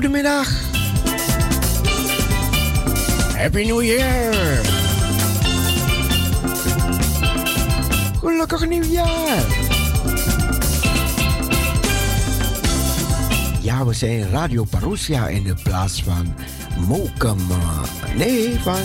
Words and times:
goedemiddag. 0.00 0.48
Happy 3.36 3.64
New 3.64 3.82
Year. 3.82 4.34
Gelukkig 8.20 8.68
nieuwjaar. 8.68 9.44
Ja, 13.60 13.84
we 13.84 13.92
zijn 13.92 14.30
Radio 14.30 14.64
Parousia 14.64 15.28
in 15.28 15.42
de 15.42 15.54
plaats 15.62 16.02
van 16.02 16.34
Mokum. 16.86 17.38
Nee, 18.16 18.58
van 18.60 18.80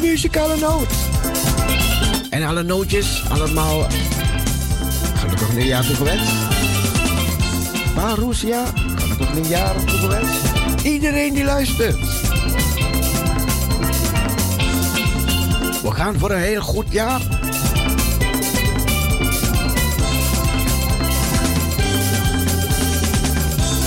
Muzikale 0.00 0.56
Noot. 0.56 0.92
En 2.30 2.42
alle 2.42 2.62
nootjes, 2.62 3.24
allemaal 3.28 3.86
gelukkig 5.14 5.52
nieuwjaar 5.52 5.86
toegewenst. 5.86 6.32
Parousia, 7.94 8.64
gelukkig 9.36 9.50
nieuwjaar 9.50 9.84
toegewenst. 9.84 10.84
Iedereen 10.84 11.34
die 11.34 11.44
luistert. 11.44 11.96
We 15.82 15.90
gaan 15.90 16.18
voor 16.18 16.30
een 16.30 16.40
heel 16.40 16.62
goed 16.62 16.92
jaar. 16.92 17.20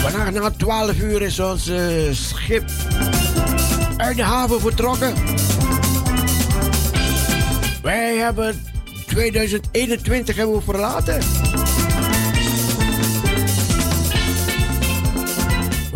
Vandaag 0.02 0.32
na 0.32 0.52
12 0.58 1.00
uur 1.00 1.22
is 1.22 1.40
ons 1.40 1.68
uh, 1.68 2.12
schip 2.12 2.70
uit 3.98 4.16
de 4.16 4.24
haven 4.24 4.60
vertrokken. 4.62 5.14
Wij 7.82 8.16
hebben 8.16 8.64
2021 9.06 10.36
hebben 10.36 10.56
we 10.56 10.62
verlaten. 10.62 11.39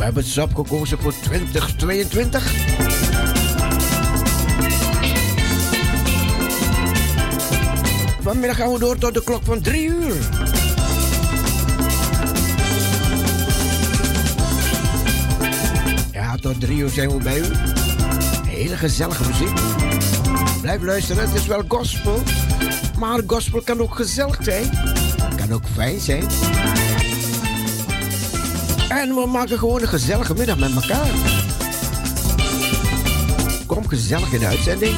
We 0.04 0.10
hebben 0.10 0.32
het 0.34 0.56
gekozen 0.56 0.98
voor 1.00 1.14
2022. 1.22 2.54
Vanmiddag 8.22 8.58
gaan 8.58 8.72
we 8.72 8.80
door 8.80 8.98
tot 8.98 9.14
de 9.14 9.24
klok 9.24 9.44
van 9.44 9.62
3 9.62 9.88
uur. 9.88 10.16
Ja, 16.12 16.36
tot 16.36 16.60
3 16.60 16.78
uur 16.78 16.90
zijn 16.90 17.10
we 17.10 17.24
bij 17.24 17.40
u. 17.40 17.46
Hele 18.48 18.78
gezellige 18.78 19.24
muziek. 19.28 19.60
Blijf 20.62 20.82
luisteren, 20.82 21.30
het 21.30 21.36
is 21.36 21.48
wel 21.48 21.64
gospel. 21.68 22.20
Maar 23.00 23.22
gospel 23.28 23.62
kan 23.62 23.82
ook 23.82 23.96
gezellig 23.96 24.38
zijn. 24.42 24.70
Kan 25.38 25.52
ook 25.52 25.64
fijn 25.76 26.00
zijn. 26.00 26.24
En 28.94 29.16
we 29.16 29.26
maken 29.28 29.60
gewoon 29.60 29.82
een 29.82 29.88
gezellige 29.88 30.34
middag 30.34 30.58
met 30.58 30.76
elkaar. 30.76 31.10
Kom 33.66 33.88
gezellig 33.88 34.34
in 34.34 34.40
de 34.40 34.46
uitzending. 34.46 34.96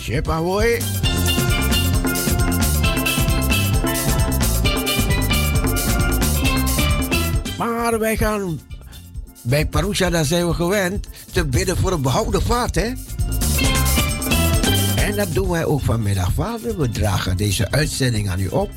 Chip 0.00 0.28
ahoy. 0.28 0.80
Maar 7.58 7.98
wij 7.98 8.16
gaan 8.16 8.60
bij 9.42 9.66
Parousia, 9.66 10.10
daar 10.10 10.24
zijn 10.24 10.48
we 10.48 10.54
gewend 10.54 11.06
te 11.32 11.46
bidden 11.46 11.76
voor 11.76 11.92
een 11.92 12.02
behouden 12.02 12.42
vaart, 12.42 12.74
hè? 12.74 12.92
Dat 15.18 15.34
doen 15.34 15.48
wij 15.48 15.64
ook 15.64 15.80
vanmiddag, 15.80 16.32
vader. 16.32 16.78
We 16.78 16.90
dragen 16.90 17.36
deze 17.36 17.70
uitzending 17.70 18.30
aan 18.30 18.40
u 18.40 18.48
op. 18.48 18.70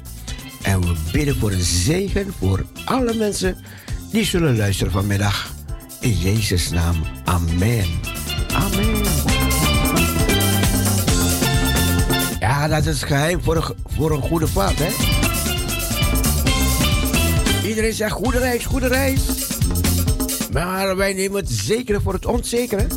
En 0.61 0.81
we 0.81 0.95
bidden 1.11 1.35
voor 1.35 1.51
een 1.51 1.61
zegen 1.61 2.33
voor 2.39 2.65
alle 2.85 3.13
mensen 3.13 3.57
die 4.11 4.25
zullen 4.25 4.57
luisteren 4.57 4.91
vanmiddag. 4.91 5.53
In 5.99 6.17
Jezus' 6.17 6.69
naam. 6.69 6.95
Amen. 7.23 7.85
Amen. 8.53 9.01
Ja, 12.39 12.67
dat 12.67 12.85
is 12.85 13.03
geheim 13.03 13.41
voor 13.41 13.55
een, 13.55 13.75
voor 13.85 14.11
een 14.11 14.21
goede 14.21 14.47
vaart, 14.47 14.77
hè? 14.79 14.89
Iedereen 17.67 17.93
zegt 17.93 18.11
goede 18.11 18.39
reis, 18.39 18.65
goede 18.65 18.87
reis. 18.87 19.21
Maar 20.51 20.95
wij 20.95 21.13
nemen 21.13 21.39
het 21.39 21.51
zekere 21.51 22.01
voor 22.01 22.13
het 22.13 22.25
onzekere. 22.25 22.87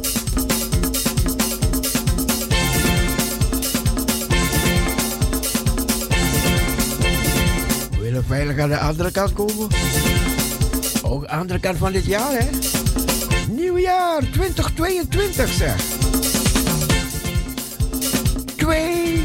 Veilig 8.55 8.79
aan 8.79 8.87
de 8.87 8.93
andere 8.93 9.11
kant 9.11 9.33
komen. 9.33 9.69
Ook 11.03 11.25
andere 11.25 11.59
kant 11.61 11.79
van 11.79 11.93
dit 11.93 12.05
jaar, 12.05 12.33
hè? 12.33 12.49
Nieuwjaar 13.49 14.23
2022, 14.33 15.53
zeg. 15.53 15.77
Twee 18.57 19.23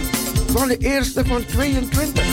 van 0.52 0.68
de 0.68 0.78
eerste 0.78 1.26
van 1.26 1.46
22. 1.46 2.24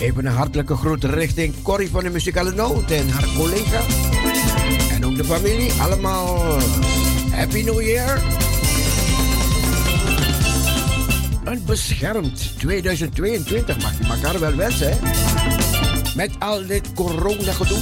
Even 0.00 0.26
een 0.26 0.32
hartelijke 0.32 0.76
groet 0.76 1.04
richting 1.04 1.54
Corrie 1.62 1.90
van 1.90 2.02
de 2.02 2.10
Muzikale 2.10 2.52
Noot 2.52 2.90
en 2.90 3.08
haar 3.08 3.28
collega. 3.36 3.80
En 4.90 5.06
ook 5.06 5.16
de 5.16 5.24
familie. 5.24 5.72
Allemaal 5.80 6.58
Happy 7.30 7.62
New 7.62 7.80
Year. 7.80 8.45
Beschermd 11.54 12.58
2022 12.58 13.78
mag 13.82 13.92
je 13.98 14.04
elkaar 14.04 14.40
wel 14.40 14.54
wensen, 14.54 14.90
hè? 14.90 14.96
Met 16.14 16.30
al 16.38 16.66
dit 16.66 16.92
corona 16.94 17.52
gedoe. 17.52 17.78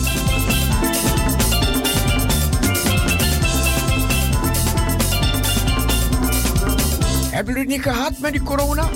Hebben 7.30 7.54
jullie 7.54 7.68
het 7.68 7.68
niet 7.68 7.82
gehad 7.82 8.18
met 8.18 8.32
die 8.32 8.42
corona? 8.42 8.88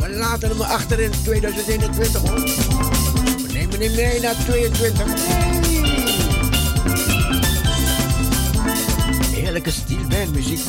We 0.00 0.08
laten 0.10 0.48
hem 0.48 0.60
achter 0.60 1.00
in 1.00 1.10
2021 1.22 2.20
hoor. 2.20 2.40
We 2.40 3.48
nemen 3.52 3.80
hem 3.80 3.94
mee 3.94 4.20
naar 4.20 4.34
22. 4.44 5.06
Nee. 5.06 5.58
Heerlijke 9.34 9.70
muziek. 10.32 10.60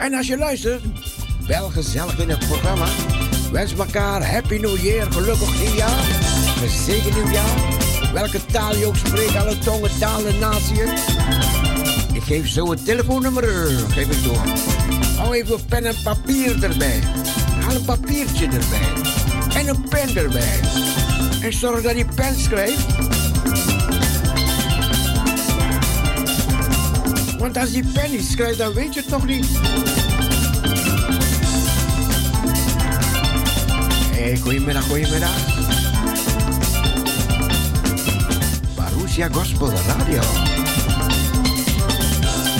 En 0.00 0.14
als 0.14 0.26
je 0.26 0.36
luistert, 0.36 0.82
wel 1.46 1.68
gezellig 1.68 2.18
in 2.18 2.28
het 2.28 2.38
programma. 2.38 2.86
Wens 3.52 3.74
elkaar 3.74 4.30
Happy 4.30 4.56
New 4.56 4.76
Year, 4.76 5.12
gelukkig 5.12 5.60
nieuwjaar, 5.60 6.04
gezegend 6.58 7.14
nieuwjaar. 7.14 7.84
Welke 8.12 8.46
taal 8.46 8.76
je 8.76 8.86
ook 8.86 8.96
spreekt, 8.96 9.36
alle 9.36 9.58
tongen, 9.58 9.98
talen, 9.98 10.38
naties. 10.38 11.04
Ik 12.12 12.22
geef 12.22 12.48
zo 12.48 12.70
het 12.70 12.84
telefoonnummer, 12.84 13.44
geef 13.88 14.10
ik 14.10 14.24
door. 14.24 14.42
Hou 15.16 15.34
even 15.34 15.64
pen 15.64 15.84
en 15.84 15.94
papier 16.02 16.64
erbij. 16.64 17.00
Haal 17.60 17.74
een 17.74 17.84
papiertje 17.84 18.44
erbij. 18.44 19.12
En 19.54 19.68
een 19.68 19.88
pen 19.88 20.16
erbij. 20.16 20.60
En 21.42 21.52
zorg 21.52 21.82
dat 21.82 21.96
je 21.96 22.04
pen 22.14 22.34
schrijft. 22.38 23.05
Want 27.38 27.56
als 27.56 27.70
die 27.70 27.84
pen 27.92 28.10
niet 28.10 28.24
schrijft, 28.24 28.58
dan 28.58 28.72
weet 28.72 28.94
je 28.94 29.00
het 29.00 29.08
nog 29.08 29.26
niet. 29.26 29.46
Hey, 34.12 34.36
goedemiddag, 34.36 34.86
goedemiddag. 34.86 35.30
Parousia 38.74 39.28
Gospel 39.32 39.70
Radio. 39.86 40.22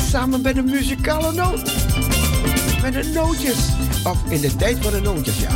Samen 0.08 0.40
met 0.40 0.54
de 0.54 0.62
muzikale 0.62 1.32
noot. 1.32 1.62
Met 2.82 2.92
de 2.92 3.10
nootjes. 3.14 3.58
Of 4.04 4.18
in 4.28 4.40
de 4.40 4.56
tijd 4.56 4.78
van 4.80 4.92
de 4.92 5.00
nootjes, 5.00 5.40
ja. 5.40 5.48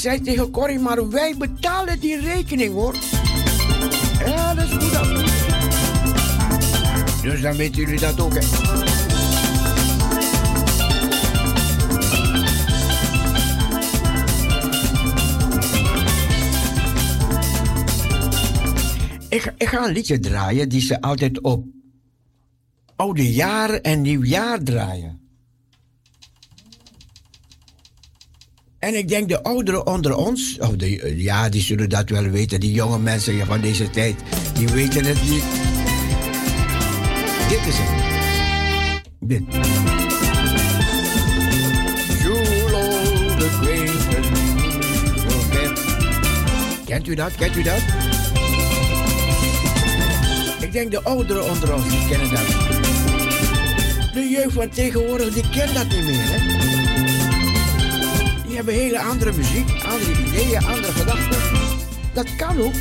Zei 0.00 0.20
tegen 0.20 0.50
Corrie, 0.50 0.78
maar 0.78 1.08
wij 1.08 1.34
betalen 1.38 2.00
die 2.00 2.20
rekening 2.20 2.72
hoor. 2.72 2.94
Ja, 4.24 4.54
dat 4.54 4.64
is 4.64 4.70
goed 4.70 4.92
dan. 4.92 5.14
Dus 7.22 7.40
dan 7.40 7.56
weten 7.56 7.80
jullie 7.80 8.00
dat 8.00 8.20
ook, 8.20 8.34
hè. 8.34 8.40
Ik, 19.28 19.54
ik 19.56 19.68
ga 19.68 19.86
een 19.86 19.92
liedje 19.92 20.18
draaien 20.18 20.68
die 20.68 20.80
ze 20.80 21.00
altijd 21.00 21.40
op 21.40 21.64
oude 22.96 23.32
jaar 23.32 23.70
en 23.70 24.00
nieuwjaar 24.00 24.62
draaien. 24.62 25.19
En 28.80 28.94
ik 28.98 29.08
denk 29.08 29.28
de 29.28 29.42
ouderen 29.42 29.86
onder 29.86 30.16
ons, 30.16 30.58
of 30.60 30.76
de, 30.76 31.14
ja, 31.16 31.48
die 31.48 31.62
zullen 31.62 31.88
dat 31.88 32.08
wel 32.08 32.22
weten. 32.22 32.60
Die 32.60 32.72
jonge 32.72 32.98
mensen 32.98 33.46
van 33.46 33.60
deze 33.60 33.90
tijd, 33.90 34.16
die 34.54 34.68
weten 34.68 35.04
het 35.04 35.22
niet. 35.30 35.44
Dit 37.48 37.66
is 37.66 37.74
het. 37.78 38.08
Dit. 39.20 39.42
Kent 46.84 47.08
u 47.08 47.14
dat? 47.14 47.34
Kent 47.34 47.56
u 47.56 47.62
dat? 47.62 47.82
Ik 50.60 50.72
denk 50.72 50.90
de 50.90 51.02
ouderen 51.02 51.50
onder 51.50 51.74
ons, 51.74 51.88
die 51.88 52.08
kennen 52.08 52.30
dat. 52.30 52.46
De 54.12 54.28
jeugd 54.30 54.52
van 54.52 54.68
tegenwoordig, 54.68 55.34
die 55.34 55.48
kent 55.50 55.74
dat 55.74 55.88
niet 55.88 56.04
meer, 56.04 56.22
hè? 56.22 56.49
Hebben 58.60 58.78
hele 58.78 59.00
andere 59.00 59.32
muziek, 59.32 59.68
andere 59.84 60.10
ideeën, 60.10 60.64
andere 60.64 60.92
gedachten. 60.92 61.40
Dat 62.12 62.36
kan 62.36 62.60
ook. 62.60 62.74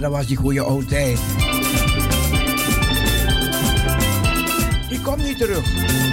dat 0.00 0.10
was 0.10 0.26
die 0.26 0.36
goede 0.36 0.62
oude. 0.62 1.16
Die 4.88 5.00
komt 5.00 5.22
niet 5.22 5.38
terug. 5.38 6.09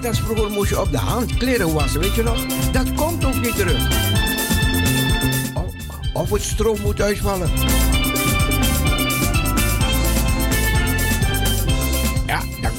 Net 0.00 0.06
als 0.06 0.20
vroeger 0.20 0.50
moest 0.50 0.70
je 0.70 0.80
op 0.80 0.90
de 0.90 0.98
hand 0.98 1.36
kleren 1.36 1.72
wassen, 1.72 2.00
weet 2.00 2.14
je 2.14 2.22
nog? 2.22 2.46
Dat 2.72 2.94
komt 2.94 3.24
ook 3.24 3.40
niet 3.40 3.56
terug. 3.56 3.88
Of 6.12 6.30
het 6.30 6.42
stroom 6.42 6.80
moet 6.80 7.00
uitvallen. 7.00 7.50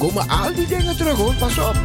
komen 0.00 0.28
al 0.28 0.54
die 0.54 0.66
dingen 0.66 0.96
terug 0.96 1.16
hoor, 1.16 1.34
pas 1.34 1.58
op. 1.58 1.76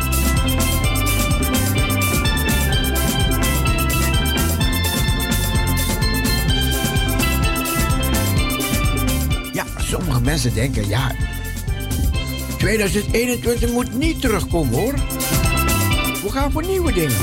Ja, 9.54 9.66
sommige 9.78 10.22
mensen 10.22 10.54
denken, 10.54 10.88
ja, 10.88 11.16
2021 12.58 13.72
moet 13.72 13.94
niet 13.94 14.22
terugkomen 14.22 14.74
hoor. 14.74 15.15
Gaan 16.36 16.52
voor 16.52 16.66
nieuwe 16.66 16.94
dingen. 16.94 17.18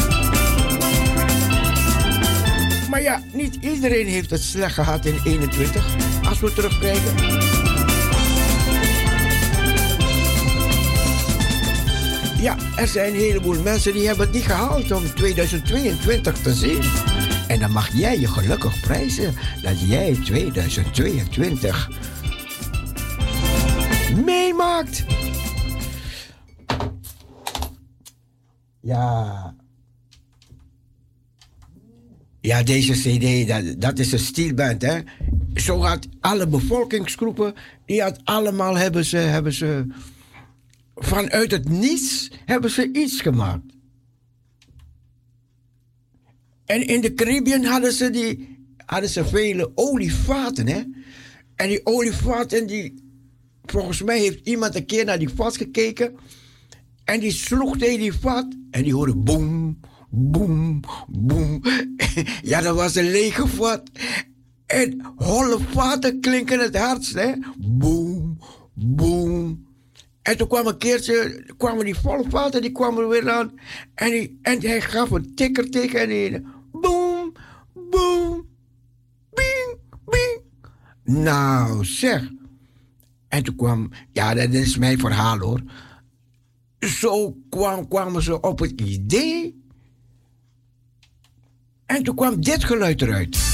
Maar 2.91 3.03
ja, 3.03 3.23
niet 3.33 3.59
iedereen 3.61 4.07
heeft 4.07 4.31
het 4.31 4.43
slecht 4.43 4.75
gehad 4.75 5.05
in 5.07 5.21
21. 5.25 5.87
Als 6.29 6.41
we 6.41 6.53
terugkijken. 6.53 7.17
Ja, 12.43 12.57
er 12.77 12.89
zijn 12.89 13.13
een 13.13 13.21
heleboel 13.21 13.63
mensen 13.63 13.93
die 13.93 14.07
hebben 14.07 14.27
het 14.27 14.35
niet 14.35 14.45
gehaald 14.45 14.93
om 14.93 15.15
2022 15.15 16.39
te 16.39 16.55
zien. 16.55 16.83
En 17.49 17.61
dan 17.61 17.73
mag 17.73 17.89
jij 17.93 18.19
je 18.19 18.29
gelukkig 18.29 18.81
prijzen 18.81 19.35
dat 19.63 19.81
jij 19.81 20.19
2022 20.25 21.91
meemaakt. 24.25 25.05
Ja. 28.83 29.55
Ja, 32.41 32.63
deze 32.63 32.93
CD, 32.93 33.49
dat, 33.49 33.81
dat 33.81 33.99
is 33.99 34.13
een 34.13 34.19
stielband, 34.19 34.83
hè. 34.83 35.01
Zo 35.55 35.81
gaat 35.81 36.09
alle 36.21 36.47
bevolkingsgroepen, 36.47 37.55
die 37.87 38.03
had 38.03 38.21
allemaal 38.25 38.77
hebben 38.77 39.05
ze, 39.05 39.17
hebben 39.17 39.53
ze 39.53 39.87
vanuit 40.95 41.51
het 41.51 41.69
niets 41.69 42.31
hebben 42.45 42.71
ze 42.71 42.93
iets 42.93 43.21
gemaakt. 43.21 43.73
En 46.65 46.87
in 46.87 47.01
de 47.01 47.15
Caribbean 47.15 47.65
hadden 47.65 47.93
ze, 47.93 48.11
die, 48.11 48.59
hadden 48.87 49.11
ze 49.11 49.25
vele 49.25 49.73
olievaten. 49.75 50.67
Hè? 50.67 50.83
En 51.57 51.69
die 51.69 51.87
olievaten, 51.87 52.67
die, 52.67 52.95
volgens 53.65 54.03
mij 54.03 54.19
heeft 54.19 54.47
iemand 54.47 54.75
een 54.75 54.87
keer 54.87 55.05
naar 55.05 55.19
die 55.19 55.29
vat 55.29 55.57
gekeken. 55.57 56.17
En 57.13 57.21
die 57.21 57.33
sloeg 57.33 57.77
tegen 57.79 57.99
die 57.99 58.13
vat. 58.13 58.47
En 58.71 58.83
die 58.83 58.95
hoorde 58.95 59.17
boem, 59.17 59.81
boem, 60.11 60.81
boem. 61.09 61.61
ja, 62.51 62.61
dat 62.61 62.77
was 62.77 62.95
een 62.95 63.11
lege 63.11 63.47
vat. 63.47 63.91
En 64.67 65.13
holle 65.17 65.59
vaten 65.71 66.21
klinken 66.21 66.61
het 66.61 66.77
hardst, 66.77 67.15
hè? 67.15 67.33
Boem, 67.59 68.39
boem, 68.75 69.67
en 70.23 70.37
toen 70.37 70.49
kwam 70.49 70.67
een 70.67 70.79
keertje, 70.79 71.45
kwamen 71.57 71.85
die 71.85 71.95
volle 71.95 72.25
vaten, 72.29 72.63
die 72.63 72.73
kwamen 72.73 73.03
er 73.03 73.09
weer 73.09 73.31
aan. 73.31 73.53
En, 73.95 74.39
en 74.43 74.61
hij 74.61 74.81
gaf 74.81 75.11
een 75.11 75.35
tikker 75.35 75.71
tegen 75.71 76.01
en 76.01 76.09
die, 76.09 76.43
boom, 76.73 77.33
boom, 77.73 78.47
bing, 79.31 79.79
bing. 80.05 80.41
Nou 81.05 81.85
zeg. 81.85 82.31
En 83.29 83.43
toen 83.43 83.57
kwam, 83.57 83.91
ja 84.13 84.35
dat 84.35 84.53
is 84.53 84.77
mijn 84.77 84.99
verhaal 84.99 85.39
hoor. 85.39 85.61
Zo 86.87 87.37
kwam, 87.51 87.89
kwamen 87.89 88.23
ze 88.23 88.41
op 88.41 88.59
het 88.59 88.81
idee. 88.81 89.63
En 91.87 92.03
toen 92.03 92.15
kwam 92.15 92.41
dit 92.41 92.65
geluid 92.65 93.03
eruit. 93.03 93.53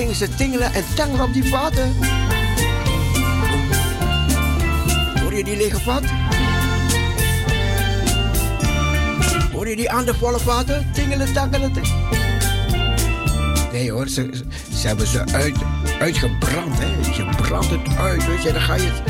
gingen 0.00 0.14
ze 0.14 0.34
tingelen 0.34 0.72
en 0.74 0.84
tangelen 0.94 1.24
op 1.24 1.32
die 1.32 1.44
vaten. 1.44 1.94
Hoor 5.22 5.34
je 5.34 5.44
die 5.44 5.56
lege 5.56 5.80
vat? 5.80 6.02
Hoor 9.52 9.68
je 9.68 9.76
die 9.76 9.90
andere 9.90 10.18
volle 10.18 10.38
vaten? 10.38 10.92
Tingelen, 10.92 11.32
tangelen. 11.32 11.72
Nee 13.72 13.90
hoor, 13.90 14.08
ze, 14.08 14.30
hebben 14.72 15.06
ze 15.06 15.24
uit, 15.32 15.56
uitgebrand. 16.00 16.78
Hè? 16.78 16.86
Je 17.16 17.36
brandt 17.36 17.70
het 17.70 17.96
uit, 17.96 18.26
weet 18.26 18.42
je, 18.42 18.52
dan 18.52 18.60
ga 18.60 18.74
je 18.74 18.90
het... 18.92 19.02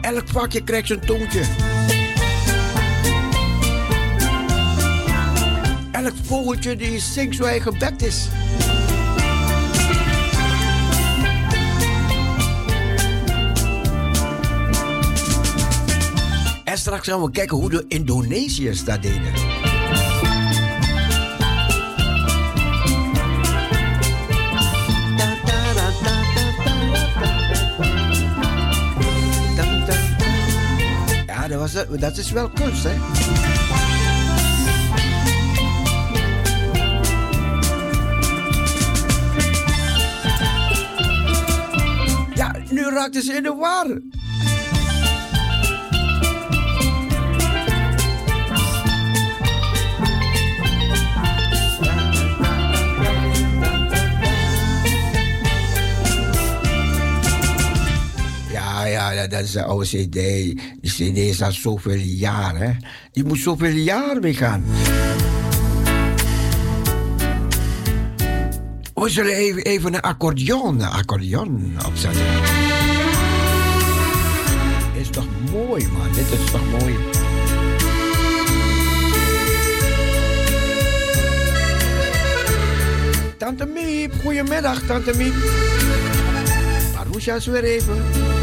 Elk 0.00 0.28
vakje 0.28 0.64
krijgt 0.64 0.86
zijn 0.86 1.00
toontje. 1.00 1.44
elk 6.04 6.14
vogeltje 6.22 6.76
die 6.76 6.98
zingt 6.98 7.36
zo 7.36 7.44
hij 7.44 7.60
gebed 7.60 8.02
is. 8.02 8.28
En 16.64 16.78
straks 16.78 17.08
gaan 17.08 17.22
we 17.22 17.30
kijken 17.30 17.56
hoe 17.56 17.70
de 17.70 17.84
Indonesiërs 17.88 18.84
dat 18.84 19.02
deden. 19.02 19.61
Was, 31.72 32.00
dat 32.00 32.16
is 32.16 32.30
wel 32.30 32.50
kunst, 32.50 32.84
hè? 32.84 32.94
Nu 42.70 42.82
raakten 42.82 43.22
ze 43.22 43.32
in 43.32 43.42
de 43.42 43.54
war. 43.54 44.00
Ja, 58.50 59.12
ja, 59.12 59.26
dat 59.26 59.40
is 59.40 59.54
een 59.54 59.64
oude 59.64 59.86
CD. 59.86 60.52
CD 60.92 61.16
is 61.16 61.42
al 61.42 61.52
zoveel 61.52 62.00
jaar. 62.00 62.56
Hè? 62.56 62.72
Die 63.12 63.24
moet 63.24 63.38
zoveel 63.38 63.74
jaar 63.74 64.16
gaan. 64.22 64.64
We 68.94 69.08
zullen 69.08 69.34
even, 69.34 69.62
even 69.62 69.94
een 69.94 70.00
accordeon, 70.00 70.80
een 70.80 70.88
accordeon 70.88 71.74
opzetten. 71.86 72.22
Is 74.94 75.08
toch 75.08 75.26
mooi, 75.50 75.88
man? 75.88 76.12
Dit 76.12 76.40
is 76.40 76.50
toch 76.50 76.80
mooi? 76.80 76.94
Tante 83.36 83.66
Miep, 83.66 84.12
goedemiddag, 84.22 84.82
Tante 84.86 85.16
Miep. 85.16 85.34
Barucha 86.94 87.34
is 87.34 87.46
weer 87.46 87.64
even. 87.64 88.41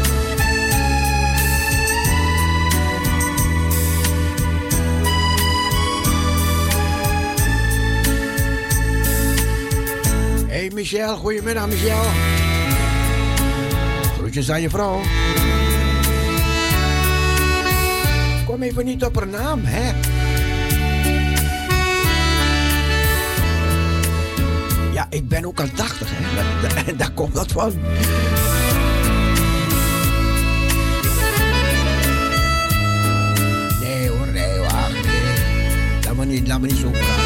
Michel, 10.80 11.16
goedemiddag 11.16 11.66
Michel. 11.68 12.04
Groetjes 14.18 14.50
aan 14.50 14.60
je 14.60 14.70
vrouw. 14.70 15.00
Kom 18.46 18.62
even 18.62 18.84
niet 18.84 19.04
op 19.04 19.16
haar 19.16 19.26
naam, 19.26 19.60
hè? 19.64 19.92
Ja, 24.92 25.06
ik 25.10 25.28
ben 25.28 25.44
ook 25.44 25.60
al 25.60 25.68
80, 25.74 26.08
hè? 26.12 26.68
Daar, 26.68 26.84
daar 26.96 27.12
komt 27.12 27.34
dat 27.34 27.52
van. 27.52 27.72
Nee 33.80 34.08
hoor, 34.08 34.26
nee, 34.32 34.58
wacht. 34.58 34.92
Nee. 34.92 36.04
Laat 36.04 36.16
me 36.16 36.24
niet, 36.24 36.48
laat 36.48 36.60
me 36.60 36.66
niet 36.66 36.76
zo 36.76 36.90
praten. 36.90 37.19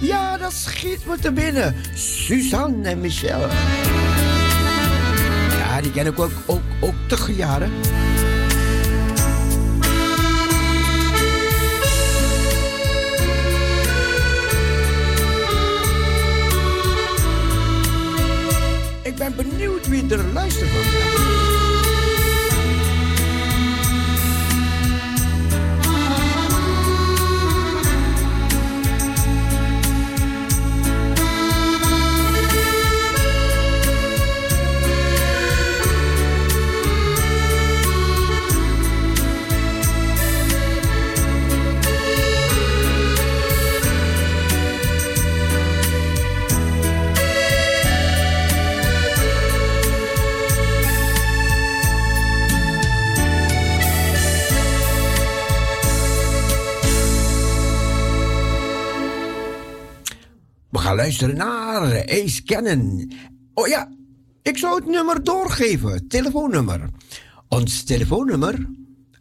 Ja, 0.00 0.36
dat 0.36 0.52
schiet 0.52 1.06
me 1.06 1.18
te 1.20 1.32
binnen. 1.32 1.74
Suzanne 1.94 2.88
en 2.88 3.00
Michel. 3.00 3.40
Ja, 5.58 5.80
die 5.80 5.90
ken 5.90 6.06
ik 6.06 6.18
ook, 6.18 6.32
ook, 6.46 6.62
ook 6.80 6.94
te 7.06 7.34
jaren. 7.34 7.70
Ik 19.02 19.16
ben 19.16 19.36
benieuwd 19.36 19.88
wie 19.88 20.10
er 20.10 20.24
luistert 20.32 20.70
vandaag. 20.70 21.17
Gaan 60.88 60.96
luisteren 60.96 61.36
naar 61.36 62.04
Ace 62.08 62.42
Cannon. 62.42 63.12
Oh 63.54 63.66
ja, 63.66 63.92
ik 64.42 64.58
zou 64.58 64.74
het 64.74 64.86
nummer 64.86 65.24
doorgeven, 65.24 66.08
telefoonnummer. 66.08 66.88
Ons 67.48 67.82
telefoonnummer, 67.82 68.66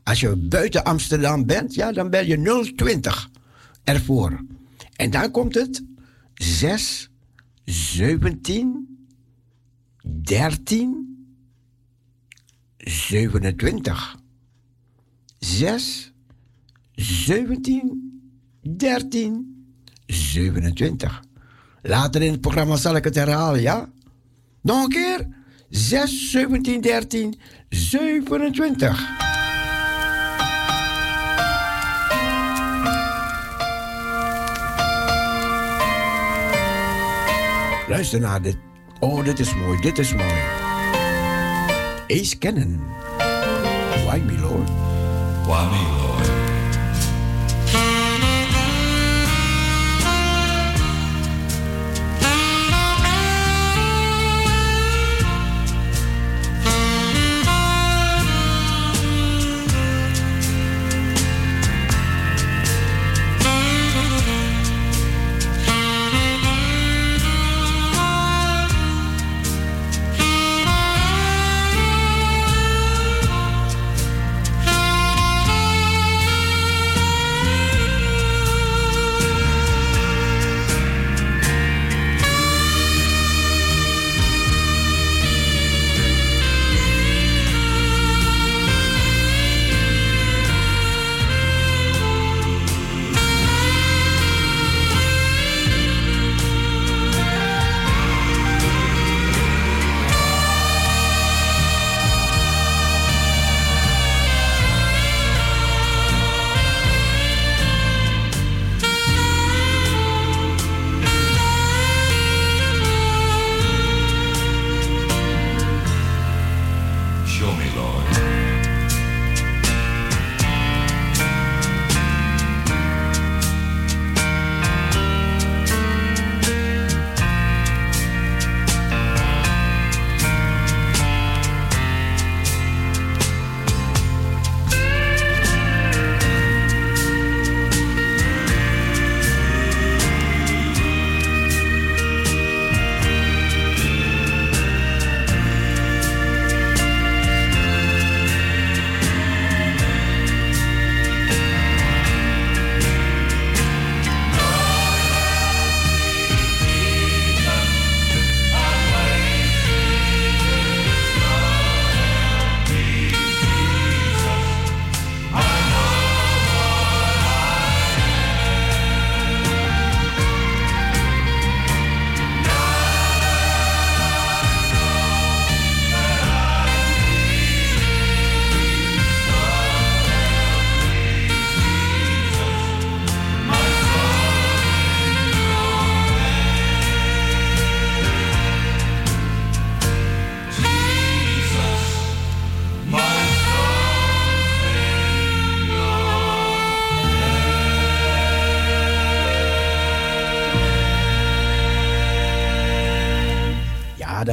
als 0.03 0.19
je 0.19 0.35
buiten 0.35 0.83
Amsterdam 0.83 1.45
bent, 1.45 1.73
ja, 1.73 1.91
dan 1.91 2.09
bel 2.09 2.25
je 2.25 2.71
020 2.75 3.29
ervoor. 3.83 4.45
En 4.95 5.11
dan 5.11 5.31
komt 5.31 5.55
het 5.55 5.83
6 6.33 7.09
17 7.63 9.07
13 10.23 11.27
27. 12.77 14.15
6 15.39 16.13
17 16.95 18.21
13 18.61 19.65
27. 20.05 21.26
Later 21.81 22.21
in 22.21 22.31
het 22.31 22.41
programma 22.41 22.75
zal 22.75 22.95
ik 22.95 23.03
het 23.03 23.15
herhalen, 23.15 23.61
ja? 23.61 23.89
Nog 24.61 24.83
een 24.83 24.89
keer? 24.89 25.27
6, 25.69 26.31
17, 26.31 26.81
13, 26.81 27.39
27. 27.69 29.25
Luister 37.87 38.19
naar 38.19 38.41
dit. 38.41 38.57
Oh, 38.99 39.23
dit 39.23 39.39
is 39.39 39.55
mooi, 39.55 39.81
dit 39.81 39.97
is 39.97 40.13
mooi. 40.13 40.33
Ace 42.07 42.37
Cannon. 42.37 42.79
Why 44.05 44.19
me, 44.25 44.39
Lord? 44.39 44.69
Why 45.45 45.65
me, 45.71 45.86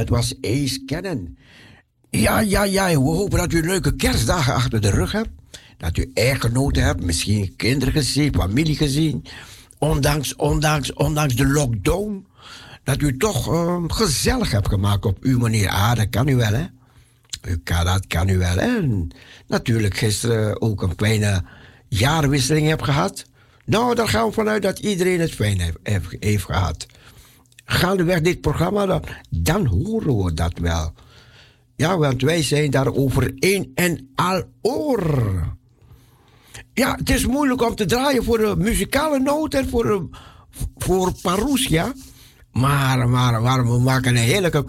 dat 0.05 0.17
was 0.17 0.33
Ace 0.41 0.83
Kennen. 0.85 1.37
Ja, 2.09 2.39
ja, 2.39 2.63
ja, 2.63 2.87
we 2.87 2.95
hopen 2.95 3.39
dat 3.39 3.53
u 3.53 3.61
leuke 3.61 3.95
kerstdagen 3.95 4.53
achter 4.53 4.81
de 4.81 4.89
rug 4.89 5.11
hebt. 5.11 5.29
Dat 5.77 5.97
u 5.97 6.11
echtgenoten 6.13 6.83
hebt, 6.83 7.03
misschien 7.03 7.53
kinderen 7.55 7.93
gezien, 7.93 8.33
familie 8.33 8.75
gezien. 8.75 9.25
Ondanks, 9.77 10.35
ondanks, 10.35 10.93
ondanks 10.93 11.35
de 11.35 11.47
lockdown. 11.47 12.25
Dat 12.83 13.01
u 13.01 13.17
toch 13.17 13.51
uh, 13.51 13.83
gezellig 13.87 14.51
hebt 14.51 14.67
gemaakt 14.67 15.05
op 15.05 15.17
uw 15.21 15.39
manier. 15.39 15.69
Ah, 15.69 15.95
dat 15.95 16.09
kan 16.09 16.27
u 16.27 16.35
wel, 16.35 16.53
hè? 16.53 16.65
U 17.41 17.57
kan, 17.63 17.85
dat 17.85 18.07
kan 18.07 18.29
u 18.29 18.37
wel, 18.37 18.55
hè? 18.55 18.79
Natuurlijk 19.47 19.97
gisteren 19.97 20.61
ook 20.61 20.81
een 20.81 20.95
kleine 20.95 21.43
jaarwisseling 21.87 22.67
hebt 22.67 22.83
gehad. 22.83 23.25
Nou, 23.65 23.95
daar 23.95 24.07
gaan 24.07 24.27
we 24.27 24.33
vanuit 24.33 24.61
dat 24.61 24.79
iedereen 24.79 25.19
het 25.19 25.31
fijn 25.31 25.59
heeft, 25.83 26.15
heeft 26.19 26.43
gehad. 26.43 26.85
Gaandeweg 27.65 28.21
dit 28.21 28.41
programma, 28.41 28.85
dan, 28.85 29.03
dan 29.29 29.65
horen 29.65 30.23
we 30.23 30.33
dat 30.33 30.57
wel. 30.57 30.93
Ja, 31.75 31.97
want 31.97 32.21
wij 32.21 32.43
zijn 32.43 32.71
daar 32.71 32.93
over 32.93 33.33
één 33.39 33.71
en 33.75 34.09
al 34.15 34.43
oor. 34.61 35.33
Ja, 36.73 36.95
het 36.95 37.09
is 37.09 37.25
moeilijk 37.25 37.61
om 37.61 37.75
te 37.75 37.85
draaien 37.85 38.23
voor 38.23 38.37
de 38.37 38.55
muzikale 38.57 39.19
noot 39.19 39.53
en 39.53 39.69
voor, 39.69 40.09
voor 40.77 41.11
Parousia. 41.21 41.93
Maar, 42.51 43.09
maar, 43.09 43.41
maar 43.41 43.65
we 43.65 43.79
maken 43.79 44.15
een 44.15 44.23
heerlijke 44.23 44.63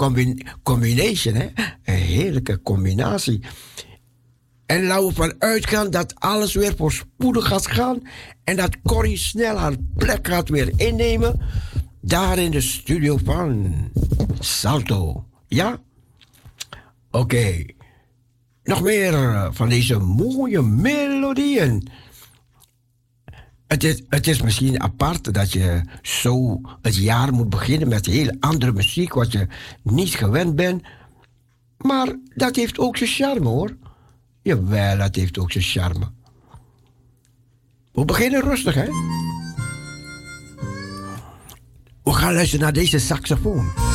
combination, 0.62 1.34
hè? 1.34 1.46
Een 1.84 1.94
heerlijke 1.94 2.62
combinatie. 2.62 3.40
En 4.66 4.86
laten 4.86 5.06
we 5.06 5.14
van 5.14 5.34
uitgaan 5.38 5.90
dat 5.90 6.14
alles 6.14 6.54
weer 6.54 6.74
voorspoedig 6.76 7.46
gaat 7.46 7.66
gaan. 7.66 8.02
En 8.44 8.56
dat 8.56 8.76
Corrie 8.82 9.16
snel 9.16 9.56
haar 9.56 9.74
plek 9.96 10.28
gaat 10.28 10.48
weer 10.48 10.72
innemen. 10.76 11.40
Daar 12.06 12.38
in 12.38 12.50
de 12.50 12.60
studio 12.60 13.18
van 13.24 13.74
Salto. 14.38 15.24
Ja? 15.46 15.78
Oké. 17.10 17.64
Nog 18.64 18.82
meer 18.82 19.14
eh, 19.14 19.48
van 19.50 19.68
deze 19.68 19.98
mooie 19.98 20.62
melodieën. 20.62 21.88
Het 23.66 23.84
is, 23.84 24.02
het 24.08 24.26
is 24.26 24.42
misschien 24.42 24.82
apart 24.82 25.34
dat 25.34 25.52
je 25.52 25.82
zo 26.02 26.60
het 26.82 26.96
jaar 26.96 27.32
moet 27.32 27.48
beginnen 27.48 27.88
met 27.88 28.06
heel 28.06 28.36
andere 28.40 28.72
muziek, 28.72 29.12
wat 29.12 29.32
je 29.32 29.46
niet 29.82 30.14
gewend 30.14 30.56
bent. 30.56 30.82
Maar 31.78 32.18
dat 32.34 32.56
heeft 32.56 32.78
ook 32.78 32.96
zijn 32.96 33.10
charme 33.10 33.48
hoor. 33.48 33.76
Jawel, 34.42 34.98
dat 34.98 35.14
heeft 35.14 35.38
ook 35.38 35.52
zijn 35.52 35.64
charme. 35.64 36.10
We 37.92 38.04
beginnen 38.04 38.40
rustig, 38.40 38.74
hè? 38.74 38.88
We 42.06 42.12
gaan 42.12 42.34
luisteren 42.34 42.64
naar 42.64 42.72
deze 42.72 42.98
saxofoon. 42.98 43.85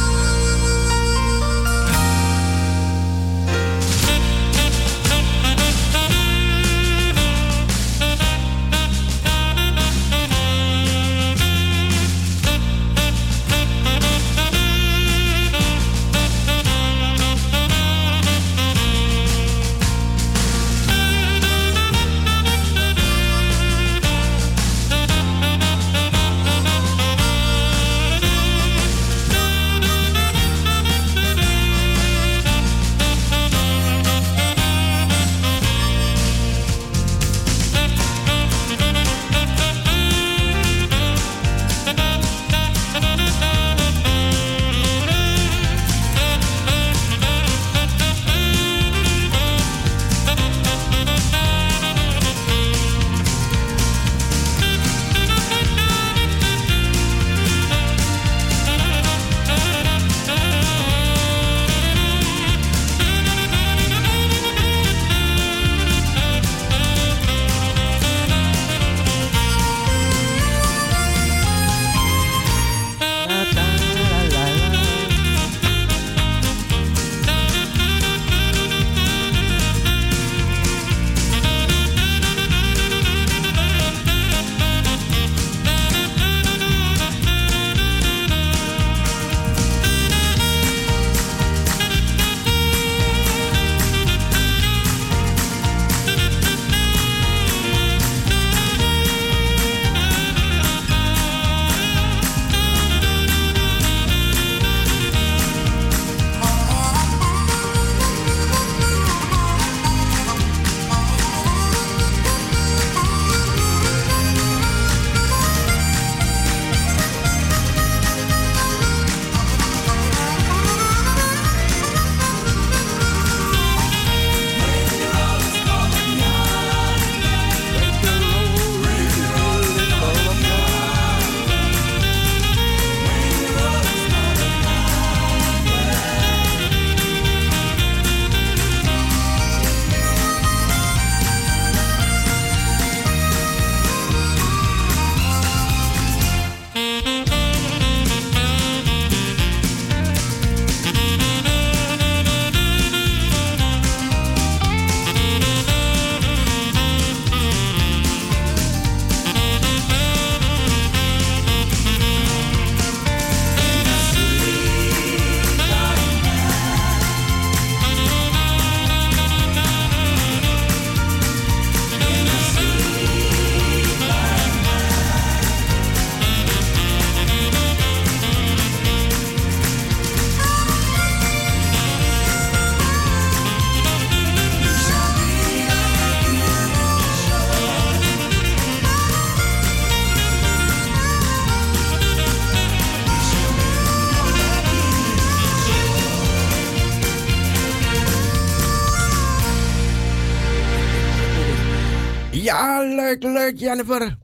Jennifer. 203.62 204.18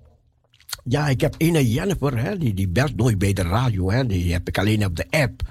Ja, 0.83 1.07
ik 1.07 1.21
heb 1.21 1.35
een 1.37 1.67
Jennifer, 1.67 2.17
hè, 2.17 2.37
die, 2.37 2.53
die 2.53 2.69
belt 2.69 2.95
nooit 2.95 3.17
bij 3.17 3.33
de 3.33 3.41
radio. 3.41 3.91
Hè, 3.91 4.05
die 4.05 4.33
heb 4.33 4.47
ik 4.47 4.57
alleen 4.57 4.85
op 4.85 4.95
de 4.95 5.05
app. 5.09 5.41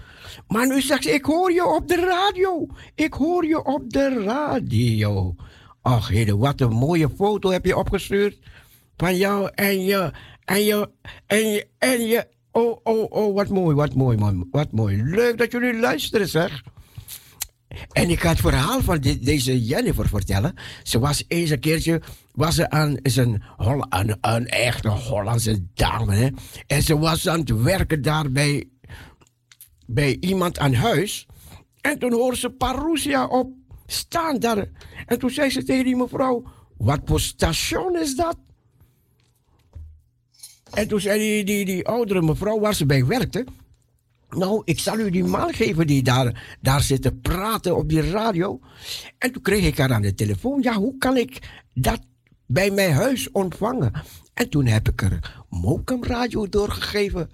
Maar 0.49 0.67
nu 0.67 0.81
zegt 0.81 1.03
ze, 1.03 1.11
ik 1.11 1.25
hoor 1.25 1.53
je 1.53 1.67
op 1.67 1.89
de 1.89 1.97
radio. 1.97 2.67
Ik 2.95 3.13
hoor 3.13 3.47
je 3.47 3.65
op 3.65 3.93
de 3.93 4.23
radio. 4.25 5.35
Ach, 5.83 6.09
Hede, 6.09 6.37
wat 6.37 6.61
een 6.61 6.73
mooie 6.73 7.09
foto 7.17 7.51
heb 7.51 7.65
je 7.65 7.77
opgestuurd. 7.77 8.39
Van 8.97 9.17
jou 9.17 9.51
en 9.55 9.85
je, 9.85 10.11
en 10.45 10.65
je, 10.65 10.89
en 11.27 11.49
je, 11.51 11.67
en 11.79 12.07
je. 12.07 12.27
Oh, 12.53 12.79
oh, 12.83 13.13
oh, 13.13 13.35
wat 13.35 13.49
mooi, 13.49 13.77
wat 13.77 13.95
mooi, 13.95 14.17
man. 14.17 14.49
Wat 14.51 14.73
mooi. 14.73 15.03
Leuk 15.03 15.39
dat 15.39 15.53
jullie 15.53 15.81
luisteren, 15.81 16.29
zeg. 16.29 16.63
En 17.93 18.11
ik 18.11 18.21
ga 18.21 18.29
het 18.29 18.41
verhaal 18.41 18.83
van 18.83 19.01
deze 19.01 19.65
Jennifer 19.65 20.09
vertellen. 20.09 20.55
Ze 20.83 20.99
was 20.99 21.25
eens 21.29 21.51
een 21.51 21.61
keertje, 21.61 22.03
was 22.33 22.55
ze 22.55 22.71
aan, 22.71 22.97
is 23.03 23.17
een, 23.17 23.43
een, 24.21 24.49
echte 24.49 24.89
Hollandse 24.89 25.67
dame. 25.75 26.33
En 26.67 26.83
ze 26.83 26.99
was 26.99 27.29
aan 27.29 27.41
het 27.41 27.63
werken 27.63 28.03
daar 28.03 28.33
bij, 28.33 28.69
bij 29.87 30.17
iemand 30.21 30.59
aan 30.59 30.75
huis. 30.75 31.27
En 31.81 31.99
toen 31.99 32.13
hoorde 32.13 32.37
ze 32.37 32.51
Parousia 32.51 33.27
op 33.27 33.53
staan 33.87 34.39
daar. 34.39 34.69
En 35.07 35.19
toen 35.19 35.31
zei 35.31 35.51
ze 35.51 35.65
tegen 35.65 35.85
die 35.85 35.97
mevrouw, 35.97 36.45
wat 36.77 37.01
voor 37.05 37.21
station 37.21 37.99
is 37.99 38.17
dat? 38.17 38.37
En 40.73 40.89
toen 40.89 41.01
zei 41.01 41.19
die, 41.19 41.45
die, 41.45 41.65
die 41.65 41.87
oudere 41.87 42.23
mevrouw 42.23 42.61
waar 42.61 42.75
ze 42.75 42.87
bij 42.87 43.07
werkte, 43.07 43.47
nou, 44.31 44.63
ik 44.65 44.79
zal 44.79 44.99
u 44.99 45.11
die 45.11 45.25
man 45.25 45.55
geven 45.55 45.87
die 45.87 46.03
daar, 46.03 46.57
daar 46.61 46.83
zit 46.83 47.03
te 47.03 47.13
praten 47.13 47.77
op 47.77 47.89
die 47.89 48.11
radio. 48.11 48.61
En 49.19 49.33
toen 49.33 49.43
kreeg 49.43 49.65
ik 49.65 49.79
haar 49.79 49.93
aan 49.93 50.03
de 50.03 50.15
telefoon. 50.15 50.63
Ja, 50.63 50.75
hoe 50.75 50.99
kan 50.99 51.17
ik 51.17 51.39
dat 51.75 52.01
bij 52.47 52.71
mijn 52.71 52.93
huis 52.93 53.31
ontvangen? 53.31 53.93
En 54.35 54.49
toen 54.49 54.67
heb 54.67 54.89
ik 54.89 55.03
er 55.03 55.45
Mokum 55.49 56.05
Radio 56.05 56.49
doorgegeven. 56.49 57.31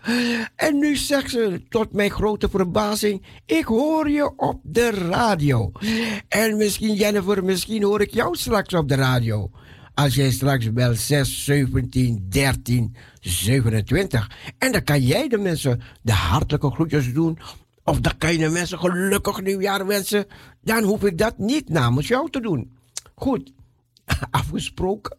En 0.57 0.78
nu 0.78 0.96
zegt 0.96 1.31
ze, 1.31 1.62
tot 1.68 1.92
mijn 1.92 2.11
grote 2.11 2.48
verbazing, 2.48 3.26
ik 3.46 3.64
hoor 3.64 4.11
je 4.11 4.33
op 4.37 4.61
de 4.62 4.90
radio. 4.90 5.72
En 6.28 6.57
misschien, 6.57 6.94
Jennifer, 6.94 7.44
misschien 7.44 7.83
hoor 7.83 8.00
ik 8.00 8.14
jou 8.14 8.37
straks 8.37 8.74
op 8.74 8.88
de 8.88 8.94
radio. 8.94 9.50
Als 9.94 10.14
jij 10.14 10.31
straks 10.31 10.72
belt 10.72 10.98
6, 10.98 11.44
17, 11.44 12.26
13, 12.28 12.96
27. 13.20 14.31
En 14.59 14.72
dan 14.72 14.85
kan 14.85 15.02
jij 15.02 15.28
de 15.28 15.38
mensen 15.38 15.81
de 16.02 16.12
hartelijke 16.12 16.70
groetjes 16.70 17.12
doen. 17.12 17.38
Of 17.85 18.00
dan 18.00 18.18
kan 18.18 18.33
je 18.33 18.38
de 18.38 18.48
mensen 18.48 18.78
gelukkig 18.78 19.42
nieuwjaar 19.42 19.87
wensen. 19.87 20.26
Dan 20.62 20.83
hoef 20.83 21.05
ik 21.05 21.18
dat 21.18 21.38
niet 21.38 21.68
namens 21.68 22.09
jou 22.09 22.31
te 22.31 22.40
doen. 22.40 22.76
Goed, 23.14 23.52
afgesproken. 24.31 25.16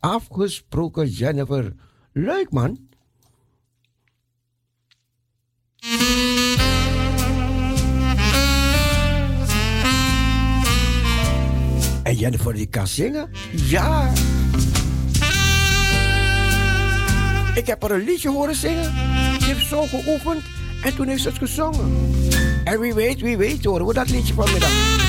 Afgesproken, 0.00 1.08
Jennifer. 1.08 1.74
Leuk 2.12 2.50
man. 2.50 2.78
En 12.02 12.14
Jennifer 12.14 12.54
die 12.54 12.66
kan 12.66 12.86
zingen? 12.86 13.30
Ja. 13.50 14.12
Ik 17.54 17.66
heb 17.66 17.82
haar 17.82 17.90
een 17.90 18.04
liedje 18.04 18.28
horen 18.28 18.54
zingen. 18.54 18.84
Ze 19.40 19.44
heeft 19.44 19.66
zo 19.66 19.82
geoefend 19.86 20.42
en 20.82 20.94
toen 20.94 21.08
heeft 21.08 21.22
ze 21.22 21.28
het 21.28 21.38
gezongen. 21.38 22.10
En 22.64 22.80
wie 22.80 22.94
weet, 22.94 23.20
wie 23.20 23.36
weet 23.36 23.64
horen 23.64 23.86
we 23.86 23.94
dat 23.94 24.10
liedje 24.10 24.34
vanmiddag. 24.34 25.01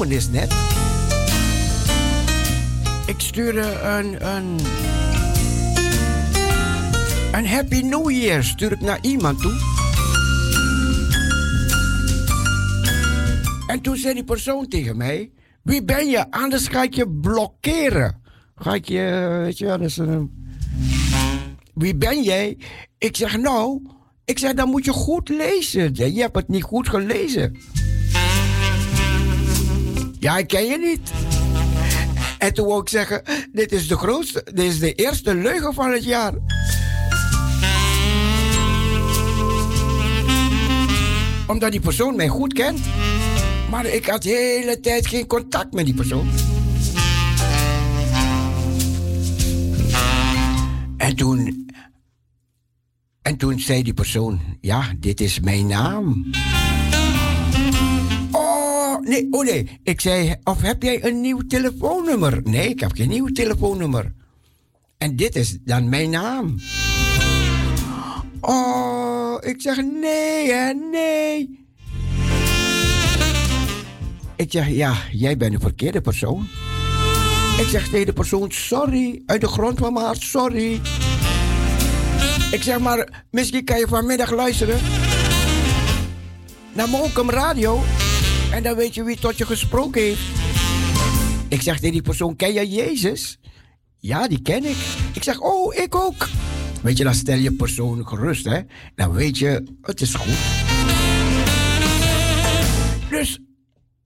Is 0.00 0.28
net? 0.28 0.52
Ik 3.06 3.14
stuurde 3.16 3.80
een, 3.82 4.26
een, 4.26 4.58
een 7.32 7.46
Happy 7.46 7.80
New 7.80 8.10
Year 8.10 8.44
stuur 8.44 8.72
ik 8.72 8.80
naar 8.80 8.98
iemand 9.00 9.40
toe. 9.40 9.52
En 13.66 13.80
toen 13.80 13.96
zei 13.96 14.14
die 14.14 14.24
persoon 14.24 14.68
tegen 14.68 14.96
mij: 14.96 15.30
Wie 15.62 15.84
ben 15.84 16.08
je? 16.08 16.30
Anders 16.30 16.68
ga 16.68 16.82
ik 16.82 16.94
je 16.94 17.08
blokkeren. 17.08 18.20
Ga 18.54 18.74
ik 18.74 18.88
je, 18.88 19.38
weet 19.42 19.58
je 19.58 19.64
wel, 19.64 19.80
een. 19.80 20.30
Wie 21.74 21.96
ben 21.96 22.22
jij? 22.22 22.58
Ik 22.98 23.16
zeg: 23.16 23.38
Nou, 23.38 23.82
ik 24.24 24.38
zeg, 24.38 24.54
dan 24.54 24.68
moet 24.68 24.84
je 24.84 24.92
goed 24.92 25.28
lezen. 25.28 25.94
Je 25.94 26.20
hebt 26.20 26.36
het 26.36 26.48
niet 26.48 26.62
goed 26.62 26.88
gelezen. 26.88 27.56
Ja, 30.22 30.38
ik 30.38 30.46
ken 30.46 30.66
je 30.66 30.78
niet. 30.78 31.12
En 32.38 32.54
toen 32.54 32.66
wou 32.66 32.80
ik 32.80 32.88
zeggen, 32.88 33.22
dit 33.52 33.72
is 33.72 33.88
de 33.88 33.96
grootste, 33.96 34.46
dit 34.54 34.64
is 34.64 34.78
de 34.78 34.94
eerste 34.94 35.34
leugen 35.34 35.74
van 35.74 35.90
het 35.90 36.04
jaar. 36.04 36.32
Omdat 41.46 41.70
die 41.70 41.80
persoon 41.80 42.16
mij 42.16 42.28
goed 42.28 42.52
kent. 42.52 42.80
Maar 43.70 43.86
ik 43.86 44.06
had 44.06 44.22
de 44.22 44.28
hele 44.28 44.80
tijd 44.80 45.06
geen 45.06 45.26
contact 45.26 45.72
met 45.72 45.84
die 45.84 45.94
persoon. 45.94 46.30
En 50.96 51.16
toen. 51.16 51.70
En 53.22 53.36
toen 53.36 53.60
zei 53.60 53.82
die 53.82 53.94
persoon: 53.94 54.40
Ja, 54.60 54.92
dit 54.98 55.20
is 55.20 55.40
mijn 55.40 55.66
naam 55.66 56.30
nee, 59.02 59.26
oh 59.30 59.44
nee. 59.44 59.80
Ik 59.82 60.00
zei, 60.00 60.34
of 60.44 60.60
heb 60.60 60.82
jij 60.82 61.04
een 61.04 61.20
nieuw 61.20 61.40
telefoonnummer? 61.48 62.40
Nee, 62.44 62.68
ik 62.68 62.80
heb 62.80 62.92
geen 62.92 63.08
nieuw 63.08 63.28
telefoonnummer. 63.28 64.12
En 64.98 65.16
dit 65.16 65.36
is 65.36 65.58
dan 65.64 65.88
mijn 65.88 66.10
naam. 66.10 66.56
Oh, 68.40 69.36
ik 69.40 69.60
zeg 69.60 69.76
nee 69.76 70.52
hè, 70.52 70.72
nee. 70.72 71.60
Ik 74.36 74.52
zeg, 74.52 74.68
ja, 74.68 74.94
jij 75.12 75.36
bent 75.36 75.54
een 75.54 75.60
verkeerde 75.60 76.00
persoon. 76.00 76.48
Ik 77.58 77.66
zeg 77.68 77.88
tegen 77.88 78.06
de 78.06 78.12
persoon, 78.12 78.50
sorry, 78.50 79.22
uit 79.26 79.40
de 79.40 79.48
grond 79.48 79.78
van 79.78 79.92
mijn 79.92 80.04
hart, 80.04 80.22
sorry. 80.22 80.80
Ik 82.50 82.62
zeg 82.62 82.78
maar, 82.78 83.24
misschien 83.30 83.64
kan 83.64 83.78
je 83.78 83.86
vanmiddag 83.88 84.30
luisteren 84.30 84.78
naar 86.72 86.88
Mokum 86.88 87.30
Radio. 87.30 87.82
En 88.52 88.62
dan 88.62 88.76
weet 88.76 88.94
je 88.94 89.04
wie 89.04 89.18
tot 89.18 89.38
je 89.38 89.46
gesproken 89.46 90.02
heeft. 90.02 90.20
Ik 91.48 91.62
zeg 91.62 91.76
tegen 91.76 91.92
die 91.92 92.02
persoon, 92.02 92.36
ken 92.36 92.52
jij 92.52 92.66
Jezus? 92.66 93.38
Ja, 93.98 94.28
die 94.28 94.42
ken 94.42 94.64
ik. 94.64 94.76
Ik 95.12 95.22
zeg, 95.22 95.40
oh, 95.40 95.74
ik 95.74 95.94
ook. 95.94 96.28
Weet 96.82 96.98
je, 96.98 97.04
dan 97.04 97.14
stel 97.14 97.38
je 97.38 97.52
persoon 97.52 98.06
gerust, 98.08 98.44
hè. 98.44 98.60
Dan 98.94 99.12
weet 99.12 99.38
je, 99.38 99.64
het 99.82 100.00
is 100.00 100.14
goed. 100.14 100.38
Dus, 103.10 103.38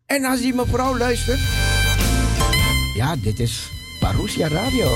en 0.07 0.25
als 0.25 0.41
die 0.41 0.55
mevrouw 0.55 0.99
luistert... 0.99 1.41
Ja, 2.95 3.17
dit 3.17 3.41
is 3.41 3.71
Parousia 4.01 4.49
Radio. 4.49 4.91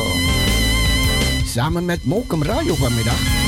Samen 1.44 1.84
met 1.84 2.04
Mokum 2.04 2.42
Radio 2.42 2.74
vanmiddag. 2.74 3.39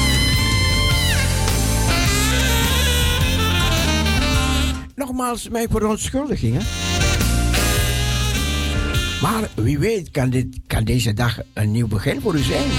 Nogmaals 4.94 5.48
mijn 5.48 5.68
verontschuldigingen. 5.70 6.62
Maar 9.22 9.48
wie 9.54 9.78
weet 9.78 10.10
kan, 10.10 10.30
dit, 10.30 10.46
kan 10.66 10.84
deze 10.84 11.12
dag 11.12 11.38
een 11.52 11.70
nieuw 11.70 11.88
begin 11.88 12.20
voor 12.20 12.34
u 12.34 12.42
zijn. 12.42 12.70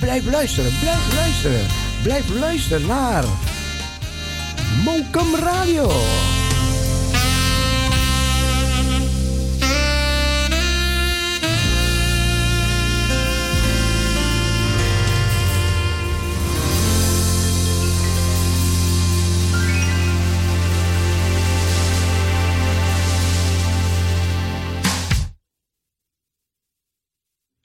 Blijf 0.00 0.30
luisteren, 0.30 0.72
blijf 0.80 1.14
luisteren. 1.14 1.66
Blijf 2.02 2.40
luisteren 2.40 2.86
naar 2.86 3.24
Mokum 4.84 5.34
Radio. 5.34 5.90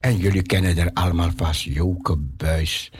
En 0.05 0.17
jullie 0.17 0.41
kennen 0.41 0.77
er 0.77 0.91
allemaal 0.93 1.31
vast 1.35 1.61
Joke 1.61 2.17
Buis. 2.17 2.91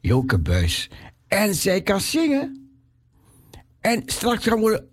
Joke 0.00 0.38
Buis. 0.38 0.90
En 1.26 1.54
zij 1.54 1.82
kan 1.82 2.00
zingen. 2.00 2.70
En 3.80 4.02
straks 4.06 4.44
gaan 4.44 4.60
we 4.60 4.84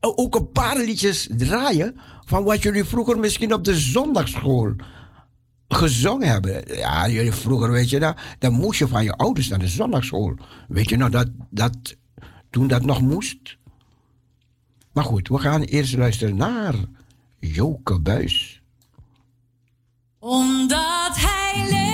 ook 0.00 0.34
een 0.34 0.50
paar 0.50 0.76
liedjes 0.76 1.28
draaien 1.36 1.96
van 2.24 2.44
wat 2.44 2.62
jullie 2.62 2.84
vroeger 2.84 3.18
misschien 3.18 3.54
op 3.54 3.64
de 3.64 3.74
zondagschool 3.74 4.74
gezongen 5.68 6.28
hebben. 6.28 6.76
Ja, 6.76 7.08
jullie 7.08 7.32
vroeger, 7.32 7.70
weet 7.70 7.90
je, 7.90 7.98
dat, 7.98 8.16
dan 8.38 8.52
moest 8.52 8.78
je 8.78 8.88
van 8.88 9.04
je 9.04 9.12
ouders 9.12 9.48
naar 9.48 9.58
de 9.58 9.68
zondagschool. 9.68 10.34
Weet 10.68 10.88
je 10.88 10.96
nou 10.96 11.10
dat, 11.10 11.28
dat 11.50 11.96
toen 12.50 12.66
dat 12.66 12.84
nog 12.84 13.00
moest? 13.00 13.56
Maar 14.92 15.04
goed, 15.04 15.28
we 15.28 15.38
gaan 15.38 15.62
eerst 15.62 15.96
luisteren 15.96 16.36
naar 16.36 16.74
Joke 17.38 18.00
Buis 18.00 18.57
omdat 20.28 21.12
hij 21.16 21.62
leeft. 21.68 21.87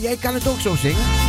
Jij 0.00 0.16
kan 0.16 0.34
het 0.34 0.48
ook 0.48 0.60
zo 0.60 0.74
zingen. 0.74 1.27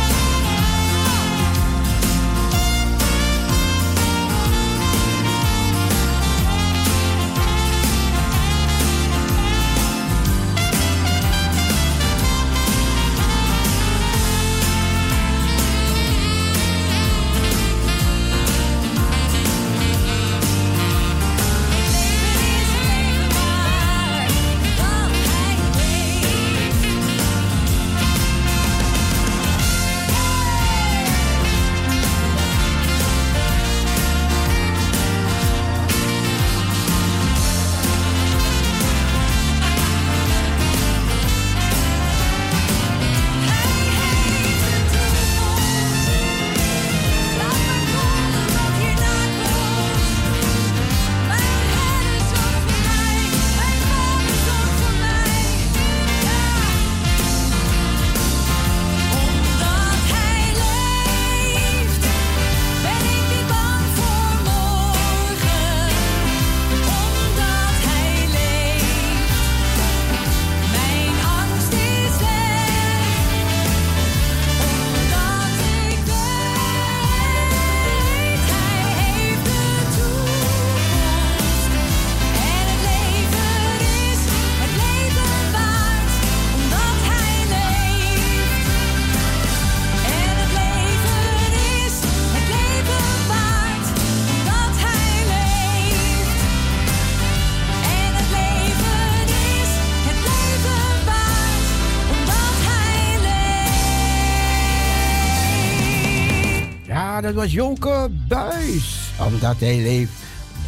Was 107.50 107.58
Jonke 107.58 108.10
Buis. 108.28 109.12
Omdat 109.26 109.60
hij 109.60 109.82
leeft, 109.82 110.12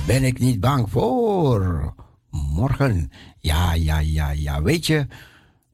ben 0.06 0.24
ik 0.24 0.38
niet 0.38 0.60
bang 0.60 0.90
voor. 0.90 1.94
Morgen. 2.30 3.10
Ja, 3.38 3.74
ja, 3.74 3.98
ja, 3.98 4.30
ja. 4.30 4.62
Weet 4.62 4.86
je, 4.86 5.06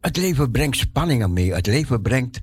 het 0.01 0.16
leven 0.16 0.51
brengt 0.51 0.77
spanningen 0.77 1.33
mee. 1.33 1.55
Het 1.55 1.66
leven 1.66 2.03
brengt 2.03 2.40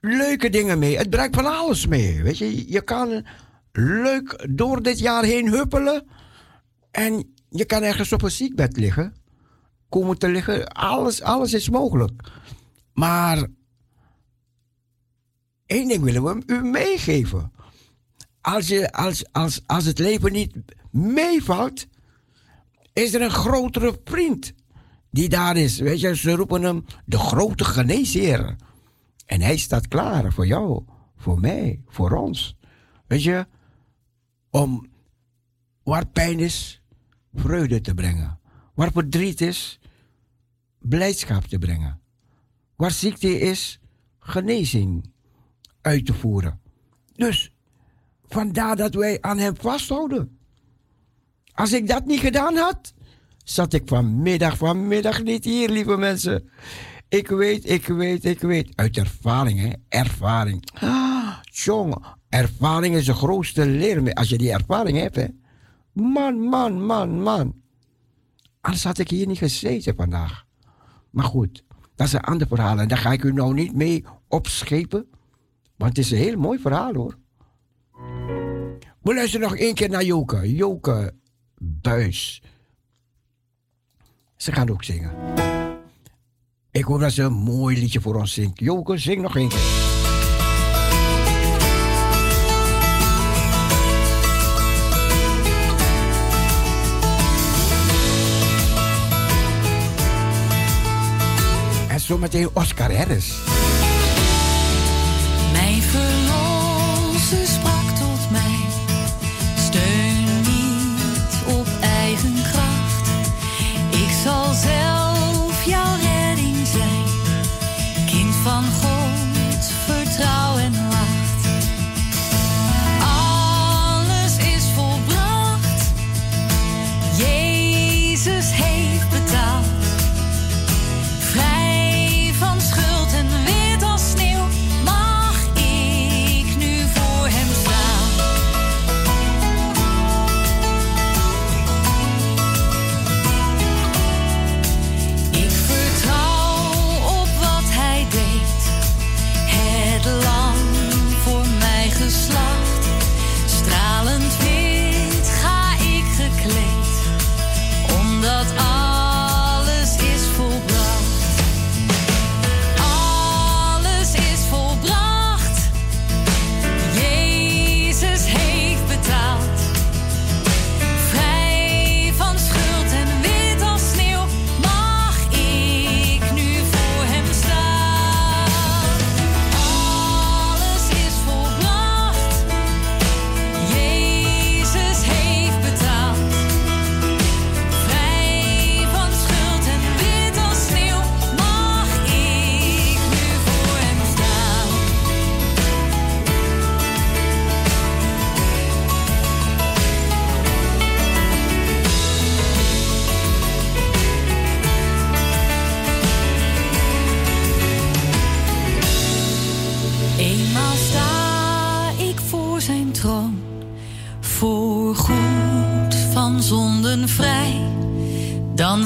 leuke 0.00 0.50
dingen 0.50 0.78
mee. 0.78 0.96
Het 0.96 1.10
brengt 1.10 1.34
van 1.34 1.46
alles 1.46 1.86
mee. 1.86 2.22
Weet 2.22 2.38
je, 2.38 2.70
je 2.72 2.82
kan 2.82 3.26
leuk 3.72 4.46
door 4.50 4.82
dit 4.82 4.98
jaar 4.98 5.24
heen 5.24 5.48
huppelen. 5.48 6.06
En 6.90 7.34
je 7.48 7.64
kan 7.64 7.82
ergens 7.82 8.12
op 8.12 8.22
een 8.22 8.30
ziekbed 8.30 8.76
liggen. 8.76 9.14
Komen 9.88 10.18
te 10.18 10.28
liggen. 10.28 10.68
Alles, 10.68 11.22
alles 11.22 11.52
is 11.52 11.68
mogelijk. 11.68 12.12
Maar 12.92 13.46
Eén 15.72 15.88
ding 15.88 16.02
willen 16.02 16.24
we 16.24 16.42
u 16.46 16.62
meegeven. 16.62 17.52
Als, 18.40 18.68
je, 18.68 18.92
als, 18.92 19.32
als, 19.32 19.62
als 19.66 19.84
het 19.84 19.98
leven 19.98 20.32
niet 20.32 20.56
meevalt, 20.90 21.86
is 22.92 23.14
er 23.14 23.22
een 23.22 23.30
grotere 23.30 24.00
vriend 24.04 24.52
die 25.10 25.28
daar 25.28 25.56
is. 25.56 25.78
Weet 25.78 26.00
je, 26.00 26.16
ze 26.16 26.34
roepen 26.34 26.62
hem 26.62 26.84
de 27.04 27.18
grote 27.18 27.64
geneesheer. 27.64 28.56
En 29.26 29.40
hij 29.40 29.56
staat 29.56 29.88
klaar 29.88 30.32
voor 30.32 30.46
jou, 30.46 30.84
voor 31.16 31.40
mij, 31.40 31.82
voor 31.86 32.10
ons. 32.10 32.56
Weet 33.06 33.22
je, 33.22 33.46
om 34.50 34.86
waar 35.82 36.06
pijn 36.06 36.38
is, 36.38 36.82
vreugde 37.34 37.80
te 37.80 37.94
brengen. 37.94 38.38
Waar 38.74 38.92
verdriet 38.92 39.40
is, 39.40 39.80
blijdschap 40.78 41.44
te 41.44 41.58
brengen. 41.58 42.00
Waar 42.76 42.90
ziekte 42.90 43.40
is, 43.40 43.80
genezing 44.18 45.11
uit 45.82 46.06
te 46.06 46.14
voeren. 46.14 46.60
Dus 47.14 47.52
Vandaar 48.32 48.76
dat 48.76 48.94
wij 48.94 49.18
aan 49.20 49.38
hem 49.38 49.56
vasthouden. 49.56 50.38
Als 51.54 51.72
ik 51.72 51.88
dat 51.88 52.06
niet 52.06 52.20
gedaan 52.20 52.56
had, 52.56 52.94
zat 53.44 53.72
ik 53.72 53.82
vanmiddag, 53.86 54.56
vanmiddag 54.56 55.22
niet 55.22 55.44
hier, 55.44 55.68
lieve 55.68 55.96
mensen. 55.96 56.50
Ik 57.08 57.28
weet, 57.28 57.70
ik 57.70 57.86
weet, 57.86 58.24
ik 58.24 58.40
weet. 58.40 58.72
Uit 58.74 58.96
ervaring, 58.96 59.60
hè? 59.60 59.70
Ervaring. 59.88 60.68
Ah, 60.74 61.36
ervaring 62.28 62.94
is 62.94 63.04
de 63.04 63.14
grootste 63.14 63.66
leer. 63.66 64.12
Als 64.12 64.28
je 64.28 64.38
die 64.38 64.52
ervaring 64.52 64.98
hebt, 64.98 65.16
hè? 65.16 65.26
Man, 65.92 66.40
man, 66.40 66.86
man, 66.86 67.22
man. 67.22 67.54
Anders 68.60 68.84
had 68.84 68.98
ik 68.98 69.10
hier 69.10 69.26
niet 69.26 69.38
gezeten 69.38 69.94
vandaag. 69.94 70.44
Maar 71.10 71.24
goed, 71.24 71.64
dat 71.94 72.06
is 72.06 72.12
een 72.12 72.20
ander 72.20 72.46
verhaal. 72.46 72.78
En 72.78 72.88
daar 72.88 72.98
ga 72.98 73.12
ik 73.12 73.22
u 73.22 73.32
nou 73.32 73.54
niet 73.54 73.74
mee 73.74 74.04
opschepen. 74.28 75.06
Want 75.82 75.96
het 75.96 76.04
is 76.06 76.12
een 76.12 76.18
heel 76.18 76.36
mooi 76.36 76.58
verhaal 76.58 76.94
hoor. 76.94 77.18
We 79.00 79.14
luisteren 79.14 79.48
nog 79.48 79.56
één 79.56 79.74
keer 79.74 79.88
naar 79.88 80.04
Joke. 80.04 80.54
Joke 80.54 81.14
Buis. 81.58 82.42
Ze 84.36 84.52
gaan 84.52 84.70
ook 84.70 84.84
zingen. 84.84 85.10
Ik 86.70 86.84
hoop 86.84 87.00
dat 87.00 87.12
ze 87.12 87.22
een 87.22 87.32
mooi 87.32 87.78
liedje 87.78 88.00
voor 88.00 88.14
ons 88.14 88.32
zingt. 88.32 88.60
Joke, 88.60 88.98
zing 88.98 89.22
nog 89.22 89.36
één 89.36 89.48
keer. 89.48 89.58
En 101.88 102.00
zometeen 102.00 102.48
Oscar 102.54 102.96
Harris. 102.96 103.61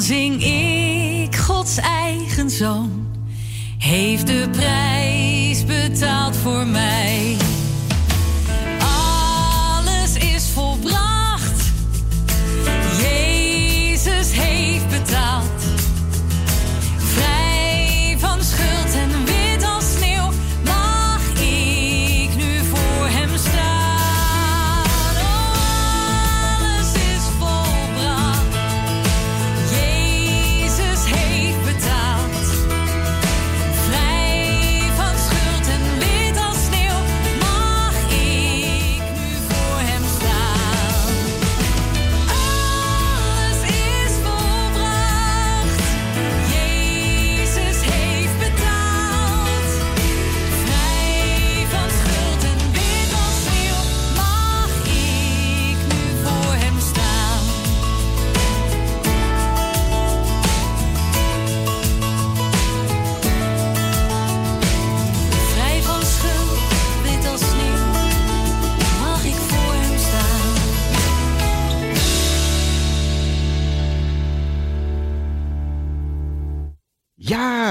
Zing 0.07 0.43
ik 0.43 1.37
Gods 1.37 1.77
eigen 1.77 2.51
zoon, 2.51 3.07
heeft 3.79 4.27
de 4.27 4.49
prijs 4.53 5.65
betaald 5.65 6.37
voor 6.37 6.67
mij. 6.67 7.36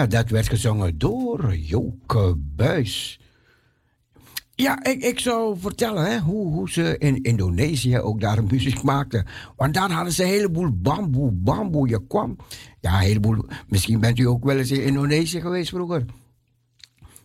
Dat 0.09 0.29
werd 0.29 0.49
gezongen 0.49 0.97
door 0.97 1.55
Joke 1.55 2.35
Buis. 2.37 3.19
Ja, 4.55 4.83
ik, 4.83 5.03
ik 5.03 5.19
zou 5.19 5.59
vertellen 5.59 6.05
hè, 6.05 6.19
hoe, 6.19 6.53
hoe 6.53 6.69
ze 6.69 6.97
in 6.97 7.21
Indonesië 7.21 7.99
ook 7.99 8.21
daar 8.21 8.43
muziek 8.51 8.83
maakten. 8.83 9.25
Want 9.55 9.73
daar 9.73 9.91
hadden 9.91 10.13
ze 10.13 10.23
een 10.23 10.29
heleboel 10.29 10.69
bamboe, 10.71 11.31
bamboe. 11.31 11.87
Je 11.87 12.07
kwam, 12.07 12.35
ja, 12.79 12.93
een 12.93 12.99
heleboel. 12.99 13.45
Misschien 13.67 13.99
bent 13.99 14.19
u 14.19 14.23
ook 14.23 14.43
wel 14.43 14.57
eens 14.57 14.71
in 14.71 14.83
Indonesië 14.83 15.41
geweest 15.41 15.69
vroeger. 15.69 16.05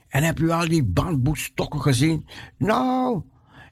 En 0.09 0.23
heb 0.23 0.41
u 0.41 0.51
al 0.51 0.69
die 0.69 0.85
bamboestokken 0.85 1.81
gezien? 1.81 2.27
Nou, 2.59 3.23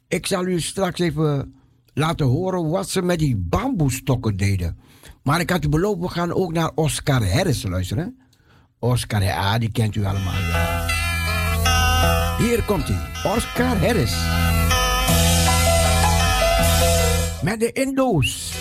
ik 0.09 0.27
zal 0.27 0.47
u 0.47 0.61
straks 0.61 1.01
even 1.01 1.55
laten 1.95 2.27
horen 2.27 2.69
wat 2.69 2.89
ze 2.89 3.03
met 3.03 3.19
die 3.19 3.37
bamboestokken 3.37 4.37
deden. 4.37 4.79
Maar 5.23 5.41
ik 5.41 5.51
had 5.51 5.65
u 5.65 5.69
beloofd, 5.69 6.01
we 6.01 6.09
gaan 6.09 6.33
ook 6.33 6.53
naar 6.53 6.71
Oscar 6.75 7.31
Harris 7.31 7.63
luisteren. 7.63 8.19
Oscar, 8.79 9.23
ja, 9.23 9.59
die 9.59 9.71
kent 9.73 9.95
u 9.95 10.05
allemaal 10.05 10.33
wel. 10.53 10.87
Hier 12.47 12.63
komt 12.63 12.89
hij, 12.89 13.33
Oscar 13.35 13.79
Harris. 13.79 14.13
Met 17.43 17.61
de 17.61 17.73
Indo's. 17.73 18.53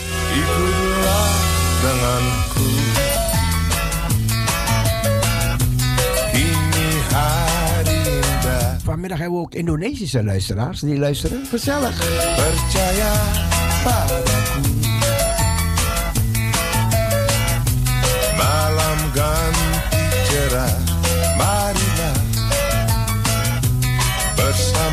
Vanmiddag 8.84 9.18
hebben 9.18 9.38
we 9.38 9.44
ook 9.44 9.54
Indonesische 9.54 10.24
luisteraars 10.24 10.80
die 10.80 10.98
luisteren. 10.98 11.46
Gezellig. 11.46 11.98
Percaya 12.36 13.12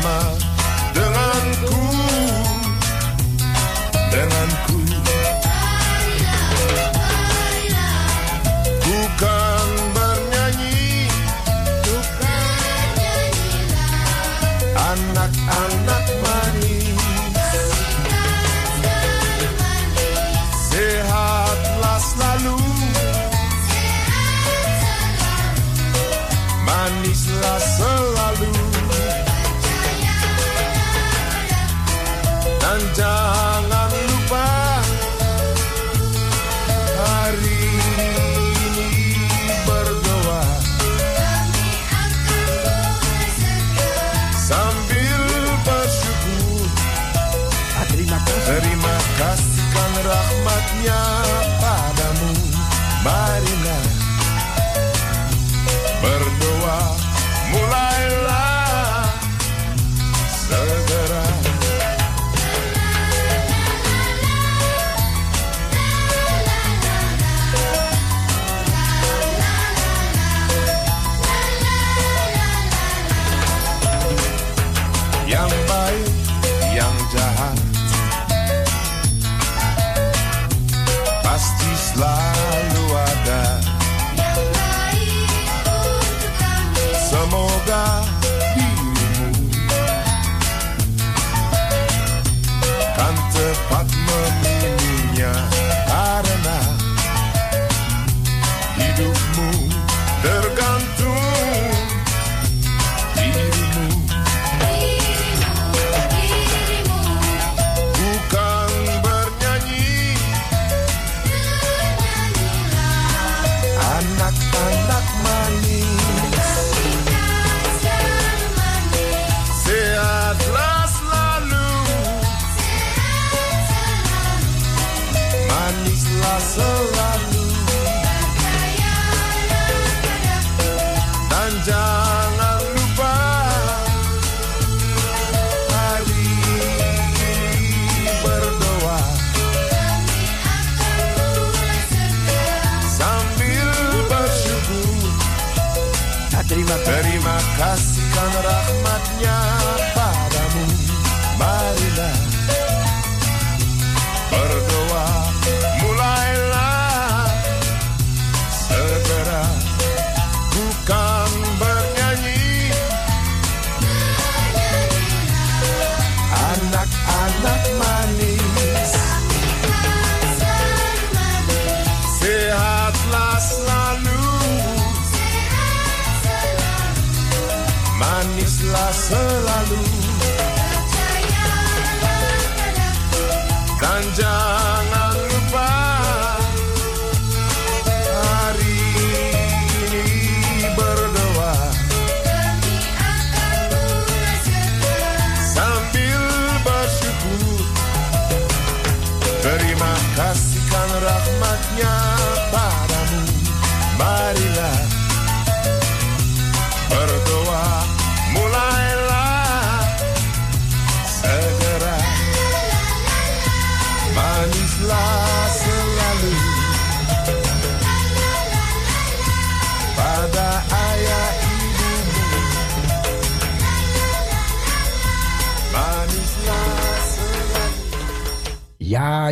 Bersama 0.05 0.37
denganku 0.93 2.04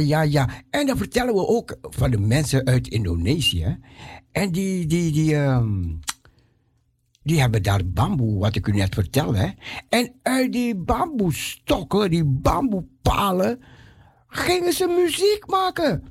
Ja, 0.06 0.22
ja. 0.22 0.49
En 0.70 0.86
dan 0.86 0.97
vertellen 0.97 1.34
we 1.34 1.47
ook 1.47 1.78
van 1.82 2.12
de 2.12 2.18
mensen 2.20 2.66
uit 2.66 2.88
Indonesië. 2.88 3.80
En 4.32 4.51
die, 4.51 4.86
die, 4.88 5.12
die, 5.12 5.36
ehm, 5.36 5.84
die 7.24 7.39
hebben 7.39 7.64
daar 7.64 7.82
bamboe, 7.86 8.39
wat 8.39 8.56
ik 8.56 8.68
u 8.68 8.72
net 8.72 8.93
vertelde. 8.93 9.54
En 9.89 10.12
uit 10.22 10.51
die 10.51 10.76
bamboestokken, 10.76 12.10
die 12.10 12.24
bamboepalen, 12.26 13.60
gingen 14.28 14.74
ze 14.74 14.88
muziek 14.88 15.47
maken. 15.47 16.04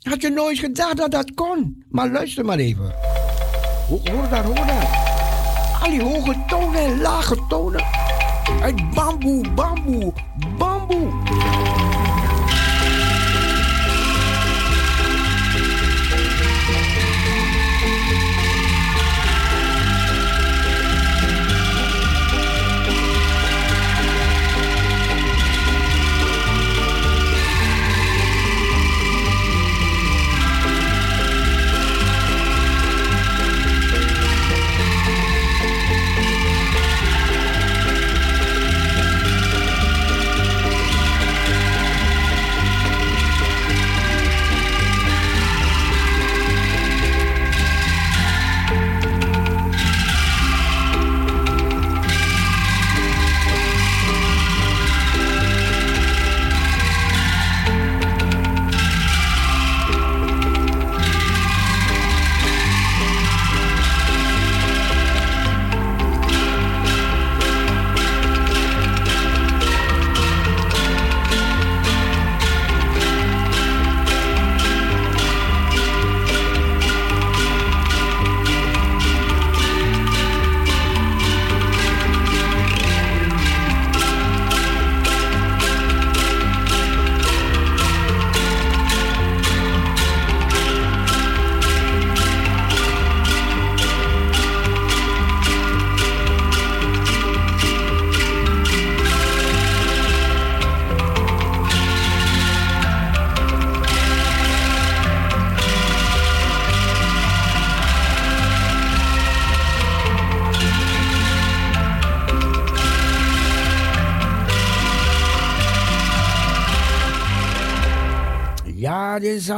Had 0.00 0.22
je 0.22 0.30
nooit 0.30 0.58
gedacht 0.58 0.96
dat 0.96 1.10
dat 1.10 1.34
kon. 1.34 1.84
Maar 1.88 2.10
luister 2.10 2.44
maar 2.44 2.58
even. 2.58 2.92
Ho- 3.88 4.00
Hoor 4.12 4.28
daar, 4.30 4.44
hoor 4.44 4.54
daar. 4.54 5.08
Al 5.82 5.90
die 5.90 6.02
hoge 6.02 6.44
tonen 6.48 6.80
en 6.84 7.00
lage 7.00 7.46
tonen. 7.48 7.84
Uit 8.62 8.90
bamboe, 8.94 9.50
bamboe, 9.54 10.12
bamboe. 10.58 11.08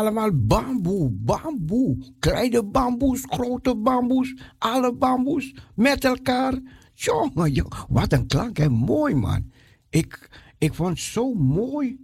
Allemaal 0.02 0.30
bamboe, 0.34 1.10
bamboe. 1.10 1.96
Kleine 2.18 2.64
bamboes, 2.64 3.24
grote 3.28 3.76
bamboes, 3.76 4.34
alle 4.58 4.94
bamboes 4.94 5.54
met 5.74 6.04
elkaar. 6.04 6.60
Jongen, 6.94 7.70
wat 7.88 8.12
een 8.12 8.26
klank 8.26 8.58
en 8.58 8.72
mooi 8.72 9.14
man. 9.14 9.50
Ik, 9.90 10.30
ik 10.58 10.74
vond 10.74 10.88
het 10.88 10.98
zo 10.98 11.34
mooi 11.34 11.98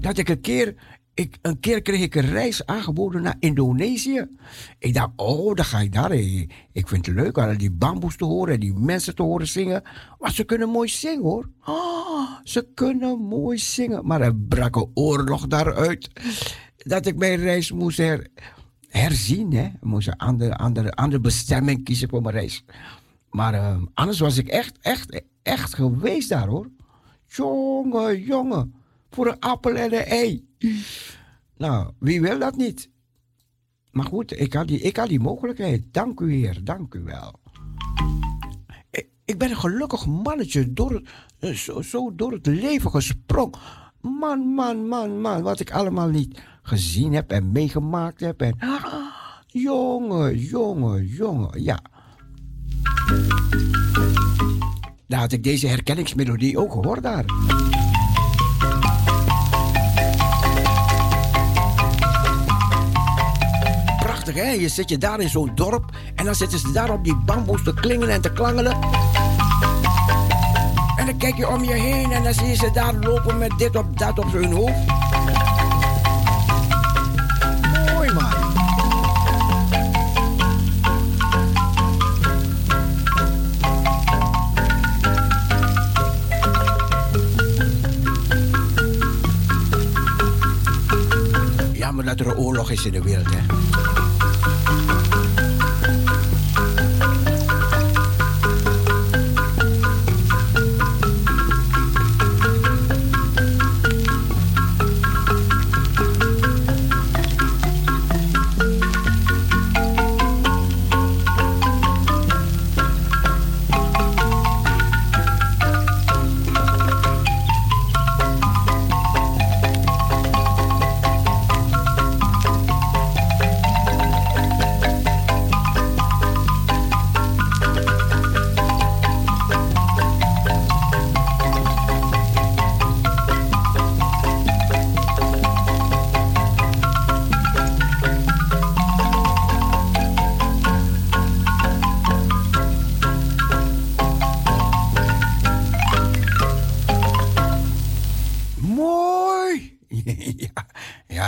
dat 0.00 0.18
ik 0.18 0.28
een 0.28 0.40
keer, 0.40 0.74
ik, 1.14 1.38
een 1.42 1.60
keer 1.60 1.82
kreeg 1.82 2.00
ik 2.00 2.14
een 2.14 2.30
reis 2.30 2.66
aangeboden 2.66 3.22
naar 3.22 3.36
Indonesië. 3.38 4.26
Ik 4.78 4.94
dacht, 4.94 5.10
oh, 5.16 5.54
dan 5.54 5.64
ga 5.64 5.80
ik 5.80 5.92
daar. 5.92 6.10
heen. 6.10 6.50
Ik 6.72 6.88
vind 6.88 7.06
het 7.06 7.14
leuk 7.14 7.36
om 7.36 7.56
die 7.56 7.70
bamboes 7.70 8.16
te 8.16 8.24
horen 8.24 8.54
en 8.54 8.60
die 8.60 8.74
mensen 8.74 9.14
te 9.14 9.22
horen 9.22 9.46
zingen. 9.46 9.82
Maar 10.18 10.32
ze 10.32 10.44
kunnen 10.44 10.68
mooi 10.68 10.88
zingen 10.88 11.22
hoor. 11.22 11.50
Ah, 11.60 12.30
ze 12.42 12.68
kunnen 12.74 13.18
mooi 13.18 13.58
zingen. 13.58 14.06
Maar 14.06 14.20
er 14.20 14.36
brak 14.36 14.76
een 14.76 14.90
oorlog 14.94 15.46
daaruit. 15.46 16.10
Dat 16.86 17.06
ik 17.06 17.16
mijn 17.16 17.36
reis 17.36 17.72
moest 17.72 17.98
her, 17.98 18.26
herzien. 18.88 19.52
Hè. 19.52 19.68
Moest 19.80 20.08
een 20.08 20.16
andere, 20.16 20.56
andere, 20.56 20.92
andere 20.92 21.20
bestemming 21.20 21.84
kiezen 21.84 22.08
voor 22.08 22.22
mijn 22.22 22.34
reis. 22.34 22.64
Maar 23.30 23.54
eh, 23.54 23.76
anders 23.94 24.18
was 24.18 24.38
ik 24.38 24.48
echt, 24.48 24.78
echt, 24.80 25.22
echt 25.42 25.74
geweest 25.74 26.28
daar 26.28 26.46
hoor. 26.46 26.70
Jongen, 27.26 28.20
jongen. 28.20 28.74
Voor 29.10 29.26
een 29.26 29.40
appel 29.40 29.74
en 29.74 29.94
een 29.94 30.04
ei. 30.04 30.48
Nou, 31.56 31.92
wie 31.98 32.20
wil 32.20 32.38
dat 32.38 32.56
niet? 32.56 32.90
Maar 33.90 34.06
goed, 34.06 34.40
ik 34.40 34.52
had 34.52 34.68
die, 34.68 34.80
ik 34.80 34.96
had 34.96 35.08
die 35.08 35.20
mogelijkheid. 35.20 35.82
Dank 35.90 36.20
u, 36.20 36.32
Heer. 36.32 36.64
Dank 36.64 36.94
u 36.94 37.02
wel. 37.02 37.40
Ik, 39.24 39.38
ben 39.38 39.50
een 39.50 39.56
gelukkig 39.56 40.06
mannetje 40.06 40.72
door, 40.72 41.02
eh, 41.38 41.50
zo, 41.50 41.82
zo 41.82 42.14
door 42.14 42.32
het 42.32 42.46
leven 42.46 42.90
gesprongen. 42.90 43.58
Man, 44.00 44.40
man, 44.40 44.88
man, 44.88 45.20
man. 45.20 45.42
Wat 45.42 45.60
ik 45.60 45.72
allemaal 45.72 46.08
niet 46.08 46.40
gezien 46.66 47.12
heb 47.12 47.30
en 47.30 47.52
meegemaakt 47.52 48.20
heb. 48.20 48.40
En, 48.40 48.56
ah, 48.58 48.84
jongen, 49.46 50.38
jongen, 50.38 51.06
jongen. 51.06 51.62
Ja. 51.62 51.80
Daar 55.06 55.20
had 55.20 55.32
ik 55.32 55.44
deze 55.44 55.66
herkenningsmelodie 55.66 56.58
ook 56.58 56.72
gehoord 56.72 57.02
daar. 57.02 57.24
Prachtig 63.98 64.34
hè, 64.34 64.50
je 64.50 64.68
zit 64.68 64.88
je 64.88 64.98
daar 64.98 65.20
in 65.20 65.28
zo'n 65.28 65.52
dorp 65.54 65.96
en 66.14 66.24
dan 66.24 66.34
zitten 66.34 66.58
ze 66.58 66.72
daar 66.72 66.90
op 66.90 67.04
die 67.04 67.16
bamboes 67.16 67.62
te 67.62 67.74
klingelen 67.74 68.14
en 68.14 68.20
te 68.20 68.32
klangelen. 68.32 68.72
En 70.96 71.06
dan 71.06 71.16
kijk 71.18 71.36
je 71.36 71.48
om 71.48 71.64
je 71.64 71.74
heen 71.74 72.12
en 72.12 72.22
dan 72.22 72.34
zie 72.34 72.46
je 72.46 72.54
ze 72.54 72.70
daar 72.72 72.94
lopen 72.94 73.38
met 73.38 73.58
dit 73.58 73.76
op 73.76 73.98
dat 73.98 74.18
op 74.18 74.32
hun 74.32 74.52
hoofd. 74.52 75.05
Dat 92.04 92.20
er 92.20 92.26
een 92.26 92.36
oorlog 92.36 92.70
is 92.70 92.84
in 92.84 92.92
de 92.92 93.02
wereld 93.02 93.26
hè. 93.30 95.05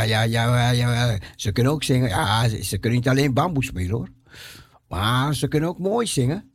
Ja, 0.09 0.23
ja, 0.23 0.71
ja. 0.71 1.19
Ze 1.37 1.53
kunnen 1.53 1.73
ook 1.73 1.83
zingen. 1.83 2.09
Ja, 2.09 2.49
ze, 2.49 2.79
kunnen 2.79 2.99
niet 2.99 3.09
alleen 3.09 3.35
bamboe 3.35 3.65
spelen 3.65 3.91
hoor. 3.91 4.09
Maar 4.89 5.35
ze 5.35 5.49
kunnen 5.49 5.69
ook 5.69 5.79
mooi 5.79 6.07
zingen. 6.07 6.51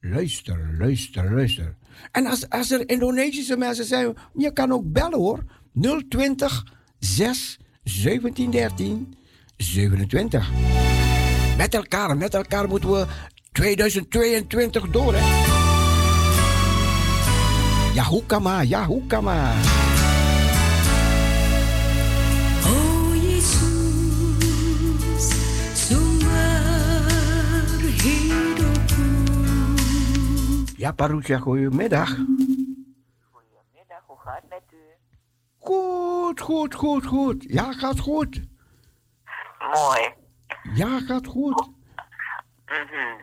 Luister, 0.00 0.74
luister, 0.78 1.34
luister. 1.34 1.76
En 2.12 2.26
als, 2.26 2.48
als 2.48 2.70
er 2.70 2.88
Indonesische 2.88 3.56
mensen 3.56 3.84
zijn, 3.84 4.16
je 4.34 4.52
kan 4.52 4.72
ook 4.72 4.92
bellen 4.92 5.18
hoor. 5.18 5.44
020 6.08 6.64
6 6.98 7.58
17 7.82 8.50
13 8.50 9.14
27. 9.56 10.50
Met 11.56 11.74
elkaar, 11.74 12.16
met 12.16 12.34
elkaar 12.34 12.68
moeten 12.68 12.90
we 12.90 13.06
2022 13.52 14.90
door 14.90 15.14
hè. 15.14 15.56
Ja, 17.94 18.04
hoe 18.04 18.26
kan 18.26 18.42
maar, 19.24 19.87
Ja, 30.78 30.92
Parousia, 30.92 31.38
goedemiddag. 31.38 32.08
Goedemiddag, 33.30 34.02
hoe 34.06 34.18
gaat 34.18 34.40
het 34.40 34.48
met 34.48 34.62
u? 34.72 34.76
Goed, 35.58 36.40
goed, 36.40 36.74
goed, 36.74 37.06
goed. 37.06 37.44
Ja, 37.48 37.72
gaat 37.72 37.98
goed. 37.98 38.42
Mooi. 39.74 40.14
Ja, 40.74 41.00
gaat 41.00 41.26
goed. 41.26 41.70
Mhm. 42.66 43.20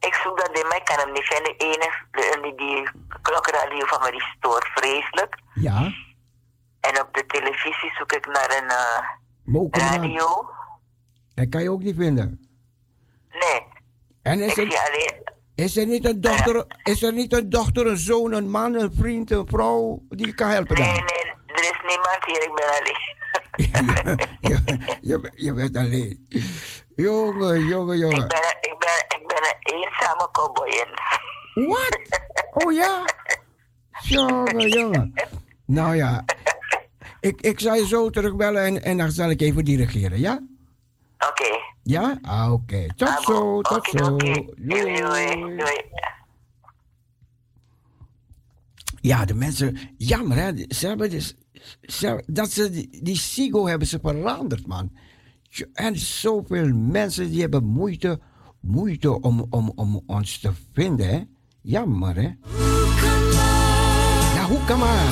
Ik 0.00 0.14
zoek 0.14 0.38
dat 0.38 0.58
in 0.58 0.68
mij, 0.68 0.80
kan 0.84 0.98
hem 0.98 1.12
niet 1.12 1.24
vinden. 1.24 1.58
De 1.58 1.64
ene, 1.64 1.90
de, 2.10 2.38
die, 2.42 2.54
die 2.56 2.90
klokradio 3.22 3.86
van 3.86 4.00
me 4.02 4.10
die 4.10 4.22
stoort 4.36 4.66
vreselijk. 4.74 5.38
Ja, 5.54 5.92
En 6.80 7.00
op 7.00 7.08
de 7.14 7.26
televisie 7.26 7.90
zoek 7.98 8.12
ik 8.12 8.26
naar 8.26 8.62
een 8.62 8.68
eh, 8.68 9.70
radio. 9.70 10.50
Dat 11.34 11.48
kan 11.48 11.62
je 11.62 11.70
ook 11.70 11.82
niet 11.82 11.96
vinden. 11.96 12.48
Nee, 13.30 13.62
En 14.22 14.40
ik 14.40 14.46
is 14.46 14.54
zie 14.54 14.76
er, 14.76 14.88
alleen... 14.88 15.29
is 15.60 15.76
er 15.76 15.86
niet 15.86 16.04
een 16.04 16.20
dochter, 16.20 16.64
is 16.82 17.02
er 17.02 17.12
niet 17.12 17.32
een 17.32 17.50
dochter, 17.50 17.86
een 17.86 17.96
zoon, 17.96 18.32
een 18.32 18.50
man, 18.50 18.74
een 18.74 18.92
vriend, 18.98 19.30
een 19.30 19.46
vrouw 19.46 20.02
die 20.08 20.26
je 20.26 20.34
kan 20.34 20.48
helpen 20.48 20.78
Nee, 20.78 20.86
dan? 20.86 20.94
nee, 20.94 21.32
er 21.46 21.60
is 21.62 21.80
niemand 21.88 22.24
hier, 22.24 22.42
ik 22.42 22.54
ben 22.54 22.68
alleen. 22.78 23.18
je, 24.50 24.78
je, 25.00 25.30
je 25.34 25.52
bent 25.54 25.76
alleen. 25.76 26.26
Jongen, 26.96 27.64
jongen, 27.66 27.94
ik, 27.94 28.00
jongen. 28.00 28.28
ben, 28.28 28.56
ik, 28.60 28.74
ben, 28.78 29.20
ik 29.20 29.26
ben 29.26 29.42
een 29.42 29.74
eenzame 29.74 30.28
cowboy. 30.32 30.86
Wat? 31.54 31.98
Oh 32.64 32.72
ja? 32.72 33.04
Jongen, 34.02 34.68
jongen. 34.68 35.12
Nou 35.66 35.96
ja. 35.96 36.24
Ik, 37.20 37.40
ik 37.40 37.60
zal 37.60 37.74
je 37.74 37.86
zo 37.86 38.10
terugbellen 38.10 38.64
en, 38.64 38.82
en 38.82 38.96
dan 38.98 39.10
zal 39.10 39.30
ik 39.30 39.40
even 39.40 39.64
dirigeren, 39.64 40.20
ja? 40.20 40.40
Oké. 41.28 41.58
Ja? 41.82 42.18
Ah, 42.22 42.52
oké. 42.52 42.86
Tot 42.96 43.08
Ah, 43.08 43.20
zo, 43.24 43.60
tot 43.60 43.86
zo. 43.86 44.12
oké. 44.14 44.32
Doei, 44.56 44.56
doei, 44.56 45.00
Doei. 45.00 45.56
doei. 45.56 45.84
Ja, 49.00 49.24
de 49.24 49.34
mensen, 49.34 49.78
jammer 49.96 50.36
hè. 50.36 50.52
Ze 50.68 50.86
hebben 50.86 51.10
dus, 51.10 51.34
ze, 51.82 52.22
dat 52.26 52.50
ze 52.50 52.70
die, 52.70 53.02
die 53.02 53.16
Sigo 53.16 53.66
hebben 53.66 53.88
ze 53.88 53.98
veranderd, 54.02 54.66
man. 54.66 54.92
En 55.72 55.98
zoveel 55.98 56.74
mensen 56.74 57.30
die 57.30 57.40
hebben 57.40 57.64
moeite, 57.64 58.20
moeite 58.60 59.20
om, 59.20 59.46
om, 59.50 59.72
om 59.74 60.02
ons 60.06 60.38
te 60.38 60.50
vinden, 60.72 61.08
hè. 61.08 61.20
Jammer, 61.62 62.14
hè. 62.14 62.30
Ja, 64.34 64.46
hoe 64.46 64.64
kan 64.64 64.78
maar? 64.78 65.08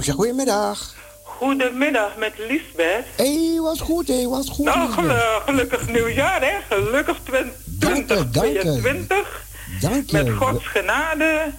Marusha, 0.00 0.12
goedemiddag. 0.16 0.94
Goedemiddag 1.22 2.16
met 2.16 2.32
Lisbeth. 2.38 3.04
Hé, 3.16 3.50
hey, 3.50 3.60
was 3.60 3.80
goed, 3.80 4.08
hé, 4.08 4.14
hey, 4.14 4.26
was 4.26 4.48
goed. 4.48 4.64
Nou, 4.64 4.92
gelu- 4.92 5.40
gelukkig 5.46 5.86
nieuwjaar, 5.88 6.40
hè? 6.40 6.76
Gelukkig 6.76 7.16
twen- 7.24 7.52
Dank 7.64 7.96
je, 7.96 8.04
dank 8.30 8.46
je. 8.46 8.58
2022. 8.60 9.42
Dank 9.80 10.10
je. 10.10 10.22
Met 10.22 10.32
Gods 10.36 10.66
genade. 10.66 11.50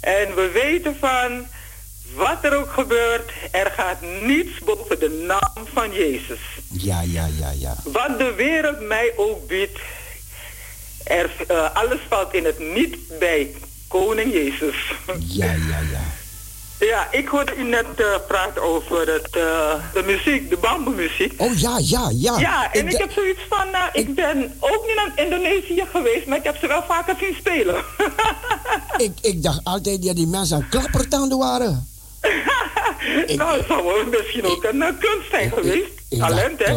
En 0.00 0.34
we 0.34 0.50
weten 0.52 0.96
van, 1.00 1.46
wat 2.14 2.44
er 2.44 2.56
ook 2.56 2.72
gebeurt, 2.72 3.30
er 3.50 3.70
gaat 3.76 4.00
niets 4.22 4.58
boven 4.64 4.98
de 4.98 5.24
naam 5.26 5.66
van 5.72 5.92
Jezus. 5.92 6.40
Ja, 6.72 7.00
ja, 7.00 7.28
ja, 7.38 7.50
ja. 7.58 7.74
Wat 7.84 8.18
de 8.18 8.32
wereld 8.36 8.80
mij 8.80 9.12
ook 9.16 9.46
biedt, 9.46 9.78
er, 11.04 11.30
eh, 11.48 11.74
alles 11.74 12.00
valt 12.08 12.34
in 12.34 12.44
het 12.44 12.58
niet 12.74 12.96
bij 13.18 13.54
Koning 13.88 14.32
Jezus. 14.32 14.92
Ja, 15.18 15.44
ja, 15.52 15.78
ja. 15.92 16.00
Ja, 16.86 17.08
ik 17.10 17.28
hoorde 17.28 17.56
u 17.56 17.62
net 17.62 17.86
eh, 17.96 18.06
praten 18.28 18.62
over 18.62 19.12
het, 19.12 19.28
eh, 19.36 19.74
de 19.92 20.02
muziek, 20.06 20.50
de 20.50 20.56
bamboemuziek. 20.56 21.32
Oh 21.36 21.58
ja, 21.58 21.78
ja, 21.80 22.10
ja. 22.12 22.38
Ja, 22.38 22.72
en 22.72 22.88
ik, 22.88 22.96
heb 22.98 23.10
zoiets 23.12 23.40
van, 23.48 23.70
nou, 23.72 23.88
ik, 23.92 24.14
ben 24.14 24.56
ook 24.60 24.84
niet 24.86 24.96
naar 24.96 25.24
Indonesië 25.24 25.84
geweest, 25.92 26.26
maar 26.26 26.38
ik 26.38 26.44
heb 26.44 26.56
ze 26.56 26.66
wel 26.66 26.82
vaker 26.82 27.14
zien 27.20 27.34
spelen. 27.38 27.84
ik, 29.06 29.12
ik 29.20 29.42
dacht 29.42 29.60
altijd 29.64 30.02
dat 30.06 30.16
die 30.16 30.26
mensen 30.26 30.56
aan 30.56 30.68
klappertanden 30.68 31.38
waren. 31.38 31.88
Ik- 33.26 33.36
nou, 33.40 33.56
het 33.58 33.66
zou 33.66 33.84
wel 33.84 34.04
misschien 34.20 34.44
ook 34.44 34.64
een 34.64 34.82
eh, 34.82 34.88
kunst 34.98 35.30
zijn 35.30 35.50
geweest. 35.52 35.90
Talent, 36.18 36.58
hè? 36.66 36.72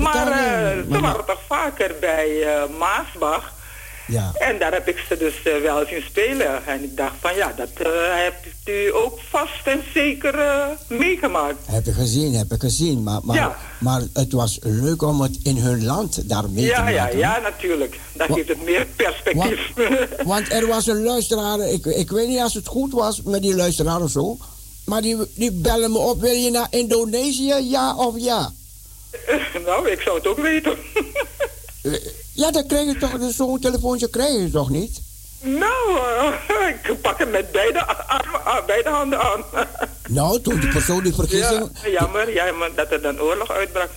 maar 0.00 0.28
eh, 0.30 0.92
ze 0.92 1.00
waren 1.00 1.24
toch 1.24 1.40
vaker 1.48 1.94
bij 2.00 2.42
eh, 2.42 2.62
Maasbach. 2.78 3.52
Ja. 4.10 4.32
En 4.38 4.58
daar 4.58 4.72
heb 4.72 4.88
ik 4.88 4.98
ze 5.08 5.16
dus 5.16 5.34
eh, 5.44 5.60
wel 5.62 5.86
zien 5.86 6.02
spelen. 6.02 6.66
En 6.66 6.82
ik 6.84 6.96
dacht 6.96 7.14
van, 7.20 7.34
ja, 7.34 7.52
dat 7.56 7.68
eh, 7.86 7.90
hebt 8.02 8.46
u 8.68 8.94
ook 8.94 9.18
vast 9.30 9.66
en 9.66 9.82
zeker 9.94 10.34
eh, 10.38 10.66
meegemaakt. 10.88 11.56
Heb 11.66 11.86
ik 11.86 11.94
gezien, 11.94 12.34
heb 12.34 12.52
ik 12.52 12.60
gezien. 12.60 13.02
Maar, 13.02 13.20
maar, 13.22 13.36
Ja. 13.36 13.56
maar 13.78 14.02
het 14.12 14.32
was 14.32 14.58
leuk 14.62 15.02
om 15.02 15.20
het 15.20 15.38
in 15.42 15.56
hun 15.56 15.84
land 15.84 16.28
daar 16.28 16.50
mee 16.50 16.64
te 16.64 16.70
Ja, 16.70 16.82
maken. 16.82 17.18
ja, 17.18 17.34
ja, 17.36 17.38
natuurlijk. 17.38 17.98
Dat 18.12 18.28
Wa- 18.28 18.34
geeft 18.34 18.48
het 18.48 18.64
meer 18.64 18.86
perspectief. 18.96 19.72
Want 20.32 20.52
er 20.52 20.66
was 20.66 20.86
een 20.86 21.02
luisteraar, 21.04 21.58
ik, 21.60 21.86
ik 21.86 22.10
weet 22.10 22.28
niet 22.28 22.40
als 22.40 22.54
het 22.54 22.66
goed 22.66 22.92
was 22.92 23.22
met 23.22 23.42
die 23.42 23.54
luisteraar 23.56 24.00
of 24.00 24.10
zo. 24.10 24.36
Maar 24.84 25.02
die, 25.02 25.16
die 25.34 25.52
bellen 25.52 25.92
me 25.92 25.98
op, 25.98 26.20
wil 26.20 26.32
je 26.34 26.50
naar 26.50 26.66
Indonesië, 26.70 27.54
ja 27.54 27.96
of 27.96 28.14
ja? 28.18 28.52
nou, 29.66 29.88
ik 29.90 30.00
zou 30.00 30.16
het 30.16 30.26
ook 30.26 30.38
weten. 30.40 30.76
Eh, 31.82 31.92
Ja, 32.34 32.50
dan 32.50 32.66
krijg 32.66 32.86
je 32.86 32.96
toch, 32.98 33.18
dus 33.18 33.36
zo'n 33.36 33.60
telefoontje 33.60 34.10
krijg 34.10 34.32
je 34.40 34.50
toch 34.50 34.70
niet? 34.70 35.00
nou, 35.42 35.98
eh, 35.98 36.68
ik 36.90 37.00
pak 37.00 37.18
hem 37.18 37.30
met 37.30 37.52
beide, 37.52 37.84
armen, 37.86 38.66
beide 38.66 38.88
handen 38.88 39.20
aan. 39.20 39.44
Nou, 40.08 40.40
toen 40.40 40.60
die 40.60 40.68
persoon 40.68 41.02
die 41.02 41.12
ja, 41.16 41.16
vergissing... 41.16 41.70
jammer, 41.84 42.32
jammer 42.32 42.74
dat 42.74 42.90
er 42.90 43.02
dan 43.02 43.20
oorlog 43.20 43.50
uitbrak. 43.50 43.90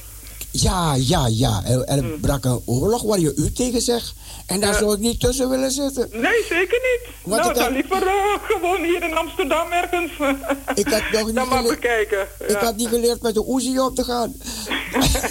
Ja, 0.56 0.95
ja, 0.95 1.28
ja. 1.28 1.64
Er, 1.66 1.84
er 1.84 2.04
brak 2.22 2.45
een 2.45 2.62
oorlog 2.66 3.01
waar 3.01 3.20
je 3.20 3.36
u 3.36 3.51
tegen 3.51 3.82
zegt. 3.82 4.14
En 4.45 4.60
daar 4.60 4.74
zou 4.74 4.93
ik 4.93 4.99
niet 4.99 5.20
tussen 5.20 5.49
willen 5.49 5.72
zitten. 5.72 6.10
Nee, 6.12 6.43
zeker 6.49 6.80
niet. 6.82 7.14
Wat 7.24 7.39
nou, 7.39 7.49
ik 7.49 7.56
dan 7.56 7.74
liever 7.74 8.08
eh, 8.08 8.14
gewoon 8.41 8.84
hier 8.84 9.04
in 9.04 9.14
Amsterdam 9.14 9.72
ergens. 9.72 10.12
Ik 10.82 10.88
had 10.88 11.01
nog 11.12 11.26
niet 11.26 11.36
Dan 11.36 11.47
maar. 11.47 11.66
Ik 12.47 12.58
had 12.60 12.76
niet 12.76 12.88
geleerd 12.88 13.22
met 13.22 13.34
de 13.34 13.54
Uzi 13.56 13.80
op 13.80 13.95
te 13.95 14.04
gaan. 14.04 14.36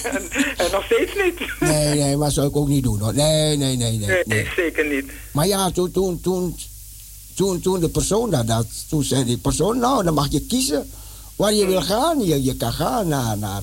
en, 0.02 0.22
en 0.64 0.70
nog 0.72 0.84
steeds 0.84 1.12
niet. 1.24 1.60
Nee, 1.60 1.98
nee, 1.98 2.16
maar 2.16 2.30
zou 2.30 2.48
ik 2.48 2.56
ook 2.56 2.68
niet 2.68 2.82
doen 2.82 3.00
hoor. 3.00 3.14
Nee, 3.14 3.56
nee, 3.56 3.76
nee, 3.76 3.98
nee. 3.98 4.08
Nee, 4.08 4.22
nee. 4.24 4.48
zeker 4.56 4.86
niet. 4.86 5.10
Maar 5.32 5.46
ja, 5.46 5.70
toen, 5.70 5.90
toen, 5.90 6.20
toen, 6.20 6.56
toen, 7.34 7.60
toen 7.60 7.80
de 7.80 7.88
persoon 7.88 8.30
dat, 8.30 8.46
dat, 8.46 8.66
toen 8.88 9.04
zei 9.04 9.24
die 9.24 9.38
persoon, 9.38 9.78
nou, 9.78 10.04
dan 10.04 10.14
mag 10.14 10.30
je 10.30 10.40
kiezen 10.40 10.90
waar 11.36 11.54
je 11.54 11.66
wil 11.66 11.82
gaan. 11.82 12.24
Je, 12.24 12.42
je 12.42 12.56
kan 12.56 12.72
gaan 12.72 13.08
naar, 13.08 13.38
naar, 13.38 13.62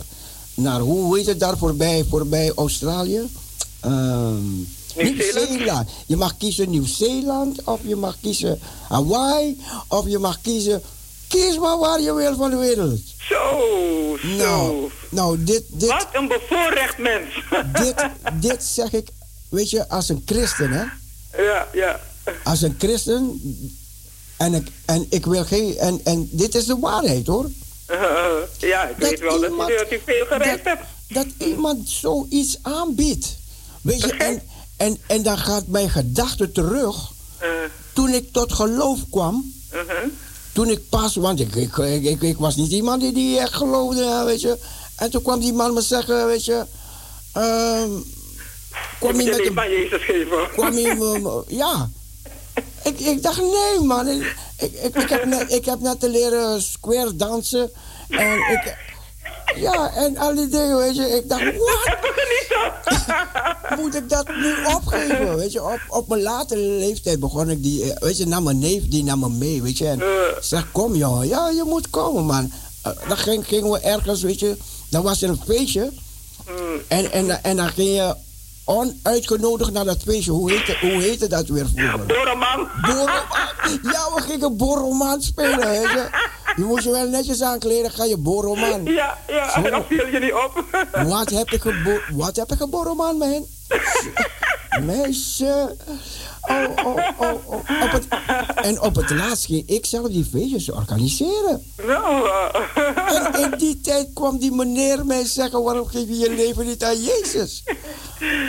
naar, 0.60 0.80
hoe 0.80 1.18
heet 1.18 1.26
het 1.26 1.40
daar 1.40 1.58
voorbij, 1.58 2.06
voorbij 2.10 2.52
Australië? 2.56 3.30
Ehm, 3.80 4.48
Nieuw-Zeeland? 4.96 5.50
Nieuw-Zeeland. 5.50 5.90
Je 6.06 6.18
mag 6.18 6.38
kiezen 6.38 6.70
Nieuw-Zeeland 6.70 7.64
of 7.64 7.80
je 7.84 7.96
mag 7.96 8.18
kiezen 8.22 8.60
Hawaii 8.88 9.62
of 9.88 10.08
je 10.08 10.20
mag 10.20 10.42
kiezen, 10.42 10.82
kies 11.28 11.58
maar 11.58 11.78
waar 11.78 12.02
je 12.02 12.14
wil 12.14 12.36
van 12.36 12.50
de 12.50 12.56
wereld. 12.56 13.00
Zo, 13.18 14.18
zo. 14.22 14.28
Nou, 14.28 14.92
nou 15.10 15.44
dit, 15.44 15.64
dit, 15.68 15.90
Wat 15.90 16.08
een 16.14 16.28
bevoorrecht 16.28 16.98
mens. 16.98 17.44
dit, 17.84 18.06
dit 18.42 18.64
zeg 18.64 18.94
ik, 18.94 19.08
weet 19.50 19.70
je, 19.70 19.90
als 19.90 20.10
een 20.10 20.24
christen, 20.26 20.72
hè? 20.72 20.84
ja, 21.44 21.68
ja. 21.74 22.00
Als 22.44 22.62
een 22.62 22.76
christen, 22.78 23.42
en 24.38 24.54
ik, 24.54 24.68
en 24.86 25.06
ik 25.10 25.26
wil 25.26 25.44
geen, 25.46 25.78
en, 25.78 26.02
en 26.04 26.30
dit 26.32 26.56
is 26.56 26.66
de 26.66 26.80
waarheid 26.80 27.28
hoor. 27.28 27.50
Eh, 27.90 28.28
ja, 28.58 28.84
ik 28.88 29.00
Dat 29.00 29.10
weet 29.10 29.20
wel 29.20 29.40
dat 29.42 29.50
iemand- 29.50 29.70
u, 29.70 29.78
dat 29.78 29.92
u 29.92 30.00
veel 30.06 30.26
gereisd 30.26 30.64
dat, 30.64 30.78
hebt. 30.78 30.84
dat 31.08 31.48
iemand 31.48 31.90
zoiets 31.90 32.58
aanbiedt. 32.62 33.38
Weet 33.82 34.00
je, 34.02 34.14
en, 34.14 34.42
en, 34.78 34.98
en 35.08 35.24
dan 35.24 35.38
gaat 35.38 35.68
mijn 35.68 35.90
gedachte 35.90 36.52
terug. 36.52 36.96
Eh, 37.38 37.50
Toen 37.94 38.10
ik 38.10 38.32
tot 38.34 38.54
geloof 38.54 39.00
kwam, 39.10 39.54
mhm. 39.72 40.08
toen 40.54 40.70
ik 40.70 40.90
pas, 40.90 41.16
want 41.16 41.40
ik, 41.40 41.56
ik, 41.56 41.78
ik, 41.78 42.22
ik, 42.22 42.38
was 42.38 42.56
niet 42.56 42.72
iemand 42.72 43.02
die, 43.02 43.12
die 43.14 43.40
echt 43.40 43.54
geloofde, 43.54 44.24
weet 44.26 44.42
je. 44.42 44.58
En 44.96 45.12
toen 45.12 45.22
kwam 45.22 45.40
die 45.40 45.54
man 45.54 45.74
me 45.74 45.82
zeggen, 45.82 46.26
weet 46.28 46.46
je, 46.46 46.66
ehm 47.34 47.90
kwam 49.00 49.16
Je 49.16 49.24
je 49.24 49.30
met 49.30 49.38
niet 49.38 49.48
een 49.48 49.54
van 49.54 49.70
Jezus 49.70 50.04
geven. 50.04 50.50
kwam 50.52 50.74
me- 50.74 51.44
ja. 51.64 51.90
Ik, 52.84 53.00
ik 53.00 53.24
dacht, 53.24 53.38
nee 53.42 53.80
man, 53.88 54.08
ik, 54.08 54.36
ik, 54.58 54.72
ik, 54.84 54.96
ik 54.96 55.10
heb 55.10 55.26
net, 55.26 55.52
ik 55.54 55.66
heb 55.66 55.80
net 55.80 56.00
te 56.00 56.10
leren 56.10 56.62
square 56.62 57.16
dansen. 57.16 57.72
En 58.10 58.34
ik, 58.34 58.78
ja, 59.56 59.94
en 59.96 60.18
al 60.18 60.36
die 60.36 60.48
dingen, 60.48 60.78
weet 60.78 60.96
je. 60.96 61.08
Ik 61.10 61.30
dacht, 61.30 61.44
wat? 61.44 61.98
Moet 63.80 63.96
ik 63.96 64.10
dat 64.10 64.28
nu 64.28 64.54
opgeven? 64.76 65.36
Weet 65.36 65.52
je, 65.52 65.64
op, 65.64 65.80
op 65.88 66.08
mijn 66.08 66.22
latere 66.22 66.62
leeftijd 66.62 67.20
begon 67.20 67.50
ik 67.50 67.64
die, 67.64 67.94
eh, 67.94 68.02
weet 68.02 68.18
je, 68.18 68.26
nam 68.28 68.44
mijn 68.44 68.60
neef, 68.60 68.88
die 68.88 69.04
nam 69.04 69.20
me 69.20 69.30
mee, 69.30 69.62
weet 69.62 69.78
je. 69.78 69.88
En 69.88 70.02
Eh. 70.02 70.08
zeg, 70.42 70.72
kom 70.72 70.96
jongen, 70.96 71.28
ja, 71.28 71.50
je 71.50 71.64
moet 71.66 71.90
komen 71.90 72.26
man. 72.26 72.52
Eh, 72.82 72.92
dan 73.08 73.18
ging, 73.18 73.48
gingen 73.48 73.72
we 73.72 73.80
ergens, 73.80 74.22
weet 74.22 74.40
je, 74.40 74.58
dan 74.90 75.04
was 75.04 75.22
er 75.22 75.30
een 75.30 75.42
feestje. 75.48 75.92
En, 76.88 77.12
en, 77.12 77.44
en 77.44 77.56
dan 77.56 77.70
ging 77.70 77.90
je 77.96 78.16
onuitgenodigd 78.70 79.72
naar 79.72 79.86
dat 79.86 79.98
feestje. 80.06 80.32
Hoe 80.32 80.52
heette, 80.52 80.78
hoe 80.82 81.02
heette 81.02 81.28
dat 81.28 81.48
weer 81.48 81.66
vroeger? 81.76 82.06
Borrelman. 82.06 82.68
Ja, 83.82 84.14
we 84.16 84.22
gingen 84.22 84.58
borrelman 84.58 85.22
spelen, 85.22 85.68
weet 85.70 85.82
je. 85.82 86.10
Moest 86.56 86.84
je 86.84 86.92
wel 86.92 87.08
netjes 87.08 87.42
aankleden, 87.42 87.92
ga 87.92 88.04
je 88.04 88.18
borrelman. 88.18 88.84
Ja, 88.86 89.18
ja, 89.28 89.50
Zo. 89.52 89.62
en 89.62 89.72
dan 89.72 89.84
viel 89.88 90.08
je 90.08 90.20
niet 90.20 90.34
op. 90.34 90.64
Wat 91.10 91.30
heb 91.30 91.50
ik 91.50 91.62
gebo 91.62 92.00
wat 92.12 92.36
heb 92.36 92.52
ik 92.52 92.58
geborrelman, 92.58 93.18
man? 93.18 93.46
Meisje. 94.86 95.76
Oh, 96.42 96.86
oh, 96.86 96.96
oh, 97.18 97.48
oh. 97.48 97.54
Op 97.84 97.92
het, 97.92 98.08
en 98.56 98.82
op 98.82 98.96
het 98.96 99.10
laatst 99.10 99.46
ging 99.46 99.64
ik 99.70 99.86
zelf 99.86 100.08
die 100.08 100.28
feestjes 100.32 100.72
organiseren. 100.72 101.64
nou, 101.88 102.30
En 103.08 103.42
in 103.42 103.58
die 103.58 103.82
tijd 103.82 104.08
kwam 104.14 104.38
die 104.38 104.52
meneer 104.52 105.06
mij 105.06 105.26
zeggen, 105.26 105.64
waarom 105.64 105.88
geef 105.88 106.08
je 106.08 106.18
je 106.18 106.32
leven 106.32 106.66
niet 106.66 106.84
aan 106.84 107.02
Jezus? 107.02 107.64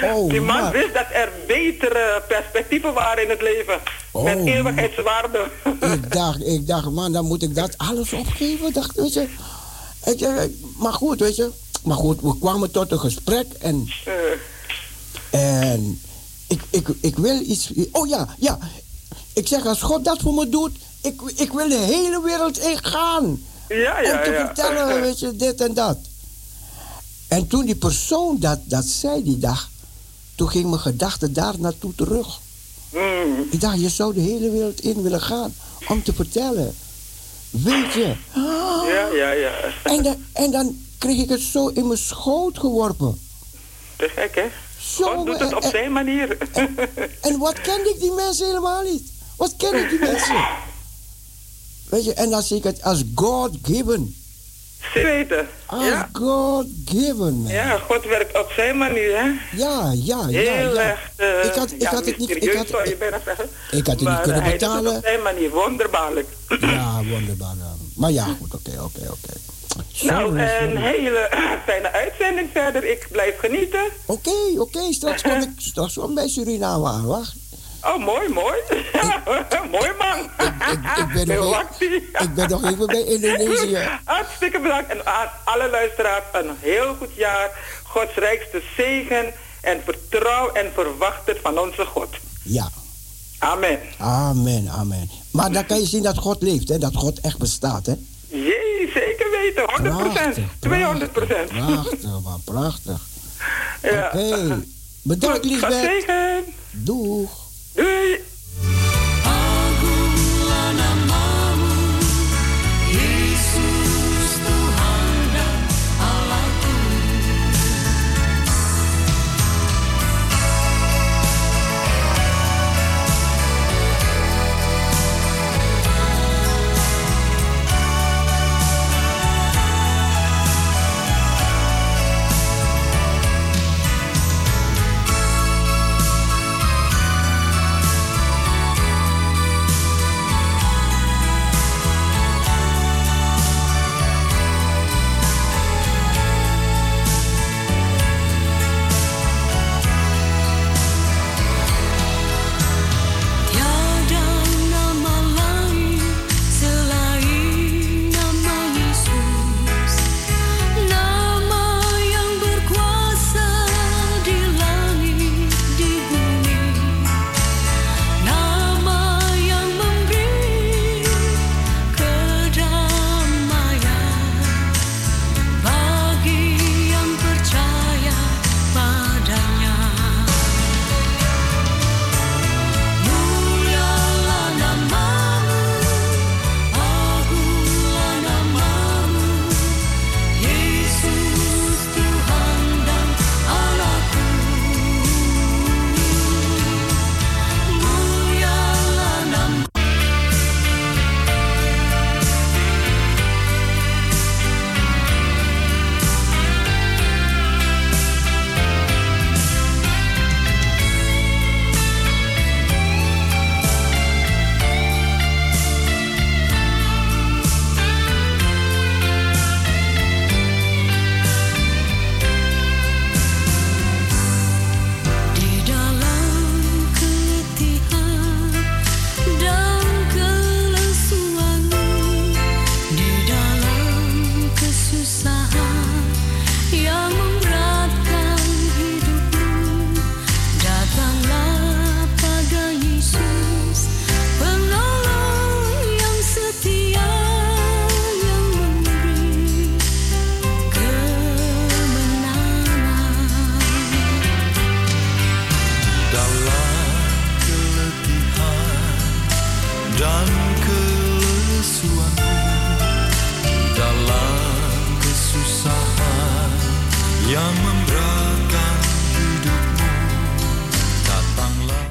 Oh, 0.03 0.31
die 0.31 0.41
man 0.41 0.71
wist 0.71 0.95
dat 0.95 1.07
er 1.13 1.29
betere 1.47 2.23
perspectieven 2.29 2.93
waren 2.95 3.23
in 3.23 3.31
het 3.31 3.43
leven. 3.43 3.79
Met 4.13 4.37
Oh. 4.39 4.47
eeuwigheidswaarde. 4.55 5.51
Ik 5.81 6.13
dacht, 6.13 6.47
ik 6.47 6.67
dacht, 6.67 6.91
man, 6.91 7.13
dan 7.13 7.25
moet 7.25 7.43
ik 7.43 7.55
dat 7.55 7.75
alles 7.77 8.13
opgeven. 8.13 8.73
Dacht, 8.73 8.95
weet 8.95 9.13
je. 9.13 9.27
Ik, 10.05 10.19
zeg, 10.19 10.49
maar 10.79 10.93
goed, 10.93 11.21
weet 11.21 11.37
je. 11.37 11.51
Maar 11.85 11.97
goed, 11.97 12.21
we 12.21 12.39
kwamen 12.39 12.71
tot 12.71 12.93
een 12.93 12.99
gesprek 13.01 13.47
en, 13.61 13.89
Eh, 15.31 15.61
en 15.73 16.01
ik, 16.49 16.61
ik, 16.71 16.89
ik 17.01 17.17
wil 17.17 17.41
iets. 17.41 17.71
Oh 17.93 18.09
ja, 18.09 18.29
ja. 18.39 18.59
Ik 19.33 19.47
zeg, 19.49 19.67
als 19.67 19.81
God 19.83 20.05
dat 20.05 20.21
voor 20.23 20.35
me 20.35 20.49
doet, 20.49 20.73
ik, 21.03 21.21
ik 21.35 21.53
wil 21.53 21.69
de 21.69 21.79
hele 21.79 22.23
wereld 22.25 22.59
ingaan. 22.59 23.43
ja, 23.69 23.97
om 23.99 24.05
ja, 24.05 24.23
te 24.23 24.31
ja. 24.31 24.47
vertellen, 24.47 25.01
weet 25.03 25.19
je, 25.21 25.37
dit 25.37 25.61
en 25.61 25.75
dat. 25.75 25.99
En 27.31 27.47
toen 27.47 27.65
die 27.65 27.77
persoon 27.77 28.37
dat, 28.39 28.59
dat 28.65 28.85
zei 28.85 29.23
die 29.23 29.39
dag, 29.39 29.71
toen 30.35 30.49
ging 30.49 30.69
mijn 30.69 30.81
gedachte 30.81 31.33
daar 31.33 31.55
naartoe 31.59 31.95
terug. 31.95 32.41
Mm. 32.93 33.47
Ik 33.51 33.61
dacht, 33.61 33.81
je 33.81 33.89
zou 33.89 34.15
de 34.15 34.21
hele 34.21 34.51
wereld 34.51 34.81
in 34.81 35.03
willen 35.03 35.21
gaan 35.21 35.55
om 35.89 36.03
te 36.03 36.13
vertellen. 36.13 36.75
Weet 37.51 37.93
je? 37.93 38.15
Ja, 38.89 39.09
ja, 39.15 39.31
ja. 39.31 39.53
En, 39.83 40.03
dan, 40.03 40.17
en 40.33 40.51
dan 40.51 40.79
kreeg 40.99 41.19
ik 41.19 41.29
het 41.29 41.41
zo 41.41 41.67
in 41.69 41.87
mijn 41.87 41.99
schoot 41.99 42.59
geworpen. 42.59 43.21
Te 43.97 44.09
gek, 44.09 44.35
hè? 44.35 44.47
Zo, 44.81 45.17
God 45.17 45.27
doet 45.27 45.39
het 45.39 45.55
op 45.55 45.63
en- 45.63 45.71
zijn 45.71 45.93
manier. 45.93 46.37
En 47.21 47.39
wat 47.39 47.61
kende 47.61 47.91
ik 47.95 48.01
die 48.01 48.13
mensen 48.13 48.47
helemaal 48.47 48.83
niet? 48.83 49.11
Wat 49.37 49.55
ken 49.57 49.75
ik 49.83 49.89
die 49.91 49.99
mensen? 49.99 50.45
Weet 51.91 52.05
je, 52.05 52.15
en 52.15 52.31
dan 52.31 52.43
zie 52.43 52.57
ik 52.57 52.65
het 52.65 52.83
als 52.83 53.03
God-given. 53.15 54.15
Ze 54.95 55.03
weten. 55.03 55.49
Als 55.67 55.85
Ja. 55.85 56.09
God-given, 56.13 57.35
man. 57.43 57.53
ja, 57.53 57.79
God 57.79 58.05
werkt 58.05 58.39
op 58.39 58.51
zijn 58.57 58.79
manier, 58.79 59.17
hè? 59.17 59.29
Ja, 59.57 59.93
ja, 59.95 60.27
ja. 60.29 60.29
Heel 60.29 60.75
ja. 60.75 60.81
erg. 60.81 61.11
eh, 61.17 61.45
Ik 61.45 61.55
had- 61.55 61.73
ik 61.73 61.83
ja, 61.83 61.91
had 61.91 62.07
het 62.07 62.19
niet- 62.19 62.31
ik 62.45 62.53
had- 62.55 62.69
zou 62.69 62.89
je 62.89 62.97
bijna 62.97 63.21
zeggen. 63.25 63.49
ik 63.71 63.87
had 63.87 64.01
het 64.01 64.09
niet 64.09 64.21
kunnen 64.21 64.43
hij 64.43 64.51
doet 64.51 64.61
betalen. 64.61 64.85
het 64.95 64.97
op 64.97 65.05
zijn 65.05 65.23
manier, 65.23 65.51
wonderbaarlijk. 65.51 66.29
Ja, 66.61 67.03
wonderbaar. 67.11 67.55
ja. 67.59 67.73
Maar 67.97 68.11
ja, 68.11 68.25
goed, 68.25 68.55
oké, 68.55 68.71
oké, 68.83 69.11
oké. 69.11 69.39
Nou, 70.03 70.39
een 70.41 70.77
hele 70.77 71.29
fijne 71.67 71.93
uitzending 71.93 72.49
verder. 72.53 72.85
Ik 72.85 73.07
blijf 73.11 73.39
genieten. 73.39 73.85
Oké, 74.07 74.31
oké, 74.59 74.93
straks 74.93 75.23
kom 75.23 75.41
ik 75.41 75.49
straks 75.57 75.95
wel 75.97 76.13
bij 76.15 76.29
Suriname 76.29 76.87
aan, 76.89 77.07
wacht. 77.07 77.35
Oh, 77.83 78.05
mooi, 78.05 78.29
mooi. 78.29 78.57
mooi 79.77 79.91
man. 79.99 80.31
Ik, 80.97 81.13
ben 81.15 81.37
nog 81.37 81.65
ik 82.19 82.35
ben 82.35 82.49
nog 82.49 82.65
even 82.65 82.87
bij 82.87 83.05
Indonesië. 83.05 83.79
Hartstikke 84.05 84.61
bedankt. 84.61 84.91
En 84.91 85.07
aan 85.07 85.29
alle 85.45 85.71
luisteraars 85.71 86.25
een 86.33 86.57
heel 86.59 86.95
goed 86.95 87.15
jaar. 87.15 87.51
Gods 87.83 88.15
rijkste 88.15 88.63
zegen. 88.77 89.33
En 89.61 89.81
vertrouw 89.85 90.53
en 90.53 90.73
verwacht 90.75 91.27
het 91.27 91.39
van 91.43 91.59
onze 91.59 91.85
God. 91.85 92.09
Ja, 92.43 92.71
Amen. 93.39 93.79
amen, 93.99 94.69
amen. 94.69 95.11
Maar 95.31 95.53
dan 95.53 95.67
kan 95.67 95.81
je 95.81 95.87
zien 95.87 96.03
dat 96.03 96.19
God 96.19 96.43
leeft, 96.43 96.69
hè? 96.69 96.79
dat 96.79 96.95
God 96.95 97.21
echt 97.21 97.39
bestaat. 97.39 97.87
Hè? 97.87 97.95
Jee, 98.29 98.91
zeker 98.95 99.31
weten. 99.31 99.65
100%. 100.29 100.41
200% 100.69 101.55
Prachtig, 101.55 102.03
man, 102.23 102.41
prachtig. 102.45 103.01
Ja. 103.83 104.07
Oké, 104.07 104.65
bedankt 105.03 105.47
zegen. 105.47 106.45
Doeg. 106.71 107.50
Doei. 107.75 108.30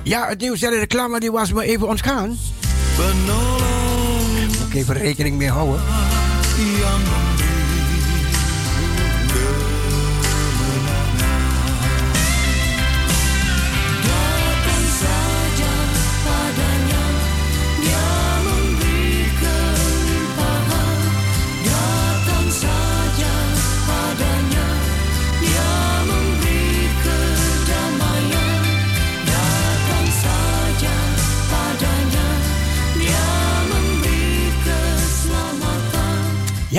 Ja, 0.10 0.28
het 0.28 0.39
nieuws 0.39 0.62
en 0.62 0.72
de 0.72 0.80
reclame 0.80 1.20
die 1.20 1.32
was 1.32 1.53
me 1.53 1.64
even 1.64 1.88
ontgaan. 1.88 2.38
Moet 4.60 4.68
ik 4.68 4.74
even 4.74 4.95
rekening 4.95 5.38
mee 5.38 5.49
houden. 5.49 5.82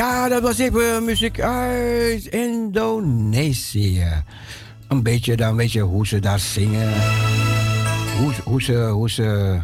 Ja, 0.01 0.29
dat 0.29 0.43
was 0.43 0.59
even 0.59 1.05
muziek 1.05 1.41
uit 1.41 2.27
Indonesië. 2.27 4.07
Een 4.89 5.03
beetje, 5.03 5.37
dan 5.37 5.57
weet 5.57 5.73
je 5.73 5.81
hoe 5.81 6.07
ze 6.07 6.19
daar 6.19 6.39
zingen. 6.39 6.93
Hoe, 8.19 8.33
hoe 8.45 8.63
ze, 8.63 8.89
hoe 8.89 9.11
ze, 9.11 9.59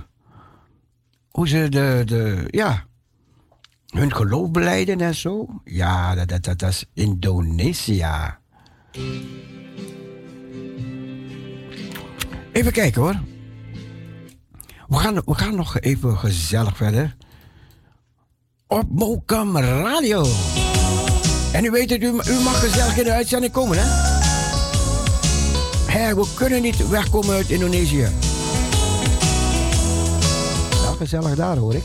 hoe 1.28 1.48
ze 1.48 1.68
de, 1.68 2.02
de, 2.04 2.44
ja, 2.50 2.84
hun 3.86 4.14
geloof 4.14 4.50
beleiden 4.50 5.00
en 5.00 5.14
zo. 5.14 5.46
Ja, 5.64 6.14
dat, 6.14 6.28
dat, 6.28 6.44
dat, 6.44 6.58
dat 6.58 6.70
is 6.70 6.84
Indonesië. 6.94 8.06
Even 12.52 12.72
kijken 12.72 13.02
hoor. 13.02 13.20
We 14.88 14.96
gaan, 14.96 15.14
we 15.14 15.34
gaan 15.34 15.54
nog 15.54 15.80
even 15.80 16.16
gezellig 16.16 16.76
verder. 16.76 17.16
Op 18.68 18.84
Mokum 18.88 19.58
Radio. 19.58 20.26
En 21.52 21.64
u 21.64 21.70
weet 21.70 21.90
het, 21.90 22.02
u, 22.02 22.06
u 22.06 22.40
mag 22.42 22.60
gezellig 22.60 22.98
in 22.98 23.04
de 23.04 23.12
uitzending 23.12 23.52
komen, 23.52 23.78
hè? 23.78 23.84
Hé, 25.92 26.14
we 26.14 26.26
kunnen 26.34 26.62
niet 26.62 26.88
wegkomen 26.88 27.34
uit 27.34 27.50
Indonesië. 27.50 28.08
Ja, 30.82 30.92
gezellig 30.98 31.34
daar 31.34 31.56
hoor 31.56 31.74
ik. 31.74 31.84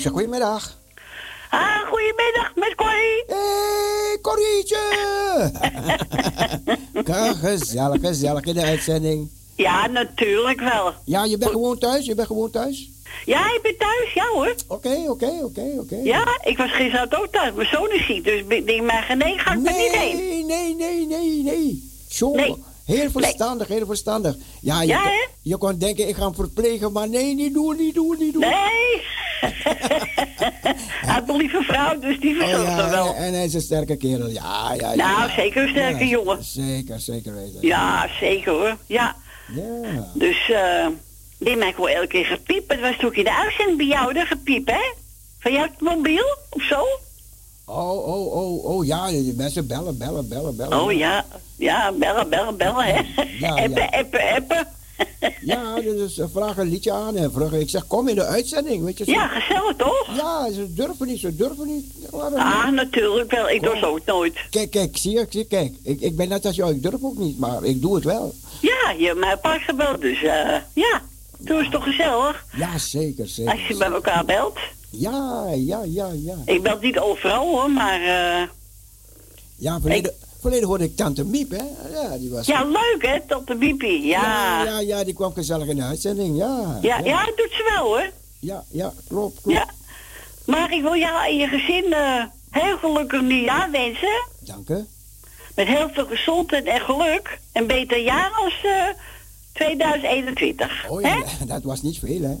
Goedemiddag. 0.00 0.78
Ah, 1.50 1.78
goedemiddag, 1.88 2.52
met 2.54 2.74
Corrie. 2.74 3.24
Hé, 3.26 3.34
hey, 3.34 4.18
Corrietje! 4.22 5.50
Gezellig, 7.48 8.00
gezellig 8.00 8.44
in 8.44 8.54
de 8.54 8.62
uitzending. 8.62 9.30
Ja, 9.56 9.86
natuurlijk 9.86 10.60
wel. 10.60 10.92
Ja, 11.04 11.24
je 11.24 11.38
bent 11.38 11.50
gewoon 11.50 11.78
thuis? 11.78 12.06
Je 12.06 12.14
bent 12.14 12.26
gewoon 12.26 12.50
thuis? 12.50 12.90
Ja, 13.24 13.54
ik 13.54 13.60
ben 13.62 13.76
thuis, 13.78 14.12
ja 14.14 14.26
hoor. 14.26 14.54
Oké, 14.68 15.04
oké, 15.08 15.30
oké, 15.42 15.74
oké. 15.78 15.96
Ja, 16.02 16.38
ik 16.44 16.56
was 16.56 16.70
gisteren 16.70 17.20
ook 17.20 17.32
thuis. 17.32 17.52
Mijn 17.54 17.68
zoon 17.68 17.90
is 17.90 18.06
ziek, 18.06 18.24
dus 18.24 18.42
ik 18.48 18.66
denk 18.66 18.82
maar 18.82 19.14
nee, 19.16 19.38
ga 19.38 19.52
ik 19.52 19.66
er 19.66 19.72
niet 19.72 19.92
heen. 19.92 20.16
Nee, 20.16 20.44
nee, 20.44 20.74
nee, 20.74 21.06
nee, 21.06 21.42
nee. 21.42 21.90
Zo, 22.08 22.30
Nee. 22.34 22.56
Heel 22.84 23.10
verstandig, 23.10 23.68
heel 23.68 23.86
verstandig. 23.86 24.36
Ja, 24.60 24.80
je, 24.82 24.86
Ja, 24.88 25.00
kon- 25.02 25.10
je 25.42 25.56
kon 25.56 25.78
denken, 25.78 26.08
ik 26.08 26.16
ga 26.16 26.22
hem 26.24 26.34
verplegen, 26.34 26.92
maar 26.92 27.08
nee, 27.08 27.34
niet 27.34 27.54
doen, 27.54 27.76
niet 27.76 27.94
doen, 27.94 28.16
niet 28.18 28.32
doen. 28.32 28.40
Nee. 28.40 29.02
Hij 31.02 31.14
heeft 31.14 31.28
een 31.28 31.36
lieve 31.36 31.62
vrouw, 31.62 31.98
dus 31.98 32.20
die 32.20 32.34
Oh, 32.34 32.48
verzorgt 32.48 32.66
ja, 32.76 32.90
wel. 32.90 33.14
en 33.14 33.32
hij 33.34 33.44
is 33.44 33.54
een 33.54 33.60
sterke 33.60 33.96
kerel. 33.96 34.26
Ja, 34.28 34.74
ja, 34.78 34.92
ja. 34.92 34.94
Nou, 34.94 35.30
zeker 35.30 35.62
een 35.62 35.68
sterke 35.68 36.06
jongen. 36.06 36.44
Zeker, 36.44 37.00
zeker 37.00 37.34
weten. 37.34 37.58
Ja, 37.60 38.08
zeker 38.20 38.52
hoor. 38.52 38.76
Ja. 38.86 39.16
Ja. 39.54 40.06
Dus, 40.14 40.50
eh, 40.50 40.86
die 41.38 41.56
maakt 41.56 41.76
wel 41.76 41.88
elke 41.88 42.06
keer 42.06 42.24
gepiep. 42.24 42.68
Het 42.70 42.80
was 42.80 42.96
toen 42.98 43.14
in 43.14 43.24
de 43.24 43.34
uitzending 43.36 43.76
bij 43.78 43.86
jou, 43.86 44.12
de 44.12 44.24
gepiep, 44.26 44.66
hè? 44.66 44.92
Van 45.40 45.52
jouw 45.52 45.68
mobiel 45.78 46.36
of 46.50 46.62
zo? 46.62 46.84
Oh, 47.74 48.06
oh, 48.06 48.32
oh, 48.34 48.64
oh, 48.64 48.86
ja, 48.86 49.08
die 49.08 49.34
mensen 49.36 49.66
bellen, 49.66 49.98
bellen, 49.98 50.28
bellen, 50.28 50.56
bellen. 50.56 50.80
Oh 50.82 50.92
ja, 50.92 51.24
ja, 51.56 51.92
bellen, 51.92 52.28
bellen, 52.28 52.56
bellen, 52.56 52.84
hè? 52.84 53.00
Ja, 53.38 53.48
appen, 53.48 53.82
ja. 53.82 53.88
appen, 54.00 54.20
appen. 54.36 54.66
Ja, 55.40 55.80
dus 55.80 56.14
ze 56.14 56.28
vragen 56.28 56.62
een 56.62 56.68
liedje 56.68 56.92
aan 56.92 57.16
en 57.16 57.32
vragen, 57.32 57.60
ik 57.60 57.70
zeg, 57.70 57.86
kom 57.86 58.08
in 58.08 58.14
de 58.14 58.24
uitzending, 58.24 58.84
weet 58.84 58.98
je. 58.98 59.04
zo. 59.04 59.10
Ja, 59.10 59.26
gezellig 59.26 59.76
toch? 59.76 60.16
Ja, 60.16 60.52
ze 60.52 60.74
durven 60.74 61.06
niet, 61.06 61.18
ze 61.20 61.36
durven 61.36 61.66
niet. 61.66 61.92
Ah, 62.12 62.64
niet? 62.66 62.74
natuurlijk 62.74 63.30
wel. 63.30 63.48
Ik 63.48 63.62
doe 63.62 63.72
Oh. 63.74 63.78
zo 63.80 63.98
nooit. 64.06 64.38
Kijk, 64.50 64.70
kijk, 64.70 64.96
zie 64.96 65.12
je, 65.12 65.26
zie, 65.30 65.44
kijk. 65.44 65.74
Ik, 65.82 66.00
ik 66.00 66.16
ben 66.16 66.28
net 66.28 66.46
als 66.46 66.56
jou, 66.56 66.74
ik 66.74 66.82
durf 66.82 67.02
ook 67.02 67.16
niet, 67.18 67.38
maar 67.38 67.64
ik 67.64 67.80
doe 67.82 67.94
het 67.94 68.04
wel. 68.04 68.34
Ja, 68.60 68.94
je 68.98 69.06
hebt 69.06 69.18
mij 69.18 69.36
pas 69.36 69.64
gebeld, 69.64 70.00
dus 70.00 70.22
eh, 70.22 70.56
ja. 70.72 71.00
Toen 71.44 71.56
is 71.58 71.62
het 71.62 71.72
toch 71.72 71.84
gezellig 71.84 72.44
Ja, 72.56 72.78
zeker, 72.78 73.28
zeker. 73.28 73.52
als 73.52 73.66
je 73.66 73.76
bij 73.76 73.90
elkaar 73.90 74.24
belt. 74.24 74.58
Ja, 74.92 75.46
ja, 75.54 75.82
ja, 75.84 76.10
ja. 76.14 76.34
Ik 76.44 76.62
bel 76.62 76.78
niet 76.80 76.98
overal 76.98 77.48
hoor, 77.48 77.70
maar 77.70 78.00
eh, 78.00 78.48
Ja, 79.56 79.80
verleden, 79.80 80.14
verleden 80.40 80.68
hoorde 80.68 80.84
ik 80.84 80.96
Tante 80.96 81.24
Miep, 81.24 81.50
hè. 81.50 81.64
Ja, 81.92 82.18
die 82.18 82.30
was... 82.30 82.46
ja, 82.46 82.64
leuk 82.64 82.98
hè, 83.06 83.20
tot 83.26 83.46
de 83.46 83.54
biepie. 83.54 84.02
ja, 84.06 84.22
Ja. 84.22 84.64
ja, 84.64 84.78
ja, 84.80 85.04
die 85.04 85.14
kwam 85.14 85.32
gezellig 85.34 85.66
in 85.68 85.76
de 85.76 85.82
uitzending, 85.82 86.36
ja. 86.36 86.78
Ja, 86.80 86.98
ja, 86.98 87.24
dat 87.24 87.36
doet 87.36 87.50
ze 87.50 87.72
wel 87.76 87.84
hoor. 87.86 88.10
Ja, 88.38 88.64
ja, 88.70 88.92
klopt, 89.08 89.40
klopt. 89.40 89.58
Ja. 89.58 89.68
Maar 90.44 90.72
ik 90.72 90.82
wil 90.82 90.96
jou 90.96 91.26
en 91.26 91.36
je 91.36 91.46
gezin 91.46 91.92
eh, 91.92 92.24
heel 92.50 92.78
gelukkig 92.78 93.22
nieuwjaar 93.22 93.70
wensen. 93.70 94.26
Dank 94.38 94.68
u. 94.68 94.84
Met 95.54 95.66
heel 95.66 95.88
veel 95.92 96.06
gezondheid 96.06 96.64
en 96.64 96.80
geluk. 96.80 97.38
Een 97.52 97.66
beter 97.66 97.98
jaar 97.98 98.30
als 98.44 98.60
eh 98.62 98.88
2021. 99.52 100.86
Oh 100.88 101.02
hè? 101.02 101.08
ja, 101.14 101.24
dat 101.54 101.62
was 101.62 101.82
niet 101.82 101.98
veel, 101.98 102.22
hè. 102.22 102.36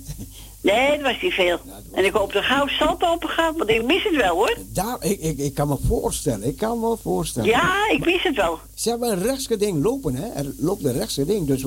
Nee, 0.62 0.90
dat 0.90 1.00
was 1.00 1.20
niet 1.22 1.32
veel. 1.32 1.58
En 1.92 2.04
ik 2.04 2.12
hoop 2.12 2.32
dat 2.32 2.44
gauw 2.44 2.68
zand 2.68 3.02
open 3.04 3.28
gaat, 3.28 3.56
want 3.56 3.70
ik 3.70 3.84
mis 3.84 4.02
het 4.04 4.16
wel 4.16 4.34
hoor. 4.34 4.56
Daar, 4.68 4.96
ik, 5.00 5.20
ik, 5.20 5.38
ik 5.38 5.54
kan 5.54 5.68
me 5.68 5.76
voorstellen, 5.86 6.48
ik 6.48 6.56
kan 6.56 6.80
me 6.80 6.96
voorstellen. 7.02 7.48
Ja, 7.48 7.90
ik 7.90 8.04
mis 8.04 8.22
het 8.22 8.36
wel. 8.36 8.58
Ze 8.74 8.88
hebben 8.88 9.10
een 9.12 9.22
rechtsgeding 9.22 9.82
lopen, 9.82 10.14
hè. 10.14 10.28
Er 10.28 10.54
loopt 10.58 10.84
een 10.84 10.92
rechtsgeding, 10.92 11.46
dus 11.46 11.64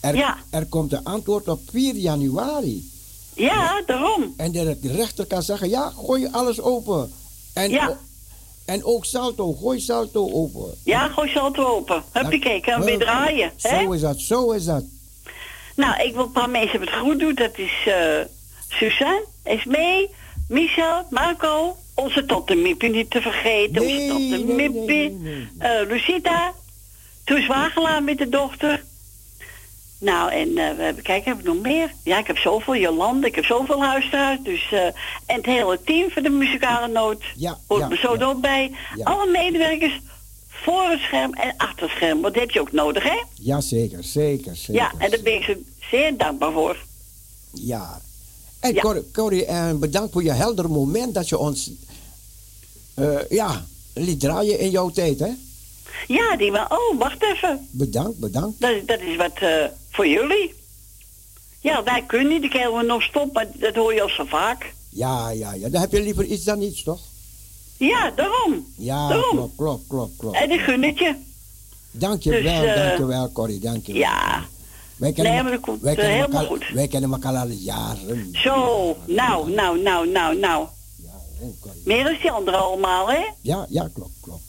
er, 0.00 0.16
Ja. 0.16 0.36
er 0.50 0.66
komt 0.66 0.92
een 0.92 1.04
antwoord 1.04 1.48
op 1.48 1.60
4 1.70 1.94
januari. 1.94 2.90
Ja, 3.34 3.82
daarom. 3.86 4.34
En 4.36 4.52
de, 4.52 4.76
rechter 4.82 5.26
kan 5.26 5.42
zeggen, 5.42 5.68
ja, 5.68 5.90
gooi 5.90 6.28
alles 6.30 6.60
open. 6.60 7.12
En, 7.54 7.70
Ja. 7.70 7.98
en 8.64 8.84
ook 8.84 9.04
salto, 9.04 9.52
gooi 9.52 9.80
salto 9.80 10.30
open. 10.32 10.74
Ja, 10.84 11.08
gooi 11.08 11.30
zand 11.30 11.58
open. 11.58 12.02
Huppakee, 12.12 12.60
kan 12.60 12.80
we 12.80 12.84
weer 12.86 12.98
draaien. 12.98 13.52
Hè? 13.60 13.82
Zo 13.84 13.92
is 13.92 14.00
dat, 14.00 14.20
zo 14.20 14.50
is 14.50 14.64
dat. 14.64 14.84
Nou, 15.76 16.02
ik 16.02 16.14
wil 16.14 16.24
een 16.24 16.32
paar 16.32 16.50
mensen 16.50 16.80
het 16.80 16.92
goed 16.92 17.18
doen. 17.18 17.34
Dat 17.34 17.58
is 17.58 17.72
eh 17.86 18.20
Suzanne, 18.68 19.24
Esmee, 19.42 20.10
Michel, 20.48 21.06
Marco, 21.10 21.76
onze 21.94 22.24
tante 22.24 22.54
Mippie 22.54 22.90
niet 22.90 23.10
te 23.10 23.20
vergeten. 23.20 23.82
Nee, 23.82 24.12
onze 24.12 24.28
tante 24.28 24.44
nee, 24.44 24.70
Mippie, 24.70 25.10
nee, 25.10 25.48
eh, 25.58 25.88
Lucita, 25.88 26.52
Toes 27.24 27.46
Wagelaar 27.46 28.02
met 28.02 28.18
de 28.18 28.28
dochter. 28.28 28.82
Nou, 29.98 30.30
en 30.32 30.48
eh, 30.48 30.76
we 30.76 30.82
hebben, 30.82 31.02
kijk, 31.02 31.24
heb 31.24 31.38
ik 31.38 31.44
nog 31.44 31.62
meer? 31.62 31.92
Ja, 32.04 32.18
ik 32.18 32.26
heb 32.26 32.38
zoveel, 32.38 32.76
Jolande, 32.76 33.26
ik 33.26 33.34
heb 33.34 33.44
zoveel 33.44 33.78
luisteraars. 33.78 34.38
Dus, 34.42 34.72
en 35.26 35.36
het 35.36 35.46
hele 35.46 35.80
team 35.84 36.10
van 36.10 36.22
de 36.22 36.30
muzikale 36.30 36.88
noot 36.88 37.22
Ja, 37.36 37.58
hoort 37.66 37.80
ja, 37.80 37.88
me 37.88 37.96
zo 37.96 38.16
ja. 38.18 38.34
bij. 38.34 38.72
Alle 39.02 39.30
medewerkers 39.30 40.00
voor 40.62 40.90
het 40.90 41.00
scherm 41.00 41.32
en 41.34 41.54
achter 41.56 41.82
het 41.82 41.90
scherm. 41.96 42.20
Want 42.20 42.34
dat 42.34 42.42
heb 42.42 42.50
je 42.52 42.60
ook 42.60 42.72
nodig, 42.72 43.02
hè? 43.02 43.22
Ja, 43.34 43.60
zeker, 43.60 44.04
zeker, 44.04 44.56
zeker. 44.56 44.74
Ja, 44.74 44.92
en 44.98 45.10
daar 45.10 45.20
ben 45.22 45.34
ik 45.34 45.42
ze 45.42 45.62
zeer 45.90 46.16
dankbaar 46.16 46.52
voor. 46.52 46.76
Ja. 47.52 48.00
En 48.60 48.74
Ja. 48.74 48.80
Cor- 48.80 49.04
Corrie, 49.12 49.44
en 49.44 49.78
bedankt 49.78 50.12
voor 50.12 50.22
je 50.22 50.30
helder 50.32 50.70
moment 50.70 51.14
dat 51.14 51.28
je 51.28 51.38
ons, 51.38 51.70
eh, 52.94 53.18
ja, 53.28 53.64
liet 53.94 54.20
draaien 54.20 54.58
in 54.58 54.70
jouw 54.70 54.90
tijd, 54.90 55.18
hè? 55.18 55.30
Ja, 56.08 56.36
die 56.36 56.50
maar, 56.50 56.70
oh, 56.72 56.98
wacht 56.98 57.22
even. 57.22 57.68
Bedankt, 57.70 58.18
bedankt. 58.18 58.60
Dat, 58.60 58.86
dat 58.86 59.00
is 59.00 59.16
wat 59.16 59.36
eh, 59.38 59.64
voor 59.90 60.06
jullie. 60.06 60.54
Ja, 61.60 61.82
wij 61.82 62.04
kunnen 62.06 62.28
niet, 62.28 62.42
ik 62.44 62.52
helemaal 62.52 62.82
nog 62.84 63.02
stop, 63.02 63.32
maar 63.32 63.46
dat 63.54 63.74
hoor 63.74 63.94
je 63.94 64.02
al 64.02 64.08
zo 64.08 64.24
vaak. 64.24 64.72
Ja, 64.88 65.30
ja, 65.30 65.52
ja. 65.54 65.68
Dan 65.68 65.80
heb 65.80 65.92
je 65.92 66.02
liever 66.02 66.24
iets 66.24 66.44
dan 66.44 66.58
niets, 66.58 66.82
toch? 66.82 67.00
Ja, 67.88 68.10
daarom. 68.16 68.66
Ja, 68.76 69.08
Daarom. 69.08 69.36
klopt, 69.36 69.56
klopt, 69.56 69.86
klopt, 69.88 70.16
klopt. 70.16 70.36
En 70.36 70.50
ik 70.50 70.60
gun 70.60 70.82
het 70.82 70.98
je. 70.98 71.14
Dankjewel, 71.90 72.42
Dus, 72.42 72.70
eh, 72.70 72.84
dankjewel, 72.86 73.32
Corrie, 73.32 73.58
dankjewel. 73.58 74.00
Ja, 74.00 74.42
Wij 74.96 75.12
kennen, 75.12 75.32
Nee, 75.32 75.42
maar 75.42 75.52
dat 75.52 75.60
komt, 75.60 75.80
wij 75.82 75.92
eh, 75.92 75.98
kennen 75.98 76.16
helemaal 76.16 76.42
elkaar, 76.42 76.56
goed. 76.58 76.74
Wij 76.74 76.88
kennen 76.88 77.12
elkaar 77.12 77.36
al 77.36 77.46
jaren. 77.48 78.28
zo. 78.32 78.96
Nou, 79.06 79.50
nou, 79.50 79.80
nou, 79.82 80.08
nou, 80.08 80.38
nou. 80.38 80.66
Jaren, 81.04 81.56
Corrie. 81.60 81.80
Meer 81.84 82.04
dan 82.04 82.16
die 82.20 82.30
anderen 82.30 82.60
allemaal, 82.60 83.10
hè? 83.10 83.20
Ja, 83.40 83.66
ja, 83.68 83.88
klopt, 83.94 84.14
klopt. 84.20 84.42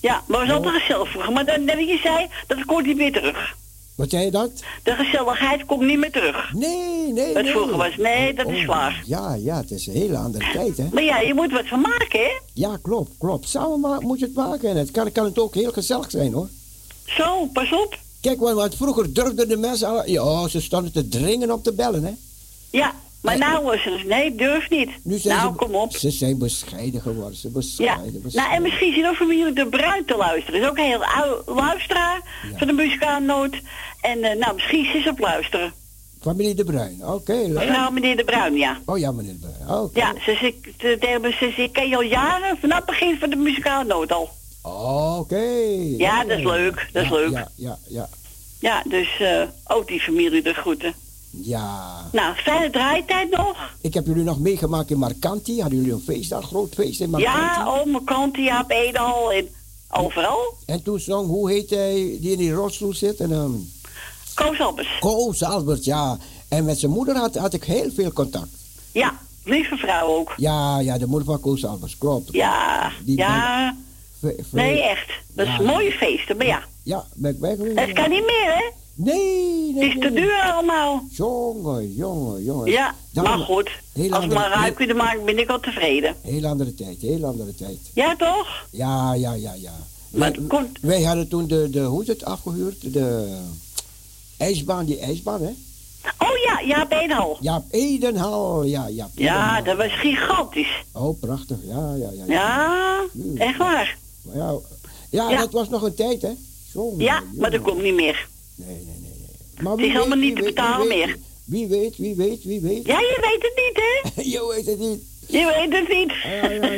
Ja, 0.00 0.22
maar 0.26 0.40
het 0.40 0.48
was 0.48 0.56
altijd 0.56 0.82
gezellig 0.82 1.10
vroeger. 1.10 1.32
Maar 1.32 1.44
dan, 1.44 1.64
net 1.64 1.78
je 1.78 1.98
zei, 2.02 2.26
dat 2.46 2.64
komt 2.64 2.86
niet 2.86 2.96
meer 2.96 3.12
terug. 3.12 3.56
Wat 3.94 4.10
zei 4.10 4.24
je 4.24 4.30
dat? 4.30 4.50
De 4.82 4.94
gezelligheid 4.94 5.64
komt 5.64 5.82
niet 5.82 5.98
meer 5.98 6.10
terug. 6.12 6.52
Nee, 6.52 7.12
nee, 7.12 7.34
nee. 7.34 7.44
vroeger 7.50 7.76
was, 7.76 7.96
nee, 7.96 8.34
dat 8.34 8.48
is 8.48 8.58
Oh, 8.58 8.64
klaar. 8.64 9.02
Ja, 9.06 9.34
ja, 9.34 9.56
het 9.56 9.70
is 9.70 9.86
een 9.86 9.92
hele 9.92 10.16
andere 10.16 10.50
tijd, 10.52 10.76
hè? 10.76 10.84
Maar 10.92 11.02
ja, 11.02 11.20
je 11.20 11.34
moet 11.34 11.52
wat 11.52 11.68
van 11.68 11.80
maken, 11.80 12.20
hè? 12.20 12.30
Ja, 12.54 12.78
klopt, 12.82 13.10
klopt. 13.18 13.48
Samen 13.48 13.80
ma- 13.80 14.00
moet 14.00 14.18
je 14.18 14.24
het 14.24 14.34
maken. 14.34 14.70
En 14.70 14.76
het 14.76 14.90
kan, 14.90 15.12
kan 15.12 15.24
het 15.24 15.38
ook 15.38 15.54
heel 15.54 15.72
gezellig 15.72 16.10
zijn, 16.10 16.32
hoor. 16.32 16.48
Zo, 17.06 17.46
pas 17.46 17.72
op. 17.72 17.98
Kijk, 18.20 18.40
want, 18.40 18.54
want 18.54 18.74
vroeger 18.74 19.14
durfden 19.14 19.48
de 19.48 19.56
mensen 19.56 19.88
al... 19.88 20.08
Ja, 20.10 20.48
ze 20.48 20.60
stonden 20.60 20.92
te 20.92 21.08
dringen 21.08 21.50
om 21.52 21.62
te 21.62 21.72
bellen, 21.72 22.04
hè? 22.04 22.12
Ja, 22.70 22.94
maar 23.22 23.38
nou 23.38 23.64
was 23.64 23.84
het, 23.84 24.04
nee, 24.06 24.34
durf 24.34 24.70
niet. 24.70 24.90
Nu 25.04 25.18
zijn 25.18 25.36
nou, 25.36 25.52
ze, 25.52 25.56
kom 25.58 25.74
op. 25.74 25.96
Ze 25.96 26.10
zijn 26.10 26.38
bescheiden 26.38 27.00
geworden. 27.00 27.36
Ze 27.36 27.46
Ja, 27.48 27.52
bescheiden, 27.54 28.22
bescheiden. 28.22 28.32
nou 28.34 28.54
en 28.54 28.62
misschien 28.62 28.92
zit 28.94 29.06
ook 29.06 29.14
familie 29.16 29.52
De 29.52 29.66
Bruin 29.66 30.04
te 30.04 30.16
luisteren. 30.16 30.60
is 30.60 30.68
ook 30.68 30.78
een 30.78 30.84
heel 30.84 31.04
oude 31.04 31.52
luisteraar 31.52 32.20
Ja. 32.52 32.58
van 32.58 32.66
de 32.66 32.72
muzikaalnoot. 32.72 33.56
En 34.00 34.22
eh, 34.22 34.36
nou, 34.38 34.54
misschien 34.54 34.94
is 34.94 35.02
ze 35.02 35.08
op 35.10 35.18
luisteren. 35.18 35.72
Familie 36.20 36.54
De 36.54 36.64
Bruin, 36.64 37.06
oké. 37.06 37.32
leuk. 37.32 37.68
Nou, 37.68 37.92
meneer 37.92 38.16
De 38.16 38.24
Bruin, 38.24 38.54
ja. 38.56 38.78
Oh 38.84 38.98
ja, 38.98 39.12
meneer 39.12 39.32
De 39.32 39.38
Bruin, 39.38 39.80
oké. 39.80 39.98
Ja, 40.00 40.12
ze 40.24 40.36
ze, 40.40 40.54
ze 40.78 41.32
zegt, 41.38 41.58
ik 41.58 41.72
ken 41.72 41.88
je 41.88 41.96
al 41.96 42.02
jaren, 42.02 42.56
vanaf 42.60 42.76
het 42.76 42.86
begin 42.86 43.18
van 43.18 43.30
de 43.30 43.36
muzikaalnoot 43.36 44.12
al. 44.12 44.28
Oké. 44.62 45.44
Ja, 45.98 46.24
dat 46.24 46.38
is 46.38 46.44
leuk, 46.44 46.88
dat 46.92 47.02
is 47.02 47.08
Ja, 47.08 47.14
leuk. 47.16 47.30
Ja, 47.30 47.48
ja, 47.56 47.78
ja. 47.88 48.08
Ja, 48.60 48.82
dus 48.88 49.08
eh, 49.20 49.42
ook 49.66 49.88
die 49.88 50.00
familie 50.00 50.42
de 50.42 50.52
groeten. 50.54 50.94
Ja. 51.40 51.94
Nou, 52.12 52.34
fijne 52.36 52.70
draaitijd 52.70 53.30
nog. 53.30 53.56
Ik 53.80 53.94
heb 53.94 54.06
jullie 54.06 54.24
nog 54.24 54.38
meegemaakt 54.38 54.90
in 54.90 54.98
Marcanti. 54.98 55.60
Hadden 55.60 55.78
jullie 55.78 55.94
een 55.94 56.02
feest, 56.06 56.32
een 56.32 56.42
groot 56.42 56.74
feest 56.74 57.00
in 57.00 57.10
Marcanti? 57.10 57.38
Ja, 57.40 57.72
oh, 57.80 57.86
mijn 57.86 58.04
kant, 58.04 58.36
ja, 58.36 58.60
op 58.60 58.70
Edal 58.70 59.32
en 59.32 59.48
overal. 59.90 60.54
En 60.66 60.82
toen 60.82 61.00
zong, 61.00 61.26
hoe 61.28 61.50
heet 61.50 61.70
hij 61.70 61.94
die 62.20 62.32
in 62.32 62.38
die 62.38 62.52
rolstoel 62.52 62.94
zit? 62.94 63.20
En, 63.20 63.32
ehm 63.32 63.50
Koos 64.34 64.60
Albers. 64.60 64.98
Koos 65.00 65.42
Albert, 65.42 65.84
ja. 65.84 66.18
En 66.48 66.64
met 66.64 66.78
zijn 66.78 66.92
moeder 66.92 67.16
had, 67.16 67.34
had 67.36 67.52
ik 67.54 67.64
heel 67.64 67.90
veel 67.90 68.12
contact. 68.12 68.48
Ja, 68.92 69.18
lieve 69.44 69.76
vrouw 69.76 70.06
ook. 70.06 70.34
Ja, 70.36 70.78
ja, 70.80 70.98
de 70.98 71.06
moeder 71.06 71.26
van 71.28 71.40
Koos 71.40 71.64
Albers, 71.64 71.98
klopt. 71.98 72.32
Ja, 72.32 72.92
Die 73.04 73.16
ja. 73.16 73.74
Nee, 74.50 74.82
echt. 74.82 75.10
Dat 75.34 75.46
is 75.46 75.52
Ja. 75.52 75.58
een 75.58 75.64
mooie 75.66 75.90
feesten, 75.92 76.36
maar 76.36 76.46
ja. 76.46 76.62
Ja, 76.82 77.04
ben 77.14 77.30
ik 77.30 77.40
bij? 77.40 77.56
Het 77.74 77.92
kan 77.92 78.10
niet 78.10 78.24
meer, 78.24 78.44
hè? 78.54 78.70
Nee, 79.04 79.72
nee, 79.74 79.84
Het 79.88 79.94
is 79.96 80.00
te 80.00 80.12
duur 80.12 80.40
allemaal. 80.52 81.02
Jongen, 81.10 81.94
jongen, 81.94 82.44
jongen. 82.44 82.70
Ja, 82.70 82.94
Dan- 83.10 83.24
maar 83.24 83.38
goed. 83.38 83.70
Als 84.10 84.26
maar 84.26 84.50
ruik 84.50 84.74
kunnen 84.74 84.96
maken, 84.96 85.24
ben 85.24 85.38
ik 85.38 85.50
al 85.50 85.60
tevreden. 85.60 86.16
Heel 86.22 86.46
andere 86.46 86.74
tijd, 86.74 87.00
heel 87.00 87.24
andere 87.24 87.54
tijd. 87.54 87.78
Ja, 87.94 88.16
toch? 88.16 88.66
Ja, 88.70 89.14
ja, 89.14 89.32
ja, 89.32 89.52
ja. 89.54 89.72
Maar 90.10 90.20
Wij, 90.20 90.28
het 90.30 90.46
komt... 90.46 90.78
wij 90.80 91.02
hadden 91.02 91.28
toen 91.28 91.46
de, 91.46 91.70
de, 91.70 91.80
hoe 91.80 92.02
is 92.02 92.08
het 92.08 92.24
afgehuurd? 92.24 92.92
De 92.92 93.36
ijsbaan, 94.38 94.84
die 94.84 94.98
ijsbaan, 94.98 95.42
hè? 95.42 95.50
Oh 96.18 96.36
ja, 96.44 96.62
Jaap 96.66 96.92
Edenhal. 96.92 97.36
Jaap 97.40 97.64
Edenhal. 97.70 98.62
Ja, 98.64 98.88
Jaap 98.88 99.10
Ja, 99.14 99.22
Edenhal. 99.34 99.64
dat 99.64 99.76
was 99.76 99.98
gigantisch. 100.00 100.82
Oh, 100.92 101.20
prachtig. 101.20 101.56
Ja, 101.64 101.94
ja, 101.94 102.10
ja. 102.14 102.24
Ja, 102.26 103.04
echt 103.36 103.56
waar. 103.58 103.96
Ja, 104.34 104.54
ja, 105.10 105.30
Ja. 105.30 105.38
dat 105.38 105.52
was 105.52 105.68
nog 105.68 105.82
een 105.82 105.94
tijd, 105.94 106.22
hè? 106.22 106.30
Zo, 106.72 106.94
Ja, 106.98 107.18
jongen. 107.20 107.38
maar 107.40 107.50
dat 107.50 107.60
komt 107.62 107.82
niet 107.82 107.94
meer 107.94 108.28
nee, 108.66 108.74
nee, 108.74 108.84
nee. 108.84 109.10
nee. 109.62 109.70
Het 109.70 109.80
is 109.80 109.92
helemaal 109.92 110.18
niet 110.18 110.36
te 110.36 110.42
betalen 110.42 110.88
meer. 110.88 111.16
Wie 111.44 111.66
weet, 111.66 111.96
wie 111.96 112.14
weet, 112.14 112.44
wie 112.44 112.60
weet. 112.60 112.86
Ja, 112.86 112.98
je 113.00 113.18
weet 113.20 113.42
het 113.42 113.52
niet, 113.56 113.76
hè? 113.82 114.22
je 114.34 114.54
weet 114.54 114.66
het 114.66 114.78
niet. 114.78 115.02
Je 115.26 115.52
weet 115.54 115.72
het 115.78 115.88
niet. 115.88 116.12
ja, 116.22 116.50
ja, 116.50 116.74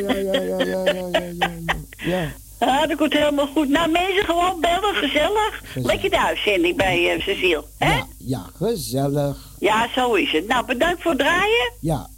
ja, 2.04 2.32
ja, 2.60 2.86
dat 2.86 2.96
komt 2.96 3.12
helemaal 3.12 3.46
goed. 3.46 3.68
Nou, 3.68 3.90
mensen, 3.90 4.24
gewoon 4.24 4.60
bellen, 4.60 4.94
gezellig. 4.94 5.60
gezellig. 5.62 5.86
Lekker 5.86 6.10
de 6.10 6.20
uitzending 6.20 6.76
bij 6.76 7.16
uh, 7.16 7.22
Cecile, 7.22 7.64
hè? 7.78 8.00
Ja, 8.18 8.50
gezellig. 8.54 9.36
Ja, 9.58 9.88
zo 9.94 10.14
is 10.14 10.32
het. 10.32 10.46
Nou, 10.46 10.66
bedankt 10.66 11.02
voor 11.02 11.10
het 11.10 11.20
draaien. 11.20 11.72
Ja. 11.80 12.08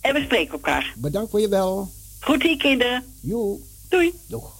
En 0.00 0.14
we 0.14 0.20
spreken 0.20 0.52
elkaar. 0.52 0.94
Bedankt 0.96 1.30
voor 1.30 1.40
je 1.40 1.48
wel. 1.48 1.88
Goed 2.20 2.42
hier, 2.42 2.56
kinderen. 2.56 3.04
Jo. 3.22 3.58
Doei. 3.88 4.12
Doeg. 4.26 4.54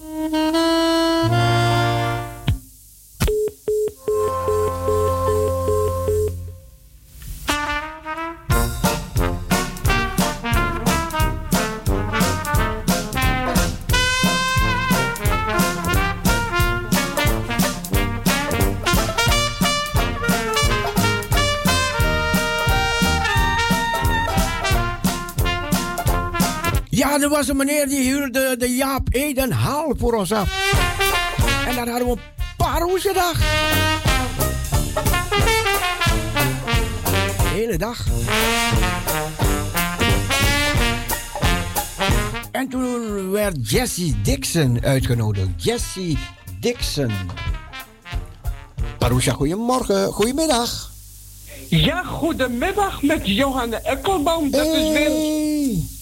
Er 27.26 27.32
was 27.32 27.48
een 27.48 27.56
meneer 27.56 27.88
die 27.88 28.02
huurde 28.02 28.56
de 28.58 28.74
Jaap 28.74 29.08
Edenhal 29.10 29.94
voor 29.98 30.12
ons 30.12 30.32
af. 30.32 30.48
En 31.68 31.74
daar 31.74 31.88
hadden 31.88 32.08
we 32.08 32.12
een 32.12 32.20
paroesedag. 32.56 33.38
De 37.36 37.48
hele 37.52 37.78
dag. 37.78 38.06
En 42.50 42.68
toen 42.68 43.30
werd 43.30 43.70
Jesse 43.70 44.20
Dixon 44.22 44.78
uitgenodigd. 44.82 45.48
Jesse 45.56 46.16
Dixon. 46.60 47.12
Parousia, 48.98 49.32
goedemorgen. 49.32 50.12
Goedemiddag. 50.12 50.90
Ja, 51.68 52.02
goedemiddag 52.02 53.02
met 53.02 53.20
Johanna 53.28 53.80
Ekkelboom. 53.82 54.50
Dat, 54.50 54.66
is 54.66 54.88
weer. 54.88 55.94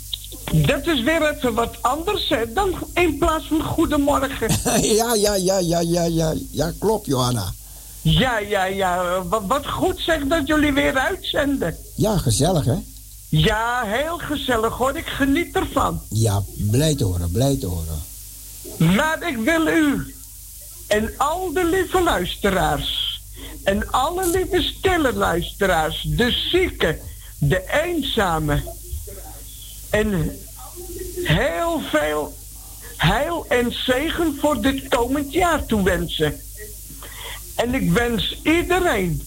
Dat 0.63 0.87
is 0.87 1.03
weer 1.03 1.35
even 1.35 1.55
wat 1.55 1.77
anders 1.81 2.29
hè, 2.29 2.53
dan 2.53 2.75
in 2.95 3.19
plaats 3.19 3.47
van 3.47 3.63
goedemorgen. 3.63 4.49
Ja, 4.83 5.15
ja, 5.15 5.35
ja, 5.35 5.59
ja, 5.59 5.81
ja, 5.81 6.05
ja. 6.05 6.35
Ja, 6.51 6.73
klopt, 6.79 7.07
Johanna. 7.07 7.53
Ja, 8.03 8.39
ja, 8.39 8.65
ja. 8.65 9.23
Wat, 9.29 9.43
wat 9.47 9.67
goed 9.67 10.01
zeg 10.01 10.27
dat 10.27 10.47
jullie 10.47 10.73
weer 10.73 10.99
uitzenden. 10.99 11.77
Ja, 11.95 12.19
gezellig, 12.19 12.65
hè? 12.65 12.77
Ja, 13.29 13.83
heel 13.87 14.19
gezellig 14.19 14.75
hoor. 14.77 14.97
Ik 14.97 15.07
geniet 15.07 15.57
ervan. 15.57 16.01
Ja, 16.09 16.43
blij 16.71 16.95
te 16.95 17.05
horen, 17.05 17.31
blij 17.31 17.57
te 17.57 17.67
horen. 17.67 18.03
Maar 18.97 19.29
ik 19.29 19.37
wil 19.37 19.67
u 19.67 20.15
en 20.87 21.11
al 21.17 21.53
de 21.53 21.65
lieve 21.65 22.03
luisteraars 22.03 23.21
en 23.65 23.91
alle 23.91 24.31
lieve 24.31 24.63
stille 24.63 25.13
luisteraars, 25.13 26.03
de 26.09 26.31
zieken, 26.51 26.99
de 27.39 27.83
eenzamen 27.85 28.65
en 29.91 30.39
heel 31.25 31.81
veel 31.91 32.35
heil 32.97 33.47
en 33.49 33.72
zegen 33.72 34.37
voor 34.41 34.61
dit 34.61 34.89
komend 34.89 35.33
jaar 35.33 35.66
toewensen. 35.66 36.41
En 37.55 37.75
ik 37.75 37.93
wens 37.93 38.41
iedereen 38.43 39.22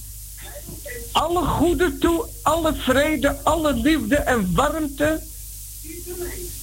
alle 1.11 1.45
goede 1.45 1.97
toe, 1.97 2.25
alle 2.41 2.73
vrede, 2.73 3.37
alle 3.43 3.73
liefde 3.73 4.15
en 4.15 4.55
warmte. 4.55 5.21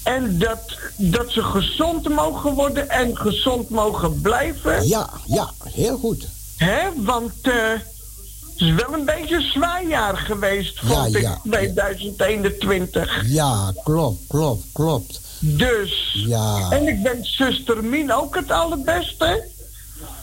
En 0.02 0.38
dat, 0.38 0.78
dat 0.96 1.30
ze 1.30 1.42
gezond 1.42 2.08
mogen 2.08 2.54
worden 2.54 2.90
en 2.90 3.16
gezond 3.16 3.68
mogen 3.68 4.20
blijven. 4.20 4.86
Ja, 4.86 5.10
ja, 5.26 5.50
heel 5.62 5.98
goed. 5.98 6.26
Hè? 6.56 6.80
Want 6.96 7.32
eh, 7.42 7.52
het 7.72 8.60
is 8.60 8.72
wel 8.72 8.92
een 8.92 9.04
beetje 9.04 9.34
een 9.36 9.50
zwaar 9.52 9.86
jaar 9.86 10.16
geweest, 10.16 10.80
vond 10.80 11.12
Ja, 11.12 11.18
ik, 11.18 11.24
ja. 11.24 11.40
2021. 11.44 13.22
Ja, 13.26 13.72
klopt, 13.84 14.26
klopt, 14.28 14.64
klopt. 14.72 15.20
Dus. 15.46 16.12
Ja, 16.26 16.70
En 16.70 16.88
ik 16.88 16.98
wens 17.02 17.36
zuster 17.36 17.84
Mien 17.84 18.12
ook 18.12 18.34
het 18.34 18.50
allerbeste. 18.50 19.44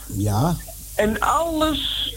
ja, 0.06 0.56
En 0.94 1.20
alles. 1.20 2.10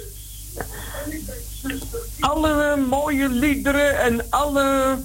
Alle 2.19 2.76
mooie 2.77 3.30
liederen 3.30 3.99
en 4.02 4.26
alle 4.30 4.98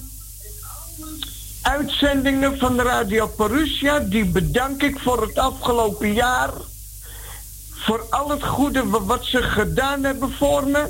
uitzendingen 1.61 2.57
van 2.57 2.79
Radio 2.81 3.27
Perusia, 3.27 3.99
die 3.99 4.25
bedank 4.25 4.83
ik 4.83 4.99
voor 4.99 5.21
het 5.21 5.37
afgelopen 5.37 6.13
jaar. 6.13 6.49
Voor 7.73 8.05
al 8.09 8.29
het 8.29 8.43
goede 8.43 8.85
wa- 8.87 9.01
wat 9.03 9.25
ze 9.25 9.41
gedaan 9.43 10.03
hebben 10.03 10.31
voor 10.31 10.67
me. 10.67 10.89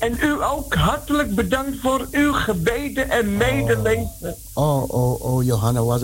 En 0.00 0.18
u 0.22 0.42
ook 0.44 0.74
hartelijk 0.74 1.34
bedankt 1.34 1.76
voor 1.82 2.06
uw 2.10 2.32
gebeden 2.32 3.10
en 3.10 3.36
medeleven. 3.36 4.36
oh, 4.54 4.82
oh, 4.88 5.20
oh, 5.24 5.44
Johanna, 5.44 5.82
wat... 5.82 6.02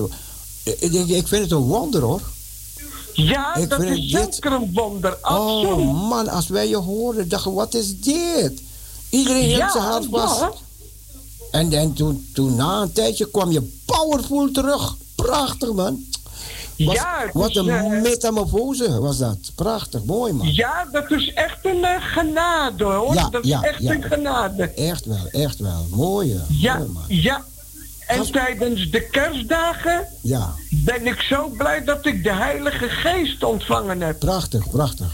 Ik, 0.62 0.81
ik, 0.81 1.09
ik 1.09 1.28
vind 1.28 1.43
het 1.43 1.51
een 1.51 1.59
wonder, 1.59 2.02
hoor. 2.02 2.20
Ja, 3.12 3.55
Ik 3.55 3.68
dat 3.70 3.82
is 3.82 4.10
dit- 4.10 4.35
zeker 4.35 4.52
een 4.52 4.70
wonder. 4.74 5.16
Absoluut. 5.20 5.70
Oh, 5.73 6.09
man, 6.09 6.28
als 6.28 6.48
wij 6.48 6.68
je 6.68 6.77
hoorden, 6.77 7.28
dachten 7.28 7.52
wat 7.52 7.74
is 7.74 8.01
dit? 8.01 8.62
Iedereen 9.10 9.48
Ja, 9.48 9.70
zijn 9.73 9.85
hart 9.85 10.06
vast. 10.10 10.40
ja. 10.40 10.52
En, 11.51 11.73
en 11.73 11.93
toen, 11.93 12.28
toen 12.35 12.55
na 12.55 12.81
een 12.82 12.93
tijdje 12.93 13.31
kwam 13.31 13.51
je 13.52 13.73
powerful 13.85 14.51
terug. 14.51 14.97
Prachtig, 15.14 15.73
man. 15.73 16.05
Was- 16.76 16.94
Ja, 16.94 17.24
wat 17.32 17.56
een 17.56 17.68
eh, 17.68 18.02
metamorfose 18.02 19.00
was 19.00 19.18
dat. 19.18 19.38
Prachtig, 19.54 20.04
mooi, 20.04 20.32
man. 20.32 20.54
Ja, 20.54 20.88
dat 20.92 21.10
is 21.10 21.32
echt 21.32 21.58
een 21.62 21.84
eh, 21.84 22.02
genade 22.02 22.84
hoor. 22.84 23.14
Ja, 23.14 23.28
dat 23.30 23.44
is 23.44 23.50
echt 23.50 23.82
ja. 23.82 23.92
een 23.92 24.02
genade. 24.02 24.64
Echt 24.64 25.04
wel, 25.04 25.28
echt 25.30 25.58
wel. 25.58 25.86
Mooi, 25.90 26.32
hè. 26.32 26.42
Ja, 26.48 26.76
mooi, 26.76 26.88
man. 26.88 27.02
ja. 27.08 27.44
En 28.06 28.32
tijdens 28.32 28.90
de 28.90 29.00
kerstdagen 29.00 30.06
Ja, 30.22 30.54
ben 30.70 31.06
ik 31.06 31.20
zo 31.20 31.48
blij 31.48 31.84
dat 31.84 32.06
ik 32.06 32.22
de 32.24 32.32
Heilige 32.32 32.88
Geest 32.88 33.42
ontvangen 33.44 34.00
heb. 34.00 34.18
prachtig, 34.18 34.70
prachtig. 34.70 35.06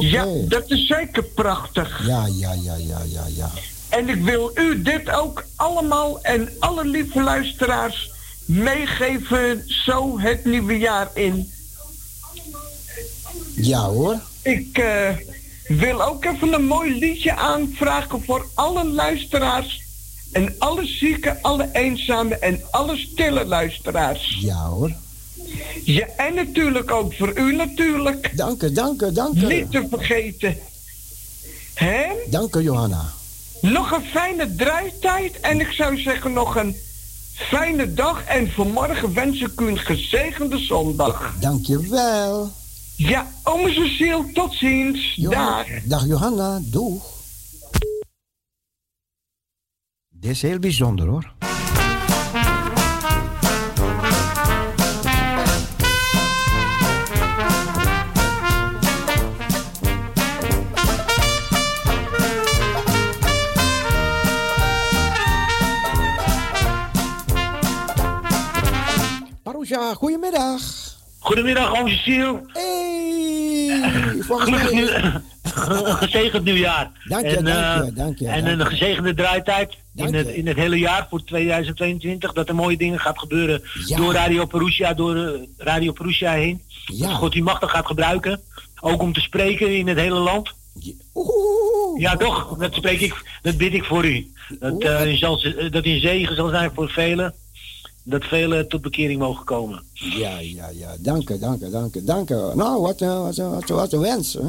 Ja, 0.00 0.26
dat 0.48 0.70
is 0.70 0.86
zeker 0.86 1.22
prachtig. 1.22 2.06
Ja, 2.06 2.26
ja, 2.26 2.52
ja, 2.52 2.74
ja, 2.76 2.98
ja, 3.06 3.24
ja. 3.36 3.50
En 3.88 4.08
ik 4.08 4.22
wil 4.24 4.50
u 4.54 4.82
dit 4.82 5.10
ook 5.10 5.44
allemaal 5.56 6.18
en 6.22 6.48
alle 6.58 6.84
lieve 6.86 7.22
luisteraars 7.22 8.10
meegeven 8.44 9.62
zo 9.66 10.20
het 10.20 10.44
nieuwe 10.44 10.78
jaar 10.78 11.10
in. 11.14 11.52
Ja 13.54 13.80
hoor. 13.80 14.20
Ik 14.42 14.78
eh, 14.78 15.08
wil 15.68 16.02
ook 16.02 16.24
even 16.24 16.52
een 16.52 16.66
mooi 16.66 16.98
liedje 16.98 17.34
aanvragen 17.34 18.24
voor 18.24 18.46
alle 18.54 18.84
luisteraars. 18.84 19.82
En 20.32 20.54
alle 20.58 20.86
zieken, 20.86 21.38
alle 21.42 21.68
eenzame 21.72 22.38
en 22.38 22.60
alle 22.70 22.96
stille 22.96 23.44
luisteraars. 23.44 24.38
Ja 24.40 24.66
hoor. 24.66 24.92
Ja, 25.84 26.06
en 26.16 26.34
natuurlijk 26.34 26.90
ook 26.90 27.14
voor 27.14 27.38
u 27.38 27.56
natuurlijk. 27.56 28.36
Dank 28.36 28.62
u, 28.62 28.72
dank 28.72 29.02
u, 29.02 29.12
dank 29.12 29.36
u. 29.36 29.46
Niet 29.46 29.70
te 29.70 29.86
vergeten. 29.90 30.56
Hè? 31.74 32.06
Dank 32.30 32.54
u, 32.54 32.60
Johanna. 32.60 33.12
Nog 33.60 33.90
een 33.90 34.04
fijne 34.04 34.54
draaitijd 34.54 35.40
en 35.40 35.60
ik 35.60 35.70
zou 35.70 36.00
zeggen 36.00 36.32
nog 36.32 36.56
een 36.56 36.76
fijne 37.34 37.94
dag. 37.94 38.24
En 38.24 38.50
vanmorgen 38.50 39.14
wens 39.14 39.40
ik 39.40 39.60
u 39.60 39.68
een 39.68 39.78
gezegende 39.78 40.58
zondag. 40.58 41.34
Dank 41.40 41.66
je 41.66 41.88
wel. 41.88 42.50
Ja, 42.96 43.26
ome 43.42 43.72
Cecile, 43.72 44.30
tot 44.32 44.54
ziens. 44.54 45.14
Dag. 45.16 45.66
Dag 45.84 46.06
Johanna, 46.06 46.60
doeg. 46.62 47.12
Dit 50.08 50.30
is 50.30 50.42
heel 50.42 50.58
bijzonder 50.58 51.06
hoor. 51.06 51.34
Marusha, 69.64 69.94
goedemiddag. 69.94 70.60
Goedemiddag, 71.18 71.78
oom 71.78 71.88
Cecile. 71.88 72.40
Hey, 72.52 74.22
volgens 74.22 74.50
mij... 74.72 75.22
gezegend 75.94 76.44
nieuwjaar. 76.44 76.90
Dank 77.04 77.24
je, 77.24 77.36
en, 77.36 77.44
dank 77.44 77.80
eh, 77.80 77.86
je, 77.86 77.92
dank 77.92 78.18
je, 78.18 78.28
En 78.28 78.44
dank 78.44 78.60
een 78.60 78.66
gezegende 78.66 79.14
draaitijd 79.14 79.76
in 79.94 80.14
het, 80.14 80.28
in 80.28 80.46
het 80.46 80.56
hele 80.56 80.78
jaar 80.78 81.06
voor 81.10 81.24
2022. 81.24 82.32
Dat 82.32 82.48
er 82.48 82.54
mooie 82.54 82.76
dingen 82.76 83.00
gaat 83.00 83.18
gebeuren 83.18 83.62
Ja. 83.86 83.96
door 83.96 84.12
Radio 84.12 84.44
Perusia, 84.44 84.94
door 84.94 85.16
eh, 85.16 85.40
Radio 85.56 85.92
Perusia 85.92 86.32
heen. 86.32 86.62
Ja. 86.84 87.06
Dat 87.08 87.16
God 87.16 87.32
die 87.32 87.42
machtig 87.42 87.70
gaat 87.70 87.86
gebruiken. 87.86 88.40
Ook 88.80 89.02
om 89.02 89.12
te 89.12 89.20
spreken 89.20 89.76
in 89.76 89.88
het 89.88 89.98
hele 89.98 90.18
land. 90.18 90.52
Oeh. 91.14 92.00
Ja, 92.00 92.16
toch? 92.16 92.56
Dat 92.58 92.74
spreek 92.74 93.00
ik, 93.00 93.38
dat 93.42 93.56
bid 93.56 93.74
ik 93.74 93.84
voor 93.84 94.04
u. 94.04 94.32
Dat, 94.60 94.82
eh, 94.82 95.12
u 95.12 95.16
zal, 95.16 95.42
dat 95.70 95.84
een 95.84 96.00
zegen 96.00 96.36
zal 96.36 96.48
zijn 96.48 96.70
voor 96.74 96.88
velen. 96.88 97.34
Dat 98.04 98.24
velen 98.24 98.68
tot 98.68 98.82
bekering 98.82 99.18
mogen 99.18 99.44
komen. 99.44 99.82
Ja, 99.92 100.38
ja, 100.38 100.68
ja. 100.68 100.94
Dank 100.98 101.28
je, 101.28 101.38
dank 101.38 101.60
je, 101.60 101.70
dank 101.70 101.94
je, 101.94 102.04
dank 102.04 102.28
je. 102.28 102.52
Nou, 102.54 102.80
wat, 102.80 103.00
een- 103.00 103.22
wat, 103.22 103.36
een- 103.38 103.50
wat, 103.50 103.68
wat 103.68 103.92
een 103.92 104.00
wens. 104.00 104.32
Hè? 104.32 104.40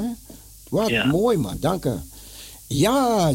Wat 0.69 0.89
Ja. 0.89 1.05
mooi, 1.05 1.37
man. 1.37 1.57
Dank 1.59 1.83
je. 1.83 1.95
Ja, 2.67 3.31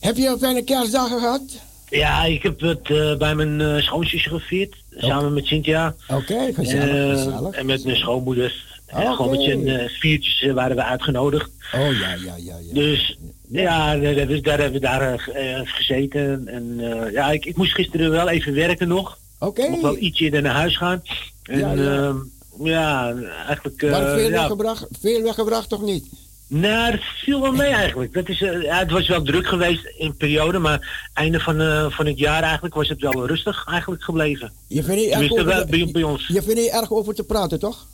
heb 0.00 0.16
je 0.16 0.28
een 0.28 0.38
fijne 0.38 0.62
kerstdagen 0.62 1.18
gehad? 1.20 1.42
Ja, 1.88 2.24
ik 2.24 2.42
heb 2.42 2.60
het 2.60 2.90
eh, 2.90 3.16
bij 3.16 3.34
mijn 3.34 3.60
uh, 3.60 3.82
schoonzusje 3.82 4.28
gevierd. 4.28 4.76
Samen 4.90 5.32
met 5.34 5.46
Cynthia. 5.46 5.94
Oké, 6.08 6.52
gezellig, 6.54 7.16
Eh, 7.16 7.24
gezellig. 7.24 7.54
En 7.54 7.66
met 7.66 7.84
mijn 7.84 7.96
schoonmoeder. 7.96 8.64
En 8.86 9.02
Oké. 9.02 9.14
Gewoon 9.14 9.62
met 9.64 9.66
eh, 9.80 9.88
viertjes 9.88 10.40
eh, 10.42 10.52
waren 10.52 10.76
we 10.76 10.82
uitgenodigd. 10.84 11.50
Oh, 11.74 11.80
ja, 12.00 12.10
ja, 12.14 12.16
ja. 12.24 12.34
ja. 12.36 12.74
Dus 12.74 13.18
ja, 13.48 13.96
daar 13.96 14.14
hebben 14.14 14.36
we 14.36 14.40
daar, 14.40 14.58
hebben 14.58 14.80
we 14.80 14.86
daar 14.86 15.28
eh, 15.28 15.60
gezeten. 15.64 16.48
En 16.48 16.76
eh, 16.78 17.12
ja, 17.12 17.30
ik, 17.30 17.44
ik 17.44 17.56
moest 17.56 17.74
gisteren 17.74 18.10
wel 18.10 18.28
even 18.28 18.54
werken 18.54 18.88
nog. 18.88 19.18
Oké. 19.38 19.62
Ik 19.62 19.68
mocht 19.68 19.82
wel 19.82 19.96
iets 19.98 20.20
eerder 20.20 20.42
naar 20.42 20.54
huis 20.54 20.76
gaan. 20.76 21.02
En 21.42 21.58
Ja, 21.58 21.72
ja, 21.72 21.82
ja. 21.82 22.14
ja 22.62 23.14
eigenlijk... 23.46 23.82
maar 23.82 24.14
veel, 24.14 24.18
ja, 24.18 24.30
weggebracht, 24.30 24.86
veel 25.00 25.22
weggebracht 25.22 25.68
toch 25.68 25.82
niet? 25.82 26.06
nou, 26.48 26.90
dat 26.90 27.00
viel 27.24 27.40
wel 27.40 27.52
mee 27.52 27.72
eigenlijk. 27.72 28.12
Dat 28.12 28.28
is, 28.28 28.38
ja, 28.38 28.78
het 28.78 28.90
was 28.90 29.08
wel 29.08 29.22
druk 29.22 29.46
geweest 29.46 29.92
in 29.96 30.16
periode, 30.16 30.58
maar 30.58 31.08
einde 31.14 31.40
van, 31.40 31.56
van 31.92 32.06
het 32.06 32.18
jaar 32.18 32.42
eigenlijk 32.42 32.74
was 32.74 32.88
het 32.88 33.00
wel 33.00 33.26
rustig 33.26 33.66
eigenlijk 33.70 34.02
gebleven. 34.02 34.52
Je 34.66 34.82
vindt 34.82 35.00
niet 35.00 35.10
erg 35.10 35.18
Tenminste, 35.18 35.40
over, 35.40 35.54
wel 35.54 35.66
bij, 35.66 35.92
bij 35.92 36.02
ons. 36.02 36.26
je 36.26 36.42
vindt 36.42 36.60
niet 36.60 36.70
erg 36.70 36.92
over 36.92 37.14
te 37.14 37.24
praten, 37.24 37.58
toch? 37.58 37.86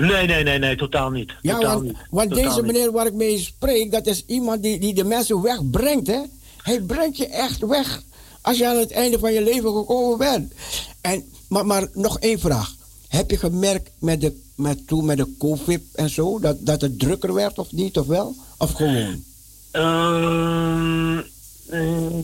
Nee, 0.00 0.26
nee, 0.26 0.42
nee, 0.42 0.58
nee, 0.58 0.76
totaal 0.76 1.10
niet. 1.10 1.32
Ja, 1.42 1.54
totaal 1.54 1.74
want, 1.74 1.86
niet. 1.86 1.96
want 2.10 2.30
Totaal 2.30 2.44
deze 2.44 2.62
niet. 2.62 2.72
meneer 2.72 2.92
waar 2.92 3.06
ik 3.06 3.14
mee 3.14 3.38
spreek, 3.38 3.92
dat 3.92 4.06
is 4.06 4.24
iemand 4.26 4.62
die, 4.62 4.78
die 4.78 4.94
de 4.94 5.04
mensen 5.04 5.42
wegbrengt, 5.42 6.06
hè? 6.06 6.20
Hij 6.62 6.80
brengt 6.80 7.16
je 7.16 7.26
echt 7.26 7.66
weg 7.66 8.02
als 8.40 8.58
je 8.58 8.66
aan 8.66 8.76
het 8.76 8.90
einde 8.90 9.18
van 9.18 9.32
je 9.32 9.42
leven 9.42 9.72
gekomen 9.72 10.18
bent. 10.18 10.52
En, 11.00 11.24
maar, 11.48 11.66
maar 11.66 11.88
nog 11.92 12.18
één 12.18 12.38
vraag. 12.40 12.74
Heb 13.08 13.30
je 13.30 13.36
gemerkt 13.36 13.90
met 13.98 14.20
de, 14.20 14.40
met, 14.54 14.86
toen 14.86 15.04
met 15.04 15.16
de 15.16 15.34
COVID 15.38 15.82
en 15.94 16.10
zo, 16.10 16.38
dat, 16.38 16.56
dat 16.66 16.80
het 16.80 16.98
drukker 16.98 17.34
werd 17.34 17.58
of 17.58 17.72
niet, 17.72 17.98
of 17.98 18.06
wel? 18.06 18.34
Of 18.58 18.72
gewoon? 18.72 19.24
Ehm, 19.70 21.18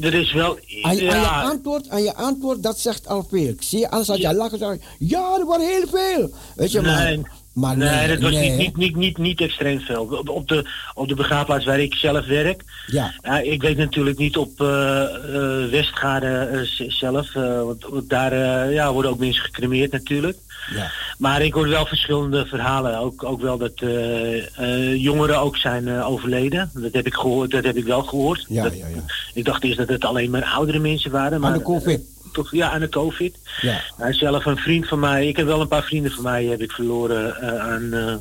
er 0.00 0.14
is 0.14 0.32
wel... 0.32 0.58
Aan, 0.82 0.90
aan 0.90 0.96
je 0.96 1.02
ja, 1.02 1.42
antwoord, 1.42 1.88
aan 1.88 2.02
je 2.02 2.14
antwoord, 2.14 2.62
dat 2.62 2.78
zegt 2.78 3.08
al 3.08 3.26
veel. 3.30 3.54
Zie 3.58 3.78
je, 3.78 3.90
anders 3.90 4.08
had 4.08 4.18
je 4.18 4.34
lachen 4.34 4.58
zeggen, 4.58 4.80
ja, 4.98 5.36
er 5.38 5.44
wordt 5.44 5.64
heel 5.64 5.86
veel. 5.86 6.30
Weet 6.54 6.72
je, 6.72 6.80
nee, 6.80 7.18
maar 7.18 7.30
nee, 7.60 7.76
nee, 7.76 8.08
dat 8.08 8.18
was 8.20 8.30
nee, 8.32 8.50
niet, 8.50 8.76
niet, 8.76 8.96
niet, 8.96 9.18
niet, 9.18 9.40
extreem 9.40 9.80
veel. 9.80 10.02
Op, 10.10 10.28
op, 10.28 10.48
de, 10.48 10.64
op 10.94 11.08
de 11.08 11.14
begraafplaats 11.14 11.64
waar 11.64 11.80
ik 11.80 11.94
zelf 11.94 12.26
werk, 12.26 12.62
Ja, 12.86 13.14
Ja, 13.22 13.38
ik 13.38 13.62
weet 13.62 13.76
natuurlijk 13.76 14.18
niet 14.18 14.36
op 14.36 14.60
eh 14.60 15.02
eh, 15.02 15.70
Westgade 15.70 16.26
eh, 16.26 16.60
z- 16.62 16.86
zelf, 16.98 17.34
eh, 17.34 17.62
want, 17.62 17.84
want 17.88 18.08
daar 18.10 18.32
eh, 18.32 18.72
ja, 18.72 18.92
worden 18.92 19.10
ook 19.10 19.18
mensen 19.18 19.44
gecremeerd 19.44 19.92
natuurlijk. 19.92 20.36
ja. 20.74 20.90
Maar 21.18 21.42
ik 21.42 21.52
hoor 21.52 21.68
wel 21.68 21.86
verschillende 21.86 22.46
verhalen. 22.46 22.98
Ook, 22.98 23.24
ook 23.24 23.40
wel 23.40 23.58
dat 23.58 23.72
eh, 23.80 24.58
eh, 24.58 24.94
jongeren 25.02 25.40
ook 25.40 25.56
zijn 25.56 25.88
eh, 25.88 26.08
overleden. 26.10 26.70
Dat 26.74 26.92
heb 26.92 27.06
ik 27.06 27.14
gehoord, 27.14 27.50
dat 27.50 27.64
heb 27.64 27.76
ik 27.76 27.84
wel 27.84 28.02
gehoord. 28.02 28.44
Ja, 28.48 28.62
Dat- 28.62 28.76
ja, 28.78 28.86
ja. 28.86 29.02
Ik 29.34 29.44
dacht 29.44 29.64
eerst 29.64 29.78
dat 29.78 29.88
het 29.88 30.04
alleen 30.04 30.30
maar 30.30 30.44
oudere 30.44 30.78
mensen 30.78 31.10
waren. 31.10 31.40
Maar, 31.40 31.50
Aan 31.52 31.58
de 31.58 31.64
COVID. 31.64 32.00
Toch, 32.36 32.52
ja, 32.52 32.70
aan 32.70 32.80
de 32.80 32.88
COVID. 32.88 33.36
Ja. 33.60 33.80
Hij 33.96 34.10
is 34.10 34.18
zelf 34.18 34.44
een 34.44 34.56
vriend 34.56 34.88
van 34.88 34.98
mij. 34.98 35.28
Ik 35.28 35.36
heb 35.36 35.46
wel 35.46 35.60
een 35.60 35.68
paar 35.68 35.82
vrienden 35.82 36.12
van 36.12 36.22
mij 36.22 36.44
heb 36.44 36.60
ik 36.60 36.70
verloren 36.72 37.40
eh, 37.40 37.58
aan, 37.58 37.92
eh, 37.92 38.14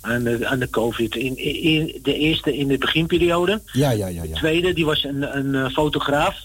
aan, 0.00 0.22
de, 0.22 0.46
aan 0.46 0.58
de 0.58 0.70
COVID. 0.70 1.14
In, 1.14 1.36
in, 1.62 1.98
de 2.02 2.14
eerste 2.14 2.56
in 2.56 2.68
de 2.68 2.78
beginperiode. 2.78 3.60
Ja, 3.72 3.90
ja, 3.90 4.06
ja, 4.06 4.22
De 4.22 4.28
ja. 4.28 4.34
tweede, 4.34 4.72
die 4.72 4.84
was 4.84 5.04
een, 5.04 5.36
een 5.36 5.54
eh, 5.54 5.70
fotograaf, 5.70 6.36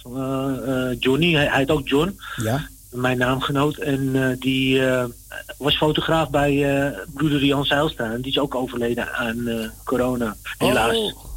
Johnny, 1.00 1.34
hij, 1.34 1.46
hij 1.46 1.58
heet 1.58 1.72
ook 1.72 1.88
John, 1.88 2.20
Ja? 2.36 2.68
mijn 2.90 3.18
naamgenoot. 3.18 3.78
En 3.78 4.36
die 4.40 4.82
was 5.58 5.78
fotograaf 5.78 6.30
bij 6.30 6.94
broeder 7.14 7.46
Jan 7.46 7.66
Zeilstra. 7.66 8.12
En 8.12 8.22
die 8.22 8.32
is 8.32 8.40
ook 8.40 8.56
overleden 8.56 9.14
aan 9.14 9.72
corona, 9.84 10.36
helaas. 10.58 10.96
Oh, 10.98 11.32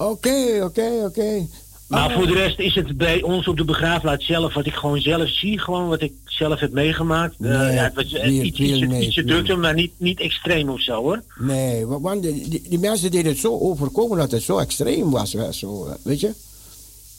Oké, 0.00 0.60
oké, 0.62 1.02
oké. 1.04 1.46
Maar 1.90 2.06
Oh. 2.08 2.14
voor 2.16 2.26
de 2.26 2.32
rest 2.32 2.58
is 2.58 2.74
het 2.74 2.96
bij 2.96 3.22
ons 3.22 3.48
op 3.48 3.56
de 3.56 3.64
begraafplaats 3.64 4.26
zelf, 4.26 4.54
wat 4.54 4.66
ik 4.66 4.74
gewoon 4.74 5.00
zelf 5.00 5.28
zie, 5.28 5.58
gewoon 5.58 5.88
wat 5.88 6.00
ik 6.02 6.12
zelf 6.24 6.60
heb 6.60 6.72
meegemaakt. 6.72 7.34
Eh, 7.40 7.40
Nee, 7.60 7.72
ja, 7.74 7.82
het 7.82 7.94
was 7.94 8.12
eh, 8.12 8.22
weer 8.24 8.42
iets, 8.42 8.56
veel 8.58 8.66
ietsje, 8.66 8.86
nee, 8.86 9.06
ietsje 9.06 9.22
nee. 9.22 9.32
drukter, 9.32 9.58
maar 9.58 9.74
niet, 9.74 9.92
niet 9.96 10.20
extreem 10.20 10.68
of 10.68 10.80
zo 10.82 10.94
hoor. 11.02 11.22
Nee, 11.38 11.86
wa- 11.86 12.00
want 12.00 12.22
die, 12.22 12.48
die, 12.48 12.62
die 12.68 12.78
mensen 12.78 13.10
deden 13.10 13.30
het 13.30 13.40
zo 13.40 13.58
overkomen 13.58 14.18
dat 14.18 14.30
het 14.30 14.42
zo 14.42 14.58
extreem 14.58 15.10
was, 15.10 15.30
zo, 15.50 15.84
eh, 15.86 15.94
weet 16.02 16.20
je? 16.20 16.32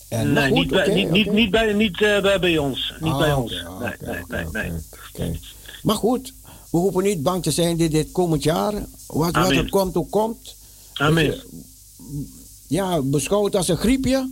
En, 0.09 0.33
nee, 0.33 0.47
goed, 0.49 0.57
niet, 0.57 0.69
bij, 0.69 1.05
niet, 1.11 1.31
niet, 1.31 1.49
bij, 1.51 1.73
niet 1.73 1.97
bij, 1.97 2.39
bij 2.39 2.57
ons. 2.57 2.93
Niet 2.99 3.11
Ah, 3.11 3.17
bij 3.17 3.33
ons. 3.33 3.63
ah, 3.65 3.79
nee, 3.79 3.91
nee, 4.27 4.45
nee, 4.51 4.71
nee. 5.17 5.39
Maar 5.83 5.95
goed, 5.95 6.33
we 6.71 6.77
hoeven 6.77 7.03
niet 7.03 7.23
bang 7.23 7.43
te 7.43 7.51
zijn 7.51 7.77
dit, 7.77 7.91
dit 7.91 8.11
komend 8.11 8.43
jaar. 8.43 8.73
Wat, 9.07 9.35
wat 9.35 9.51
er 9.51 9.69
komt, 9.69 9.95
ook 9.95 10.11
komt. 10.11 10.55
Amen. 10.93 11.35
Ja, 12.67 13.01
beschouwd 13.01 13.55
als 13.55 13.67
een 13.67 13.77
griepje. 13.77 14.29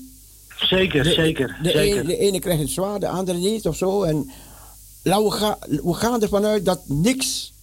Zeker, 0.60 1.04
De, 1.04 1.10
zeker, 1.12 1.56
de, 1.62 1.70
zeker. 1.70 2.00
Een, 2.00 2.06
de 2.06 2.18
ene 2.18 2.40
krijgt 2.40 2.62
het 2.62 2.70
zwaar, 2.70 3.00
de 3.00 3.08
andere 3.08 3.38
niet 3.38 3.68
of 3.68 3.76
zo. 3.78 4.04
En 4.04 4.30
laten 5.04 5.26
we, 5.26 5.32
ga, 5.32 5.58
we 5.84 5.94
gaan 5.94 6.22
ervan 6.22 6.46
uit 6.46 6.66
dat 6.66 6.82
niks 6.88 7.54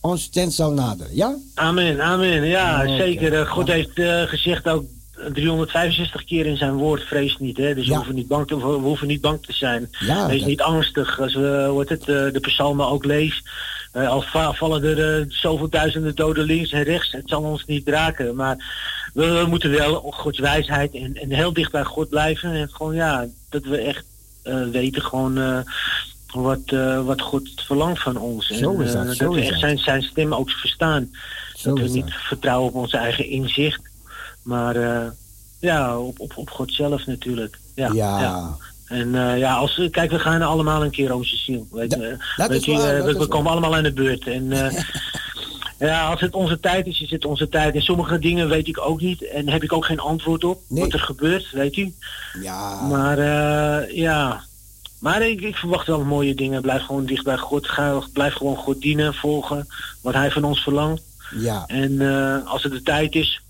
ons 0.00 0.28
tent 0.28 0.52
zal 0.52 0.72
naderen, 0.72 1.14
ja? 1.16 1.34
Amen, 1.54 2.00
amen. 2.02 2.44
Ja, 2.46 2.86
zeker. 2.96 3.40
Eh, 3.40 3.50
God 3.50 3.68
heeft 3.68 3.98
eh, 3.98 4.22
gezegd 4.22 4.68
ook 4.68 4.84
365 5.32 6.24
keer 6.24 6.46
in 6.46 6.56
zijn 6.56 6.72
woord, 6.76 7.02
vrees 7.02 7.36
niet. 7.38 7.56
Hè? 7.56 7.74
Dus 7.74 7.84
Ja. 7.84 7.90
we, 7.90 7.96
hoeven 7.96 8.14
niet 8.14 8.28
bang 8.28 8.46
te, 8.46 8.56
we 8.56 8.62
hoeven 8.62 9.06
niet 9.06 9.20
bang 9.20 9.42
te 9.46 9.52
zijn. 9.52 9.88
Ja, 9.98 10.26
Wees 10.26 10.38
dat- 10.38 10.48
niet 10.48 10.60
angstig. 10.62 11.20
Als 11.20 11.34
we 11.34 11.70
wat 11.74 11.88
het, 11.88 12.00
eh, 12.00 12.06
de 12.06 12.38
psalmen 12.40 12.86
ook 12.88 13.04
lezen. 13.04 13.42
eh, 13.92 14.08
al 14.08 14.22
va- 14.22 14.52
vallen 14.52 14.82
er 14.98 15.24
zoveel 15.28 15.68
duizenden 15.68 16.14
doden 16.14 16.44
links 16.44 16.70
en 16.72 16.82
rechts. 16.82 17.12
Het 17.12 17.22
zal 17.28 17.42
ons 17.42 17.64
niet 17.66 17.88
raken. 17.88 18.34
Maar 18.34 18.56
we, 19.12 19.26
we 19.30 19.46
moeten 19.48 19.70
wel 19.70 19.94
Gods 20.10 20.38
wijsheid 20.38 20.94
en, 20.94 21.14
en 21.14 21.30
heel 21.30 21.52
dicht 21.52 21.72
bij 21.72 21.84
God 21.84 22.08
blijven. 22.08 22.52
En 22.52 22.68
gewoon 22.72 22.94
ja, 22.94 23.26
dat 23.48 23.62
we 23.64 23.76
echt 23.78 24.04
eh, 24.42 24.62
weten 24.70 25.02
gewoon... 25.02 25.38
eh, 25.38 25.58
wat, 26.34 26.60
eh, 26.66 27.04
wat 27.04 27.20
God 27.20 27.50
verlangt 27.66 28.02
van 28.02 28.16
ons. 28.16 28.46
Zo 28.46 28.74
en, 28.74 28.80
is 28.80 28.92
dat, 28.92 29.16
zo 29.16 29.24
dat 29.24 29.34
we 29.34 29.40
echt 29.40 29.50
dat. 29.50 29.58
zijn, 29.60 29.78
zijn 29.78 30.02
stem 30.02 30.34
ook 30.34 30.50
verstaan. 30.50 31.10
Zo 31.56 31.74
dat 31.74 31.84
we 31.86 31.90
niet 31.92 32.04
dat. 32.04 32.14
vertrouwen 32.20 32.68
op 32.68 32.74
onze 32.74 32.96
eigen 32.96 33.26
inzicht, 33.28 33.80
maar 34.42 34.76
ja, 35.58 35.98
op, 35.98 36.20
op, 36.20 36.32
op 36.36 36.50
God 36.50 36.72
zelf 36.72 37.06
natuurlijk. 37.06 37.58
Ja, 37.74 37.90
Ja. 37.92 38.56
En 38.86 39.12
ja, 39.38 39.54
als, 39.54 39.88
kijk, 39.90 40.10
we 40.10 40.18
gaan 40.18 40.42
allemaal 40.42 40.84
een 40.84 40.90
keer 40.90 41.14
onze 41.14 41.36
ziel. 41.36 41.66
Weet, 41.70 41.90
Da- 41.90 41.96
je, 41.96 42.16
dat 42.36 42.48
weet 42.48 42.58
is 42.58 42.64
je, 42.64 42.72
waar, 42.72 43.02
dat 43.02 43.16
we, 43.16 43.26
komen 43.26 43.50
allemaal 43.50 43.76
aan 43.76 43.82
de 43.82 43.92
beurt. 43.92 44.26
En 44.26 44.52
ja, 45.86 46.06
als 46.10 46.20
het 46.20 46.34
onze 46.34 46.60
tijd 46.60 46.86
is, 46.86 47.00
is 47.00 47.10
het 47.10 47.24
onze 47.24 47.48
tijd. 47.48 47.74
En 47.74 47.82
sommige 47.82 48.18
dingen 48.18 48.48
weet 48.48 48.68
ik 48.68 48.80
ook 48.80 49.00
niet 49.00 49.22
en 49.28 49.48
heb 49.48 49.62
ik 49.62 49.72
ook 49.72 49.84
geen 49.84 50.00
antwoord 50.00 50.44
op 50.44 50.60
Nee. 50.68 50.82
wat 50.82 50.92
er 50.92 50.98
gebeurt, 51.00 51.50
weet 51.50 51.76
u. 51.76 51.94
Ja, 52.42 52.80
Maar 52.82 53.18
eh, 53.18 53.96
ja, 53.96 54.44
maar 54.98 55.22
ik, 55.28 55.40
ik 55.40 55.56
verwacht 55.56 55.86
wel 55.86 56.04
mooie 56.04 56.34
dingen. 56.34 56.62
Blijf 56.62 56.82
gewoon 56.82 57.04
dicht 57.06 57.24
bij 57.24 57.36
God. 57.38 57.68
Ga, 57.68 58.02
blijf 58.12 58.34
gewoon 58.34 58.56
God 58.56 58.80
dienen, 58.80 59.14
volgen 59.14 59.66
wat 60.00 60.14
Hij 60.14 60.30
van 60.30 60.44
ons 60.44 60.62
verlangt. 60.62 61.02
ja. 61.36 61.64
En 61.66 62.00
eh, 62.00 62.50
als 62.52 62.62
het 62.62 62.72
de 62.72 62.82
tijd 62.82 63.14
is, 63.14 63.40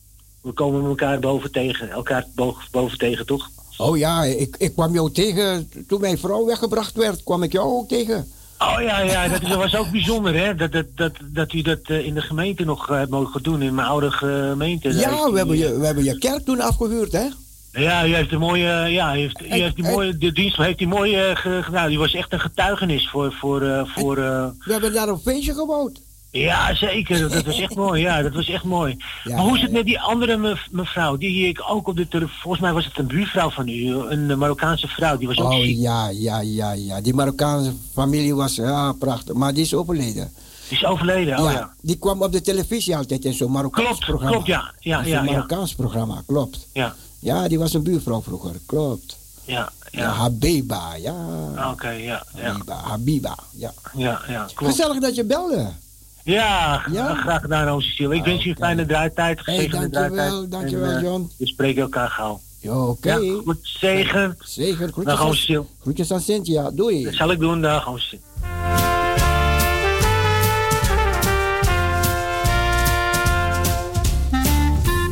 we 0.40 0.52
komen 0.52 0.84
elkaar 0.84 1.18
boven 1.18 1.50
tegen. 1.52 1.90
Elkaar 1.90 2.26
bo- 2.34 2.56
boven 2.70 2.98
tegen, 2.98 3.26
toch? 3.26 3.50
Oh 3.76 3.96
ja, 3.98 4.24
ik, 4.24 4.56
ik 4.58 4.72
kwam 4.72 4.92
jou 4.94 5.12
tegen, 5.12 5.70
toen 5.88 6.00
mijn 6.00 6.18
vrouw 6.18 6.44
weggebracht 6.46 6.94
werd, 6.94 7.22
kwam 7.22 7.42
ik 7.42 7.52
jou 7.52 7.66
ook 7.68 7.88
tegen. 7.88 8.30
Oh 8.62 8.82
ja, 8.82 8.98
ja 9.00 9.28
dat, 9.28 9.54
was 9.54 9.76
ook 9.76 9.90
bijzonder, 9.90 10.34
hè? 10.34 10.54
Dat, 10.54 10.72
dat, 10.72 10.86
dat, 10.94 11.12
dat 11.24 11.52
u 11.52 11.62
dat 11.62 11.78
eh, 11.82 12.06
in 12.06 12.14
de 12.14 12.20
gemeente 12.20 12.64
nog 12.64 12.90
eh, 12.90 12.96
hebt 12.96 13.10
mogen 13.10 13.42
doen, 13.42 13.62
in 13.62 13.74
mijn 13.74 13.88
oude 13.88 14.10
gemeente. 14.10 14.92
Ja, 14.92 15.10
u, 15.28 15.32
we 15.32 15.36
hebben, 15.38 15.56
je, 15.58 15.78
we 15.78 15.86
hebben 15.86 16.04
je 16.04 16.18
kerk 16.18 16.44
toen 16.44 16.60
afgehuurd, 16.60 17.12
hè? 17.12 17.26
Ja, 17.72 18.06
u 18.06 18.14
heeft 18.14 18.32
een 18.32 18.38
mooie, 18.38 18.68
ja, 18.88 19.16
u 19.16 19.18
heeft, 19.18 19.40
u 19.40 19.46
En- 19.46 19.60
heeft 19.60 19.76
die 19.76 19.84
en- 19.84 19.92
mooie, 19.92 20.18
de 20.18 20.32
dienst 20.32 20.56
heeft 20.56 20.78
die 20.78 20.86
mooi 20.86 21.16
eh, 21.16 21.36
gedaan. 21.62 21.88
Die 21.88 21.98
was 21.98 22.14
echt 22.14 22.32
een 22.32 22.40
getuigenis 22.40 23.08
voor, 23.08 23.32
voor, 23.32 23.88
voor 23.94 24.14
We 24.14 24.72
hebben 24.72 24.92
daar 24.92 25.08
een 25.08 25.18
feestje 25.18 25.54
gebouwd. 25.54 26.00
Ja, 26.32 26.74
zeker. 26.74 27.28
Dat 27.30 27.42
was 27.44 27.60
echt 27.60 27.74
mooi. 27.74 28.00
Ja, 28.00 28.22
dat 28.22 28.34
was 28.34 28.48
echt 28.48 28.64
mooi. 28.64 28.96
Ja, 29.24 29.36
maar 29.36 29.44
hoe 29.44 29.56
is 29.56 29.62
het 29.62 29.72
met 29.72 29.84
die 29.84 30.00
andere 30.00 30.36
mev- 30.36 30.66
mevrouw? 30.70 31.16
Die 31.16 31.48
ik 31.48 31.62
ook 31.68 31.86
op 31.88 31.96
de 31.96 32.08
telefoon... 32.08 32.36
Volgens 32.40 32.62
mij 32.62 32.72
was 32.72 32.84
het 32.84 32.98
een 32.98 33.06
buurvrouw 33.06 33.50
van 33.50 33.68
u. 33.68 33.94
Een 33.94 34.38
Marokkaanse 34.38 34.88
vrouw. 34.88 35.16
Die 35.16 35.28
was 35.28 35.38
ook 35.38 35.52
Oh 35.52 35.60
ziek. 35.60 35.78
ja, 35.78 36.08
ja, 36.08 36.40
ja, 36.40 36.72
ja. 36.72 37.00
Die 37.00 37.14
Marokkaanse 37.14 37.72
familie 37.92 38.34
was 38.34 38.54
ja, 38.54 38.92
prachtig, 38.92 39.34
maar 39.34 39.54
die 39.54 39.62
is 39.62 39.74
overleden. 39.74 40.32
Die 40.68 40.78
is 40.78 40.84
overleden, 40.84 41.38
oh 41.38 41.52
ja. 41.52 41.74
Die 41.80 41.96
kwam 41.98 42.22
op 42.22 42.32
de 42.32 42.40
televisie 42.40 42.96
altijd 42.96 43.24
in 43.24 43.32
zo'n 43.34 43.50
Marokkaans 43.50 43.86
Klopt, 43.88 44.04
programma. 44.04 44.30
klopt, 44.32 44.46
ja. 44.46 44.70
Ja, 44.80 45.02
ja. 45.04 45.22
Marokkaans 45.22 45.74
programma, 45.74 46.22
klopt. 46.26 46.66
Ja, 46.72 46.94
Ja, 47.18 47.48
die 47.48 47.58
was 47.58 47.74
een 47.74 47.82
buurvrouw 47.82 48.22
vroeger, 48.22 48.54
klopt. 48.66 49.16
ja, 49.44 49.72
Ja, 49.90 50.00
ja. 50.00 50.08
Habiba, 50.12 50.94
ja. 50.94 51.14
Oké, 51.70 51.88
ja, 51.90 52.22
ja, 52.36 52.42
Habiba, 52.42 52.74
Habiba, 52.74 53.36
ja. 53.50 53.72
ja, 53.94 54.20
ja, 54.28 54.48
klopt. 54.54 54.74
Gezellig 54.74 55.00
dat 55.00 55.14
je 55.14 55.24
belde. 55.24 55.68
Ja, 56.24 56.82
Ja? 56.90 57.14
graag 57.14 57.40
gedaan, 57.40 57.80
Cecile. 57.82 58.14
Ik 58.14 58.24
wens 58.24 58.44
je 58.44 58.50
een 58.50 58.56
fijne 58.56 58.86
draaitijd, 58.86 59.40
Hey, 59.44 59.68
dankjewel, 59.68 60.48
dankjewel, 60.48 60.90
En, 60.90 60.96
eh, 60.96 61.02
John. 61.02 61.30
We 61.38 61.46
spreken 61.46 61.82
elkaar 61.82 62.08
gauw. 62.08 62.40
Oké. 62.68 63.14
Ja, 63.14 63.40
goed, 63.44 63.58
zegen. 63.62 64.36
Zeker, 64.40 64.90
Dag, 65.04 65.18
groetjes, 65.18 65.40
Cecile. 65.40 65.64
groetjes 65.80 66.12
aan 66.12 66.20
Cynthia. 66.20 66.70
Doei. 66.70 67.04
Dat 67.04 67.14
zal 67.14 67.30
ik 67.30 67.38
doen, 67.38 67.60
dag, 67.60 67.98
Cecile. 67.98 68.20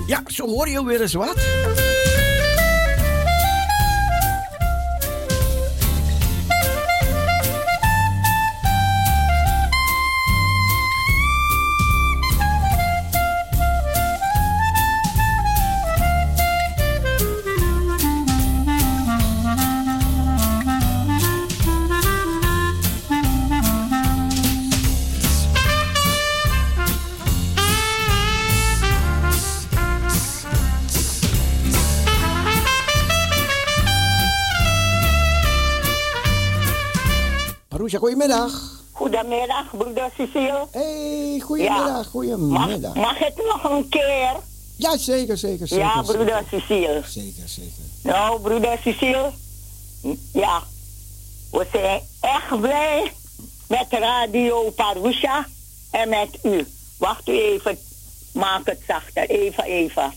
Ja, 0.07 0.23
zo 0.27 0.47
hoor 0.47 0.69
je 0.69 0.85
weer 0.85 1.01
eens 1.01 1.13
wat. 1.15 1.37
Goedemiddag. 37.99 38.79
Goedemiddag, 38.93 39.71
broeder 39.77 40.11
Cecile. 40.17 40.67
Hey, 40.71 41.41
goedemiddag, 41.45 42.07
goedemiddag. 42.07 42.95
mag 42.95 43.19
het 43.19 43.37
nog 43.37 43.71
een 43.71 43.89
keer? 43.89 44.37
Ja, 44.77 44.97
zeker, 44.97 45.39
zeker, 45.39 45.67
zeker. 45.67 45.85
ja, 45.85 46.03
broeder 46.03 46.43
Cecile. 46.51 47.03
Zeker, 47.07 47.49
zeker. 47.49 47.83
Nou, 48.03 48.41
broeder 48.41 48.79
Cecile. 48.83 49.31
Ja, 50.33 50.63
we 51.51 51.67
zijn 51.73 52.01
echt 52.21 52.61
blij 52.61 53.13
met 53.69 53.87
Radio 53.91 54.71
Parusha 54.71 55.47
en 55.91 56.09
met 56.09 56.39
u. 56.43 56.67
Wacht 56.99 57.29
u 57.29 57.33
even, 57.33 57.79
maak 58.33 58.67
het 58.67 58.81
zachter. 58.87 59.29
Even, 59.29 59.65
even. 59.65 60.13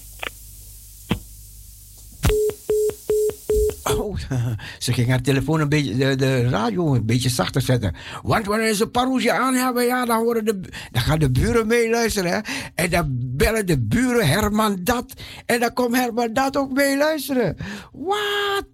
Oh, 3.97 4.17
ze 4.79 4.93
ging 4.93 5.09
haar 5.09 5.21
telefoon 5.21 5.59
een 5.59 5.69
beetje, 5.69 5.97
de, 5.97 6.15
de 6.15 6.49
radio 6.49 6.93
een 6.93 7.05
beetje 7.05 7.29
zachter 7.29 7.61
zetten. 7.61 7.95
Want 8.23 8.45
wanneer 8.45 8.73
ze 8.73 8.87
paroesje 8.87 9.31
aan 9.31 9.53
hebben, 9.53 9.85
ja, 9.85 10.05
dan, 10.05 10.23
horen 10.23 10.45
de, 10.45 10.59
dan 10.91 11.01
gaan 11.01 11.19
de 11.19 11.31
buren 11.31 11.67
meeluisteren. 11.67 12.43
En 12.75 12.89
dan 12.89 13.07
bellen 13.11 13.65
de 13.65 13.79
buren 13.79 14.27
Herman 14.27 14.79
dat. 14.83 15.13
En 15.45 15.59
dan 15.59 15.73
komt 15.73 15.95
Herman 15.95 16.33
dat 16.33 16.57
ook 16.57 16.71
meeluisteren. 16.71 17.57
Wat? 17.91 18.67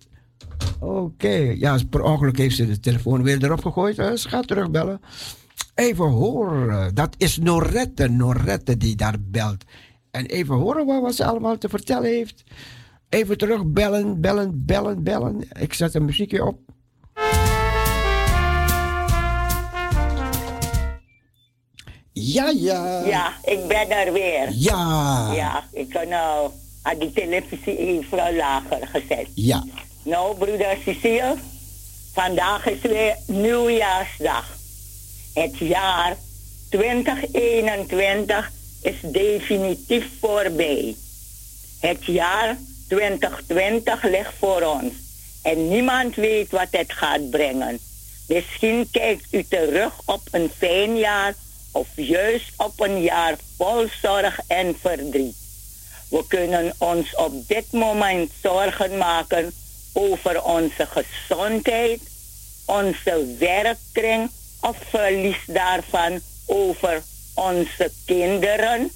Oké, 0.80 1.54
ja, 1.58 1.78
per 1.90 2.02
ongeluk 2.02 2.38
heeft 2.38 2.56
ze 2.56 2.68
de 2.68 2.80
telefoon 2.80 3.24
weer 3.24 3.44
erop 3.44 3.62
gegooid. 3.62 3.96
Ze 3.96 4.30
gaat 4.30 4.48
terugbellen. 4.48 5.02
Even 5.76 6.10
horen, 6.10 6.96
dat 6.96 7.16
is 7.18 7.38
Norette, 7.38 8.08
Norette 8.08 8.78
die 8.78 8.96
daar 8.96 9.16
belt. 9.20 9.64
En 10.12 10.26
even 10.26 10.56
horen 10.56 11.02
wat 11.02 11.16
ze 11.16 11.26
allemaal 11.26 11.58
te 11.58 11.70
vertellen 11.70 12.10
heeft. 12.10 12.44
Even 13.10 13.38
terug 13.38 13.66
bellen, 13.66 14.22
bellen, 14.22 14.66
bellen, 14.66 15.04
bellen. 15.04 15.48
Ik 15.60 15.74
zet 15.74 15.94
een 15.94 16.06
muziekje 16.06 16.46
op. 16.46 16.60
Ja, 22.14 22.50
ja. 22.50 23.06
Ja, 23.06 23.34
ik 23.44 23.68
ben 23.68 23.90
er 23.90 24.14
weer. 24.14 24.52
Ja. 24.52 25.32
Ja, 25.34 25.64
ik 25.72 25.90
kan 25.90 26.08
nou 26.08 26.52
aan 26.82 26.98
die 26.98 27.12
televisie 27.12 27.78
even 27.78 28.36
lager 28.36 28.88
gezet. 28.88 29.28
Ja. 29.34 29.64
Nou, 30.04 30.38
broeder 30.38 30.78
Cecile, 30.86 31.36
vandaag 32.14 32.68
is 32.68 32.82
weer 32.82 33.16
nieuwjaarsdag. 33.26 34.58
Het 35.34 35.58
jaar 35.58 36.18
2021 36.70 38.52
is 38.82 38.96
definitief 39.12 40.06
voorbij. 40.20 40.96
Het 41.80 42.06
jaar 42.06 42.58
2020 42.90 44.04
ligt 44.04 44.34
voor 44.40 44.62
ons 44.62 44.94
en 45.42 45.68
niemand 45.68 46.16
weet 46.16 46.52
wat 46.52 46.68
het 46.72 46.94
gaat 46.94 47.30
brengen. 47.30 47.80
Misschien 48.28 48.88
kijkt 48.92 49.26
u 49.32 49.46
terug 49.50 49.94
op 50.06 50.22
een 50.32 50.52
fijn 50.58 50.98
jaar 50.98 51.34
of 51.72 51.88
juist 51.96 52.52
op 52.58 52.80
een 52.80 53.02
jaar 53.02 53.36
vol 53.58 53.88
zorg 54.02 54.40
en 54.48 54.76
verdriet. 54.82 55.36
We 56.10 56.24
kunnen 56.28 56.74
ons 56.78 57.16
op 57.16 57.48
dit 57.48 57.72
moment 57.72 58.32
zorgen 58.42 58.98
maken 58.98 59.54
over 59.94 60.44
onze 60.44 60.88
gezondheid, 60.88 62.00
onze 62.66 63.36
werkkring 63.40 64.30
of 64.62 64.78
verlies 64.90 65.44
daarvan 65.48 66.20
over 66.46 67.04
onze 67.34 67.92
kinderen. 68.06 68.92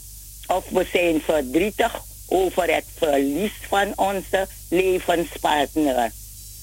Of 0.48 0.70
we 0.70 0.88
zijn 0.92 1.22
verdrietig 1.22 2.02
over 2.34 2.74
het 2.74 2.86
verlies 2.98 3.52
van 3.68 3.94
onze 3.96 4.48
levenspartner. 4.70 6.12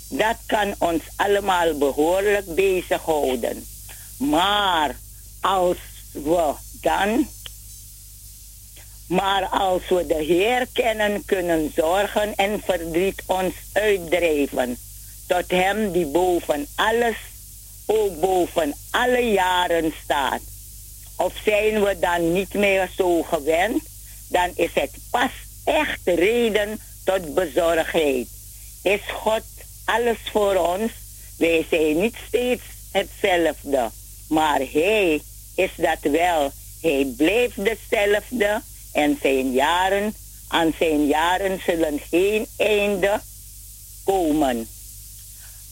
Dat 0.08 0.36
kan 0.46 0.74
ons 0.78 1.02
allemaal 1.16 1.78
behoorlijk 1.78 2.54
bezighouden. 2.54 3.66
Maar 4.16 4.96
als 5.40 5.76
we 6.12 6.52
dan 6.80 7.28
maar 9.06 9.48
als 9.48 9.88
we 9.88 10.06
de 10.06 10.22
Heer 10.22 10.66
kennen, 10.72 11.24
kunnen 11.24 11.72
zorgen 11.76 12.34
en 12.34 12.60
verdriet 12.64 13.22
ons 13.26 13.54
uitdrijven. 13.72 14.78
Tot 15.26 15.50
Hem 15.50 15.92
die 15.92 16.06
boven 16.06 16.66
alles, 16.74 17.16
ook 17.86 18.20
boven 18.20 18.74
alle 18.90 19.30
jaren 19.30 19.92
staat. 20.04 20.40
Of 21.16 21.32
zijn 21.44 21.82
we 21.82 21.98
dan 21.98 22.32
niet 22.32 22.54
meer 22.54 22.90
zo 22.96 23.22
gewend, 23.22 23.82
dan 24.28 24.50
is 24.54 24.70
het 24.74 24.90
pas 25.10 25.30
echt 25.64 26.00
reden 26.04 26.80
tot 27.04 27.34
bezorgdheid. 27.34 28.28
Is 28.82 29.00
God 29.12 29.42
alles 29.84 30.18
voor 30.32 30.54
ons? 30.54 30.92
Wij 31.38 31.66
zijn 31.70 32.00
niet 32.00 32.16
steeds 32.26 32.62
hetzelfde, 32.90 33.90
maar 34.28 34.60
Hij 34.72 35.22
is 35.54 35.70
dat 35.76 36.12
wel. 36.12 36.52
Hij 36.80 37.12
blijft 37.16 37.64
dezelfde 37.64 38.62
en 38.92 39.18
zijn 39.22 39.52
jaren, 39.52 40.14
aan 40.48 40.72
zijn 40.78 41.06
jaren 41.06 41.60
zullen 41.66 42.00
geen 42.10 42.46
einde 42.56 43.20
komen. 44.04 44.68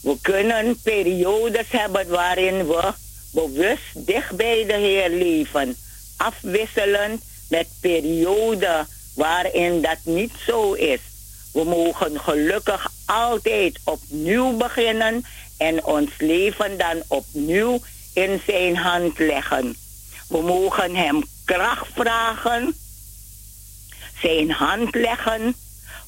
We 0.01 0.17
kunnen 0.21 0.79
periodes 0.81 1.65
hebben 1.69 2.07
waarin 2.07 2.67
we 2.67 2.93
bewust 3.31 4.05
dicht 4.05 4.35
bij 4.35 4.65
de 4.65 4.73
Heer 4.73 5.09
leven, 5.09 5.77
afwisselend 6.17 7.23
met 7.49 7.67
perioden 7.79 8.87
waarin 9.19 9.81
dat 9.81 9.97
niet 10.03 10.31
zo 10.45 10.73
is. 10.73 10.99
We 11.53 11.63
mogen 11.63 12.19
gelukkig 12.19 12.91
altijd 13.05 13.79
opnieuw 13.83 14.57
beginnen 14.57 15.25
en 15.57 15.85
ons 15.85 16.09
leven 16.17 16.77
dan 16.77 17.03
opnieuw 17.07 17.79
in 18.13 18.41
zijn 18.45 18.75
hand 18.77 19.19
leggen. 19.19 19.75
We 20.27 20.41
mogen 20.41 20.95
hem 20.95 21.23
kracht 21.45 21.87
vragen, 21.93 22.75
zijn 24.21 24.51
hand 24.51 24.95
leggen. 24.95 25.55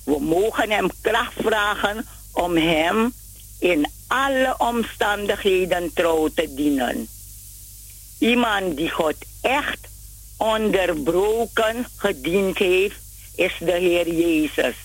We 0.04 0.20
mogen 0.20 0.72
hem 0.72 0.90
kracht 1.02 1.34
vragen 1.42 2.08
om 2.32 2.58
hem 2.58 3.14
in 3.60 3.92
alle 4.08 4.56
omstandigheden 4.58 5.92
trouw 5.94 6.28
te 6.28 6.54
dienen. 6.54 7.08
Iemand 8.20 8.78
die 8.78 8.90
God 8.90 9.16
echt 9.42 9.90
onderbroken 10.42 11.88
gediend 11.96 12.58
heeft, 12.58 13.01
is 13.36 13.54
de 13.60 13.72
Heer 13.72 14.14
Jezus. 14.14 14.76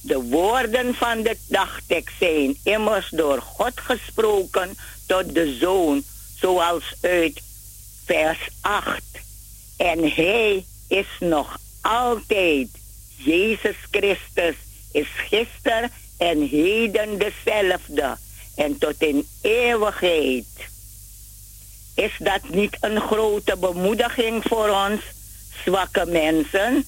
De 0.00 0.22
woorden 0.22 0.94
van 0.94 1.22
de 1.22 1.36
dagtekst 1.48 2.14
zijn 2.18 2.56
immers 2.62 3.08
door 3.10 3.42
God 3.42 3.72
gesproken 3.74 4.76
tot 5.06 5.34
de 5.34 5.56
Zoon, 5.60 6.02
zoals 6.40 6.94
uit 7.00 7.42
vers 8.04 8.48
8. 8.60 9.02
En 9.76 10.12
Hij 10.12 10.64
is 10.88 11.06
nog 11.20 11.58
altijd, 11.80 12.68
Jezus 13.16 13.76
Christus 13.90 14.54
is 14.92 15.08
gisteren 15.28 15.90
en 16.18 16.48
heden 16.48 17.18
dezelfde 17.18 18.16
en 18.54 18.78
tot 18.78 18.94
in 18.98 19.26
eeuwigheid. 19.40 20.46
Is 21.94 22.12
dat 22.18 22.48
niet 22.48 22.76
een 22.80 23.00
grote 23.00 23.56
bemoediging 23.56 24.42
voor 24.46 24.68
ons, 24.68 25.00
zwakke 25.64 26.06
mensen? 26.06 26.86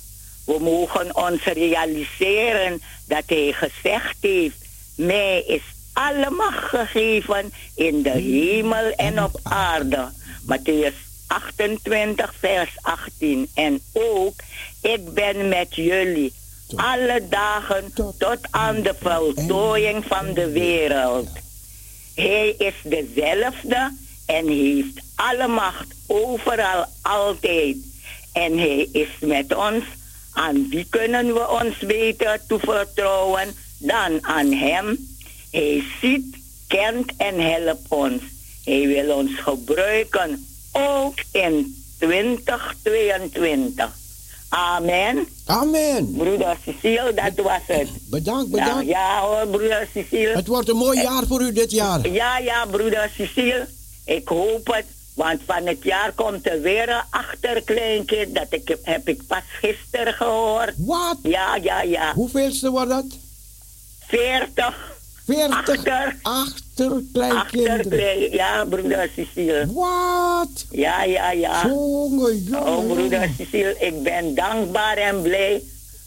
We 0.48 0.58
mogen 0.60 1.16
ons 1.16 1.44
realiseren 1.44 2.82
dat 3.06 3.22
hij 3.26 3.52
gezegd 3.52 4.16
heeft: 4.20 4.56
Mij 4.94 5.42
is 5.46 5.62
alle 5.92 6.30
macht 6.30 6.64
gegeven 6.64 7.52
in 7.74 8.02
de 8.02 8.10
hemel 8.10 8.90
en 8.90 9.22
op 9.22 9.40
aarde. 9.42 10.08
Matthäus 10.46 10.94
28, 11.26 12.34
vers 12.38 12.70
18. 12.80 13.48
En 13.54 13.80
ook, 13.92 14.34
ik 14.82 15.14
ben 15.14 15.48
met 15.48 15.74
jullie 15.74 16.32
alle 16.74 17.26
dagen 17.28 17.92
tot 18.18 18.38
aan 18.50 18.82
de 18.82 18.94
voltooiing 19.00 20.04
van 20.04 20.34
de 20.34 20.50
wereld. 20.50 21.28
Hij 22.14 22.48
is 22.58 22.74
dezelfde 22.82 23.96
en 24.26 24.48
heeft 24.48 25.00
alle 25.14 25.48
macht 25.48 25.94
overal 26.06 26.86
altijd. 27.02 27.76
En 28.32 28.58
hij 28.58 28.88
is 28.92 29.08
met 29.20 29.54
ons. 29.54 29.84
Aan 30.38 30.68
wie 30.70 30.86
kunnen 30.90 31.34
we 31.34 31.48
ons 31.48 31.78
beter 31.78 32.40
toevertrouwen 32.46 33.48
dan 33.78 34.18
aan 34.20 34.52
hem? 34.52 35.08
Hij 35.50 35.82
ziet, 36.00 36.36
kent 36.66 37.12
en 37.16 37.40
helpt 37.40 37.88
ons. 37.88 38.22
Hij 38.64 38.86
wil 38.86 39.16
ons 39.16 39.30
gebruiken, 39.40 40.46
ook 40.72 41.14
in 41.32 41.82
2022. 41.98 43.96
Amen. 44.48 45.28
Amen. 45.46 46.12
Broeder 46.16 46.56
Cecile, 46.64 47.14
dat 47.14 47.44
was 47.44 47.62
het. 47.66 47.88
Bedankt, 48.10 48.50
bedankt. 48.50 48.86
ja 48.86 49.20
hoor, 49.20 49.46
broeder 49.46 49.88
Cecile. 49.94 50.34
Het 50.34 50.46
wordt 50.46 50.68
een 50.68 50.76
mooi 50.76 51.00
jaar 51.00 51.26
voor 51.26 51.40
u 51.40 51.52
dit 51.52 51.70
jaar. 51.70 52.08
Ja, 52.08 52.38
ja, 52.38 52.66
broeder 52.66 53.10
Cecile. 53.16 53.68
Ik 54.04 54.28
hoop 54.28 54.66
het. 54.66 54.86
Want 55.18 55.40
van 55.46 55.66
het 55.66 55.82
jaar 55.82 56.12
komt 56.12 56.48
er 56.48 56.60
weer 56.60 56.88
een 56.88 57.02
achterkleinkind. 57.10 58.34
Dat 58.34 58.46
ik, 58.50 58.76
heb 58.82 59.08
ik 59.08 59.26
pas 59.26 59.42
gisteren 59.60 60.12
gehoord. 60.12 60.72
Wat? 60.76 61.16
Ja, 61.22 61.56
ja, 61.56 61.82
ja. 61.82 62.12
Hoeveelste 62.14 62.70
wordt 62.70 62.88
dat? 62.88 63.04
40. 64.06 64.96
40 65.24 65.58
Achter. 65.58 66.16
achterkleinkinderen. 66.22 67.76
Achterklein. 67.76 68.32
Ja, 68.32 68.64
broeder 68.64 69.10
Cecile. 69.16 69.66
Wat? 69.72 70.64
Ja, 70.70 71.02
ja, 71.02 71.30
ja. 71.30 71.66
Jongen, 71.66 72.42
jongen. 72.42 72.66
Oh, 72.66 72.92
broeder 72.92 73.30
Cecile, 73.36 73.76
ik 73.78 74.02
ben 74.02 74.34
dankbaar 74.34 74.96
en 74.96 75.22
blij 75.22 75.62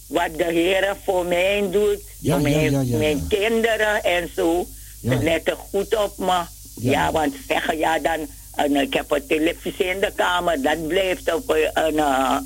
wat 0.07 0.38
de 0.38 0.43
Heer 0.43 0.95
voor 1.05 1.25
mij 1.25 1.67
doet. 1.71 2.01
Ja, 2.19 2.33
voor 2.33 2.41
mijn, 2.41 2.71
ja, 2.71 2.81
ja, 2.81 2.97
mijn 2.97 3.27
kinderen 3.27 4.03
en 4.03 4.29
zo. 4.35 4.67
Ze 5.01 5.23
letten 5.23 5.55
goed 5.57 5.95
op 5.95 6.17
me. 6.17 6.41
Ja, 6.75 7.11
want 7.11 7.33
ze 7.33 7.39
zeggen 7.47 7.77
ja 7.77 7.99
dan, 7.99 8.27
en 8.56 8.76
ik 8.76 8.94
heb 8.94 9.11
een 9.11 9.28
televisie 9.28 9.86
in 9.86 9.99
de 9.99 10.11
kamer. 10.15 10.61
Dat 10.61 10.88
blijft 10.88 11.34
op 11.34 11.49
een, 11.49 11.69
een, 11.73 11.98
eh, 11.98 12.38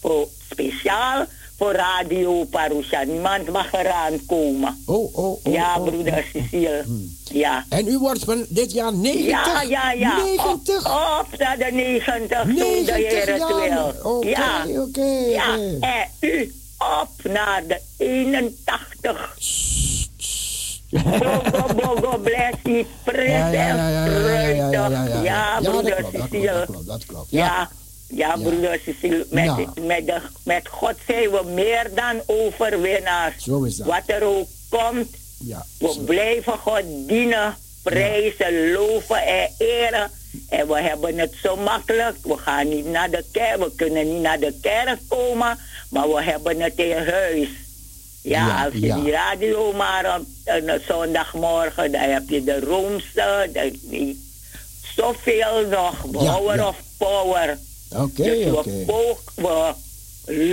voor, 0.00 0.28
speciaal 0.50 1.26
voor 1.56 1.72
Radio 1.72 2.44
Parusha. 2.44 3.02
Niemand 3.02 3.50
mag 3.50 3.72
eraan 3.72 4.26
komen. 4.26 4.82
Oh, 4.86 5.16
oh, 5.16 5.46
oh. 5.46 5.52
ja, 5.52 5.78
broeder 5.78 6.12
oh. 6.12 6.42
Cecile. 6.42 6.84
Ja. 7.24 7.64
En 7.68 7.86
u 7.86 7.98
wordt 7.98 8.24
van 8.24 8.46
dit 8.48 8.72
jaar 8.72 8.92
90? 8.92 9.28
Ja, 9.28 9.62
ja, 9.62 9.92
ja. 9.92 10.16
90? 10.16 10.76
Op, 10.76 11.30
op 11.32 11.38
naar 11.38 11.58
de 11.58 11.70
90, 11.72 12.38
zo 12.38 12.46
de 12.46 12.52
90 12.52 12.94
Heer 12.94 13.32
het 13.32 13.46
wil. 13.46 14.12
Oké, 14.12 14.28
ja. 14.28 14.64
oké, 14.80 15.06
Ja, 15.28 15.54
en 15.80 16.08
u 16.20 16.54
op 16.78 17.32
naar 17.32 17.62
de 17.66 17.80
81. 17.96 19.36
Bogo, 20.90 22.18
bless 22.18 22.54
en 22.64 22.86
ja, 23.14 23.50
ja, 25.22 25.60
broeder 25.60 26.04
Cecile. 26.12 26.66
Dat 26.86 27.06
klopt, 27.06 27.30
ja. 27.30 27.70
Ja, 28.08 28.36
broeder 28.36 28.80
Cecile, 28.84 29.26
met, 29.30 29.84
met, 29.86 30.12
met 30.42 30.68
God 30.68 30.94
zijn 31.06 31.30
we 31.30 31.42
meer 31.54 31.90
dan 31.94 32.20
overwinnaars. 32.26 33.44
Zo 33.44 33.62
is 33.62 33.76
dat. 33.76 33.86
Wat 33.86 34.02
er 34.06 34.22
ook 34.22 34.48
komt, 34.68 35.16
we 35.78 36.02
blijven 36.04 36.58
God 36.58 36.82
dienen, 37.06 37.54
prijzen, 37.82 38.72
loven 38.72 39.22
en 39.22 39.50
eren. 39.58 40.10
En 40.48 40.68
we 40.68 40.80
hebben 40.80 41.18
het 41.18 41.34
zo 41.42 41.56
makkelijk. 41.56 42.16
We 42.22 42.36
gaan 42.36 42.68
niet 42.68 42.86
naar 42.86 43.10
de 43.10 43.24
kerk, 43.32 43.58
we 43.58 43.72
kunnen 43.76 44.12
niet 44.12 44.22
naar 44.22 44.38
de 44.38 44.54
kerk 44.62 44.98
komen, 45.08 45.58
maar 45.90 46.08
we 46.08 46.22
hebben 46.22 46.60
het 46.60 46.76
in 46.76 46.96
huis. 46.96 47.48
Ja, 48.28 48.46
Ja, 48.46 48.64
als 48.64 48.72
je 48.74 48.80
ja. 48.86 48.96
die 49.00 49.10
radio 49.12 49.72
maar 49.72 50.18
op 50.18 50.26
een 50.44 50.80
zondagmorgen, 50.88 51.92
dan 51.92 52.00
heb 52.00 52.28
je 52.28 52.44
de 52.44 52.60
roomste, 52.60 53.50
de, 53.52 54.16
zoveel 54.96 55.66
nog, 55.70 56.10
power 56.12 56.56
ja. 56.56 56.68
of 56.68 56.76
power. 56.98 57.58
oké, 57.96 58.22
Dus 58.22 58.44
we, 58.44 58.82
poog- 58.86 59.32
we 59.34 59.72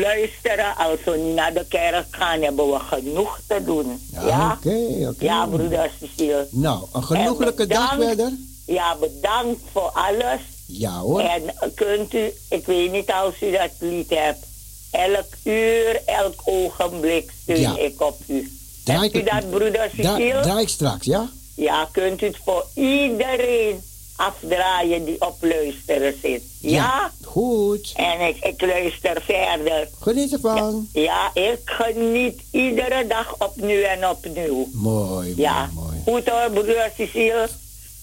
luisteren, 0.01 0.75
als 0.77 0.99
we 1.05 1.17
niet 1.17 1.35
naar 1.35 1.53
de 1.53 1.65
kerk 1.69 2.05
gaan, 2.09 2.41
hebben 2.41 2.71
we 2.71 2.79
genoeg 2.79 3.39
te 3.47 3.63
doen. 3.63 4.01
Ja, 4.13 4.27
Ja, 4.27 4.57
oké, 4.57 5.07
oké. 5.09 5.23
ja 5.25 5.45
broeder 5.45 5.91
Cecile. 5.99 6.47
Nou, 6.51 6.83
een 6.93 7.03
genoeglijke 7.03 7.61
En 7.63 7.69
dag 7.69 7.95
verder. 7.95 8.31
Ja, 8.65 8.95
bedankt 8.99 9.61
voor 9.71 9.91
alles. 9.93 10.39
Ja 10.65 10.99
hoor. 10.99 11.19
En 11.21 11.41
kunt 11.75 12.13
u, 12.13 12.33
ik 12.49 12.65
weet 12.65 12.91
niet 12.91 13.11
als 13.11 13.33
u 13.41 13.51
dat 13.51 13.69
lied 13.79 14.09
hebt, 14.09 14.45
elk 14.93 15.27
uur, 15.43 16.01
elk 16.05 16.41
ogenblik 16.43 17.31
steun 17.41 17.59
Ja. 17.59 17.77
ik 17.77 18.01
op 18.01 18.19
u. 18.27 18.51
Draai 18.83 19.01
Hebt 19.01 19.15
u 19.15 19.23
dat, 19.23 19.49
broeder 19.49 19.71
Da- 19.95 20.13
Cecile? 20.15 20.39
draai 20.41 20.61
ik 20.61 20.69
straks, 20.69 21.05
ja? 21.05 21.29
Ja, 21.55 21.87
kunt 21.91 22.21
u 22.21 22.25
het 22.25 22.37
voor 22.45 22.65
iedereen 22.73 23.81
afdraaien 24.15 25.05
die 25.05 25.21
op 25.21 25.35
luisteren 25.41 26.15
zit. 26.21 26.41
Ja? 26.61 27.11
Goed. 27.23 27.91
En 27.95 28.27
ik, 28.27 28.37
ik 28.45 28.61
luister 28.61 29.21
verder. 29.25 29.87
Geniet 30.01 30.33
ervan. 30.33 30.87
Ja, 30.93 31.31
ik 31.33 31.59
geniet 31.65 32.41
iedere 32.51 33.07
dag 33.07 33.35
opnieuw 33.37 33.81
en 33.83 34.09
opnieuw. 34.09 34.67
Mooi, 34.73 35.33
Ja, 35.37 35.69
mooi. 35.73 35.95
goed 36.05 36.29
hoor, 36.29 36.49
broer 36.51 36.89
Cecile. 36.97 37.49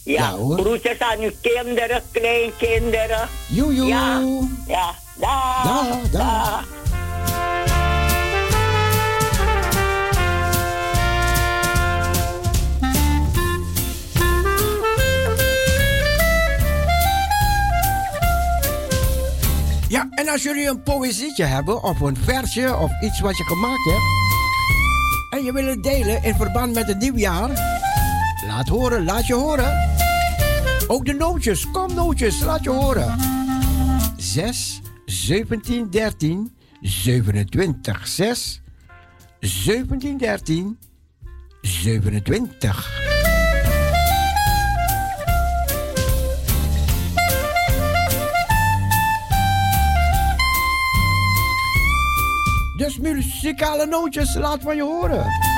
Ja, 0.04 0.12
Ja, 0.30 0.36
hoor. 0.36 0.58
groetjes 0.58 0.98
aan 0.98 1.18
uw 1.20 1.30
kinderen, 1.40 2.02
kleinkinderen. 2.12 3.28
Joe, 3.50 3.74
joe. 3.74 3.86
Ja, 3.86 4.22
ja, 4.66 4.94
Ja, 19.88 20.06
en 20.10 20.28
als 20.28 20.42
jullie 20.42 20.68
een 20.68 20.82
poëzietje 20.82 21.44
hebben, 21.44 21.82
of 21.82 22.00
een 22.00 22.16
versje, 22.16 22.76
of 22.76 23.00
iets 23.00 23.20
wat 23.20 23.36
je 23.36 23.44
gemaakt 23.44 23.84
hebt, 23.84 24.02
en 25.30 25.44
je 25.44 25.52
wil 25.52 25.66
het 25.66 25.82
delen 25.82 26.22
in 26.22 26.34
verband 26.34 26.74
met 26.74 26.86
het 26.86 26.98
nieuwjaar, 26.98 27.50
laat 28.46 28.68
horen, 28.68 29.04
laat 29.04 29.26
je 29.26 29.34
horen. 29.34 29.88
Ook 30.86 31.04
de 31.04 31.12
nootjes, 31.12 31.70
kom 31.70 31.94
nootjes, 31.94 32.40
laat 32.40 32.64
je 32.64 32.70
horen. 32.70 33.16
6, 34.16 34.80
17, 35.10 35.90
13, 35.90 36.52
27, 36.82 38.06
6, 38.06 38.62
17, 39.40 40.18
13, 40.18 40.78
27. 41.62 42.88
Dus 52.76 52.98
muzikale 52.98 53.86
nootjes, 53.86 54.34
laat 54.34 54.62
van 54.62 54.76
je 54.76 54.82
horen. 54.82 55.49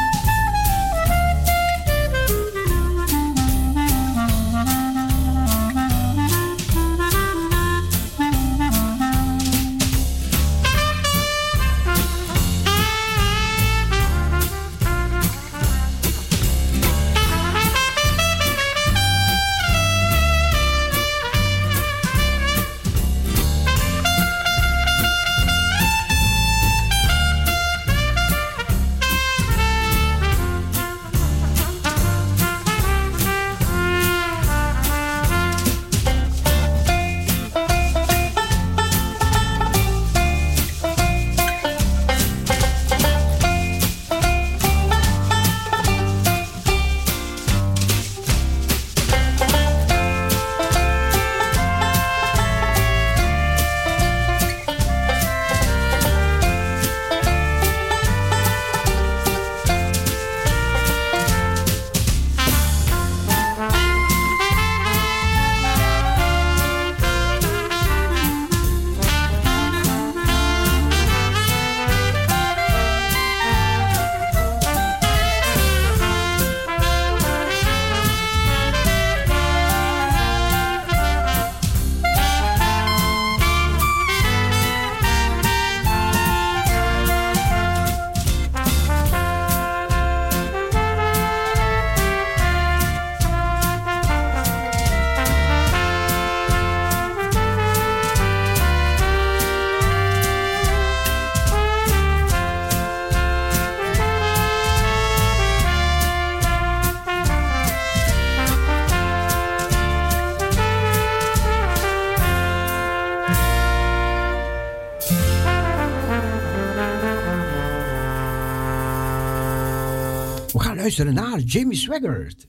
Luisteren 120.97 121.31
naar 121.31 121.39
Jamie 121.39 121.77
Swaggart. 121.77 122.47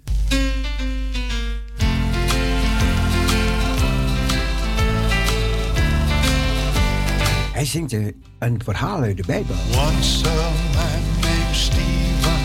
Hij 7.54 7.66
zingt 7.66 7.92
een, 7.92 8.62
verhaal 8.64 9.02
uit 9.02 9.18
de 9.18 9.24
Bijbel. 9.26 9.56
Once 9.56 10.28
a 10.28 10.50
man 10.74 11.04
named 11.22 11.56
Stephen 11.56 12.42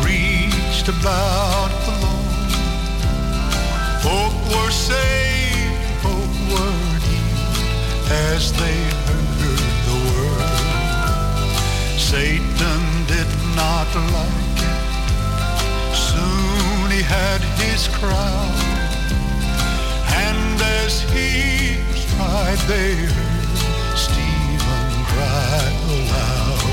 preached 0.00 0.88
about 0.88 1.70
the 1.84 1.92
Lord. 2.00 2.52
Folk 4.00 4.54
were 4.54 4.70
saved, 4.70 6.00
folk 6.00 6.32
were 6.48 6.72
healed 7.06 8.34
as 8.34 8.52
they 8.52 8.78
heard 9.06 9.58
the 9.86 9.96
word. 10.10 10.54
Satan 11.98 12.80
did 13.06 13.26
not 13.54 13.94
like 13.94 14.43
had 17.08 17.40
his 17.60 17.88
crowd. 17.88 18.58
And 20.26 20.60
as 20.80 21.02
he 21.12 21.76
tried, 22.16 22.58
heard 22.70 23.10
Stephen 23.96 24.90
cry 25.10 25.64
aloud. 25.94 26.64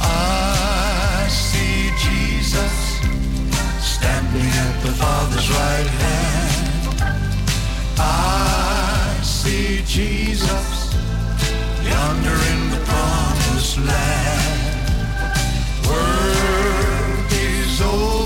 I 0.00 1.26
see 1.28 1.90
Jesus 2.06 2.74
standing 3.80 4.50
at 4.66 4.76
the 4.82 4.92
Father's 5.02 5.48
right 5.50 5.90
hand. 6.02 7.18
I 7.98 9.20
see 9.22 9.82
Jesus 9.84 10.94
yonder 11.84 12.38
in 12.52 12.60
the 12.74 12.80
promised 12.90 13.78
land. 13.78 14.48
Work 15.86 17.32
is 17.32 17.80
over. 17.82 18.17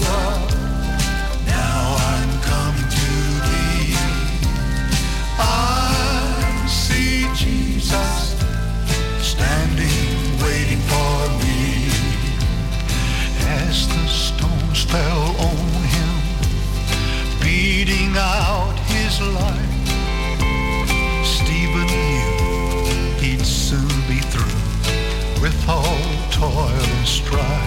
strive. 27.04 27.61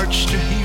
hearts 0.00 0.24
to 0.24 0.38
heal. 0.38 0.59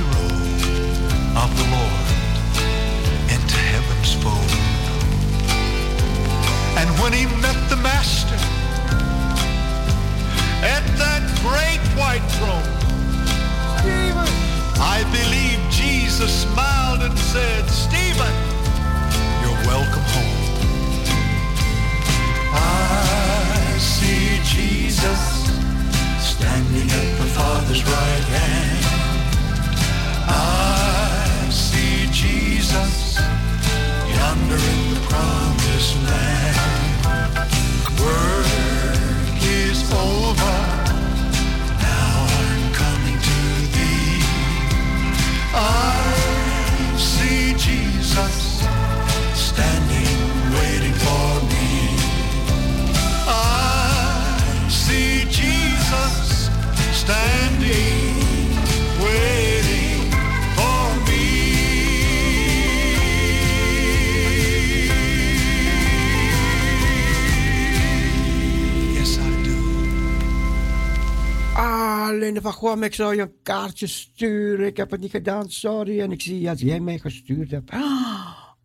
Goam, 72.66 72.84
ik 72.84 72.94
zou 72.94 73.16
je 73.16 73.22
een 73.22 73.42
kaartje 73.44 73.88
sturen. 73.88 74.66
Ik 74.66 74.78
heb 74.78 74.92
het 74.92 75.02
niet 75.02 75.12
gedaan, 75.12 75.50
sorry. 75.50 76.00
En 76.00 76.12
ik 76.12 76.22
zie 76.22 76.46
dat 76.46 76.60
jij 76.60 76.80
mij 76.80 77.00
gestuurd 77.00 77.52
hebt. 77.52 77.72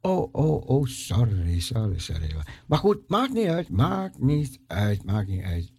Oh, 0.03 0.29
oh, 0.33 0.69
oh, 0.69 0.87
sorry, 0.87 1.61
sorry, 1.61 1.99
sorry. 1.99 2.35
Maar 2.67 2.79
goed, 2.79 3.09
maakt 3.09 3.33
niet 3.33 3.47
uit, 3.47 3.69
maakt 3.69 4.19
niet 4.19 4.61
uit, 4.67 5.05
maakt 5.05 5.29
niet 5.29 5.43
uit. 5.43 5.73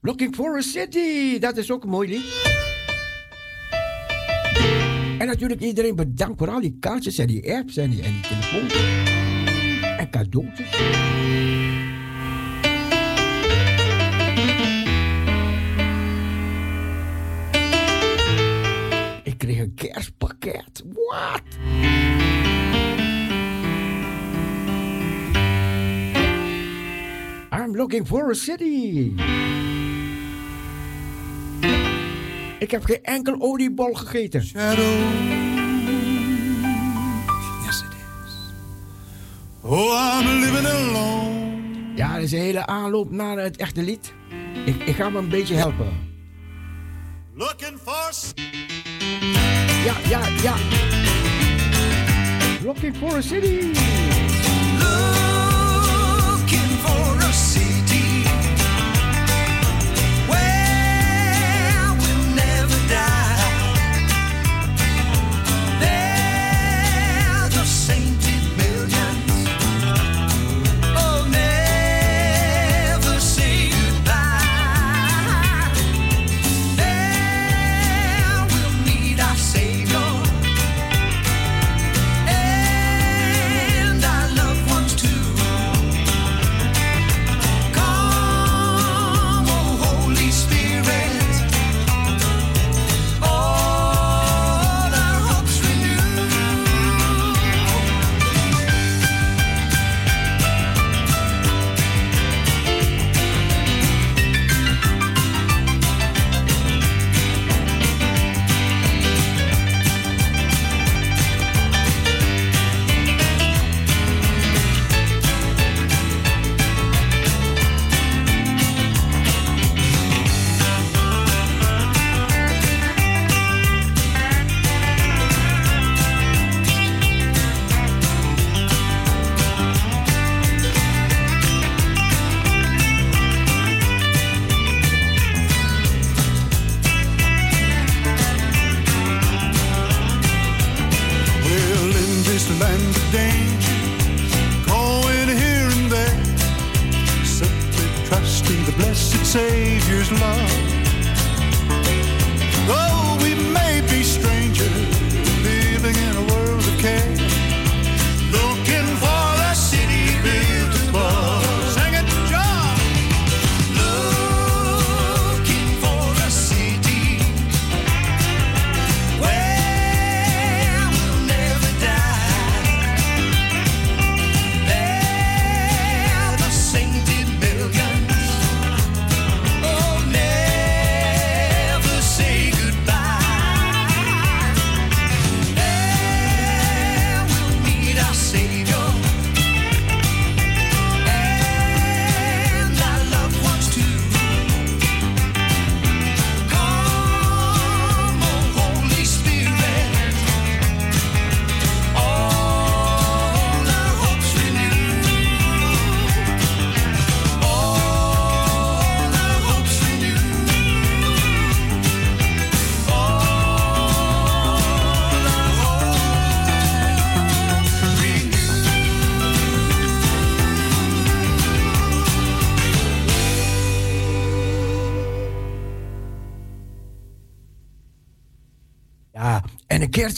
Looking 0.00 0.34
for 0.34 0.56
a 0.56 0.60
city, 0.60 1.38
dat 1.38 1.56
is 1.56 1.70
ook 1.70 1.82
een 1.82 1.90
mooi 1.90 2.08
lied. 2.08 2.24
En 5.18 5.26
natuurlijk 5.26 5.60
iedereen 5.60 5.96
bedankt 5.96 6.38
voor 6.38 6.50
al 6.50 6.60
die 6.60 6.76
kaartjes 6.80 7.18
en 7.18 7.26
die 7.26 7.54
apps 7.54 7.76
en 7.76 7.90
die, 7.90 8.02
en 8.02 8.12
die. 8.12 8.72
En 9.96 10.10
cadeautjes. 10.10 10.70
Een 19.76 19.88
kerstpakket. 19.88 20.82
What? 20.92 21.42
I'm 27.52 27.76
looking 27.76 28.06
for 28.06 28.30
a 28.30 28.34
city. 28.34 29.12
Ik 32.58 32.70
heb 32.70 32.84
geen 32.84 33.02
enkel 33.02 33.36
oliebol 33.38 33.94
gegeten. 33.94 34.40
Yes, 34.40 34.52
it 37.82 37.92
is. 38.24 38.52
Oh, 39.60 40.20
I'm 40.20 40.40
living 40.40 40.66
alone. 40.66 41.94
Ja, 41.94 42.14
dat 42.14 42.22
is 42.22 42.32
een 42.32 42.38
hele 42.38 42.66
aanloop 42.66 43.10
naar 43.10 43.38
het 43.38 43.56
echte 43.56 43.82
lied. 43.82 44.12
Ik, 44.64 44.82
ik 44.82 44.94
ga 44.94 45.08
me 45.08 45.18
een 45.18 45.28
beetje 45.28 45.54
helpen. 45.54 46.12
Looking 47.34 47.78
for 47.78 48.12
Ja, 49.84 49.94
ja, 50.08 50.20
ja. 50.42 50.56
Looking 52.64 52.94
for 52.94 53.18
a 53.18 53.22
city. 53.22 54.13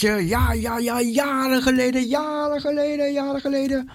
Ja, 0.00 0.52
ja, 0.52 0.78
ja, 0.78 1.00
jaren 1.00 1.62
geleden, 1.62 2.06
jaren 2.06 2.60
geleden, 2.60 3.12
jaren 3.12 3.40
geleden. 3.40 3.90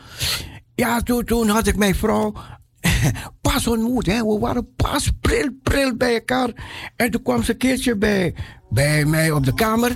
Ja, 0.75 1.01
toen, 1.01 1.25
toen 1.25 1.47
had 1.49 1.67
ik 1.67 1.75
mijn 1.75 1.95
vrouw 1.95 2.33
pas 3.41 3.67
ontmoet. 3.67 4.05
Hè. 4.05 4.25
We 4.25 4.39
waren 4.39 4.75
pas 4.75 5.11
pril, 5.21 5.49
pril 5.63 5.95
bij 5.95 6.13
elkaar. 6.13 6.49
En 6.95 7.11
toen 7.11 7.21
kwam 7.21 7.43
ze 7.43 7.51
een 7.51 7.57
keertje 7.57 7.95
bij, 7.95 8.35
bij 8.69 9.05
mij 9.05 9.31
op 9.31 9.45
de 9.45 9.53
kamer. 9.53 9.95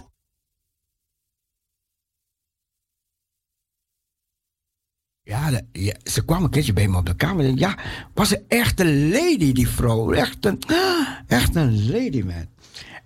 Ja, 5.24 5.62
ze 6.04 6.26
kwam 6.26 6.44
een 6.44 6.50
keertje 6.50 6.74
bij 6.74 6.88
me 6.88 6.98
op 6.98 7.06
de 7.06 7.16
kamer. 7.16 7.46
En 7.46 7.58
ja, 7.58 7.78
was 8.14 8.32
een 8.32 8.44
echte 8.48 8.86
lady, 8.86 9.52
die 9.52 9.70
vrouw. 9.70 10.12
Echt 10.12 10.46
een, 10.46 10.60
echt 11.28 11.56
een 11.56 11.92
lady, 11.92 12.22
man. 12.22 12.48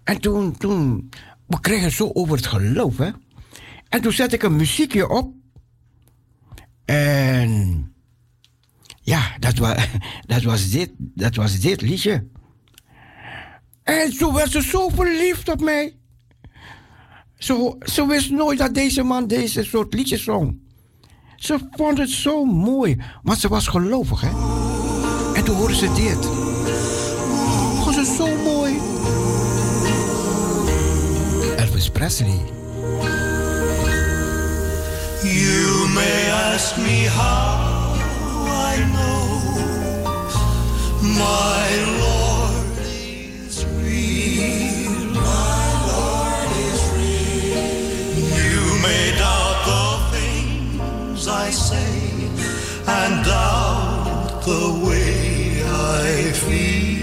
En 0.03 0.21
toen, 0.21 0.57
toen, 0.57 1.09
we 1.49 1.59
kregen 1.59 1.91
zo 1.91 2.09
over 2.13 2.35
het 2.35 2.45
geloof, 2.45 2.97
hè. 2.97 3.09
En 3.89 4.01
toen 4.01 4.11
zette 4.11 4.35
ik 4.35 4.43
een 4.43 4.55
muziekje 4.55 5.09
op. 5.09 5.33
En 6.85 7.93
ja, 9.01 9.35
dat 9.39 9.57
was, 9.57 9.87
dat 10.33 10.43
was, 10.43 10.69
dit, 10.69 10.91
dat 10.97 11.35
was 11.35 11.59
dit 11.59 11.81
liedje. 11.81 12.27
En 13.83 14.17
toen 14.17 14.33
werd 14.33 14.51
ze 14.51 14.61
zo 14.61 14.89
verliefd 14.89 15.49
op 15.49 15.61
mij. 15.61 15.97
Zo, 17.35 17.77
ze 17.79 18.07
wist 18.07 18.29
nooit 18.31 18.59
dat 18.59 18.73
deze 18.73 19.03
man 19.03 19.27
deze 19.27 19.63
soort 19.63 19.93
liedjes 19.93 20.23
zong. 20.23 20.59
Ze 21.35 21.67
vond 21.71 21.97
het 21.97 22.09
zo 22.09 22.45
mooi, 22.45 23.01
want 23.23 23.39
ze 23.39 23.47
was 23.47 23.67
gelovig, 23.67 24.21
hè. 24.21 24.29
En 25.35 25.43
toen 25.43 25.55
hoorde 25.55 25.75
ze 25.75 25.93
dit. 25.93 26.38
You 35.23 35.87
may 35.95 36.19
ask 36.51 36.77
me 36.77 37.05
how 37.05 37.95
I 38.67 38.75
know 38.95 39.23
my 41.25 41.67
Lord 42.03 42.77
is 42.83 43.65
real. 43.79 45.13
My 45.31 45.65
Lord 45.91 46.49
is 46.67 46.81
real. 46.99 48.27
You 48.43 48.61
may 48.85 49.05
doubt 49.17 49.59
the 49.71 49.87
things 50.17 51.27
I 51.27 51.49
say 51.49 51.93
and 52.87 53.23
doubt 53.25 54.41
the 54.43 54.65
way 54.85 55.63
I 55.63 56.31
feel. 56.33 56.98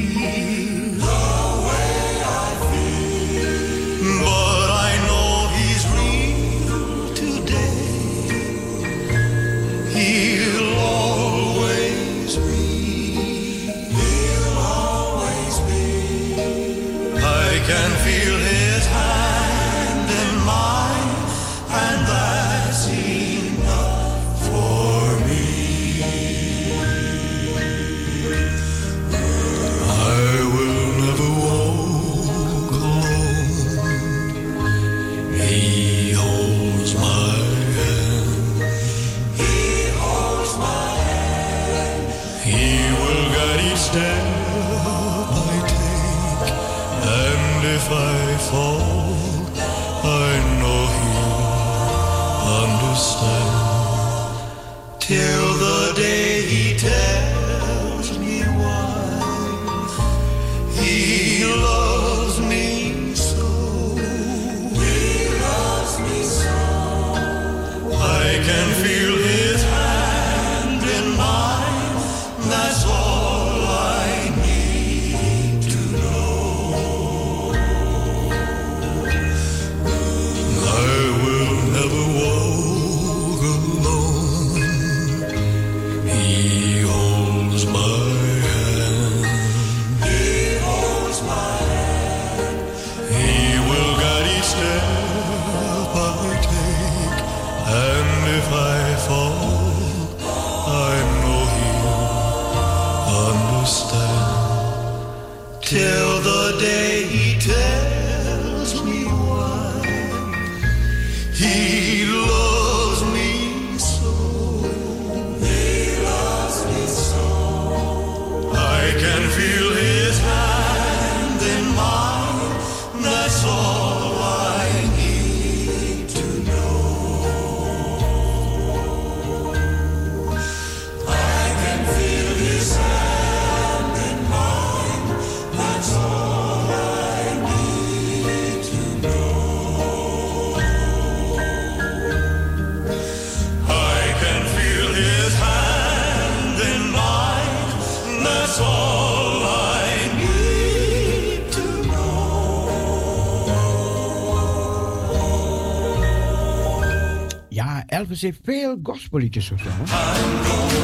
Heeft 158.22 158.40
veel 158.44 158.78
gospelliedjes 158.82 159.48
gezongen. 159.48 159.86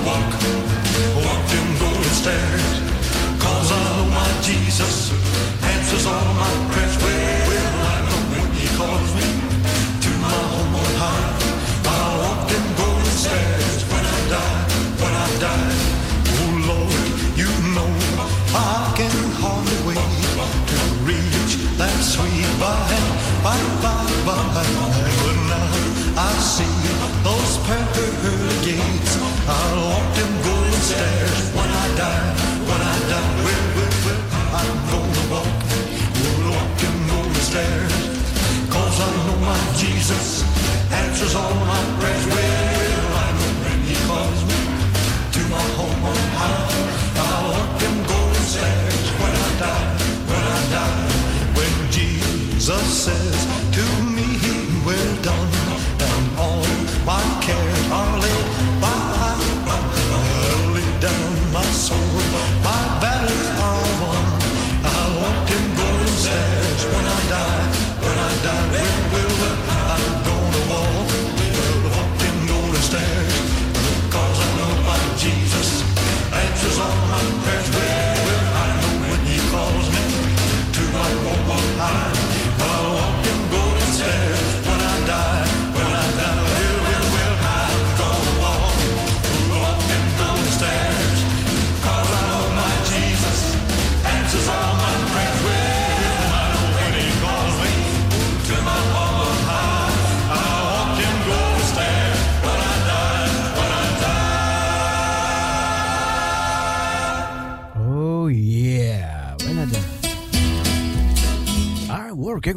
Walk 0.04 0.32
stairs. 2.14 2.62
Cause 3.38 3.74
Jesus 4.46 5.22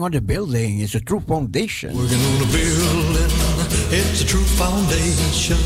on 0.05 0.11
the 0.11 0.21
building. 0.21 0.81
It's 0.81 0.93
a 0.93 0.99
true 0.99 1.19
foundation. 1.19 1.89
Working 1.97 2.21
on 2.21 2.37
a 2.37 2.49
building, 2.53 3.31
it's 3.89 4.21
a 4.21 4.27
true 4.27 4.45
foundation. 4.61 5.57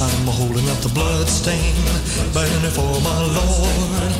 I'm 0.00 0.26
holding 0.32 0.64
up 0.72 0.80
the 0.80 0.88
bloodstained 0.96 1.76
banner 2.32 2.72
for 2.72 2.88
my 3.04 3.20
Lord. 3.36 4.12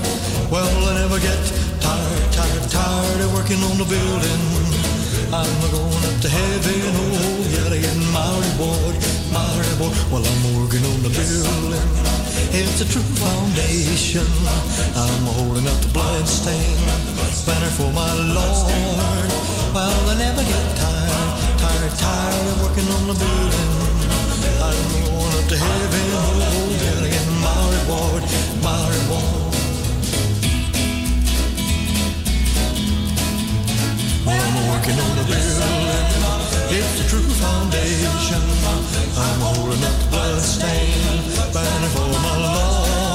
Well, 0.52 0.76
I 0.90 1.00
never 1.00 1.18
get 1.18 1.40
tired, 1.80 2.32
tired, 2.36 2.68
tired 2.68 3.20
of 3.24 3.32
working 3.32 3.60
on 3.72 3.80
the 3.80 3.88
building. 3.88 4.42
I'm 5.32 5.56
going 5.72 6.04
up 6.04 6.16
to 6.20 6.28
heaven, 6.28 6.92
oh, 6.92 7.70
to 7.72 7.78
get 7.80 7.96
my 8.12 8.28
reward, 8.44 8.94
my 9.32 9.48
reward. 9.56 9.96
Well, 10.12 10.24
I'm 10.32 10.44
working 10.60 10.84
on 10.84 11.00
the 11.00 11.12
building. 11.16 12.15
It's 12.52 12.81
a 12.81 12.86
true 12.89 13.02
foundation. 13.02 14.27
I'm 14.94 15.24
holding 15.35 15.66
up 15.66 15.81
the 15.81 15.89
bloodstained 15.93 17.16
banner 17.47 17.70
for 17.78 17.90
my 17.93 18.12
Lord. 18.36 19.31
Well, 19.74 20.10
I 20.10 20.14
never 20.18 20.43
get 20.43 20.66
tired, 20.77 21.59
tired, 21.59 21.94
tired 21.98 22.47
of 22.51 22.62
working 22.62 22.89
on 22.97 23.06
the 23.06 23.14
building. 23.14 23.73
I'm 24.66 24.82
going 25.06 25.35
up 25.39 25.47
to 25.48 25.56
heaven, 25.56 26.06
oh, 26.12 26.47
to 27.02 27.09
get 27.09 27.27
my 27.47 27.60
reward, 27.77 28.23
my 28.66 28.82
reward. 28.94 29.55
Well, 34.27 34.43
I'm 34.43 34.56
working 34.70 34.98
on 34.98 35.12
the 35.18 35.24
building. 35.31 36.35
It's 36.68 37.01
a 37.01 37.09
true 37.09 37.22
foundation. 37.22 38.43
I'm 39.16 39.40
holding 39.40 39.84
up 39.84 39.98
the 40.01 40.09
bloodstained 40.10 41.55
banner 41.55 41.88
for 41.88 42.09
my 42.20 42.36
Lord. 42.43 43.05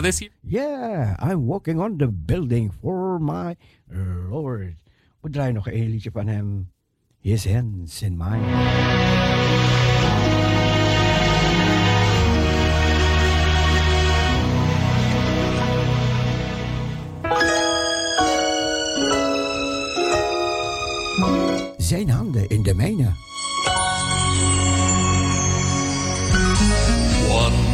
Piano 0.00 0.08
this 0.08 0.20
year? 0.20 0.30
Yeah, 0.42 1.16
I'm 1.18 1.46
walking 1.46 1.80
on 1.80 1.98
the 1.98 2.08
building 2.08 2.70
for 2.70 3.18
my 3.18 3.56
Lord. 3.88 4.76
We 5.22 5.30
draaien 5.30 5.54
nog 5.54 5.68
een 5.68 5.88
liedje 5.88 6.10
van 6.10 6.26
hem. 6.26 6.70
His 7.20 7.44
hands 7.44 8.02
in 8.02 8.16
mine. 8.16 8.44
Zijn 21.78 22.10
handen 22.10 22.48
in 22.48 22.62
de 22.62 22.74
mijne. 22.74 23.12
One 27.30 27.70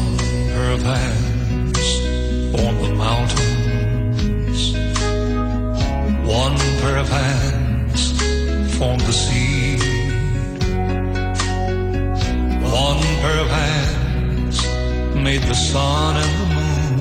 mountains. 3.08 4.60
One 6.42 6.56
pair 6.80 6.98
of 7.04 7.08
hands 7.08 8.00
formed 8.76 9.04
the 9.10 9.16
sea. 9.24 9.78
One 12.86 13.02
pair 13.22 13.38
of 13.44 13.50
hands 13.62 14.56
made 15.26 15.42
the 15.52 15.58
sun 15.70 16.12
and 16.22 16.32
the 16.40 16.48
moon. 16.56 16.96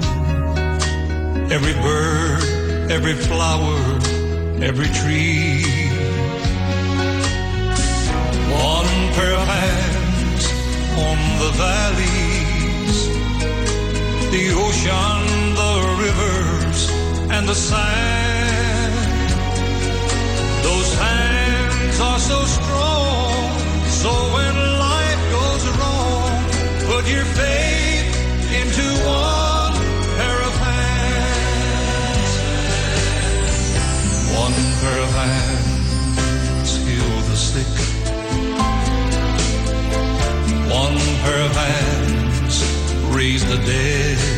Every 1.55 1.75
bird, 1.87 2.41
every 2.97 3.15
flower, 3.27 3.79
every 4.69 4.89
tree. 4.99 5.65
One 8.77 8.91
pair 9.17 9.33
of 9.41 9.47
hands 9.59 10.43
on 11.07 11.17
the 11.41 11.51
valleys, 11.63 12.97
the 14.33 14.45
ocean, 14.65 15.54
rivers 15.81 16.89
and 17.31 17.47
the 17.47 17.55
sand. 17.55 19.29
Those 20.63 20.93
hands 20.95 21.99
are 21.99 22.19
so 22.19 22.39
strong, 22.45 23.59
so 23.87 24.11
when 24.35 24.55
life 24.79 25.23
goes 25.37 25.63
wrong, 25.77 26.31
put 26.89 27.03
your 27.09 27.25
faith 27.25 28.07
into 28.61 28.85
one 29.05 29.73
pair 30.17 30.39
of 30.49 30.55
hands. 30.69 32.31
One 34.43 34.55
pair 34.81 34.99
of 35.07 35.11
hands 35.23 36.69
heal 36.85 37.15
the 37.29 37.37
sick. 37.49 37.73
One 40.71 40.97
pair 41.23 41.41
of 41.47 41.53
hands 41.55 42.55
raise 43.15 43.43
the 43.45 43.57
dead. 43.57 44.34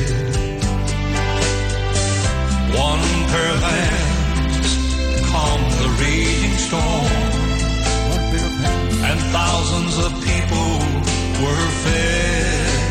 One 2.76 3.06
pair 3.32 3.50
of 3.54 3.62
hands 3.62 4.70
calmed 5.32 5.72
the 5.82 5.90
raging 6.02 6.58
storm. 6.58 7.08
And 9.08 9.20
thousands 9.38 9.98
of 10.06 10.12
people 10.30 10.70
were 11.44 11.68
fed. 11.84 12.88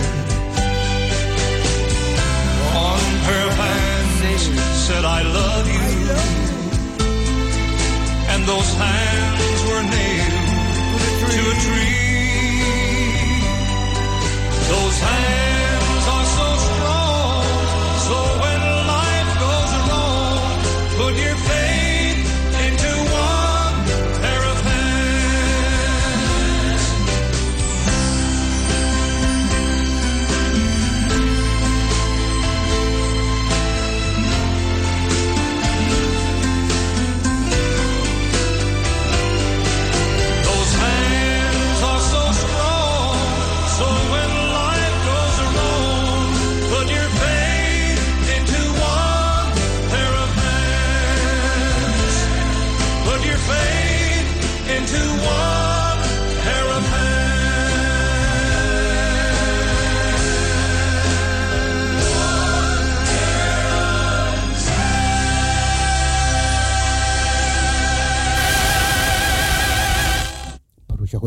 One 2.74 3.08
pair 3.26 3.46
of 3.46 3.54
hands 3.54 4.42
said, 4.86 5.04
I 5.04 5.22
love 5.22 5.66
you. 5.66 5.86
And 8.32 8.44
those 8.44 8.70
hands 8.74 9.60
were 9.68 9.84
nailed 9.96 11.06
to 11.32 11.40
a 11.52 11.56
tree. 11.64 12.06
Those 14.70 14.98
hands. 15.00 15.55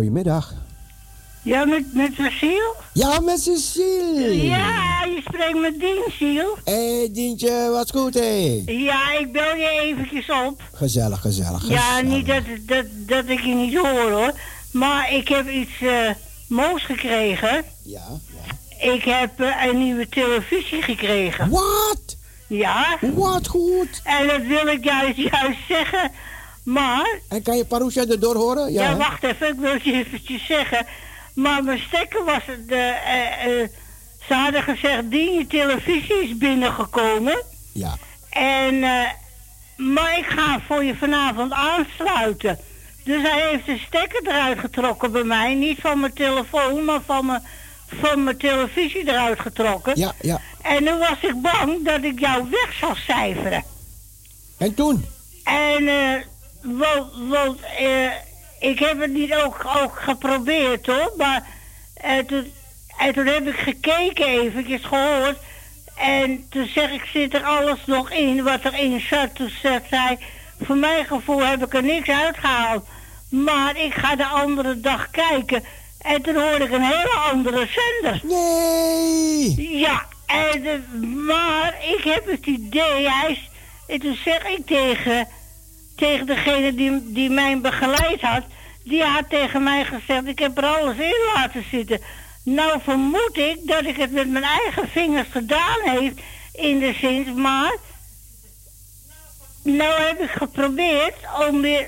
Goedemiddag. 0.04 0.54
Ja, 1.42 1.66
met, 1.66 1.94
met 1.94 2.12
Cecile? 2.16 2.76
Ja, 2.94 3.20
met 3.20 3.42
Cecile. 3.42 4.44
Ja, 4.46 5.04
je 5.06 5.22
spreekt 5.28 5.60
met 5.60 5.80
Dien. 5.80 6.54
Hé, 6.64 6.98
hey, 6.98 7.10
Dientje, 7.12 7.70
wat 7.72 7.92
goed, 7.92 8.14
hé? 8.14 8.64
Ja, 8.66 9.14
ik 9.20 9.32
bel 9.32 9.56
je 9.56 9.80
eventjes 9.82 10.30
op. 10.46 10.62
Gezellig, 10.74 11.22
gezellig, 11.22 11.68
Ja, 11.70 11.80
gezellig. 11.82 12.04
niet 12.16 12.26
dat, 12.26 12.44
dat, 12.62 12.86
dat 12.90 13.28
ik 13.28 13.40
je 13.40 13.54
niet 13.54 13.76
hoor, 13.78 14.12
hoor. 14.12 14.34
Maar 14.72 15.14
ik 15.14 15.28
heb 15.28 15.50
iets 15.50 15.82
eh, 15.82 16.10
moois 16.48 16.86
gekregen. 16.86 17.64
Ja, 17.84 18.08
Ik 18.94 19.04
heb 19.04 19.40
eh, 19.42 19.66
een 19.66 19.78
nieuwe 19.78 20.10
televisie 20.10 20.82
gekregen. 20.82 21.50
Wat? 21.50 22.18
Ja. 22.48 22.98
Wat 23.14 23.48
goed. 23.48 24.02
En 24.04 24.28
dat 24.28 24.42
wil 24.42 24.68
ik 24.68 24.84
juist, 24.84 25.18
juist 25.18 25.60
zeggen. 25.68 26.12
Maar... 26.74 27.20
En 27.30 27.42
kan 27.42 27.58
je 27.58 27.66
Parusha 27.66 28.06
erdoor 28.06 28.36
horen? 28.36 28.72
Ja, 28.72 28.84
Ja, 28.84 28.96
wacht 28.96 29.24
even, 29.24 29.48
ik 29.48 29.60
wil 29.60 29.74
je 29.84 29.94
eventjes 29.94 30.46
zeggen. 30.46 30.86
Maar 31.34 31.64
mijn 31.64 31.80
stekker 31.80 32.26
was 32.26 32.44
de. 32.68 32.76
eh, 32.76 33.62
eh, 33.62 33.70
ze 34.28 34.34
hadden 34.34 34.64
gezegd, 34.64 35.10
die 35.10 35.32
je 35.32 35.48
televisie 35.48 36.24
is 36.24 36.38
binnengekomen. 36.38 37.42
Ja. 37.72 37.98
En, 38.30 38.84
eh, 38.84 39.10
maar 39.78 40.18
ik 40.18 40.26
ga 40.26 40.60
voor 40.68 40.84
je 40.84 40.96
vanavond 40.96 41.52
aansluiten. 41.52 42.60
Dus 43.04 43.22
hij 43.22 43.48
heeft 43.50 43.66
de 43.66 43.78
stekker 43.88 44.22
eruit 44.28 44.60
getrokken 44.60 45.12
bij 45.12 45.24
mij. 45.24 45.54
Niet 45.54 45.80
van 45.82 46.00
mijn 46.00 46.14
telefoon, 46.14 46.86
maar 46.86 47.02
van 47.06 47.26
mijn, 47.26 47.42
van 48.02 48.24
mijn 48.24 48.38
televisie 48.38 49.08
eruit 49.10 49.40
getrokken. 49.40 50.00
Ja, 50.00 50.14
ja. 50.22 50.42
En 50.62 50.84
nu 50.84 50.94
was 50.98 51.18
ik 51.22 51.42
bang 51.42 51.86
dat 51.86 52.04
ik 52.04 52.20
jou 52.20 52.48
weg 52.50 52.74
zou 52.80 52.96
cijferen. 52.96 53.64
En 54.58 54.74
toen? 54.74 55.06
En, 55.44 55.88
eh, 55.88 56.14
want, 56.62 57.12
want 57.30 57.60
eh, 57.78 58.12
ik 58.60 58.80
heb 58.80 59.00
het 59.00 59.14
niet 59.14 59.36
ook, 59.36 59.66
ook 59.78 60.00
geprobeerd 60.00 60.86
hoor, 60.86 61.14
maar 61.18 61.48
eh, 61.94 62.18
toen, 62.18 62.52
en 62.98 63.14
toen 63.14 63.26
heb 63.26 63.48
ik 63.48 63.56
gekeken 63.56 64.28
eventjes, 64.28 64.86
gehoord. 64.86 65.38
En 65.96 66.46
toen 66.50 66.68
zeg 66.68 66.92
ik, 66.92 67.06
zit 67.14 67.34
er 67.34 67.44
alles 67.44 67.80
nog 67.86 68.12
in 68.12 68.44
wat 68.44 68.66
erin 68.66 69.02
zat? 69.10 69.36
Toen 69.36 69.52
zegt 69.62 69.90
zij, 69.90 70.18
voor 70.62 70.78
mijn 70.78 71.06
gevoel 71.06 71.46
heb 71.46 71.66
ik 71.66 71.74
er 71.74 71.84
niks 71.84 72.10
uitgehaald. 72.10 72.86
Maar 73.30 73.78
ik 73.78 73.94
ga 73.94 74.16
de 74.16 74.26
andere 74.26 74.80
dag 74.80 75.10
kijken. 75.10 75.64
En 76.02 76.22
toen 76.22 76.36
hoorde 76.36 76.64
ik 76.64 76.72
een 76.72 76.84
hele 76.84 77.16
andere 77.32 77.68
zender. 77.68 78.22
Nee! 78.24 79.78
Ja, 79.78 80.06
en, 80.26 80.66
eh, 80.66 81.02
maar 81.26 81.76
ik 81.98 82.04
heb 82.04 82.26
het 82.26 82.46
idee, 82.46 83.10
hij 83.10 83.32
is, 83.32 83.50
en 83.88 84.00
toen 84.00 84.18
zeg 84.24 84.48
ik 84.48 84.66
tegen, 84.66 85.28
tegen 86.00 86.26
degene 86.26 86.74
die, 86.74 87.14
die 87.14 87.30
mij 87.30 87.60
begeleid 87.60 88.22
had, 88.22 88.44
die 88.84 89.04
had 89.04 89.30
tegen 89.30 89.64
mij 89.64 89.86
gezegd, 89.86 90.26
ik 90.28 90.40
heb 90.40 90.58
er 90.58 90.66
alles 90.66 90.98
in 90.98 91.16
laten 91.36 91.64
zitten. 91.72 92.00
Nou 92.44 92.80
vermoed 92.84 93.38
ik 93.38 93.58
dat 93.62 93.86
ik 93.86 93.98
het 93.98 94.12
met 94.12 94.30
mijn 94.30 94.44
eigen 94.44 94.88
vingers 94.90 95.28
gedaan 95.32 95.80
heeft, 95.82 96.20
in 96.54 96.80
de 96.80 96.94
zin, 96.94 97.42
maar 97.42 97.74
nou 99.64 100.02
heb 100.02 100.20
ik 100.20 100.30
geprobeerd 100.30 101.16
om 101.50 101.62
weer 101.62 101.88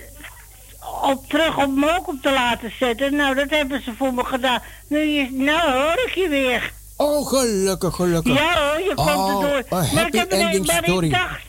op, 1.01 1.29
terug 1.29 1.57
op 1.57 1.75
Mokum 1.75 2.21
te 2.21 2.31
laten 2.31 2.71
zetten. 2.79 3.15
Nou, 3.15 3.35
dat 3.35 3.49
hebben 3.49 3.83
ze 3.83 3.93
voor 3.97 4.13
me 4.13 4.25
gedaan. 4.25 4.61
Nu, 4.88 4.99
is, 4.99 5.27
nou 5.31 5.71
hoor 5.71 6.03
ik 6.05 6.11
je 6.15 6.27
weer. 6.29 6.73
Oh, 6.97 7.27
gelukkig, 7.27 7.95
gelukkig. 7.95 8.33
Ja 8.33 8.69
hoor, 8.69 8.81
je 8.81 8.93
komt 8.95 9.09
oh, 9.09 9.43
erdoor. 9.43 9.63
Maar 9.69 10.07
ik, 10.07 10.13
heb 10.13 10.31
een- 10.31 10.65
maar 10.65 10.83
story. 10.83 11.05
ik 11.05 11.11
dacht, 11.11 11.41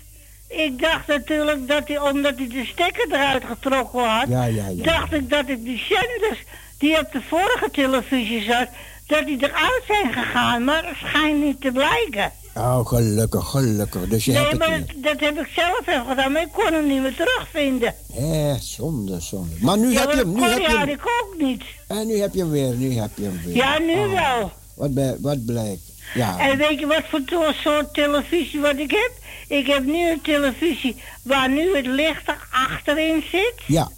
ik 0.53 0.81
dacht 0.81 1.07
natuurlijk 1.07 1.69
dat 1.69 1.89
hij, 1.89 1.99
omdat 1.99 2.37
hij 2.37 2.49
de 2.49 2.65
stekker 2.73 3.07
eruit 3.09 3.45
getrokken 3.45 4.05
had, 4.19 4.29
Ja, 4.29 4.45
ja, 4.45 4.69
ja. 4.69 4.83
dacht 4.83 5.13
ik 5.13 5.31
dat 5.31 5.49
ik 5.49 5.65
die 5.65 5.83
zenders 5.89 6.39
die 6.79 6.99
op 6.99 7.13
de 7.13 7.21
vorige 7.29 7.69
televisie 7.73 8.43
zat, 8.43 8.69
dat 9.07 9.27
die 9.27 9.37
eruit 9.37 9.83
zijn 9.87 10.13
gegaan. 10.13 10.65
Maar 10.65 10.83
dat 10.83 10.95
schijnt 11.09 11.43
niet 11.45 11.61
te 11.61 11.71
blijken. 11.73 12.33
Oh, 12.55 12.87
gelukkig, 12.87 13.51
gelukkig. 13.51 14.09
Dus 14.09 14.25
je 14.25 14.33
nee, 14.33 14.43
hebt 14.43 14.59
maar 14.59 14.79
dat, 14.79 14.87
dat 14.97 15.21
heb 15.21 15.39
ik 15.41 15.49
zelf 15.55 15.81
even 15.87 16.07
gedaan, 16.09 16.33
maar 16.33 16.43
ik 16.43 16.53
kon 16.53 16.73
hem 16.73 16.87
niet 16.87 17.03
meer 17.03 17.15
terugvinden. 17.15 17.95
Hé, 18.13 18.55
zonde, 18.61 19.21
zonde. 19.21 19.55
Maar 19.61 19.79
nu 19.79 19.91
ja, 19.93 20.01
heb 20.01 20.11
je 20.11 20.17
hem, 20.17 20.33
nu 20.35 20.43
heb 20.43 20.59
je 20.59 20.67
had 20.67 20.79
hem. 20.79 20.89
ik 20.89 21.01
ook 21.23 21.35
niet. 21.39 21.63
En 21.89 22.07
nu 22.07 22.19
heb 22.21 22.35
je 22.35 22.41
hem 22.41 22.51
weer, 22.51 22.75
nu 22.75 22.93
heb 22.95 23.11
je 23.15 23.23
hem 23.25 23.41
weer. 23.45 23.57
Ja, 23.57 23.79
nu 23.79 23.93
Oh, 23.99 24.13
wel. 24.13 24.53
Wat, 24.75 25.17
wat 25.21 25.45
blijkt. 25.45 25.92
Ja. 26.15 26.39
En 26.39 26.57
weet 26.57 26.79
je 26.79 26.87
wat 26.87 27.03
voor 27.09 27.55
soort 27.63 27.95
televisie 27.95 28.61
wat 28.61 28.77
ik 28.77 28.91
heb? 28.91 29.11
Ik 29.49 29.67
heb 29.67 29.85
nu 29.85 30.11
een 30.11 30.21
televisie 30.21 31.03
waar 31.23 31.49
nu 31.49 31.77
het 31.77 31.87
licht 31.87 32.29
er 32.29 32.49
achterin 32.51 33.25
zit. 33.31 33.55
Ja. 33.67 33.89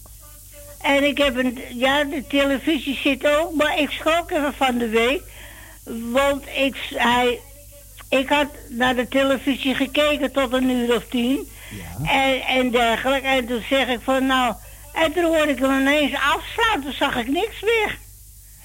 En 0.81 1.05
ik 1.05 1.18
heb 1.18 1.36
een, 1.36 1.59
ja, 1.74 2.05
de 2.05 2.26
televisie 2.28 2.98
zit 3.02 3.26
ook, 3.26 3.55
maar 3.55 3.78
ik 3.78 3.90
schrok 3.90 4.31
even 4.31 4.55
van 4.56 4.78
de 4.78 4.89
week. 4.89 5.22
Want 6.12 6.44
ik, 6.56 6.76
hij, 6.94 7.40
ik 8.09 8.28
had 8.28 8.48
naar 8.68 8.94
de 8.94 9.09
televisie 9.09 9.74
gekeken 9.74 10.32
tot 10.32 10.52
een 10.52 10.70
uur 10.70 10.97
of 10.97 11.05
tien. 11.10 11.48
En, 12.02 12.40
en 12.40 12.70
dergelijke. 12.70 13.26
En 13.26 13.47
toen 13.47 13.62
zeg 13.68 13.89
ik 13.89 14.01
van 14.02 14.26
nou, 14.26 14.55
en 14.93 15.12
toen 15.12 15.24
hoorde 15.24 15.52
ik 15.52 15.59
hem 15.59 15.81
ineens 15.81 16.14
afslaan. 16.14 16.82
Toen 16.82 16.93
zag 16.93 17.16
ik 17.16 17.28
niks 17.28 17.60
meer. 17.60 17.98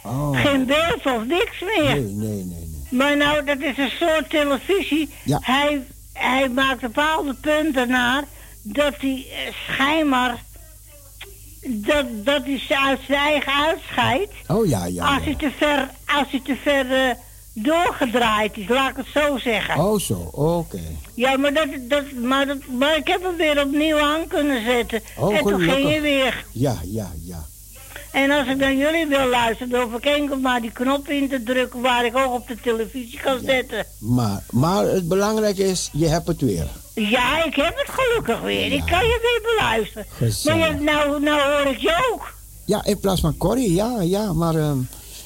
Oh. 0.03 0.41
Geen 0.41 0.65
beeld 0.65 1.05
of 1.05 1.25
niks 1.25 1.59
meer. 1.59 1.95
Nee, 1.95 2.01
nee, 2.01 2.43
nee. 2.43 2.68
Maar 2.89 3.17
nou, 3.17 3.45
dat 3.45 3.59
is 3.59 3.77
een 3.77 3.91
soort 3.99 4.29
televisie. 4.29 5.09
Ja. 5.23 5.39
Hij, 5.41 5.81
hij 6.13 6.49
maakt 6.49 6.81
bepaalde 6.81 7.33
punten 7.33 7.87
naar 7.87 8.23
dat 8.61 8.93
hij 8.97 9.25
eh, 9.31 9.53
schijnbaar 9.67 10.43
dat, 11.61 12.05
dat 12.25 12.43
hij 12.43 12.59
ze 12.67 12.79
uit 12.79 12.99
zijn 13.07 13.19
eigen 13.19 13.53
uitscheidt. 13.53 14.33
Oh 14.47 14.65
ja, 14.65 14.85
ja. 14.85 15.15
Als 15.15 15.23
hij 15.23 15.35
te 15.35 15.51
ver, 15.57 15.89
als 16.05 16.27
hij 16.29 16.41
te 16.43 16.55
ver 16.63 16.91
eh, 16.91 17.15
doorgedraaid 17.53 18.57
is, 18.57 18.67
laat 18.67 18.89
ik 18.89 18.95
het 18.95 19.07
zo 19.13 19.37
zeggen. 19.37 19.83
Oh 19.85 19.99
zo, 19.99 20.29
oké. 20.33 20.81
Ja, 21.13 21.37
maar, 21.37 21.53
dat, 21.53 21.67
dat, 21.79 22.11
maar, 22.11 22.47
dat, 22.47 22.57
maar 22.79 22.97
ik 22.97 23.07
heb 23.07 23.23
hem 23.23 23.35
weer 23.35 23.61
opnieuw 23.61 23.99
aan 23.99 24.27
kunnen 24.27 24.63
zetten. 24.63 25.01
Oh, 25.17 25.35
en 25.35 25.43
toen 25.43 25.59
gelukkig. 25.59 25.75
ging 25.75 25.89
hij 25.89 26.01
weer. 26.01 26.45
Ja, 26.51 26.75
ja, 26.83 27.11
ja. 27.25 27.45
En 28.11 28.31
als 28.31 28.47
ik 28.47 28.57
naar 28.57 28.73
jullie 28.73 29.05
wil 29.07 29.27
luisteren, 29.27 29.69
dan 29.69 29.81
hoef 29.81 29.93
ik 29.93 30.05
enkel 30.05 30.37
maar 30.37 30.61
die 30.61 30.71
knop 30.71 31.07
in 31.07 31.29
te 31.29 31.43
drukken 31.43 31.81
waar 31.81 32.05
ik 32.05 32.17
ook 32.17 32.33
op 32.33 32.47
de 32.47 32.57
televisie 32.61 33.19
kan 33.19 33.39
zetten. 33.45 33.85
Maar, 33.99 34.43
maar 34.49 34.85
het 34.85 35.07
belangrijke 35.07 35.63
is, 35.63 35.89
je 35.91 36.07
hebt 36.07 36.27
het 36.27 36.41
weer. 36.41 36.67
Ja, 36.93 37.43
ik 37.45 37.55
heb 37.55 37.77
het 37.77 37.89
gelukkig 37.89 38.41
weer. 38.41 38.71
Ik 38.71 38.85
kan 38.85 39.05
je 39.05 39.19
weer 39.21 39.55
beluisteren. 39.55 40.05
Gezellig. 40.09 40.59
Maar 40.59 40.73
je, 40.73 40.79
nou, 40.83 41.21
nou 41.21 41.51
hoor 41.51 41.73
ik 41.73 41.79
je 41.79 42.09
ook. 42.13 42.33
Ja, 42.65 42.85
in 42.85 42.99
plaats 42.99 43.21
van 43.21 43.37
Corrie, 43.37 43.73
ja, 43.73 44.01
ja. 44.01 44.33
Maar 44.33 44.55
ehm, 44.55 44.77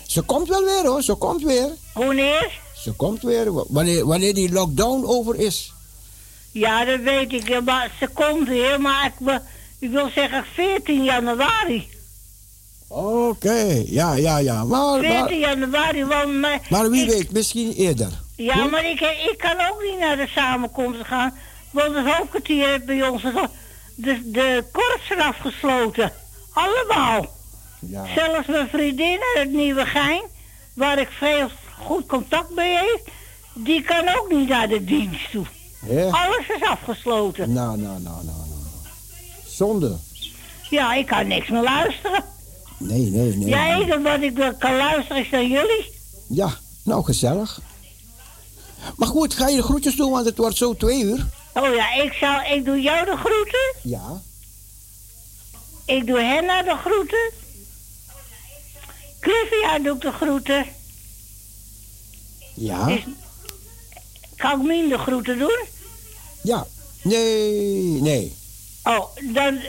ze 0.08 0.22
komt 0.22 0.48
wel 0.48 0.64
weer 0.64 0.86
hoor, 0.86 1.02
ze 1.02 1.14
komt 1.14 1.44
weer. 1.44 1.70
Wanneer? 1.94 2.60
Ze 2.76 2.92
komt 2.92 3.22
weer, 3.22 3.54
wanneer, 3.68 4.06
wanneer 4.06 4.34
die 4.34 4.52
lockdown 4.52 5.06
over 5.06 5.36
is. 5.36 5.74
Ja, 6.52 6.86
dat 6.86 7.00
weet 7.00 7.34
ik. 7.34 7.64
Maar 7.64 7.92
ze 8.00 8.08
komt 8.08 8.48
weer. 8.48 8.82
Maar 8.82 9.12
Ik 9.80 9.90
wil 9.90 10.10
zeggen 10.16 10.46
14 10.54 11.04
januari. 11.04 11.88
Oké, 12.94 13.84
ja, 13.86 14.14
ja, 14.14 14.38
ja. 14.38 14.64
Maar, 14.64 15.00
14 15.00 15.20
maar, 15.20 15.34
januari, 15.34 16.06
want... 16.06 16.34
Maar, 16.34 16.60
maar 16.70 16.90
wie 16.90 17.04
ik- 17.04 17.10
weet, 17.10 17.32
misschien 17.32 17.72
eerder. 17.74 18.10
Ja, 18.36 18.54
Goed? 18.56 18.72
maar 18.72 18.86
ik, 18.86 19.00
ik 19.02 19.36
kan 19.38 19.56
ook 19.72 19.84
niet 19.90 20.00
naar 20.00 20.18
de 20.18 20.28
samenkomst 20.28 21.00
gaan. 21.04 21.34
Want 21.72 21.96
het 21.96 22.06
hoofdkwartier 22.14 22.68
heeft 22.68 22.86
bij 22.86 23.08
ons 23.08 23.22
de, 23.96 24.32
de 24.32 24.64
korpsen 24.72 25.20
afgesloten. 25.20 26.12
Allemaal. 26.54 27.26
Ja. 27.80 28.06
Zelfs 28.16 28.48
mijn 28.48 28.68
vriendin 28.70 29.20
uit 29.36 29.44
het 29.46 29.52
Nieuwe 29.54 29.86
Gein, 29.86 30.24
waar 30.74 31.00
ik 31.00 31.10
veel 31.10 31.50
goed 31.80 32.06
contact 32.06 32.56
mee 32.56 32.74
heb, 32.76 33.00
die 33.54 33.82
kan 33.82 34.08
ook 34.18 34.32
niet 34.32 34.48
naar 34.50 34.68
de 34.68 34.84
dienst 34.84 35.32
toe. 35.32 35.46
Hè? 35.86 36.10
Alles 36.10 36.48
is 36.58 36.68
afgesloten. 36.68 37.54
Nou, 37.54 37.78
nou, 37.78 38.02
nou, 38.02 38.16
nou, 38.24 38.38
nou. 38.38 38.60
Zonde. 39.48 39.98
Ja, 40.70 40.94
ik 40.94 41.06
kan 41.06 41.28
niks 41.28 41.50
meer 41.50 41.62
luisteren. 41.64 42.24
Nee, 42.84 43.10
nee, 43.10 43.36
nee. 43.36 43.48
ja, 43.48 43.76
enige 43.76 44.02
wat 44.02 44.22
ik 44.22 44.36
wel 44.36 44.56
kan 44.56 44.76
luisteren 44.76 45.22
is 45.22 45.30
naar 45.30 45.46
jullie. 45.46 45.92
Ja, 46.28 46.58
nou 46.84 47.04
gezellig. 47.04 47.62
Maar 48.96 49.08
goed, 49.08 49.34
ga 49.34 49.48
je 49.48 49.56
de 49.56 49.64
groetjes 49.64 49.96
doen, 49.96 50.12
want 50.12 50.26
het 50.26 50.38
wordt 50.38 50.58
zo 50.58 50.76
twee 50.76 51.04
uur. 51.04 51.28
Oh 51.54 51.76
ja, 51.76 51.94
ik, 51.94 52.14
zal, 52.14 52.42
ik 52.42 52.66
doe 52.66 52.82
jou 52.82 53.06
de 53.06 53.18
groeten. 53.18 53.74
Ja. 53.84 54.22
Ik 55.86 56.08
doe 56.08 56.20
Henna 56.20 56.62
de 56.62 56.76
groeten. 56.86 57.32
Clivia 59.20 59.80
doe 59.80 59.96
ik 59.96 60.02
de 60.02 60.12
groeten. 60.12 60.66
Ja. 62.56 62.88
Is, 62.88 63.04
kan 64.36 64.60
ik 64.60 64.68
Mien 64.68 64.90
de 64.90 64.98
groeten 64.98 65.40
doen? 65.40 65.60
Ja. 66.42 66.68
Nee, 67.02 68.02
nee. 68.02 68.36
Oh, 68.84 69.06
dan... 69.34 69.62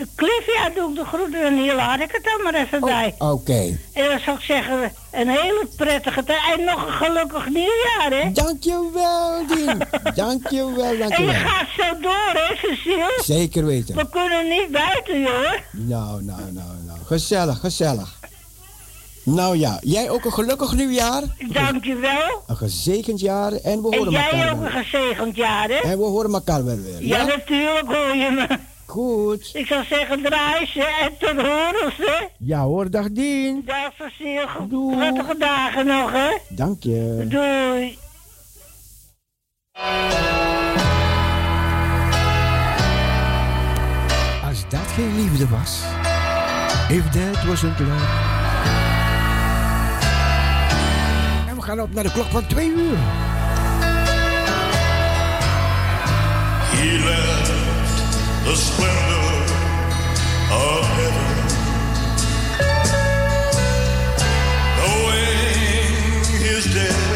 De 0.00 0.06
Clivia 0.16 0.70
doe 0.74 0.90
ik 0.90 0.96
de 0.96 1.04
groeten 1.04 1.42
en 1.44 1.56
hier 1.58 1.74
laat 1.74 2.00
ik 2.00 2.12
het 2.12 2.24
dan 2.24 2.42
maar 2.42 2.54
even 2.54 2.80
bij. 2.80 3.14
Oké. 3.18 3.78
En 3.92 4.04
dan 4.08 4.18
zou 4.24 4.36
ik 4.36 4.42
zeggen, 4.42 4.92
een 5.12 5.28
hele 5.28 5.68
prettige 5.76 6.24
tijd. 6.24 6.40
En 6.58 6.64
nog 6.64 6.86
een 6.86 6.92
gelukkig 6.92 7.48
nieuwjaar, 7.48 8.10
hè? 8.22 8.32
Dankjewel, 8.32 9.46
Dien. 9.46 9.78
dankjewel, 10.14 10.84
En 10.84 10.92
je 10.92 10.98
dankjewel. 10.98 11.34
gaat 11.34 11.66
zo 11.76 12.00
door, 12.00 12.32
hè, 12.32 12.56
Cecile? 12.56 13.18
Zeker 13.24 13.64
weten. 13.64 13.96
We 13.96 14.08
kunnen 14.10 14.48
niet 14.48 14.70
buiten, 14.70 15.20
joh. 15.20 15.52
Nou, 15.70 16.22
nou, 16.22 16.40
nou, 16.52 16.68
nou. 16.86 16.98
Gezellig, 17.06 17.58
gezellig. 17.60 18.18
Nou 19.22 19.56
ja, 19.58 19.78
jij 19.82 20.10
ook 20.10 20.24
een 20.24 20.32
gelukkig 20.32 20.72
nieuwjaar. 20.74 21.22
Dankjewel. 21.48 22.42
Een 22.46 22.56
gezegend 22.56 23.20
jaar 23.20 23.52
en 23.52 23.82
we 23.82 23.90
En 23.90 23.98
horen 23.98 24.10
jij 24.12 24.30
elkaar 24.30 24.52
ook 24.52 24.58
wel. 24.58 24.66
een 24.66 24.84
gezegend 24.84 25.36
jaar, 25.36 25.68
hè? 25.68 25.74
En 25.74 25.98
we 25.98 26.04
horen 26.04 26.32
elkaar 26.32 26.64
wel 26.64 26.76
weer. 26.76 27.02
Ja, 27.06 27.24
natuurlijk 27.24 27.86
hoor 27.86 28.16
je 28.16 28.30
me. 28.30 28.58
Goed. 28.90 29.50
Ik 29.52 29.66
zou 29.66 29.84
zeggen, 29.84 30.22
draai 30.22 30.66
ze 30.66 30.98
en 31.00 31.18
tot 31.18 31.46
horens, 31.46 31.96
hè? 31.96 32.26
Ja 32.38 32.60
hoor, 32.60 32.90
dag 32.90 33.10
Dien. 33.10 33.62
Dag, 33.64 33.92
Cecile. 33.98 34.46
Prettige 34.96 35.36
dagen 35.38 35.86
nog, 35.86 36.12
hè? 36.12 36.28
Dank 36.48 36.82
je. 36.82 37.24
Doei. 37.28 37.98
Als 44.48 44.68
dat 44.68 44.86
geen 44.94 45.16
liefde 45.16 45.48
was. 45.48 45.82
If 46.88 47.10
that 47.10 47.44
wasn't 47.44 47.78
love. 47.78 48.06
En 51.48 51.56
we 51.56 51.62
gaan 51.62 51.80
op 51.80 51.92
naar 51.92 52.04
de 52.04 52.12
klok 52.12 52.26
van 52.26 52.46
twee 52.46 52.68
uur. 52.68 52.98
He 56.72 57.04
left 57.04 57.69
the 58.44 58.56
splendor 58.56 59.54
of 60.50 60.84
heaven, 60.98 61.60
knowing 64.78 66.24
his 66.40 66.64
destiny 66.74 67.09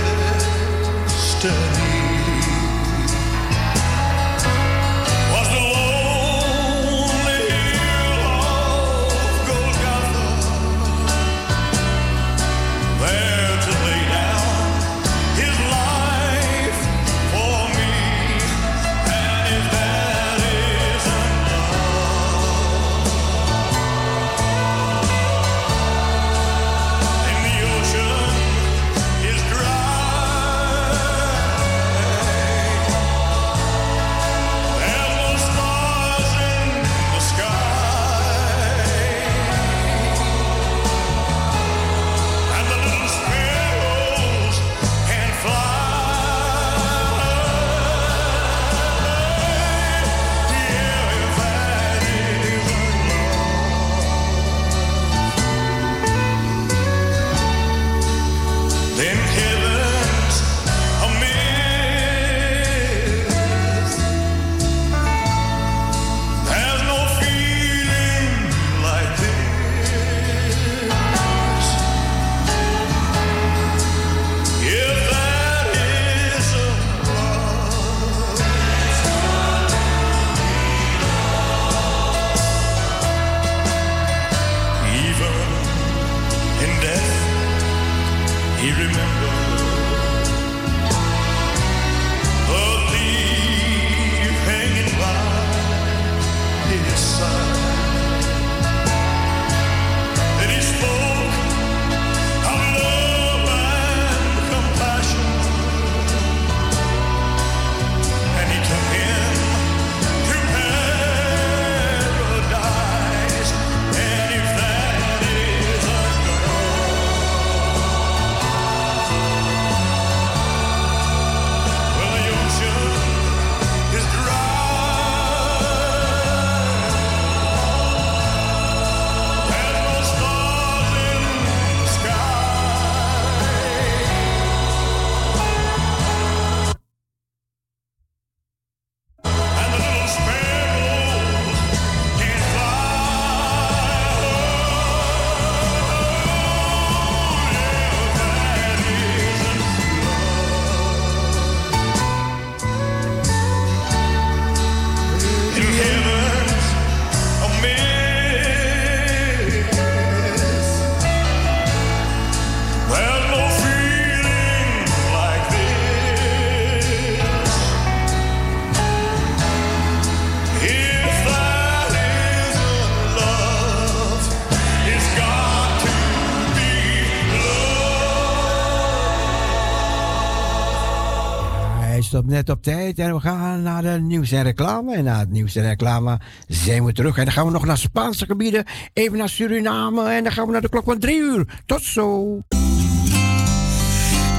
stopt 182.14 182.28
net 182.28 182.50
op 182.50 182.62
tijd 182.62 182.98
en 182.98 183.14
we 183.14 183.20
gaan 183.20 183.62
naar 183.62 183.82
de 183.82 183.88
nieuws 183.88 184.32
en 184.32 184.42
reclame. 184.42 184.94
En 184.94 185.04
na 185.04 185.18
het 185.18 185.30
nieuws 185.30 185.56
en 185.56 185.62
reclame 185.62 186.20
zijn 186.48 186.84
we 186.84 186.92
terug. 186.92 187.16
En 187.16 187.24
dan 187.24 187.32
gaan 187.32 187.46
we 187.46 187.52
nog 187.52 187.64
naar 187.64 187.78
Spaanse 187.78 188.26
gebieden, 188.26 188.64
even 188.92 189.18
naar 189.18 189.28
Suriname 189.28 190.08
en 190.08 190.22
dan 190.22 190.32
gaan 190.32 190.46
we 190.46 190.52
naar 190.52 190.60
de 190.60 190.68
klok 190.68 190.84
van 190.84 190.98
drie 190.98 191.18
uur. 191.18 191.62
Tot 191.66 191.82
zo. 191.82 192.38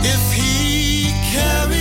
If 0.02 0.36
he 0.36 1.75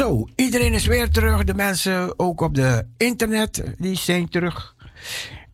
Zo, 0.00 0.28
iedereen 0.34 0.72
is 0.72 0.86
weer 0.86 1.10
terug. 1.10 1.44
De 1.44 1.54
mensen 1.54 2.18
ook 2.18 2.40
op 2.40 2.54
de 2.54 2.86
internet, 2.96 3.64
die 3.78 3.96
zijn 3.96 4.28
terug. 4.28 4.76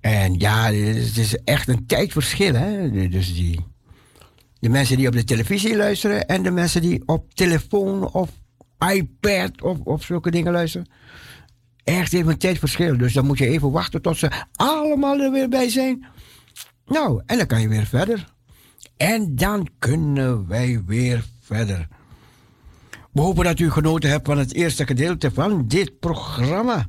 En 0.00 0.34
ja, 0.38 0.72
het 0.72 1.16
is 1.16 1.36
echt 1.36 1.68
een 1.68 1.86
tijdverschil, 1.86 2.54
hè. 2.54 2.90
Dus 3.08 3.34
die, 3.34 3.64
de 4.58 4.68
mensen 4.68 4.96
die 4.96 5.06
op 5.06 5.12
de 5.12 5.24
televisie 5.24 5.76
luisteren 5.76 6.26
en 6.26 6.42
de 6.42 6.50
mensen 6.50 6.80
die 6.80 7.02
op 7.06 7.34
telefoon 7.34 8.12
of 8.12 8.30
iPad 8.92 9.62
of, 9.62 9.78
of 9.80 10.04
zulke 10.04 10.30
dingen 10.30 10.52
luisteren. 10.52 10.90
Echt 11.84 12.12
even 12.12 12.32
een 12.32 12.38
tijdverschil. 12.38 12.96
Dus 12.98 13.12
dan 13.12 13.26
moet 13.26 13.38
je 13.38 13.48
even 13.48 13.70
wachten 13.70 14.02
tot 14.02 14.16
ze 14.16 14.30
allemaal 14.52 15.20
er 15.20 15.32
weer 15.32 15.48
bij 15.48 15.68
zijn. 15.68 16.06
Nou, 16.86 17.22
en 17.26 17.36
dan 17.36 17.46
kan 17.46 17.60
je 17.60 17.68
weer 17.68 17.86
verder. 17.86 18.32
En 18.96 19.36
dan 19.36 19.68
kunnen 19.78 20.48
wij 20.48 20.82
weer 20.86 21.24
verder. 21.40 21.88
We 23.16 23.22
hopen 23.22 23.44
dat 23.44 23.58
u 23.58 23.70
genoten 23.70 24.10
hebt 24.10 24.26
van 24.26 24.38
het 24.38 24.54
eerste 24.54 24.86
gedeelte 24.86 25.30
van 25.30 25.68
dit 25.68 25.98
programma. 25.98 26.86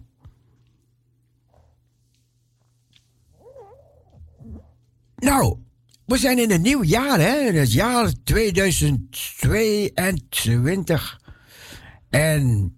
Nou, 5.15 5.57
we 6.05 6.17
zijn 6.17 6.39
in 6.39 6.51
een 6.51 6.61
nieuw 6.61 6.83
jaar, 6.83 7.19
hè? 7.19 7.37
In 7.37 7.55
het 7.55 7.73
jaar 7.73 8.11
2022. 8.23 11.21
En 12.09 12.75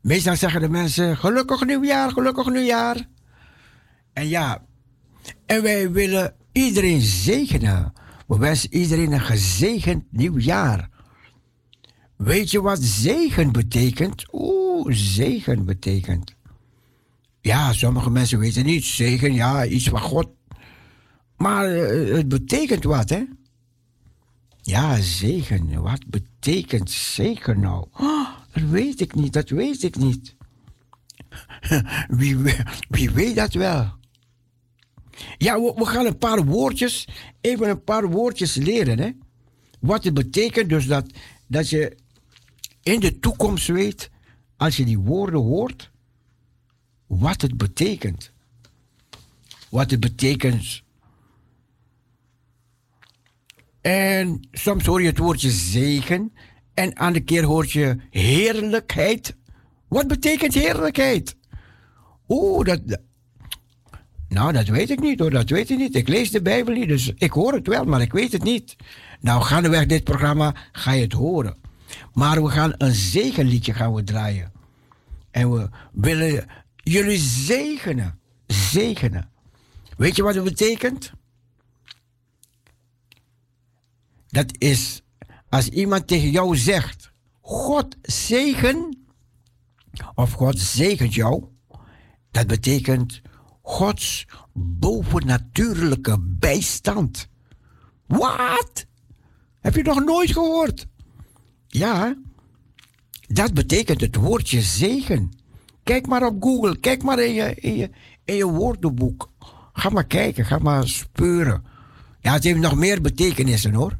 meestal 0.00 0.36
zeggen 0.36 0.60
de 0.60 0.68
mensen: 0.68 1.16
gelukkig 1.16 1.64
nieuwjaar, 1.64 2.10
gelukkig 2.10 2.50
nieuwjaar. 2.50 3.08
En 4.12 4.28
ja, 4.28 4.64
en 5.46 5.62
wij 5.62 5.90
willen 5.90 6.34
iedereen 6.52 7.00
zegenen. 7.00 7.92
We 8.26 8.38
wensen 8.38 8.74
iedereen 8.74 9.12
een 9.12 9.20
gezegend 9.20 10.04
nieuwjaar. 10.10 10.97
Weet 12.18 12.50
je 12.50 12.60
wat 12.62 12.82
zegen 12.82 13.52
betekent? 13.52 14.24
Oeh, 14.32 14.92
zegen 14.94 15.64
betekent. 15.64 16.34
Ja, 17.40 17.72
sommige 17.72 18.10
mensen 18.10 18.38
weten 18.38 18.64
niet. 18.64 18.84
Zegen, 18.84 19.34
ja, 19.34 19.66
iets 19.66 19.88
van 19.88 20.00
God. 20.00 20.28
Maar 21.36 21.74
eh, 21.74 22.14
het 22.14 22.28
betekent 22.28 22.84
wat, 22.84 23.08
hè? 23.08 23.24
Ja, 24.62 25.00
zegen. 25.00 25.82
Wat 25.82 26.06
betekent 26.06 26.90
zegen 26.90 27.60
nou? 27.60 27.86
Oh, 27.92 28.28
dat 28.52 28.62
weet 28.62 29.00
ik 29.00 29.14
niet, 29.14 29.32
dat 29.32 29.48
weet 29.48 29.82
ik 29.82 29.96
niet. 29.96 30.36
Wie, 32.08 32.36
wie 32.88 33.10
weet 33.10 33.36
dat 33.36 33.52
wel? 33.52 33.92
Ja, 35.36 35.60
we, 35.60 35.72
we 35.76 35.86
gaan 35.86 36.06
een 36.06 36.18
paar 36.18 36.44
woordjes, 36.44 37.08
even 37.40 37.68
een 37.68 37.84
paar 37.84 38.08
woordjes 38.08 38.54
leren, 38.54 38.98
hè? 38.98 39.10
Wat 39.80 40.04
het 40.04 40.14
betekent, 40.14 40.68
dus 40.68 40.86
dat, 40.86 41.12
dat 41.46 41.68
je 41.68 41.96
in 42.92 43.00
de 43.00 43.18
toekomst 43.18 43.66
weet, 43.66 44.10
als 44.56 44.76
je 44.76 44.84
die 44.84 44.98
woorden 44.98 45.40
hoort, 45.40 45.90
wat 47.06 47.40
het 47.40 47.56
betekent. 47.56 48.32
Wat 49.70 49.90
het 49.90 50.00
betekent. 50.00 50.82
En 53.80 54.48
soms 54.52 54.86
hoor 54.86 55.00
je 55.00 55.08
het 55.08 55.18
woordje 55.18 55.50
zegen 55.50 56.32
en 56.74 56.96
aan 56.96 57.12
de 57.12 57.20
keer 57.20 57.44
hoor 57.44 57.66
je 57.68 57.96
heerlijkheid. 58.10 59.36
Wat 59.88 60.06
betekent 60.06 60.54
heerlijkheid? 60.54 61.36
Oeh, 62.28 62.64
dat. 62.64 63.00
Nou, 64.28 64.52
dat 64.52 64.66
weet 64.66 64.90
ik 64.90 65.00
niet 65.00 65.18
hoor, 65.18 65.30
dat 65.30 65.50
weet 65.50 65.70
ik 65.70 65.78
niet. 65.78 65.94
Ik 65.94 66.08
lees 66.08 66.30
de 66.30 66.42
Bijbel 66.42 66.74
niet, 66.74 66.88
dus 66.88 67.12
ik 67.14 67.32
hoor 67.32 67.52
het 67.52 67.66
wel, 67.66 67.84
maar 67.84 68.00
ik 68.00 68.12
weet 68.12 68.32
het 68.32 68.42
niet. 68.42 68.76
Nou, 69.20 69.42
gaandeweg 69.42 69.86
dit 69.86 70.04
programma 70.04 70.54
ga 70.72 70.92
je 70.92 71.02
het 71.02 71.12
horen. 71.12 71.67
Maar 72.12 72.42
we 72.42 72.50
gaan 72.50 72.74
een 72.78 72.94
zegenliedje 72.94 73.74
gaan 73.74 73.94
we 73.94 74.04
draaien. 74.04 74.52
En 75.30 75.52
we 75.52 75.68
willen 75.92 76.46
jullie 76.76 77.18
zegenen. 77.18 78.18
Zegenen. 78.46 79.30
Weet 79.96 80.16
je 80.16 80.22
wat 80.22 80.34
het 80.34 80.44
betekent? 80.44 81.12
Dat 84.28 84.54
is 84.58 85.02
als 85.48 85.68
iemand 85.68 86.06
tegen 86.06 86.30
jou 86.30 86.56
zegt: 86.56 87.12
God 87.40 87.96
zegen, 88.02 88.98
of 90.14 90.32
God 90.32 90.58
zegent 90.58 91.14
jou. 91.14 91.44
Dat 92.30 92.46
betekent 92.46 93.20
Gods 93.62 94.26
bovennatuurlijke 94.52 96.18
bijstand. 96.20 97.28
Wat? 98.06 98.86
Heb 99.60 99.74
je 99.74 99.82
nog 99.82 100.04
nooit 100.04 100.32
gehoord? 100.32 100.86
Ja, 101.68 102.16
dat 103.26 103.54
betekent 103.54 104.00
het 104.00 104.16
woordje 104.16 104.60
zegen. 104.60 105.32
Kijk 105.82 106.06
maar 106.06 106.26
op 106.26 106.42
Google, 106.42 106.78
kijk 106.78 107.02
maar 107.02 107.18
in 107.18 107.34
je, 107.34 107.54
in 107.54 107.76
je, 107.76 107.90
in 108.24 108.34
je 108.34 108.46
woordenboek. 108.46 109.30
Ga 109.72 109.88
maar 109.88 110.06
kijken, 110.06 110.44
ga 110.44 110.58
maar 110.58 110.88
speuren. 110.88 111.64
Ja, 112.20 112.32
het 112.32 112.44
heeft 112.44 112.58
nog 112.58 112.76
meer 112.76 113.00
betekenissen 113.00 113.74
hoor. 113.74 113.98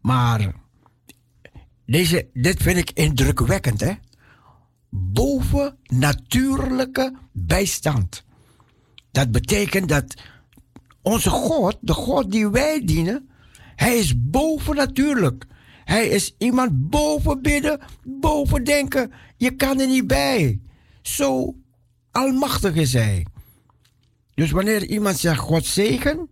Maar 0.00 0.54
deze, 1.86 2.28
dit 2.32 2.62
vind 2.62 2.76
ik 2.76 2.90
indrukwekkend, 2.90 3.80
hè? 3.80 3.92
Bovennatuurlijke 4.88 7.16
bijstand. 7.32 8.24
Dat 9.10 9.30
betekent 9.30 9.88
dat 9.88 10.14
onze 11.02 11.30
God, 11.30 11.76
de 11.80 11.92
God 11.92 12.32
die 12.32 12.48
wij 12.48 12.84
dienen, 12.84 13.28
hij 13.76 13.98
is 13.98 14.30
bovennatuurlijk. 14.30 15.46
Hij 15.86 16.08
is 16.08 16.34
iemand 16.38 16.90
boven 16.90 17.42
bidden, 17.42 17.80
boven 18.04 18.64
denken. 18.64 19.12
Je 19.36 19.50
kan 19.50 19.80
er 19.80 19.86
niet 19.86 20.06
bij. 20.06 20.60
Zo 21.02 21.54
almachtig 22.10 22.74
is 22.74 22.92
hij. 22.92 23.26
Dus 24.34 24.50
wanneer 24.50 24.84
iemand 24.84 25.18
zegt 25.18 25.38
God 25.38 25.66
zegen, 25.66 26.28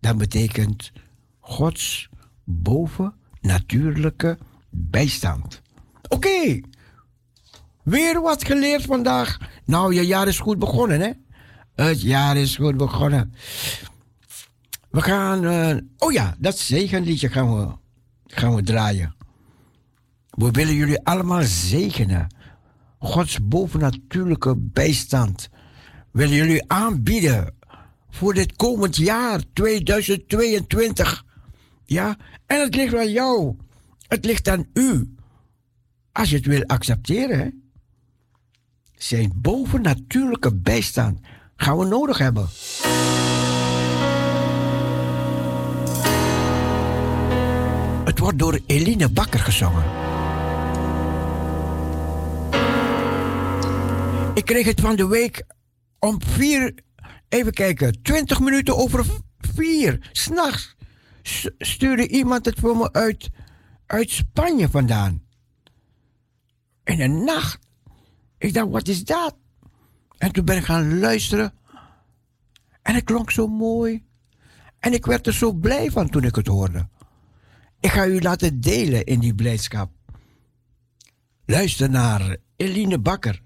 dan 0.00 0.18
betekent 0.18 0.92
Gods 1.40 2.08
bovennatuurlijke 2.44 4.38
bijstand. 4.70 5.60
Oké, 6.08 6.60
weer 7.82 8.20
wat 8.20 8.44
geleerd 8.44 8.84
vandaag. 8.84 9.38
Nou, 9.64 9.94
je 9.94 10.06
jaar 10.06 10.28
is 10.28 10.38
goed 10.38 10.58
begonnen, 10.58 11.00
hè? 11.00 11.10
Het 11.74 12.02
jaar 12.02 12.36
is 12.36 12.56
goed 12.56 12.76
begonnen. 12.76 13.34
We 14.90 15.00
gaan, 15.00 15.44
eh, 15.44 15.76
oh 15.98 16.12
ja, 16.12 16.34
dat 16.38 16.58
zegenliedje 16.58 17.28
gaan 17.28 17.56
we, 17.56 17.80
gaan 18.34 18.54
we 18.54 18.62
draaien. 18.62 19.14
We 20.30 20.50
willen 20.50 20.74
jullie 20.74 21.04
allemaal 21.04 21.42
zegenen. 21.42 22.34
Gods 22.98 23.48
bovennatuurlijke 23.48 24.56
bijstand 24.56 25.48
willen 26.10 26.36
jullie 26.36 26.68
aanbieden 26.68 27.54
voor 28.10 28.34
dit 28.34 28.56
komend 28.56 28.96
jaar 28.96 29.40
2022. 29.52 31.24
Ja, 31.84 32.16
en 32.46 32.60
het 32.60 32.74
ligt 32.74 32.94
aan 32.94 33.10
jou. 33.10 33.56
Het 34.08 34.24
ligt 34.24 34.48
aan 34.48 34.66
u. 34.72 35.14
Als 36.12 36.30
je 36.30 36.36
het 36.36 36.46
wil 36.46 36.64
accepteren, 36.64 37.62
zijn 38.94 39.32
bovennatuurlijke 39.36 40.54
bijstand 40.54 41.20
gaan 41.56 41.78
we 41.78 41.84
nodig 41.84 42.18
hebben. 42.18 42.48
Wordt 48.22 48.38
door 48.38 48.60
Eline 48.66 49.08
Bakker 49.08 49.40
gezongen. 49.40 49.84
Ik 54.34 54.44
kreeg 54.44 54.66
het 54.66 54.80
van 54.80 54.96
de 54.96 55.06
week 55.06 55.42
om 55.98 56.22
vier, 56.22 56.74
even 57.28 57.52
kijken, 57.52 58.02
20 58.02 58.40
minuten 58.40 58.76
over 58.76 59.04
vier, 59.38 60.10
s'nachts. 60.12 60.76
Stuurde 61.58 62.08
iemand 62.08 62.44
het 62.44 62.58
voor 62.58 62.76
me 62.76 62.92
uit, 62.92 63.30
uit 63.86 64.10
Spanje 64.10 64.68
vandaan. 64.68 65.22
In 66.84 66.96
de 66.96 67.06
nacht. 67.08 67.58
Ik 68.38 68.54
dacht, 68.54 68.70
wat 68.70 68.88
is 68.88 69.04
dat? 69.04 69.36
En 70.18 70.32
toen 70.32 70.44
ben 70.44 70.56
ik 70.56 70.64
gaan 70.64 70.98
luisteren. 70.98 71.54
En 72.82 72.94
het 72.94 73.04
klonk 73.04 73.30
zo 73.30 73.46
mooi. 73.46 74.04
En 74.78 74.92
ik 74.92 75.06
werd 75.06 75.26
er 75.26 75.34
zo 75.34 75.52
blij 75.52 75.90
van 75.90 76.08
toen 76.08 76.24
ik 76.24 76.34
het 76.34 76.46
hoorde. 76.46 76.88
Ik 77.82 77.90
ga 77.90 78.06
u 78.06 78.20
laten 78.20 78.60
delen 78.60 79.04
in 79.04 79.20
die 79.20 79.34
blijdschap. 79.34 79.90
Luister 81.46 81.90
naar 81.90 82.36
Eline 82.56 82.98
Bakker. 82.98 83.42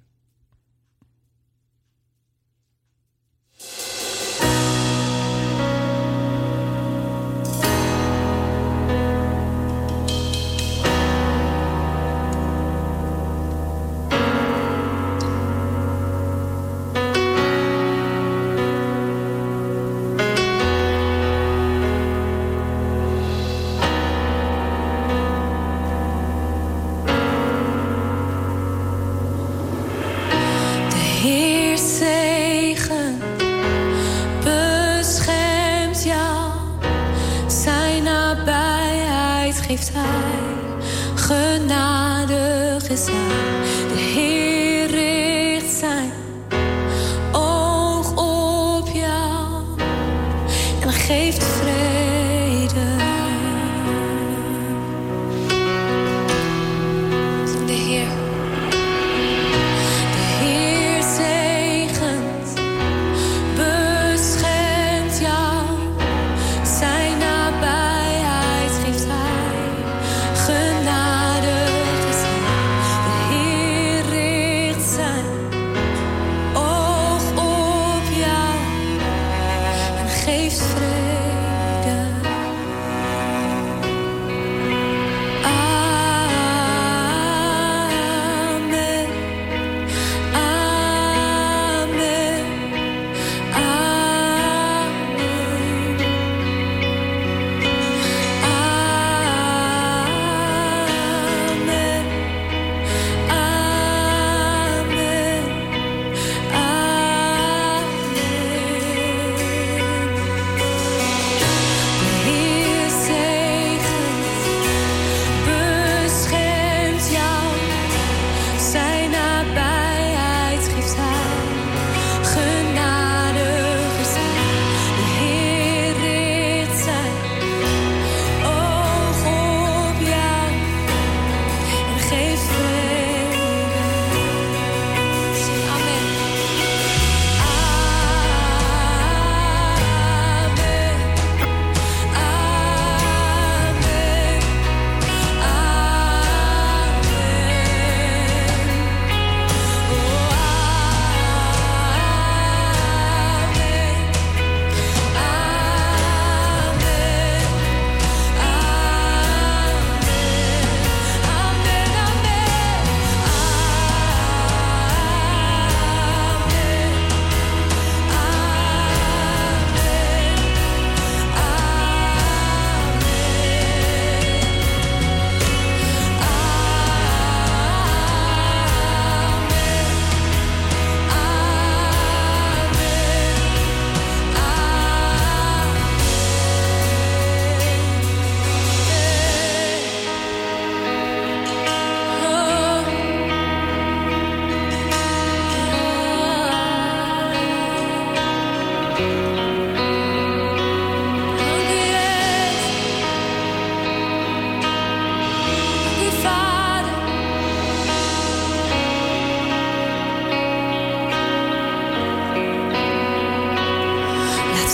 Geeft 39.76 39.90
Hij, 39.94 41.14
genadig 41.14 42.88
is. 42.88 43.06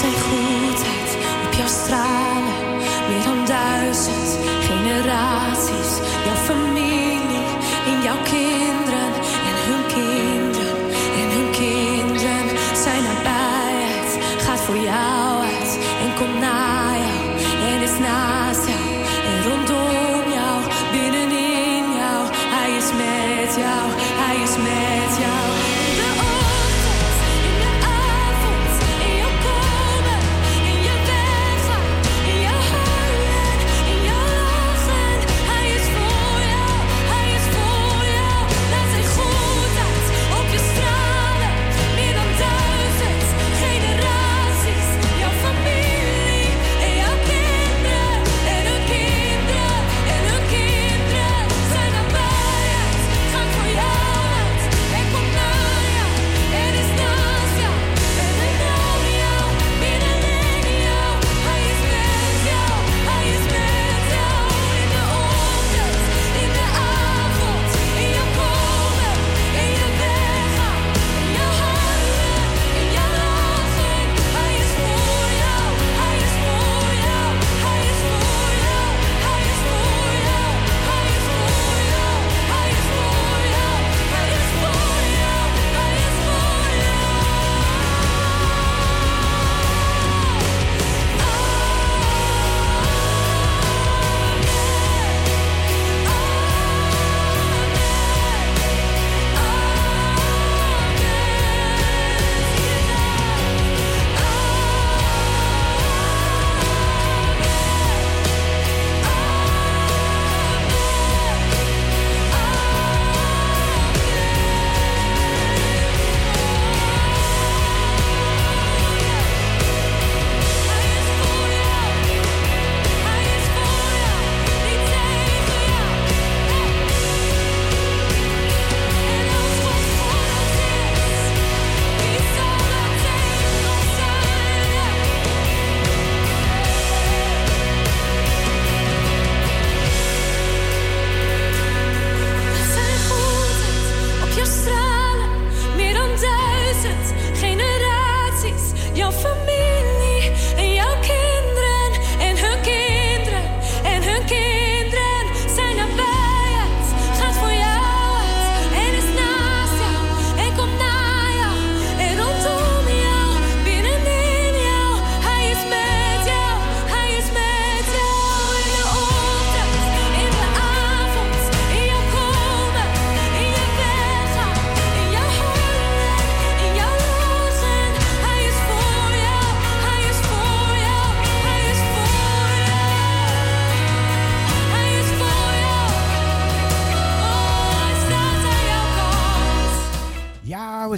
Zijn 0.02 0.20
goedheid 0.28 1.10
op 1.46 1.52
jou 1.52 1.68
stralen, 1.68 2.76
meer 3.08 3.24
dan 3.24 3.44
duizend 3.46 4.38
generaties. 4.68 5.90
Jouw 6.24 6.40
familie 6.50 7.44
en 7.90 8.02
jouw 8.02 8.22
kinderen 8.22 9.12
en 9.48 9.56
hun 9.68 9.84
kinderen 9.96 10.76
en 11.20 11.28
hun 11.36 11.50
kinderen. 11.50 12.46
Zijn 12.84 13.02
nabijheid 13.02 14.10
gaat 14.38 14.60
voor 14.60 14.76
jou 14.76 15.42
uit 15.42 15.78
en 16.04 16.14
komt 16.18 16.38
naar 16.38 16.96
jou 17.06 17.20
en 17.68 17.82
is 17.82 17.98
naast 17.98 18.66
jou 18.66 18.88
en 19.28 19.36
rondom 19.48 20.32
jou, 20.38 20.56
binnenin 20.92 21.84
jou. 22.00 22.20
Hij 22.56 22.70
is 22.80 22.88
met 23.02 23.50
jou, 23.64 23.84
hij 24.22 24.36
is 24.46 24.56
met 24.68 25.12
jou. 25.24 25.41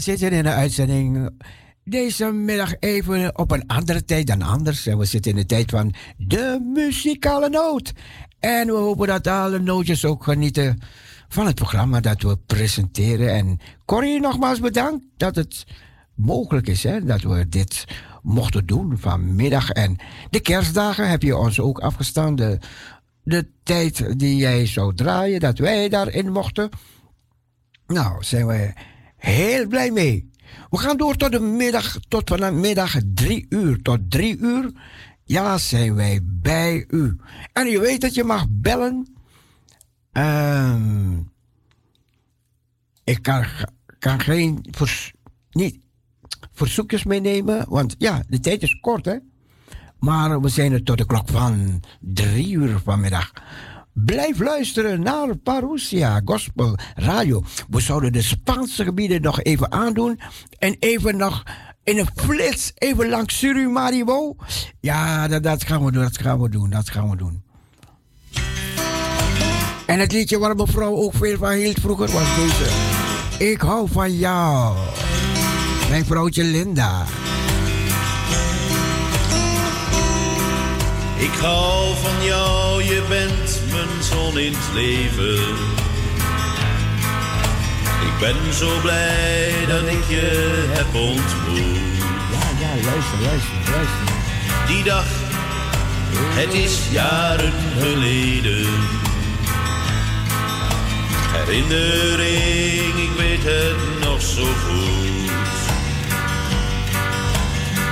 Zitten 0.04 0.32
in 0.32 0.42
de 0.42 0.50
uitzending 0.50 1.30
deze 1.84 2.32
middag 2.32 2.74
even 2.78 3.38
op 3.38 3.50
een 3.50 3.66
andere 3.66 4.04
tijd 4.04 4.26
dan 4.26 4.42
anders. 4.42 4.86
En 4.86 4.98
we 4.98 5.04
zitten 5.04 5.30
in 5.30 5.36
de 5.36 5.46
tijd 5.46 5.70
van 5.70 5.94
de 6.16 6.70
muzikale 6.74 7.48
noot. 7.48 7.92
En 8.38 8.66
we 8.66 8.72
hopen 8.72 9.06
dat 9.06 9.26
alle 9.26 9.58
nootjes 9.58 10.04
ook 10.04 10.24
genieten 10.24 10.78
van 11.28 11.46
het 11.46 11.54
programma 11.54 12.00
dat 12.00 12.22
we 12.22 12.36
presenteren. 12.46 13.30
En 13.30 13.58
Corrie, 13.84 14.20
nogmaals 14.20 14.60
bedankt 14.60 15.04
dat 15.16 15.34
het 15.34 15.64
mogelijk 16.14 16.66
is 16.66 16.82
hè, 16.82 17.04
dat 17.04 17.22
we 17.22 17.48
dit 17.48 17.84
mochten 18.22 18.66
doen 18.66 18.98
vanmiddag. 18.98 19.70
En 19.70 19.96
de 20.30 20.40
kerstdagen 20.40 21.08
heb 21.08 21.22
je 21.22 21.36
ons 21.36 21.60
ook 21.60 21.78
afgestaan. 21.78 22.36
De, 22.36 22.58
de 23.22 23.48
tijd 23.62 24.18
die 24.18 24.36
jij 24.36 24.66
zou 24.66 24.94
draaien, 24.94 25.40
dat 25.40 25.58
wij 25.58 25.88
daarin 25.88 26.32
mochten. 26.32 26.68
Nou, 27.86 28.24
zijn 28.24 28.46
we 28.46 28.72
heel 29.24 29.66
blij 29.66 29.90
mee. 29.90 30.30
We 30.70 30.78
gaan 30.78 30.96
door 30.96 31.16
tot 31.16 31.32
de 31.32 31.40
middag, 31.40 31.98
tot 32.08 32.30
vanmiddag 32.30 32.96
drie 33.14 33.46
uur. 33.48 33.82
Tot 33.82 34.10
drie 34.10 34.38
uur, 34.38 34.72
ja, 35.24 35.58
zijn 35.58 35.94
wij 35.94 36.20
bij 36.22 36.84
u. 36.88 37.16
En 37.52 37.66
je 37.66 37.80
weet 37.80 38.00
dat 38.00 38.14
je 38.14 38.24
mag 38.24 38.46
bellen. 38.50 39.06
Ehm, 40.12 41.18
ik 43.04 43.22
kan, 43.22 43.44
kan 43.98 44.20
geen 44.20 44.64
niet, 45.50 45.78
verzoekjes 46.52 47.04
meenemen, 47.04 47.64
want 47.68 47.94
ja, 47.98 48.22
de 48.28 48.40
tijd 48.40 48.62
is 48.62 48.78
kort, 48.80 49.04
hè. 49.04 49.16
Maar 49.98 50.40
we 50.40 50.48
zijn 50.48 50.72
er 50.72 50.82
tot 50.82 50.98
de 50.98 51.06
klok 51.06 51.28
van 51.28 51.82
drie 52.00 52.52
uur 52.52 52.78
vanmiddag. 52.78 53.32
Blijf 53.94 54.38
luisteren 54.40 55.02
naar 55.02 55.36
Parousia 55.36 56.20
Gospel 56.24 56.78
Radio. 56.94 57.42
We 57.70 57.80
zouden 57.80 58.12
de 58.12 58.22
Spaanse 58.22 58.84
gebieden 58.84 59.22
nog 59.22 59.42
even 59.42 59.72
aandoen. 59.72 60.20
En 60.58 60.76
even 60.78 61.16
nog 61.16 61.42
in 61.84 61.98
een 61.98 62.08
flits, 62.16 62.72
even 62.74 63.08
langs 63.08 63.38
Surimaribo. 63.38 64.36
Ja, 64.80 65.28
dat, 65.28 65.42
dat 65.42 65.64
gaan 65.64 65.84
we 65.84 65.92
doen, 65.92 66.02
dat 66.02 66.18
gaan 66.18 66.40
we 66.40 66.48
doen, 66.48 66.70
dat 66.70 66.90
gaan 66.90 67.10
we 67.10 67.16
doen. 67.16 67.42
En 69.86 69.98
het 69.98 70.12
liedje 70.12 70.38
waar 70.38 70.56
mevrouw 70.56 70.94
ook 70.94 71.14
veel 71.14 71.36
van 71.36 71.50
hield 71.50 71.80
vroeger 71.80 72.10
was 72.10 72.34
deze. 72.36 72.70
Ik 73.38 73.60
hou 73.60 73.88
van 73.90 74.16
jou. 74.16 74.76
Mijn 75.88 76.04
vrouwtje 76.04 76.44
Linda. 76.44 77.04
Ik 81.18 81.34
hou 81.40 81.96
van 81.96 82.24
jou, 82.24 82.82
je 82.82 83.04
bent 83.08 83.63
zon 84.00 84.38
in 84.38 84.52
het 84.52 84.74
leven. 84.74 85.38
Ik 88.06 88.20
ben 88.20 88.54
zo 88.54 88.80
blij 88.80 89.52
dat 89.68 89.82
ik 89.82 90.04
je 90.08 90.64
heb 90.68 90.94
ontmoet. 90.94 91.82
Ja, 92.32 92.46
ja, 92.60 92.84
luister, 92.84 93.18
luister, 93.20 93.56
luister. 93.70 94.14
Die 94.66 94.84
dag, 94.84 95.06
het 96.14 96.54
is 96.54 96.78
jaren 96.90 97.52
geleden. 97.78 98.66
Herinnering, 101.32 102.94
ik 102.98 103.16
weet 103.16 103.42
het 103.42 104.00
nog 104.00 104.22
zo 104.22 104.44
goed. 104.44 105.14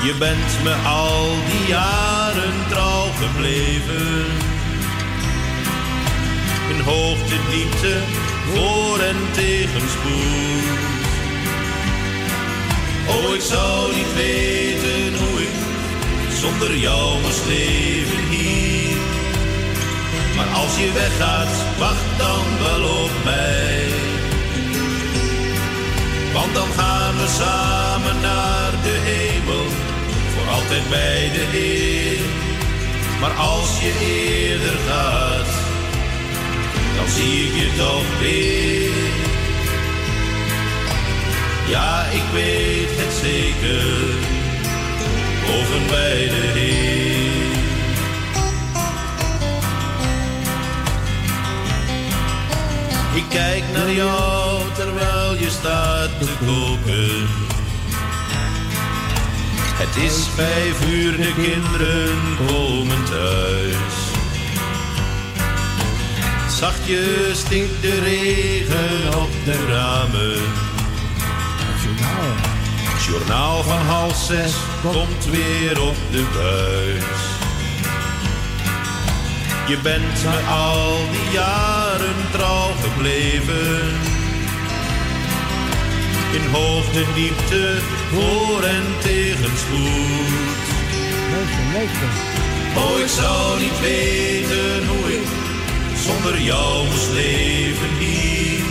Je 0.02 0.14
bent 0.18 0.62
me 0.62 0.74
al 0.74 1.28
die 1.46 1.66
jaren 1.68 2.54
trouw 2.68 3.06
gebleven. 3.20 4.51
In 6.72 6.80
hoogte, 6.80 7.36
diepte, 7.50 7.96
voor 8.52 8.98
en 8.98 9.16
tegenspoed. 9.32 10.66
Oh, 13.08 13.34
ik 13.34 13.40
zou 13.40 13.94
niet 13.94 14.14
weten 14.14 15.18
hoe 15.18 15.42
ik 15.42 15.54
zonder 16.40 16.76
jou 16.76 17.20
moest 17.20 17.46
leven 17.46 18.28
hier. 18.30 18.96
Maar 20.36 20.46
als 20.62 20.78
je 20.78 20.92
weggaat, 20.92 21.54
wacht 21.78 22.18
dan 22.18 22.44
wel 22.62 22.82
op 23.04 23.10
mij. 23.24 23.84
Want 26.32 26.54
dan 26.54 26.70
gaan 26.78 27.14
we 27.16 27.28
samen 27.38 28.20
naar 28.20 28.70
de 28.82 28.96
hemel, 29.10 29.66
voor 30.34 30.52
altijd 30.52 30.88
bij 30.88 31.30
de 31.32 31.44
Heer. 31.56 32.20
Maar 33.20 33.30
als 33.30 33.80
je 33.80 33.92
eerder 34.00 34.78
gaat, 34.88 35.41
dan 37.02 37.10
zie 37.10 37.46
ik 37.46 37.54
je 37.54 37.70
toch 37.76 38.18
weer. 38.20 38.90
Ja, 41.68 42.04
ik 42.04 42.22
weet 42.32 42.90
het 42.90 43.14
zeker, 43.22 43.84
boven 45.46 45.86
bij 45.86 46.28
de 46.28 46.46
Heer. 46.54 47.60
Ik 53.14 53.24
kijk 53.28 53.62
naar 53.72 53.92
jou 53.92 54.60
terwijl 54.74 55.34
je 55.38 55.50
staat 55.50 56.10
te 56.20 56.28
koken. 56.46 57.26
Het 59.74 59.96
is 59.96 60.26
vijf 60.34 60.86
uur, 60.90 61.16
de 61.16 61.32
kinderen 61.34 62.18
komen 62.46 63.04
thuis. 63.04 64.01
Zachtjes 66.62 67.38
stinkt 67.38 67.82
de 67.82 68.00
regen 68.00 69.20
op 69.20 69.30
de 69.44 69.66
ramen. 69.66 70.40
Het 72.92 73.04
journaal 73.04 73.62
van 73.62 73.78
half 73.78 74.16
zes 74.16 74.54
komt 74.82 75.24
weer 75.30 75.82
op 75.82 75.96
de 76.10 76.24
buis. 76.34 77.20
Je 79.68 79.78
bent 79.82 80.24
me 80.24 80.38
al 80.50 80.96
die 81.10 81.32
jaren 81.32 82.14
trouw 82.32 82.70
gebleven. 82.82 83.88
In 86.32 86.50
hoogte, 86.52 87.04
diepte, 87.14 87.78
voor 88.12 88.62
en 88.62 88.84
tegenspoed. 89.00 90.66
Oh, 92.76 92.98
ik 92.98 93.08
zou 93.08 93.60
niet 93.60 93.80
weten 93.80 94.86
hoe 94.86 95.12
ik 95.12 95.41
zonder 96.06 96.40
jou 96.40 96.86
moest 96.86 97.10
leven 97.12 97.92
hier. 97.98 98.64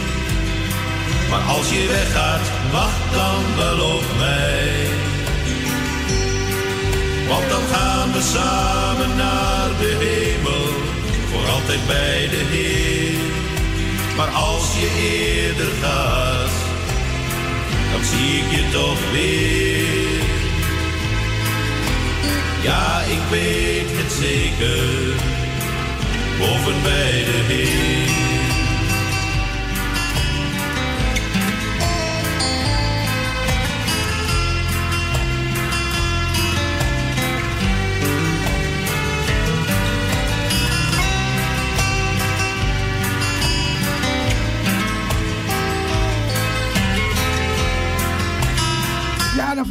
Maar 1.30 1.41
als 1.56 1.70
je 1.70 1.88
weggaat, 1.88 2.45
wacht 2.72 3.14
dan 3.14 3.56
wel 3.56 3.95
op 3.95 4.06
mij. 4.18 4.72
Want 7.28 7.49
dan 7.49 7.66
gaan 7.74 8.12
we 8.12 8.22
samen 8.22 9.16
naar 9.16 9.70
de 9.80 9.91
hemel, 10.03 10.68
voor 11.30 11.49
altijd 11.53 11.88
bij 11.88 12.28
de 12.30 12.44
Heer. 12.52 13.20
Maar 14.18 14.28
als 14.28 14.66
je 14.80 14.90
eerder 15.12 15.74
gaat, 15.82 16.56
dan 17.91 18.03
zie 18.03 18.38
ik 18.41 18.52
je 18.52 18.70
toch 18.72 19.12
weer. 19.12 20.22
Ja, 22.62 23.02
ik 23.02 23.24
weet 23.30 23.90
het 23.99 24.12
zeker, 24.12 25.16
boven 26.41 26.81
bij 26.81 27.23
de 27.26 27.53
Heer. 27.53 28.40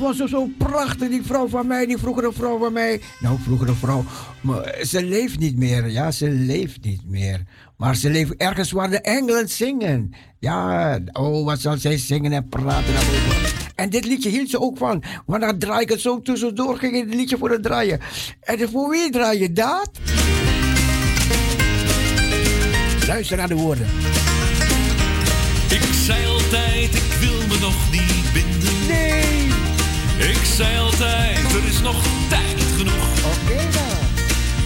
Was 0.01 0.16
zo 0.16 0.48
prachtig, 0.59 1.09
die 1.09 1.22
vrouw 1.22 1.48
van 1.48 1.66
mij, 1.66 1.86
die 1.86 1.98
vroegere 1.98 2.32
vrouw 2.32 2.59
van 2.59 2.72
mij. 2.72 3.01
Nou, 3.18 3.39
vroegere 3.40 3.74
vrouw, 3.74 4.05
maar 4.40 4.78
ze 4.82 5.05
leeft 5.05 5.39
niet 5.39 5.56
meer. 5.59 5.90
Ja, 5.90 6.10
ze 6.10 6.31
leeft 6.31 6.85
niet 6.85 7.02
meer. 7.06 7.43
Maar 7.77 7.97
ze 7.97 8.10
leeft 8.10 8.35
ergens 8.36 8.70
waar 8.70 8.90
de 8.90 9.01
engelen 9.01 9.48
zingen. 9.48 10.14
Ja, 10.39 10.98
oh, 11.12 11.44
wat 11.44 11.60
zal 11.60 11.77
zij 11.77 11.98
zingen 11.98 12.32
en 12.32 12.48
praten. 12.48 12.94
En 13.74 13.90
dit 13.90 14.06
liedje 14.06 14.31
hield 14.31 14.51
ze 14.51 14.60
ook 14.60 14.78
van. 14.78 15.02
Want 15.27 15.40
dan 15.43 15.59
draai 15.59 15.81
ik 15.81 15.89
het 15.89 16.01
zo 16.01 16.22
tussendoor, 16.22 16.78
ging 16.78 16.97
het 16.97 17.14
liedje 17.14 17.39
voor 17.39 17.51
het 17.51 17.62
draaien. 17.62 18.01
En 18.40 18.68
voor 18.70 18.90
wie 18.90 19.10
draai 19.10 19.39
je 19.39 19.52
dat? 19.52 19.90
Luister 23.06 23.36
naar 23.36 23.48
de 23.48 23.55
woorden. 23.55 23.86
Ik 25.70 25.82
zei 26.05 26.27
altijd, 26.27 26.94
ik 26.94 27.12
wil 27.20 27.47
me 27.48 27.59
nog 27.60 27.90
niet 27.90 28.10
zei 30.61 30.78
altijd, 30.78 31.39
er 31.39 31.65
is 31.69 31.81
nog 31.81 32.03
tijd 32.28 32.61
genoeg. 32.77 33.09
Oké 33.32 33.57
dan. 33.73 33.99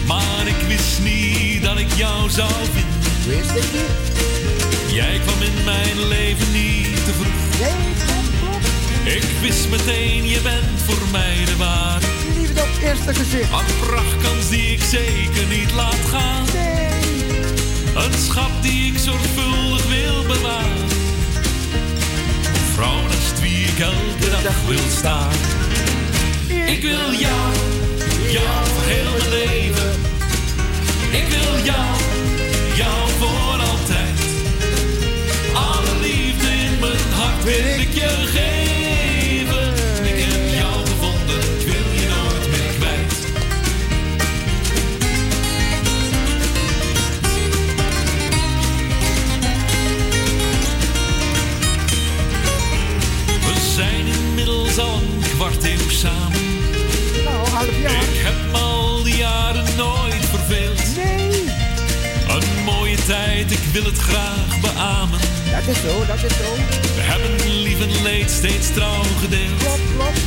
Maar 0.07 0.47
ik 0.47 0.67
wist 0.67 0.99
niet 1.03 1.63
dat 1.63 1.77
ik 1.77 1.93
jou 1.93 2.29
zou 2.29 2.51
vinden. 2.73 3.11
Wist 3.27 3.53
niet? 3.53 4.93
Jij 4.93 5.19
kwam 5.25 5.41
in 5.41 5.63
mijn 5.63 6.07
leven 6.07 6.51
niet 6.51 7.05
te 7.05 7.13
vroeg. 7.19 7.43
Ik 9.03 9.23
wist 9.41 9.69
meteen, 9.69 10.27
je 10.27 10.41
bent 10.41 10.81
voor 10.85 11.07
mij 11.11 11.45
de 11.45 11.55
ware. 11.57 12.05
Liefde 12.37 12.61
op 12.61 12.81
eerste 12.81 13.13
gezicht. 13.13 13.51
Een 13.51 13.87
prachtkans 13.87 14.49
die 14.49 14.71
ik 14.73 14.81
zeker 14.83 15.45
niet 15.47 15.71
laat 15.71 16.03
gaan. 16.11 16.45
Een 18.03 18.19
schat 18.27 18.51
die 18.61 18.91
ik 18.91 18.99
zorgvuldig 18.99 19.87
wil 19.87 20.23
bewaren. 20.27 20.89
Een 22.53 22.67
vrouw 22.73 23.01
naast 23.01 23.39
wie 23.41 23.65
ik 23.65 23.79
elke 23.79 24.43
dag 24.43 24.61
wil 24.67 24.89
staan. 24.97 25.64
Ik 26.47 26.81
wil 26.81 27.11
jou, 27.11 27.53
jou 28.31 28.65
voor 28.73 28.83
heel 28.85 29.11
mijn 29.17 29.29
leven. 29.29 29.89
Ik 31.11 31.27
wil 31.27 31.63
jou, 31.63 31.95
jou 32.75 33.09
voor 33.19 33.59
altijd. 33.69 34.19
Alle 35.53 35.99
liefde 36.01 36.47
in 36.47 36.79
mijn 36.79 37.13
hart 37.13 37.43
wil 37.43 37.79
ik 37.79 37.93
je 37.93 38.09
geven. 38.25 38.64
Samen. 56.05 56.39
Nou, 57.23 57.49
half 57.49 57.81
jaar. 57.81 57.91
Ik 57.91 58.21
heb 58.27 58.51
me 58.51 58.57
al 58.57 59.03
die 59.03 59.15
jaren 59.15 59.65
nooit 59.77 60.25
verveeld. 60.25 60.95
Nee. 60.95 61.43
Een 62.27 62.63
mooie 62.63 62.97
tijd, 63.05 63.51
ik 63.51 63.63
wil 63.71 63.83
het 63.83 63.97
graag 63.97 64.59
beamen. 64.61 65.19
Dat 65.51 65.75
is 65.75 65.81
zo, 65.81 66.05
dat 66.05 66.23
is 66.23 66.37
zo. 66.37 66.49
We 66.95 67.01
hebben 67.01 67.61
lief 67.61 67.81
en 67.81 68.01
leed 68.03 68.31
steeds 68.31 68.73
trouw 68.73 69.03
gedeeld. 69.21 69.57
Klopt, 69.57 69.81
klopt. 69.95 70.19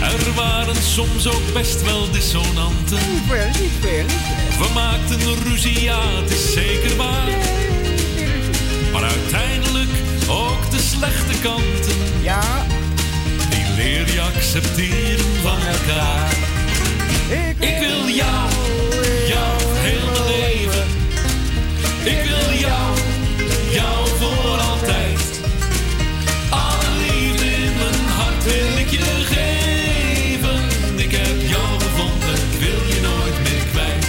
Er 0.00 0.34
waren 0.34 0.82
soms 0.82 1.26
ook 1.26 1.52
best 1.52 1.82
wel 1.82 2.10
dissonanten. 2.10 2.98
Niet 3.12 3.22
veel, 3.26 3.46
niet 3.46 3.72
veel, 3.80 4.02
niet 4.02 4.24
veel. 4.48 4.66
We 4.66 4.72
maakten 4.74 5.20
ruzie, 5.44 5.82
ja, 5.82 6.00
het 6.22 6.30
is 6.30 6.52
zeker 6.52 6.96
waar. 6.96 7.28
Maar 8.92 9.02
uiteindelijk 9.02 9.90
ook 10.28 10.70
de 10.70 10.78
slechte 10.78 11.40
kanten. 11.42 11.96
Ja. 12.20 12.66
Leer 13.78 14.12
je 14.12 14.20
accepteren 14.20 15.24
van 15.42 15.58
elkaar. 15.60 16.30
Ik 17.58 17.78
wil 17.78 18.08
jou, 18.08 18.50
jou 19.28 19.62
heel 19.62 20.10
mijn 20.10 20.26
leven. 20.26 20.86
Ik 22.04 22.22
wil 22.28 22.58
jou, 22.58 22.96
jou 23.72 24.08
voor 24.08 24.58
altijd. 24.58 25.20
Alle 26.50 26.90
liefde 26.98 27.44
in 27.44 27.72
mijn 27.76 28.08
hart 28.16 28.44
wil 28.44 28.78
ik 28.78 28.88
je 28.88 28.98
geven. 29.24 30.58
Ik 30.96 31.10
heb 31.12 31.48
jou 31.48 31.80
gevonden, 31.80 32.34
ik 32.34 32.58
wil 32.58 32.80
je 32.94 33.00
nooit 33.02 33.38
meer 33.42 33.64
kwijt. 33.70 34.06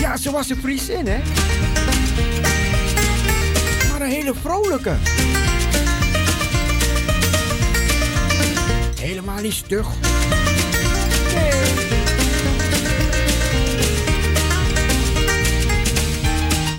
Ja, 0.00 0.16
ze 0.16 0.30
was 0.30 0.50
een 0.50 0.58
Friesin, 0.60 1.06
hè? 1.06 1.18
Maar 3.90 4.00
een 4.00 4.10
hele 4.10 4.34
vrolijke. 4.42 4.96
Helemaal 9.04 9.40
niet 9.40 9.52
stug. 9.52 9.86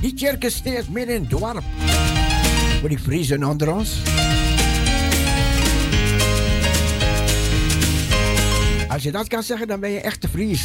Die 0.02 0.14
kerk 0.14 0.43
is 0.43 0.56
steeds 0.56 0.88
midden 0.88 1.15
in 1.15 1.22
het 1.22 1.30
dorp. 1.30 1.64
Voor 2.80 2.89
die 2.89 2.99
Friesen 2.99 3.43
onder 3.43 3.73
ons. 3.73 4.02
Als 8.88 9.03
je 9.03 9.11
dat 9.11 9.27
kan 9.27 9.43
zeggen, 9.43 9.68
dan 9.68 9.80
ben 9.80 9.89
je 9.89 9.99
echt 9.99 10.22
de 10.22 10.27
Fries. 10.27 10.64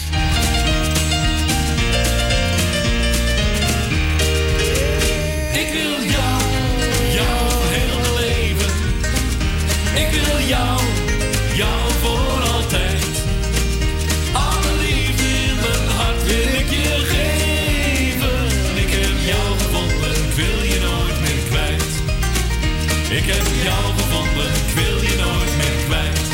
Heb 23.32 23.46
jou 23.66 23.84
gevonden, 23.98 24.48
ik 24.62 24.70
wil 24.78 24.96
je 25.08 25.14
nooit 25.24 25.54
meer 25.60 25.78
kwijt. 25.86 26.28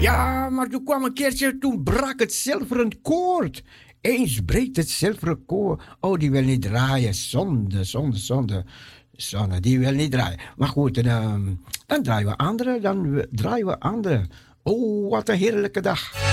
Ja, 0.00 0.50
maar 0.50 0.68
toen 0.68 0.84
kwam 0.84 1.04
een 1.04 1.14
keertje, 1.14 1.58
toen 1.58 1.82
brak 1.82 2.20
het 2.20 2.32
zilveren 2.32 3.02
koord. 3.02 3.62
Eens 4.00 4.40
breekt 4.44 4.76
het 4.76 4.90
zilveren 4.90 5.44
koord. 5.46 5.82
Oh, 6.00 6.18
die 6.18 6.30
wil 6.30 6.42
niet 6.42 6.62
draaien. 6.62 7.14
Zonde, 7.14 7.84
zonde, 7.84 8.16
zonde. 8.16 8.64
Zonde, 9.12 9.60
die 9.60 9.78
wil 9.78 9.92
niet 9.92 10.10
draaien. 10.10 10.38
Maar 10.56 10.68
goed, 10.68 10.98
en, 10.98 11.06
ehm, 11.06 11.54
dan 11.86 12.02
draaien 12.02 12.28
we 12.28 12.36
andere. 12.36 12.80
Dan 12.80 13.24
draaien 13.30 13.66
we 13.66 13.80
andere. 13.80 14.26
Oh, 14.62 15.10
wat 15.10 15.28
een 15.28 15.36
heerlijke 15.36 15.80
dag. 15.80 16.31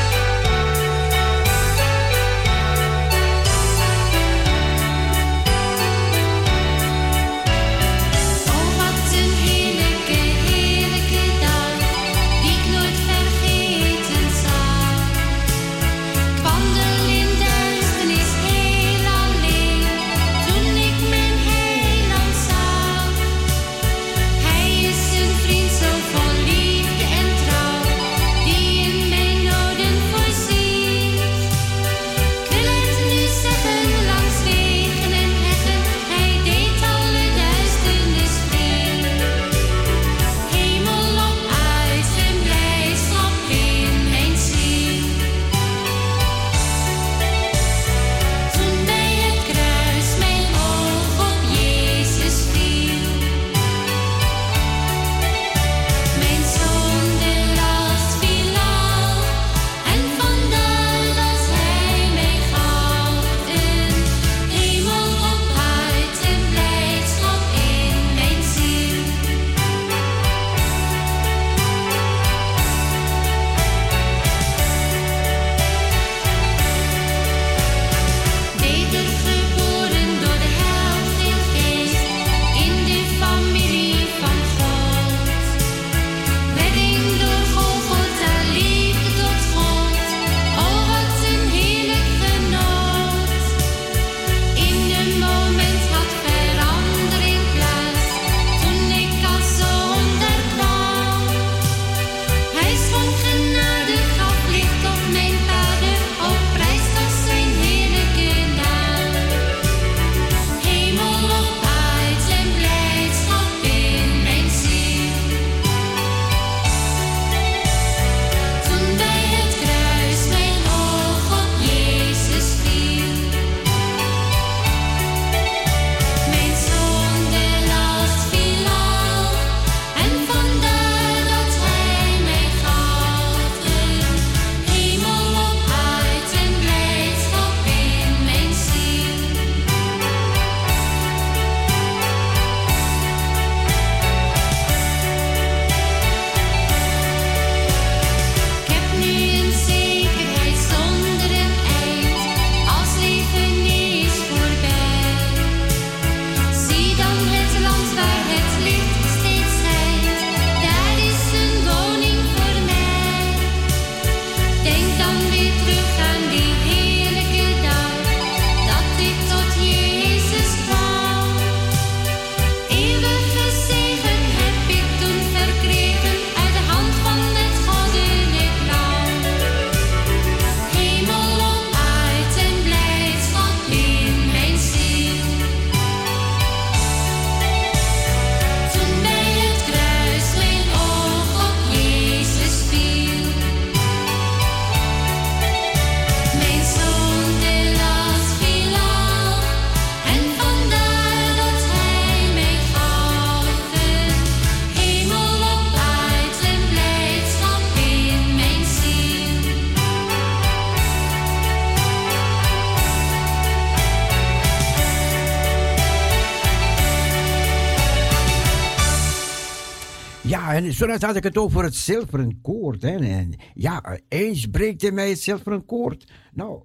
En 220.80 220.86
zo 220.86 220.92
net 220.92 221.02
had 221.02 221.16
ik 221.16 221.24
het 221.24 221.38
over 221.38 221.64
het 221.64 221.76
zilveren 221.76 222.42
koord. 222.42 222.82
Hè. 222.82 222.96
En 222.98 223.34
ja, 223.54 224.00
eens 224.08 224.46
breekt 224.46 224.84
in 224.84 224.94
mij 224.94 225.10
het 225.10 225.20
zilveren 225.20 225.66
koord. 225.66 226.12
Nou, 226.34 226.64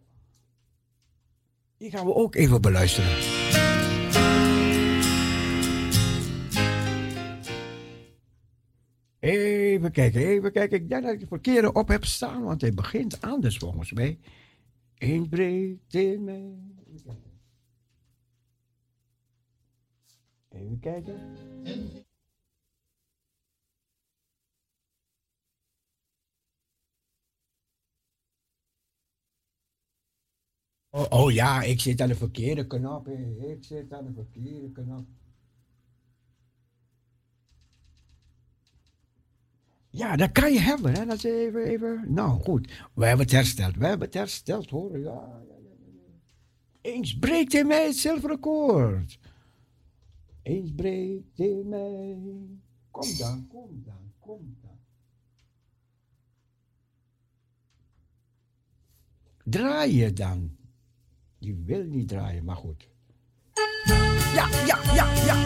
die 1.77 1.91
gaan 1.91 2.07
we 2.07 2.15
ook 2.15 2.35
even 2.35 2.61
beluisteren. 2.61 3.11
Even 9.19 9.93
kijken, 9.93 10.21
even 10.21 10.53
kijken. 10.53 10.79
Ik 10.79 10.89
denk 10.89 11.03
dat 11.03 11.13
ik 11.13 11.21
de 11.21 11.27
verkeerde 11.27 11.73
op 11.73 11.89
heb 11.89 12.05
staan, 12.05 12.43
want 12.43 12.61
hij 12.61 12.75
begint 12.75 13.21
anders 13.21 13.57
volgens 13.57 13.93
mij. 13.93 14.19
Eens 14.95 15.29
breekt 15.29 15.95
in 15.95 16.25
mij. 16.25 16.59
Even 20.49 20.79
kijken. 20.81 21.21
Oh, 30.95 31.07
oh 31.09 31.33
ja, 31.33 31.63
ik 31.63 31.81
zit 31.81 32.01
aan 32.01 32.09
de 32.09 32.15
verkeerde 32.15 32.67
knop. 32.67 33.09
Ik 33.09 33.65
zit 33.65 33.93
aan 33.93 34.05
de 34.05 34.13
verkeerde 34.13 34.73
knop. 34.73 35.07
Ja, 39.91 40.17
dat 40.17 40.33
kan 40.33 40.53
je 40.53 40.61
hebben. 40.61 40.93
Hè? 40.93 41.07
Dat 41.07 41.17
is 41.17 41.25
even, 41.25 41.65
even... 41.65 42.05
Nou, 42.09 42.41
goed. 42.41 42.89
We 42.95 43.07
hebben 43.07 43.27
het 43.27 43.35
hersteld. 43.35 43.77
We 43.77 43.87
hebben 43.87 44.07
het 44.07 44.17
hersteld, 44.17 44.71
hoor. 44.71 44.99
Ja, 44.99 45.43
ja, 45.49 45.57
ja. 45.63 45.71
Eens 46.81 47.19
breekt 47.19 47.55
in 47.55 47.67
mij 47.67 47.87
het 47.87 47.97
zilveren 47.97 48.41
koord. 48.41 49.19
Eens 50.43 50.73
breekt 50.75 51.39
in 51.39 51.69
mij. 51.69 52.19
Kom 52.91 53.17
dan, 53.19 53.47
kom 53.47 53.83
dan, 53.85 54.13
kom 54.19 54.57
dan. 54.61 54.79
Draai 59.45 59.95
je 59.95 60.13
dan. 60.13 60.57
Die 61.45 61.63
wil 61.67 61.85
niet 61.85 62.09
draaien, 62.09 62.45
maar 62.45 62.57
goed. 62.57 62.89
Ja, 64.35 64.49
ja, 64.67 64.79
ja, 64.95 65.07
ja. 65.27 65.37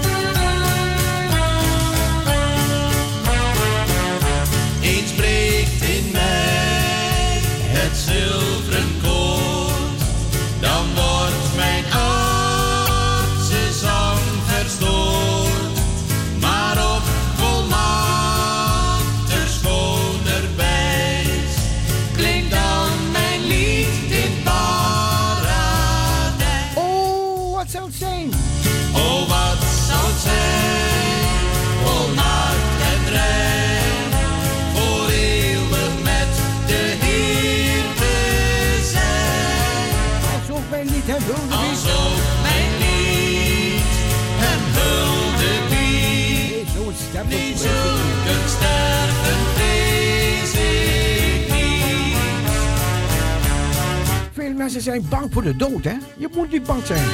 Voor 55.38 55.52
de 55.52 55.56
dood, 55.56 55.84
hè? 55.84 55.96
Je 56.16 56.28
moet 56.34 56.50
niet 56.50 56.62
bang 56.62 56.86
zijn. 56.86 57.04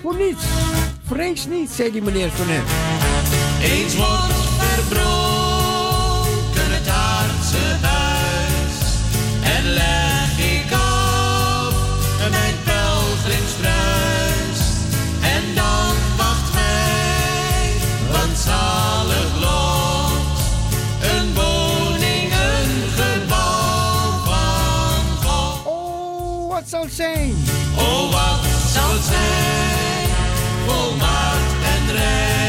Voor 0.00 0.16
niets. 0.16 0.44
Vrees 1.04 1.46
niet, 1.46 1.70
zei 1.70 1.92
die 1.92 2.02
meneer 2.02 2.30
zo 2.36 2.44
net. 2.44 2.62
Eens 3.62 3.96
wordt 3.96 4.34
verbroken 4.58 5.23
zijn? 26.92 27.34
Oh, 27.76 28.10
wat 28.12 28.40
zou 28.72 28.92
het 28.92 29.04
zijn, 29.04 30.08
volmaakt 30.66 31.52
en 31.74 31.94
rein, 31.96 32.43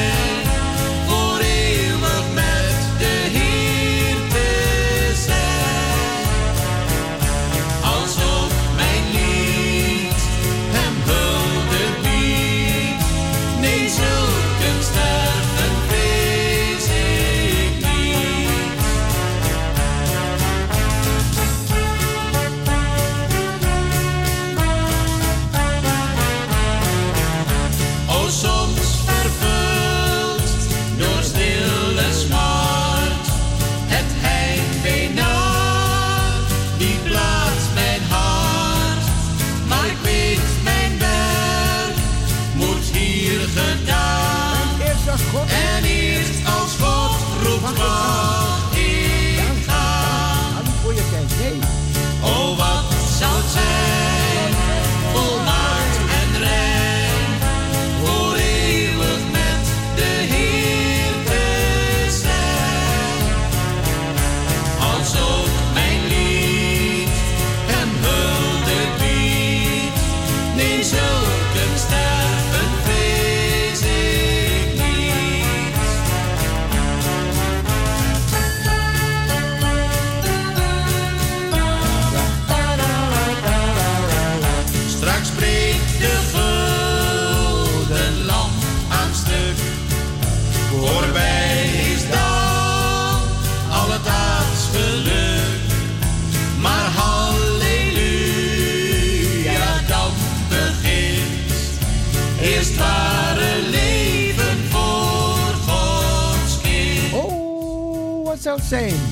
Oh, 108.68 109.05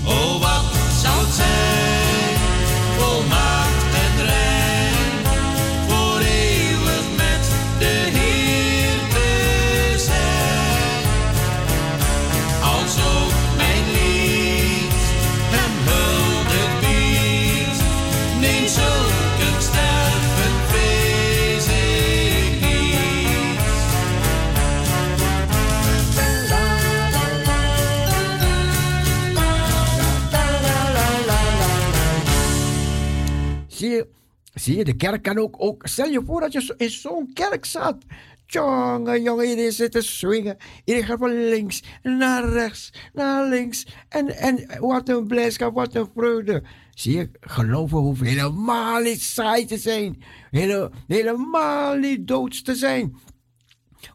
de 34.83 34.95
kerk 34.95 35.23
kan 35.23 35.37
ook, 35.37 35.55
ook... 35.57 35.87
Stel 35.87 36.09
je 36.09 36.21
voor 36.25 36.41
dat 36.41 36.53
je 36.53 36.73
in 36.77 36.89
zo'n 36.89 37.33
kerk 37.33 37.65
zat. 37.65 37.97
Jongen, 38.45 39.21
jongen, 39.21 39.45
iedereen 39.49 39.71
zit 39.71 39.91
te 39.91 40.01
swingen. 40.01 40.57
Iedereen 40.85 41.07
gaat 41.07 41.19
van 41.19 41.47
links 41.47 41.83
naar 42.01 42.49
rechts, 42.49 42.93
naar 43.13 43.47
links. 43.49 43.85
En, 44.09 44.37
en 44.37 44.65
wat 44.79 45.09
een 45.09 45.27
blijdschap, 45.27 45.73
wat 45.73 45.95
een 45.95 46.09
vreugde. 46.15 46.63
Zie 46.93 47.17
je, 47.17 47.29
geloven 47.39 47.97
hoeft 47.97 48.21
helemaal 48.21 49.01
niet 49.01 49.21
saai 49.21 49.65
te 49.65 49.77
zijn. 49.77 50.23
Hele, 50.51 50.91
helemaal 51.07 51.95
niet 51.95 52.27
doods 52.27 52.61
te 52.61 52.75
zijn. 52.75 53.15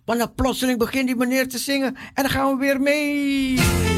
Want 0.05 0.19
dan 0.19 0.35
plotseling 0.35 0.79
begint 0.79 1.07
die 1.07 1.17
meneer 1.17 1.49
te 1.49 1.59
zingen 1.59 1.95
en 2.15 2.23
dan 2.23 2.31
gaan 2.31 2.59
we 2.59 2.65
weer 2.65 2.81
mee. 2.81 3.98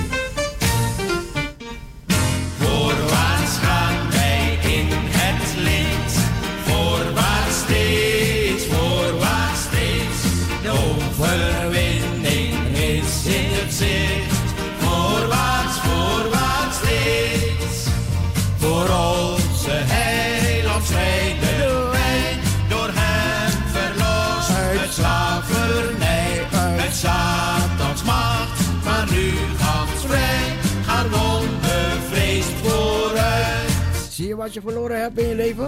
Je 34.55 34.61
verloren 34.61 35.01
hebt 35.01 35.19
in 35.19 35.29
je 35.29 35.35
leven? 35.35 35.67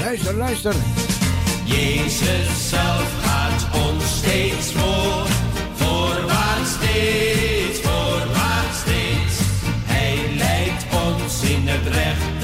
Luister, 0.00 0.34
luister. 0.34 0.74
Jezus 1.64 2.68
zelf 2.68 3.12
gaat 3.22 3.86
ons 3.86 4.16
steeds 4.16 4.72
voor. 4.72 5.26
Voorwaarts 5.74 6.70
steeds, 6.70 7.80
voorwaarts 7.80 8.78
steeds. 8.78 9.38
Hij 9.84 10.36
leidt 10.36 10.84
ons 11.14 11.42
in 11.42 11.68
het 11.68 11.94
rechte 11.94 12.39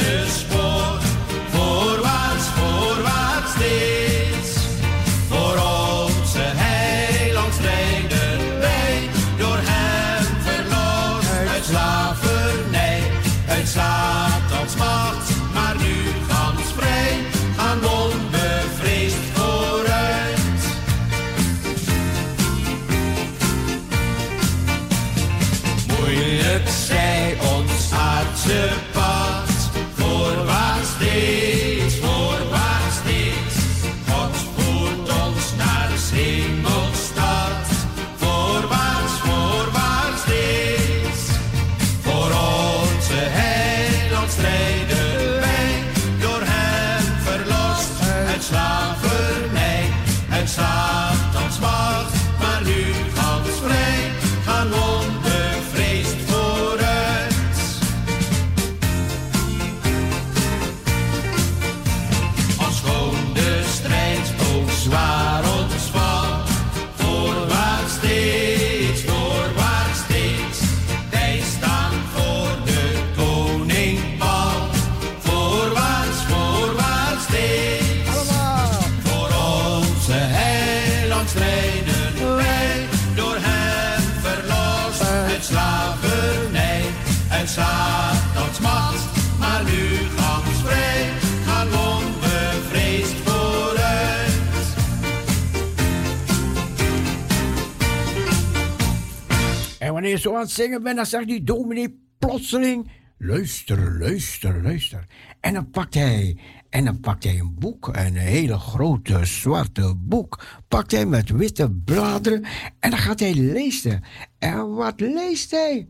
zo 100.19 100.35
aan 100.35 100.41
het 100.41 100.51
zingen 100.51 100.83
bent, 100.83 100.97
dan 100.97 101.07
zegt 101.07 101.27
die 101.27 101.45
dominee 101.45 102.01
plotseling... 102.19 102.91
Luister, 103.19 103.99
luister, 103.99 104.62
luister. 104.62 105.07
En 105.41 105.55
dan 105.55 105.70
pakt 105.70 105.95
hij, 105.95 106.39
en 106.69 106.85
dan 106.85 107.01
pakt 107.01 107.25
hij 107.25 107.39
een 107.39 107.55
boek, 107.55 107.86
een 107.86 108.17
hele 108.17 108.59
grote 108.59 109.25
zwarte 109.25 109.95
boek. 109.97 110.45
Pakt 110.69 110.91
hij 110.91 111.07
met 111.07 111.31
witte 111.31 111.70
bladeren 111.70 112.45
en 112.81 112.91
dan 112.91 112.99
gaat 112.99 113.20
hij 113.20 113.35
lezen. 113.35 114.03
En 114.39 114.75
wat 114.75 115.01
leest 115.01 115.51
hij? 115.51 115.89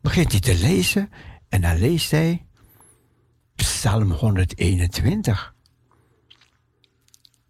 Begint 0.00 0.30
hij 0.30 0.40
te 0.40 0.58
lezen 0.58 1.10
en 1.48 1.60
dan 1.60 1.78
leest 1.78 2.10
hij 2.10 2.46
Psalm 3.54 4.10
121. 4.10 5.54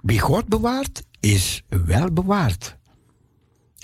Wie 0.00 0.20
God 0.20 0.48
bewaart, 0.48 1.06
is 1.20 1.62
wel 1.68 2.12
bewaard. 2.12 2.76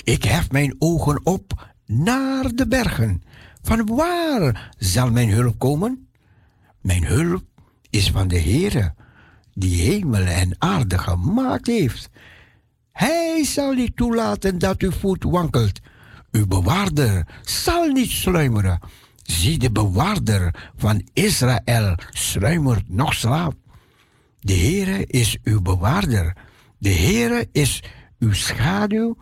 Ik 0.04 0.24
hef 0.24 0.50
mijn 0.50 0.74
ogen 0.78 1.26
op 1.26 1.71
naar 1.98 2.54
de 2.54 2.66
bergen. 2.68 3.22
Van 3.62 3.86
waar 3.86 4.74
zal 4.78 5.10
mijn 5.10 5.30
hulp 5.30 5.58
komen? 5.58 6.08
Mijn 6.80 7.04
hulp 7.04 7.44
is 7.90 8.10
van 8.10 8.28
de 8.28 8.40
Heere, 8.40 8.94
die 9.54 9.82
hemel 9.82 10.24
en 10.24 10.54
aarde 10.58 10.98
gemaakt 10.98 11.66
heeft. 11.66 12.10
Hij 12.92 13.44
zal 13.44 13.72
niet 13.72 13.96
toelaten 13.96 14.58
dat 14.58 14.80
uw 14.80 14.90
voet 14.90 15.24
wankelt. 15.24 15.80
Uw 16.30 16.46
bewaarder 16.46 17.26
zal 17.42 17.86
niet 17.86 18.10
sluimeren. 18.10 18.80
Zie, 19.22 19.58
de 19.58 19.70
bewaarder 19.70 20.70
van 20.76 21.08
Israël 21.12 21.94
sluimert 22.10 22.88
nog 22.88 23.14
slaapt. 23.14 23.56
De 24.40 24.54
Heere 24.54 25.06
is 25.06 25.38
uw 25.44 25.60
bewaarder. 25.60 26.36
De 26.78 26.92
Heere 26.92 27.48
is 27.52 27.82
uw 28.18 28.32
schaduw 28.32 29.16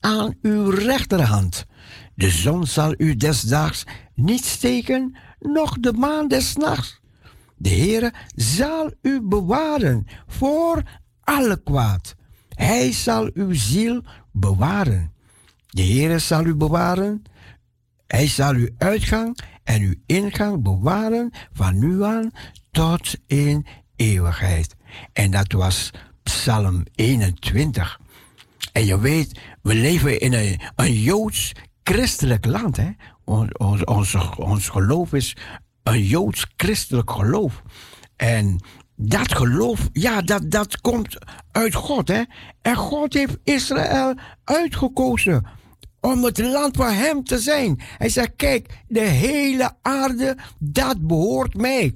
aan 0.00 0.34
uw 0.42 0.70
rechterhand. 0.70 1.65
De 2.16 2.30
zon 2.30 2.66
zal 2.66 2.94
u 2.98 3.16
desdaags 3.16 3.84
niet 4.14 4.44
steken, 4.44 5.16
noch 5.40 5.78
de 5.80 5.92
maan 5.92 6.28
des 6.28 6.56
nachts. 6.56 7.00
De 7.56 7.68
Heere 7.68 8.12
zal 8.34 8.92
u 9.02 9.20
bewaren 9.20 10.06
voor 10.26 10.82
alle 11.20 11.62
kwaad. 11.62 12.14
Hij 12.48 12.92
zal 12.92 13.30
uw 13.34 13.54
ziel 13.54 14.02
bewaren. 14.32 15.12
De 15.66 15.82
Heere 15.82 16.18
zal 16.18 16.44
u 16.44 16.54
bewaren. 16.54 17.22
Hij 18.06 18.26
zal 18.26 18.54
uw 18.54 18.68
uitgang 18.78 19.38
en 19.64 19.82
uw 19.82 19.94
ingang 20.06 20.62
bewaren 20.62 21.30
van 21.52 21.78
nu 21.78 22.04
aan 22.04 22.30
tot 22.70 23.14
in 23.26 23.66
eeuwigheid. 23.96 24.76
En 25.12 25.30
dat 25.30 25.52
was 25.52 25.90
Psalm 26.22 26.82
21. 26.94 28.00
En 28.72 28.84
je 28.84 29.00
weet, 29.00 29.40
we 29.62 29.74
leven 29.74 30.20
in 30.20 30.32
een, 30.32 30.60
een 30.76 31.00
joods 31.00 31.52
christelijk 31.90 32.46
land. 32.46 32.76
Hè? 32.76 32.90
Ons, 33.24 33.84
ons, 33.84 34.14
ons, 34.36 34.68
geloof 34.68 35.12
is 35.12 35.36
een 35.82 36.02
joods 36.02 36.46
christelijk 36.56 37.10
geloof. 37.10 37.62
En 38.16 38.60
dat 38.96 39.34
geloof, 39.34 39.88
ja, 39.92 40.22
dat, 40.22 40.50
dat 40.50 40.80
komt 40.80 41.18
uit 41.52 41.74
God. 41.74 42.08
Hè? 42.08 42.22
En 42.62 42.76
God 42.76 43.14
heeft 43.14 43.38
Israël 43.44 44.14
uitgekozen 44.44 45.46
om 46.00 46.24
het 46.24 46.38
land 46.38 46.76
van 46.76 46.92
hem 46.92 47.24
te 47.24 47.38
zijn. 47.38 47.80
Hij 47.98 48.08
zegt, 48.08 48.32
kijk, 48.36 48.82
de 48.88 49.00
hele 49.00 49.72
aarde, 49.82 50.36
dat 50.58 51.06
behoort 51.06 51.54
mij. 51.54 51.92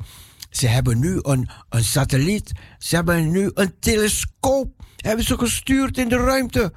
Ze 0.51 0.67
hebben 0.67 0.99
nu 0.99 1.19
een, 1.23 1.49
een 1.69 1.85
satelliet, 1.85 2.53
ze 2.79 2.95
hebben 2.95 3.31
nu 3.31 3.51
een 3.55 3.79
telescoop, 3.79 4.85
hebben 4.97 5.25
ze 5.25 5.39
gestuurd 5.39 5.99
in 5.99 6.09
de 6.09 6.17
ruimte. 6.17 6.73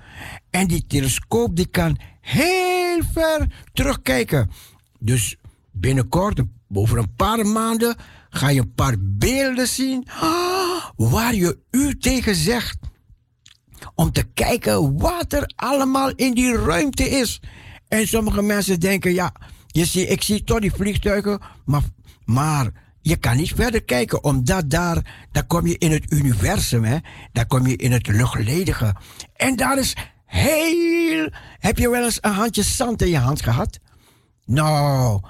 En 0.50 0.67
die 0.67 0.88
telescoop 0.88 1.56
die 1.56 1.67
kan 1.67 1.98
heel 2.24 3.02
ver 3.14 3.48
terugkijken. 3.74 4.50
Dus 5.00 5.38
binnenkort, 5.72 6.42
over 6.74 6.98
een 6.98 7.16
paar 7.16 7.45
maanden, 7.45 7.95
ga 8.30 8.50
je 8.50 8.60
een 8.60 8.74
paar 8.74 8.95
beelden 9.00 9.68
zien 9.68 10.08
waar 11.14 11.35
je 11.35 11.60
u 11.72 11.98
tegen 11.98 12.35
zegt. 12.35 12.77
Om 13.95 14.11
te 14.11 14.24
kijken 14.24 14.98
wat 14.98 15.34
er 15.34 15.52
allemaal 15.56 16.10
in 16.10 16.34
die 16.34 16.56
ruimte 16.56 17.10
is. 17.10 17.42
En 17.88 18.08
sommige 18.08 18.42
mensen 18.42 18.80
denken, 18.80 19.14
ja, 19.14 19.34
je 19.68 19.85
ziet, 19.85 20.10
ik 20.10 20.22
zie 20.22 20.43
toch 20.43 20.60
die 20.60 20.72
vliegtuigen, 20.72 21.40
maar, 21.66 21.84
maar 22.26 22.72
je 23.02 23.16
kan 23.16 23.38
niet 23.38 23.53
verder 23.56 23.84
kijken, 23.84 24.24
omdat 24.24 24.69
daar, 24.69 25.27
daar 25.32 25.45
kom 25.45 25.68
je 25.68 25.77
in 25.77 25.92
het 25.92 26.11
universum, 26.11 26.84
hè? 26.84 26.98
daar 27.32 27.45
kom 27.45 27.68
je 27.68 27.76
in 27.76 27.92
het 27.92 28.08
luchtledige. 28.08 28.95
En 29.34 29.56
daar 29.56 29.77
is 29.77 29.95
heel. 30.34 31.30
Heb 31.60 31.78
je 31.78 31.90
wel 31.90 32.03
eens 32.03 32.18
een 32.22 32.32
handje 32.32 32.64
zand 32.64 33.02
in 33.02 33.10
je 33.10 33.18
hand 33.18 33.42
gehad? 33.42 33.80
Nou. 34.45 35.22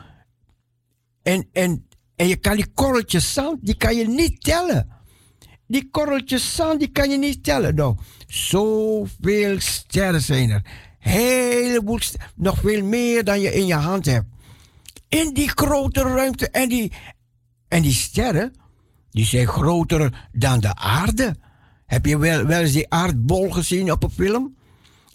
En, 1.21 1.47
en, 1.51 1.87
en 2.15 2.27
je 2.27 2.35
kan 2.35 2.55
die 2.55 2.67
korreltjes 2.73 3.33
zand, 3.33 3.65
die 3.65 3.77
kan 3.77 3.95
je 3.95 4.07
niet 4.07 4.43
tellen. 4.43 4.87
Die 5.67 5.89
korreltjes 5.89 6.55
zand, 6.55 6.79
die 6.79 6.91
kan 6.91 7.09
je 7.09 7.17
niet 7.17 7.43
tellen. 7.43 7.75
Nou, 7.75 7.97
zoveel 8.27 9.59
sterren 9.59 10.21
zijn 10.21 10.49
er. 10.49 10.65
Heleboel, 10.99 11.99
nog 12.35 12.59
veel 12.59 12.83
meer 12.83 13.23
dan 13.23 13.39
je 13.39 13.53
in 13.53 13.65
je 13.65 13.75
hand 13.75 14.05
hebt. 14.05 14.27
In 15.09 15.33
die 15.33 15.49
grote 15.49 16.01
ruimte 16.01 16.49
en 16.49 16.69
die, 16.69 16.91
en 17.67 17.81
die 17.81 17.93
sterren, 17.93 18.53
die 19.11 19.25
zijn 19.25 19.47
groter 19.47 20.29
dan 20.31 20.59
de 20.59 20.75
aarde. 20.75 21.35
Heb 21.85 22.05
je 22.05 22.17
wel, 22.17 22.45
wel 22.45 22.59
eens 22.61 22.71
die 22.71 22.89
aardbol 22.89 23.51
gezien 23.51 23.91
op 23.91 24.03
een 24.03 24.09
film? 24.09 24.55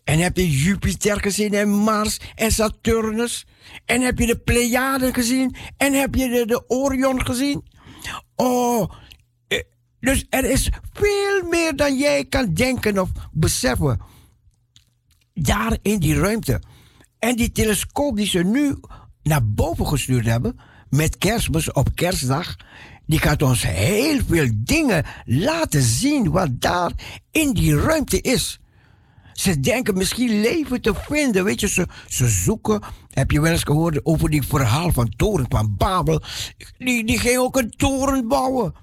En 0.08 0.18
heb 0.18 0.36
je 0.36 0.50
Jupiter 0.50 1.20
gezien 1.20 1.54
en 1.54 1.68
Mars 1.68 2.18
en 2.34 2.52
Saturnus? 2.52 3.46
En 3.84 4.00
heb 4.00 4.18
je 4.18 4.26
de 4.26 4.38
Pleiaden 4.38 5.14
gezien? 5.14 5.56
En 5.76 5.92
heb 5.92 6.14
je 6.14 6.28
de, 6.28 6.46
de 6.46 6.68
Orion 6.68 7.26
gezien? 7.26 7.62
Oh, 8.36 8.90
eh, 9.48 9.62
dus 10.00 10.26
er 10.30 10.44
is 10.44 10.70
veel 10.92 11.48
meer 11.50 11.76
dan 11.76 11.98
jij 11.98 12.24
kan 12.24 12.54
denken 12.54 12.98
of 12.98 13.10
beseffen. 13.32 14.00
Daar 15.34 15.78
in 15.82 15.98
die 15.98 16.18
ruimte. 16.18 16.62
En 17.18 17.36
die 17.36 17.52
telescoop 17.52 18.16
die 18.16 18.26
ze 18.26 18.38
nu 18.38 18.76
naar 19.22 19.46
boven 19.46 19.86
gestuurd 19.86 20.26
hebben, 20.26 20.60
met 20.90 21.18
kerstmis 21.18 21.72
op 21.72 21.88
kerstdag, 21.94 22.56
die 23.06 23.18
gaat 23.18 23.42
ons 23.42 23.62
heel 23.62 24.20
veel 24.26 24.50
dingen 24.54 25.04
laten 25.24 25.82
zien 25.82 26.30
wat 26.30 26.60
daar 26.60 26.92
in 27.30 27.52
die 27.52 27.80
ruimte 27.80 28.20
is. 28.20 28.60
Ze 29.38 29.60
denken 29.60 29.96
misschien 29.96 30.40
leven 30.40 30.80
te 30.80 30.94
vinden. 30.94 31.44
Weet 31.44 31.60
je, 31.60 31.68
ze, 31.68 31.86
ze 32.08 32.28
zoeken. 32.28 32.82
Heb 33.10 33.30
je 33.30 33.40
wel 33.40 33.52
eens 33.52 33.62
gehoord 33.62 34.04
over 34.04 34.30
die 34.30 34.42
verhaal 34.42 34.92
van 34.92 35.12
toren 35.16 35.46
van 35.48 35.74
Babel? 35.76 36.22
Die, 36.78 37.04
die 37.04 37.18
ging 37.18 37.38
ook 37.38 37.56
een 37.56 37.70
toren 37.70 38.28
bouwen. 38.28 38.74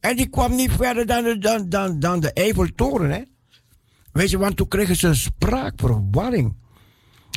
En 0.00 0.16
die 0.16 0.28
kwam 0.28 0.54
niet 0.54 0.70
verder 0.72 1.06
dan, 1.06 1.22
de, 1.22 1.38
dan, 1.38 1.68
dan, 1.68 2.00
dan 2.00 2.20
de 2.20 2.32
Eiffeltoren, 2.32 3.10
hè? 3.10 3.22
Weet 4.12 4.30
je, 4.30 4.38
want 4.38 4.56
toen 4.56 4.68
kregen 4.68 4.96
ze 4.96 5.14
spraakverwarring. 5.14 6.56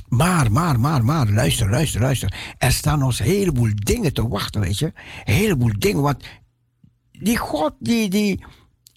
Maar, 0.08 0.52
maar, 0.52 0.80
maar, 0.80 1.06
maar, 1.06 1.30
luister, 1.30 1.70
luister, 1.70 2.02
luister. 2.02 2.56
Er 2.58 2.72
staan 2.72 3.04
ons 3.04 3.20
een 3.20 3.26
heleboel 3.26 3.72
dingen 3.74 4.14
te 4.14 4.28
wachten, 4.28 4.62
weet 4.62 4.80
je. 4.80 4.94
Een 5.26 5.34
heleboel 5.34 5.74
dingen, 5.78 6.02
want 6.02 6.24
die 7.12 7.38
God, 7.38 7.74
die, 7.80 8.10
die, 8.10 8.44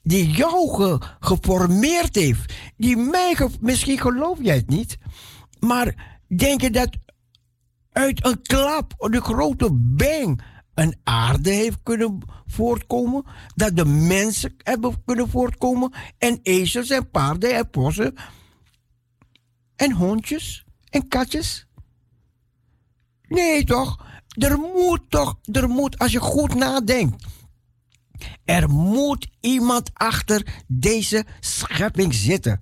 die 0.04 0.30
jou 0.30 0.98
geformeerd 1.20 2.14
heeft, 2.14 2.54
die 2.76 2.96
mij, 2.96 3.36
misschien 3.60 3.98
geloof 3.98 4.38
jij 4.42 4.56
het 4.56 4.68
niet, 4.68 4.98
maar 5.60 6.18
denk 6.36 6.60
je 6.60 6.70
dat 6.70 6.88
uit 7.92 8.26
een 8.26 8.42
klap, 8.42 8.94
een 8.98 9.22
grote 9.22 9.68
bang, 9.72 10.42
een 10.74 10.96
aarde 11.02 11.50
heeft 11.50 11.78
kunnen 11.82 12.18
voortkomen, 12.46 13.24
dat 13.54 13.76
de 13.76 13.84
mensen 13.84 14.54
hebben 14.58 15.04
kunnen 15.04 15.28
voortkomen, 15.28 15.92
en 16.18 16.38
ezels 16.42 16.90
en 16.90 17.10
paarden 17.10 17.54
en 17.54 17.70
possen, 17.70 18.14
en 19.76 19.92
hondjes 19.92 20.64
en 20.90 21.08
katjes? 21.08 21.66
Nee 23.28 23.64
toch? 23.64 24.06
Er 24.38 24.58
moet 24.58 25.00
toch, 25.08 25.38
er 25.52 25.68
moet, 25.68 25.98
als 25.98 26.12
je 26.12 26.20
goed 26.20 26.54
nadenkt, 26.54 27.24
er 28.44 28.70
moet 28.70 29.28
iemand 29.40 29.90
achter 29.92 30.62
deze 30.66 31.24
schepping 31.40 32.14
zitten. 32.14 32.60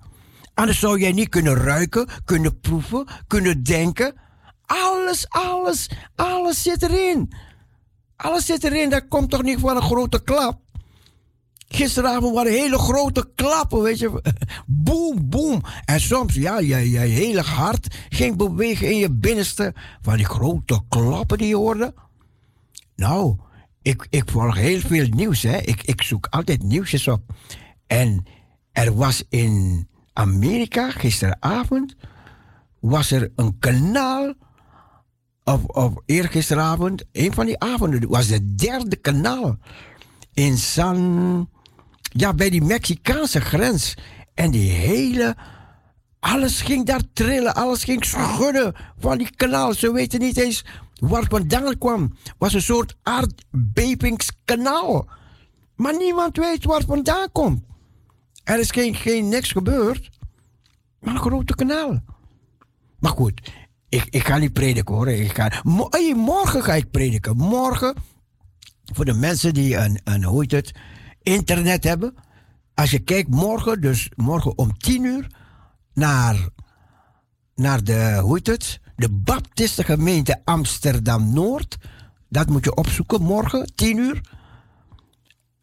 Anders 0.53 0.79
zou 0.79 0.99
jij 0.99 1.11
niet 1.11 1.29
kunnen 1.29 1.55
ruiken, 1.55 2.07
kunnen 2.25 2.59
proeven, 2.59 3.07
kunnen 3.27 3.63
denken. 3.63 4.15
Alles, 4.65 5.29
alles, 5.29 5.89
alles 6.15 6.61
zit 6.61 6.83
erin. 6.83 7.33
Alles 8.15 8.45
zit 8.45 8.63
erin. 8.63 8.89
Dat 8.89 9.07
komt 9.07 9.29
toch 9.29 9.43
niet 9.43 9.59
voor 9.59 9.75
een 9.75 9.81
grote 9.81 10.23
klap? 10.23 10.61
Gisteravond 11.67 12.35
waren 12.35 12.51
hele 12.51 12.77
grote 12.77 13.31
klappen, 13.35 13.81
weet 13.81 13.99
je. 13.99 14.21
Boom, 14.65 15.29
boom. 15.29 15.61
En 15.85 15.99
soms, 15.99 16.33
ja, 16.33 16.59
je, 16.59 16.89
je 16.89 16.99
hele 16.99 17.41
hart 17.41 17.95
ging 18.09 18.37
bewegen 18.37 18.89
in 18.91 18.97
je 18.97 19.11
binnenste 19.11 19.73
van 20.01 20.17
die 20.17 20.25
grote 20.25 20.81
klappen 20.89 21.37
die 21.37 21.47
je 21.47 21.55
hoorde. 21.55 21.93
Nou, 22.95 23.35
ik, 23.83 24.07
ik 24.09 24.23
volg 24.25 24.55
heel 24.55 24.79
veel 24.79 25.07
nieuws. 25.09 25.41
Hè. 25.41 25.57
Ik, 25.57 25.83
ik 25.83 26.01
zoek 26.01 26.27
altijd 26.29 26.63
nieuwsjes 26.63 27.07
op. 27.07 27.21
En 27.87 28.25
er 28.71 28.95
was 28.95 29.23
in 29.29 29.87
Amerika 30.13 30.91
gisteravond 30.91 31.95
was 32.79 33.11
er 33.11 33.31
een 33.35 33.59
kanaal. 33.59 34.33
Of, 35.43 35.63
of 35.63 35.93
eergisteravond, 36.05 37.03
een 37.11 37.33
van 37.33 37.45
die 37.45 37.59
avonden, 37.59 38.09
was 38.09 38.27
het 38.27 38.57
derde 38.57 38.95
kanaal. 38.95 39.57
In 40.33 40.57
San. 40.57 41.49
Ja, 42.01 42.33
bij 42.33 42.49
die 42.49 42.61
Mexicaanse 42.61 43.41
grens. 43.41 43.93
En 44.33 44.51
die 44.51 44.71
hele. 44.71 45.35
Alles 46.19 46.61
ging 46.61 46.85
daar 46.85 47.01
trillen, 47.13 47.55
alles 47.55 47.83
ging 47.83 48.05
schudden 48.05 48.73
van 48.99 49.17
die 49.17 49.35
kanaal. 49.35 49.73
Ze 49.73 49.91
weten 49.91 50.19
niet 50.19 50.37
eens 50.37 50.65
waar 51.07 51.25
vandaan 51.29 51.77
kwam, 51.77 52.13
was 52.37 52.53
een 52.53 52.61
soort 52.61 52.97
aardbevingskanaal. 53.03 55.07
Maar 55.75 55.97
niemand 55.97 56.37
weet 56.37 56.63
waar 56.63 56.77
het 56.77 56.87
vandaan 56.87 57.31
komt. 57.31 57.63
Er 58.43 58.59
is 58.59 58.71
geen, 58.71 58.95
geen 58.95 59.27
niks 59.27 59.51
gebeurd, 59.51 60.09
maar 60.99 61.13
een 61.13 61.19
grote 61.19 61.55
kanaal. 61.55 62.03
Maar 62.99 63.11
goed, 63.11 63.51
ik, 63.89 64.05
ik 64.09 64.25
ga 64.25 64.37
niet 64.37 64.53
prediken 64.53 64.95
hoor. 64.95 65.09
Ik 65.09 65.35
ga, 65.35 65.61
morgen 66.15 66.63
ga 66.63 66.73
ik 66.73 66.91
prediken. 66.91 67.37
Morgen, 67.37 67.95
voor 68.93 69.05
de 69.05 69.13
mensen 69.13 69.53
die 69.53 69.77
een, 69.77 69.99
een 70.03 70.23
hoe 70.23 70.41
heet 70.41 70.51
het, 70.51 70.71
internet 71.21 71.83
hebben. 71.83 72.15
Als 72.73 72.91
je 72.91 72.99
kijkt 72.99 73.29
morgen, 73.29 73.81
dus 73.81 74.09
morgen 74.15 74.57
om 74.57 74.77
tien 74.77 75.03
uur, 75.03 75.27
naar, 75.93 76.49
naar 77.55 77.83
de, 77.83 78.19
hoe 78.21 78.35
heet 78.35 78.47
het, 78.47 78.79
de 79.03 79.09
Baptistengemeente 79.11 80.41
Amsterdam-Noord. 80.43 81.77
Dat 82.29 82.49
moet 82.49 82.63
je 82.63 82.75
opzoeken 82.75 83.21
morgen, 83.21 83.75
10 83.75 83.97
uur. 83.97 84.21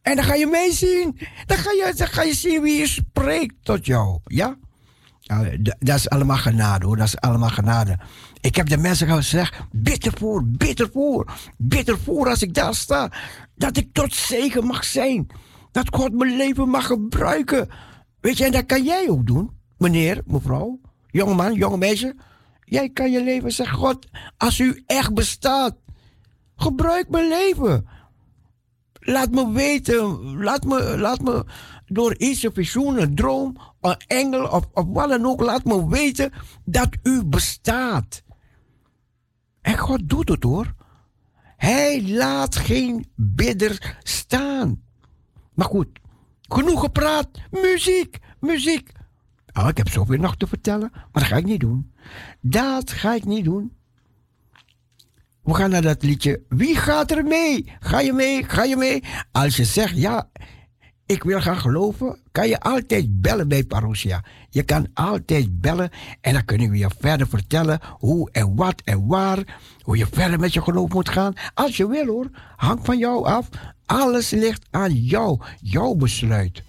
En 0.02 0.16
dan 0.16 0.24
ga 0.24 0.34
je 0.34 0.46
meezien. 0.46 1.18
Dan 1.46 1.56
ga 1.56 1.70
je, 1.70 1.92
dan 1.96 2.06
ga 2.06 2.22
je 2.22 2.34
zien 2.34 2.62
wie 2.62 2.78
je 2.78 2.86
spreekt 2.86 3.54
tot 3.62 3.86
jou. 3.86 4.18
Ja? 4.24 4.56
dat 5.78 5.96
is 5.96 6.08
allemaal 6.08 6.36
genade 6.36 6.86
hoor. 6.86 6.96
Dat 6.96 7.06
is 7.06 7.20
allemaal 7.20 7.48
genade. 7.48 7.98
Ik 8.40 8.56
heb 8.56 8.68
de 8.68 8.76
mensen 8.76 9.08
gezegd: 9.08 9.56
bid 9.72 10.06
ervoor, 10.06 10.44
bid 10.46 10.80
ervoor. 10.80 11.32
Bid 11.56 11.88
ervoor 11.88 12.28
als 12.28 12.42
ik 12.42 12.54
daar 12.54 12.74
sta. 12.74 13.12
Dat 13.54 13.76
ik 13.76 13.92
tot 13.92 14.14
zegen 14.14 14.66
mag 14.66 14.84
zijn. 14.84 15.26
Dat 15.72 15.88
God 15.90 16.12
mijn 16.12 16.36
leven 16.36 16.68
mag 16.68 16.86
gebruiken. 16.86 17.68
Weet 18.20 18.38
je, 18.38 18.44
en 18.44 18.52
dat 18.52 18.66
kan 18.66 18.84
jij 18.84 19.08
ook 19.08 19.26
doen. 19.26 19.50
Meneer, 19.78 20.22
mevrouw, 20.26 20.80
jongeman, 21.06 21.54
jonge 21.54 21.76
meisje. 21.76 22.16
Jij 22.70 22.90
kan 22.90 23.10
je 23.10 23.22
leven 23.22 23.52
zeggen, 23.52 23.78
God, 23.78 24.06
als 24.36 24.58
u 24.58 24.82
echt 24.86 25.14
bestaat, 25.14 25.76
gebruik 26.56 27.08
mijn 27.08 27.28
leven. 27.28 27.86
Laat 29.00 29.30
me 29.30 29.52
weten, 29.52 30.34
laat 30.42 30.64
me, 30.64 30.98
laat 30.98 31.20
me 31.20 31.44
door 31.86 32.16
iets, 32.16 32.42
een 32.42 32.52
visioen, 32.52 33.00
een 33.02 33.14
droom, 33.14 33.56
een 33.80 33.96
engel 34.06 34.48
of, 34.48 34.68
of 34.72 34.84
wat 34.86 35.08
dan 35.08 35.26
ook, 35.26 35.40
laat 35.40 35.64
me 35.64 35.88
weten 35.88 36.32
dat 36.64 36.88
u 37.02 37.24
bestaat. 37.24 38.22
En 39.60 39.78
God 39.78 40.08
doet 40.08 40.28
het 40.28 40.42
hoor. 40.42 40.74
Hij 41.56 42.08
laat 42.08 42.56
geen 42.56 43.06
bidder 43.14 43.98
staan. 44.02 44.82
Maar 45.54 45.66
goed, 45.66 45.88
genoeg 46.40 46.80
gepraat. 46.80 47.28
Muziek, 47.50 48.18
muziek. 48.40 48.92
Oh, 49.52 49.68
ik 49.68 49.76
heb 49.76 49.88
zoveel 49.88 50.18
nog 50.18 50.36
te 50.36 50.46
vertellen, 50.46 50.90
maar 50.92 51.08
dat 51.12 51.22
ga 51.22 51.36
ik 51.36 51.44
niet 51.44 51.60
doen. 51.60 51.89
Dat 52.40 52.90
ga 52.90 53.14
ik 53.14 53.24
niet 53.24 53.44
doen. 53.44 53.72
We 55.42 55.54
gaan 55.54 55.70
naar 55.70 55.82
dat 55.82 56.02
liedje. 56.02 56.42
Wie 56.48 56.76
gaat 56.76 57.10
er 57.10 57.24
mee? 57.24 57.72
Ga 57.80 58.00
je 58.00 58.12
mee? 58.12 58.44
Ga 58.44 58.64
je 58.64 58.76
mee? 58.76 59.04
Als 59.32 59.56
je 59.56 59.64
zegt 59.64 59.96
ja, 59.96 60.28
ik 61.06 61.22
wil 61.22 61.40
gaan 61.40 61.56
geloven, 61.56 62.18
kan 62.32 62.48
je 62.48 62.60
altijd 62.60 63.20
bellen 63.20 63.48
bij 63.48 63.64
Parousia. 63.64 64.24
Je 64.50 64.62
kan 64.62 64.86
altijd 64.94 65.60
bellen 65.60 65.90
en 66.20 66.32
dan 66.32 66.44
kunnen 66.44 66.70
we 66.70 66.78
je 66.78 66.90
verder 66.98 67.28
vertellen 67.28 67.80
hoe 67.98 68.30
en 68.30 68.54
wat 68.56 68.82
en 68.84 69.06
waar, 69.06 69.58
hoe 69.82 69.96
je 69.96 70.06
verder 70.10 70.40
met 70.40 70.52
je 70.52 70.62
geloof 70.62 70.92
moet 70.92 71.08
gaan. 71.08 71.32
Als 71.54 71.76
je 71.76 71.88
wil 71.88 72.06
hoor, 72.06 72.30
hangt 72.56 72.84
van 72.84 72.98
jou 72.98 73.24
af. 73.24 73.48
Alles 73.86 74.30
ligt 74.30 74.66
aan 74.70 74.92
jou, 74.92 75.40
jouw 75.60 75.94
besluit. 75.94 76.62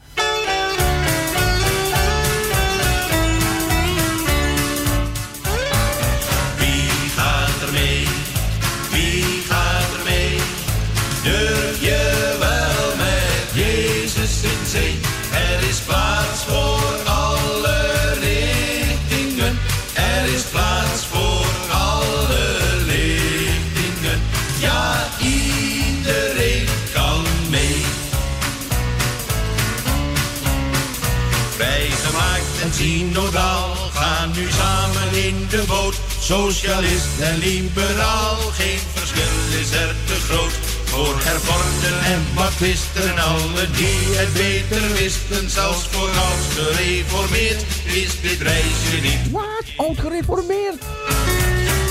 Socialist 36.31 37.19
en 37.19 37.37
liberaal, 37.37 38.35
geen 38.35 38.79
verschil 38.93 39.59
is 39.61 39.71
er 39.71 39.95
te 40.05 40.13
groot. 40.13 40.51
Voor 40.85 41.15
hervormden 41.23 42.03
en 42.03 42.25
baptisten 42.35 43.09
en 43.09 43.19
allen 43.19 43.71
die 43.75 44.15
het 44.15 44.33
beter 44.33 44.93
wisten. 44.93 45.49
Zelfs 45.49 45.87
voor 45.87 46.09
oud 46.09 46.43
gereformeerd 46.55 47.63
is 47.83 48.21
dit 48.21 48.41
reisje 48.41 48.97
niet. 49.01 49.31
Wat? 49.31 49.63
Oud 49.75 49.99
gereformeerd? 49.99 50.81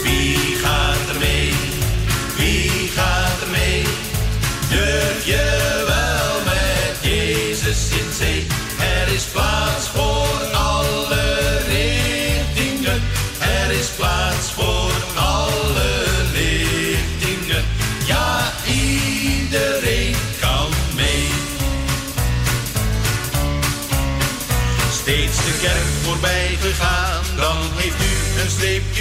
Wie 0.03 0.37
gaat 0.63 1.09
er 1.13 1.19
mee? 1.19 1.53
Wie 2.37 2.89
gaat 2.97 3.41
er 3.41 3.51
mee? 3.51 3.83
Durf 4.71 5.25
je 5.25 5.85
wel 5.87 6.53
met 6.53 7.13
Jezus 7.13 7.91
in 7.91 8.13
zee? 8.19 8.47
Er 8.79 9.13
is 9.15 9.25
plaats 9.25 9.87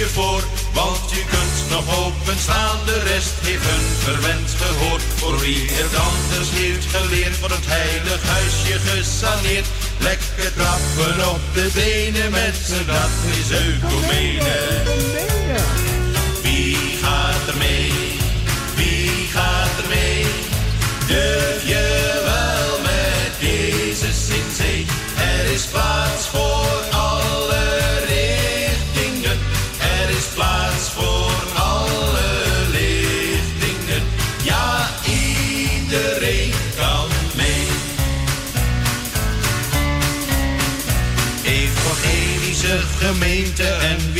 voor. 0.08 0.42
Want 0.72 1.12
u 1.12 1.22
kunt 1.34 1.70
nog 1.70 2.06
openstaan, 2.06 2.78
de 2.84 2.98
rest 3.12 3.34
heeft 3.40 3.64
een 3.64 3.88
verwend 4.04 4.50
gehoord. 4.60 5.02
Voor 5.16 5.40
wie 5.40 5.68
het 5.70 5.94
anders 5.94 6.48
heeft 6.50 6.86
geleerd, 6.94 7.38
wordt 7.38 7.54
het 7.54 7.66
heilig 7.66 8.22
huisje 8.22 8.78
gesaneerd. 8.88 9.66
Lekker 9.98 10.52
trappen 10.56 11.30
op 11.30 11.40
de 11.54 11.70
benen 11.74 12.30
met 12.30 12.56
z'n 12.66 12.86
dat 12.86 13.14
is 13.38 13.50
ecumene. 13.50 14.58
Wie 16.42 16.76
gaat 17.02 17.48
er 17.48 17.56
mee? 17.56 17.92
Wie 18.74 19.28
gaat 19.34 19.74
er 19.82 19.88
mee? 19.88 20.26
Durf 21.06 21.62
je 21.72 21.86
wel 22.30 22.80
met 22.90 23.32
Jezus 23.50 24.28
in 24.28 24.50
zee? 24.56 24.86
Er 25.16 25.44
is 25.52 25.64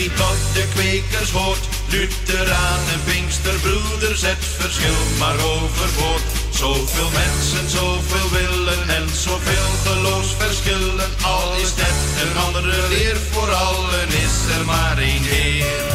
wie 0.01 0.11
tot 0.15 0.41
de 0.55 0.65
kwekers 0.75 1.31
hoort. 1.31 1.65
Lutheraan 1.89 2.83
en 2.95 3.03
Pinksterbroeders, 3.05 4.23
het 4.23 4.45
verschil 4.59 5.01
maar 5.19 5.39
overboord. 5.53 6.23
Zoveel 6.51 7.11
mensen, 7.23 7.69
zoveel 7.69 8.29
willen 8.39 8.89
en 8.89 9.09
zoveel 9.09 9.71
geloofsverschillen. 9.85 11.11
Al 11.23 11.53
is 11.65 11.73
net 11.83 11.99
een 12.23 12.37
andere 12.47 12.89
leer, 12.89 13.17
voor 13.31 13.51
allen 13.51 14.09
is 14.09 14.37
er 14.57 14.65
maar 14.65 14.99
één 14.99 15.23
Heer. 15.23 15.90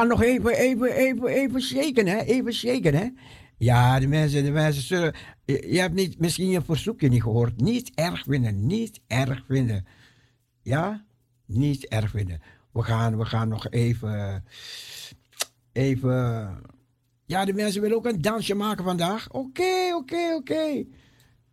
Gaan 0.00 0.08
nog 0.08 0.22
even, 0.22 0.56
even, 0.56 0.92
even, 0.92 1.26
even 1.28 1.60
shaken, 1.60 2.06
hè? 2.06 2.20
Even 2.20 2.52
shaken, 2.52 2.94
hè? 2.94 3.08
Ja, 3.56 3.98
de 3.98 4.06
mensen, 4.06 4.44
de 4.44 4.50
mensen 4.50 4.82
zullen... 4.82 5.14
Je, 5.44 5.78
hebt 5.78 5.94
niet, 5.94 6.18
misschien 6.18 6.48
je 6.48 6.62
verzoekje 6.62 7.08
niet 7.08 7.22
gehoord. 7.22 7.60
Niet 7.60 7.90
erg 7.94 8.24
vinden, 8.24 8.66
niet 8.66 9.00
erg 9.06 9.44
vinden. 9.48 9.86
Ja? 10.62 11.04
Niet 11.46 11.86
erg 11.86 12.10
vinden. 12.10 12.40
We 12.72 12.82
gaan, 12.82 13.18
we 13.18 13.24
gaan 13.24 13.48
nog 13.48 13.70
even... 13.70 14.44
Even... 15.72 16.62
Ja, 17.24 17.44
de 17.44 17.52
mensen 17.52 17.80
willen 17.80 17.96
ook 17.96 18.06
een 18.06 18.22
dansje 18.22 18.54
maken 18.54 18.84
vandaag. 18.84 19.30
Oké, 19.30 19.94
oké, 19.94 20.34
oké. 20.34 20.84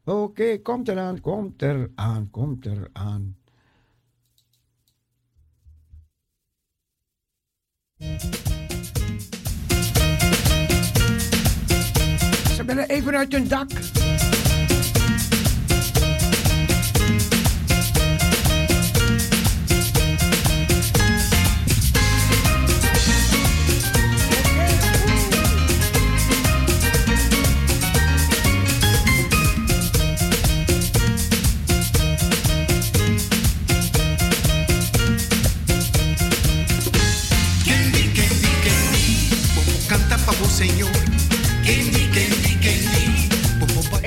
Oké, 0.06 0.58
komt 0.58 0.88
eraan, 0.88 1.22
komt 1.22 1.61
eraan, 1.61 2.30
komt 2.32 2.66
eraan. 2.66 3.36
Ze 12.56 12.64
willen 12.66 12.90
even 12.90 13.16
uit 13.16 13.32
hun 13.32 13.48
dak. 13.48 13.69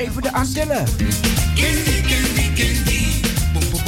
Even 0.00 0.22
de 0.22 0.32
Antillen. 0.32 0.84
Kendi, 1.54 2.02
kendi, 2.02 2.52
kendi, 2.54 3.20
Popo 3.52 3.78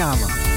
Even 0.00 0.49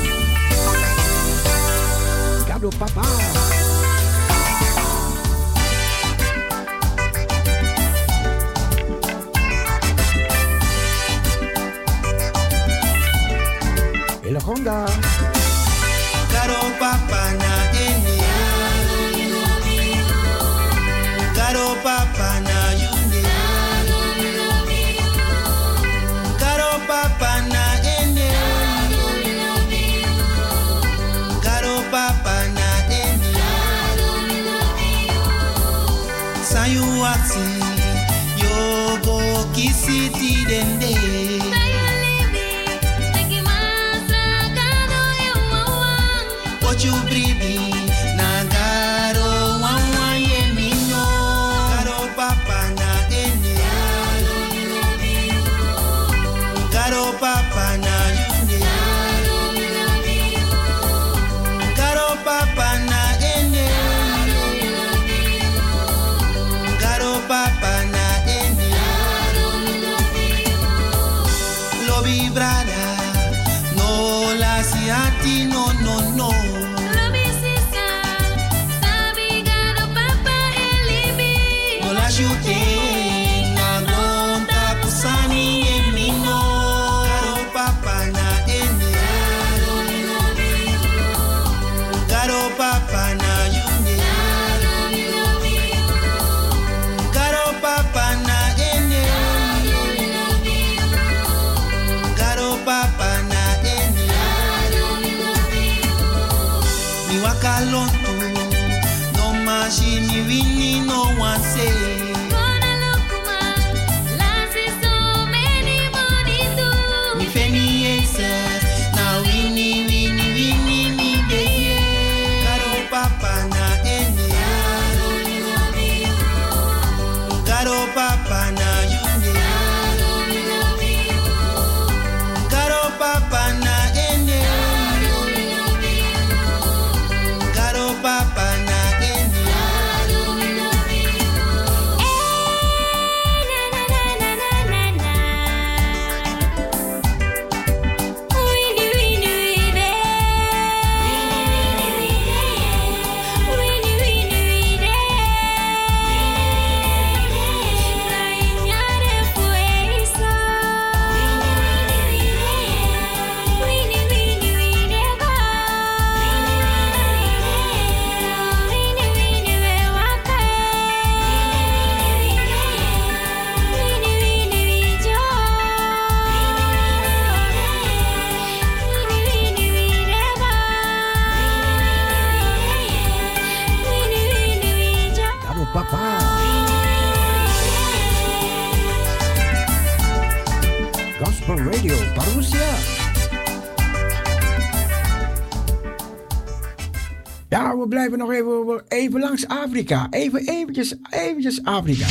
Afrika. 199.74 200.08
Even, 200.12 200.46
eventjes, 200.48 200.96
eventjes 201.10 201.60
Afrika. 201.64 202.06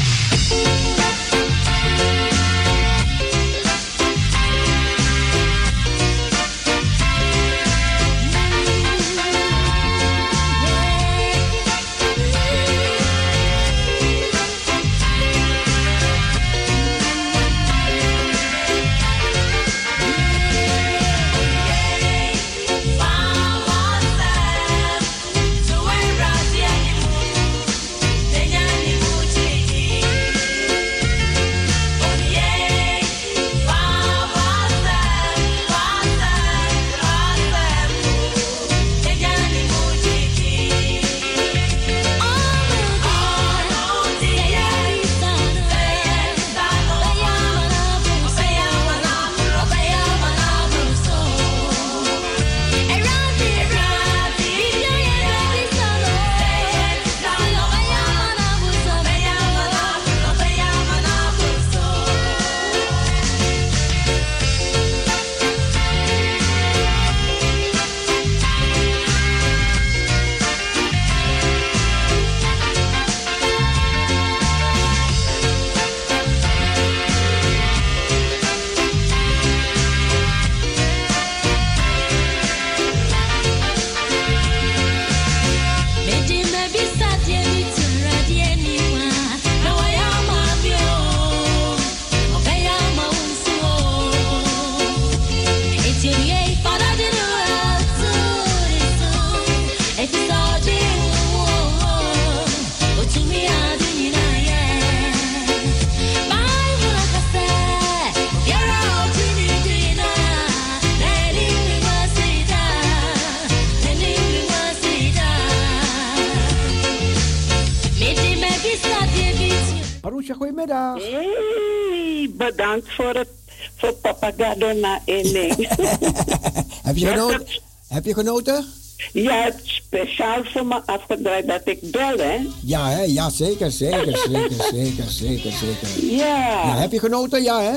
Voor 124.22 124.32
Papa 124.32 124.44
Gadona 124.44 125.00
inning. 125.04 125.56
Heb 126.88 126.96
je 126.96 127.06
genoten? 127.06 127.46
Heb 127.88 128.04
je 128.04 128.14
genoten? 128.14 128.64
Ja, 129.12 129.42
het 129.44 129.60
speciaal 129.64 130.44
voor 130.44 130.66
me 130.66 130.82
afgedraaid 130.86 131.46
dat 131.46 131.60
ik 131.64 131.90
bel, 131.90 132.16
hè? 132.18 132.36
Ja, 132.64 132.88
hè? 132.90 133.02
Ja, 133.02 133.30
zeker, 133.30 133.70
zeker, 133.70 134.16
zeker, 134.18 134.64
zeker, 134.72 135.04
zeker, 135.08 135.52
zeker. 135.52 136.04
Ja. 136.16 136.36
Ja, 136.66 136.76
heb 136.76 136.92
je 136.92 136.98
genoten? 136.98 137.42
Ja, 137.42 137.60
hè? 137.62 137.76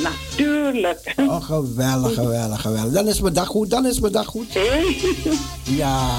Natuurlijk. 0.00 1.14
Oh, 1.16 1.44
geweldig, 1.44 2.14
geweldig, 2.14 2.60
geweldig. 2.60 2.92
Dan 2.92 3.08
is 3.08 3.20
mijn 3.20 3.34
dag 3.34 3.46
goed, 3.48 3.70
dan 3.70 3.86
is 3.86 4.00
mijn 4.00 4.12
dag 4.12 4.26
goed. 4.26 4.52
Ja. 5.62 6.10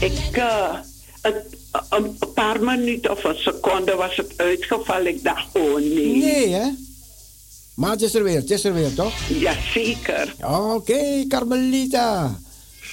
Ik, 0.00 0.28
eh, 0.32 0.74
het- 1.20 1.56
een 1.90 2.18
paar 2.34 2.60
minuten 2.62 3.10
of 3.10 3.24
een 3.24 3.36
seconde 3.36 3.94
was 3.94 4.16
het 4.16 4.32
uitgevallen. 4.36 5.06
Ik 5.06 5.22
dacht, 5.24 5.46
oh 5.52 5.74
nee. 5.74 6.16
Nee, 6.16 6.48
hè? 6.52 6.66
Maar 7.74 7.90
het 7.90 8.02
is 8.02 8.14
er 8.14 8.22
weer, 8.22 8.36
het 8.36 8.50
is 8.50 8.64
er 8.64 8.74
weer, 8.74 8.94
toch? 8.94 9.12
Jazeker. 9.28 10.34
Oké, 10.46 11.24
Carmelita. 11.28 12.40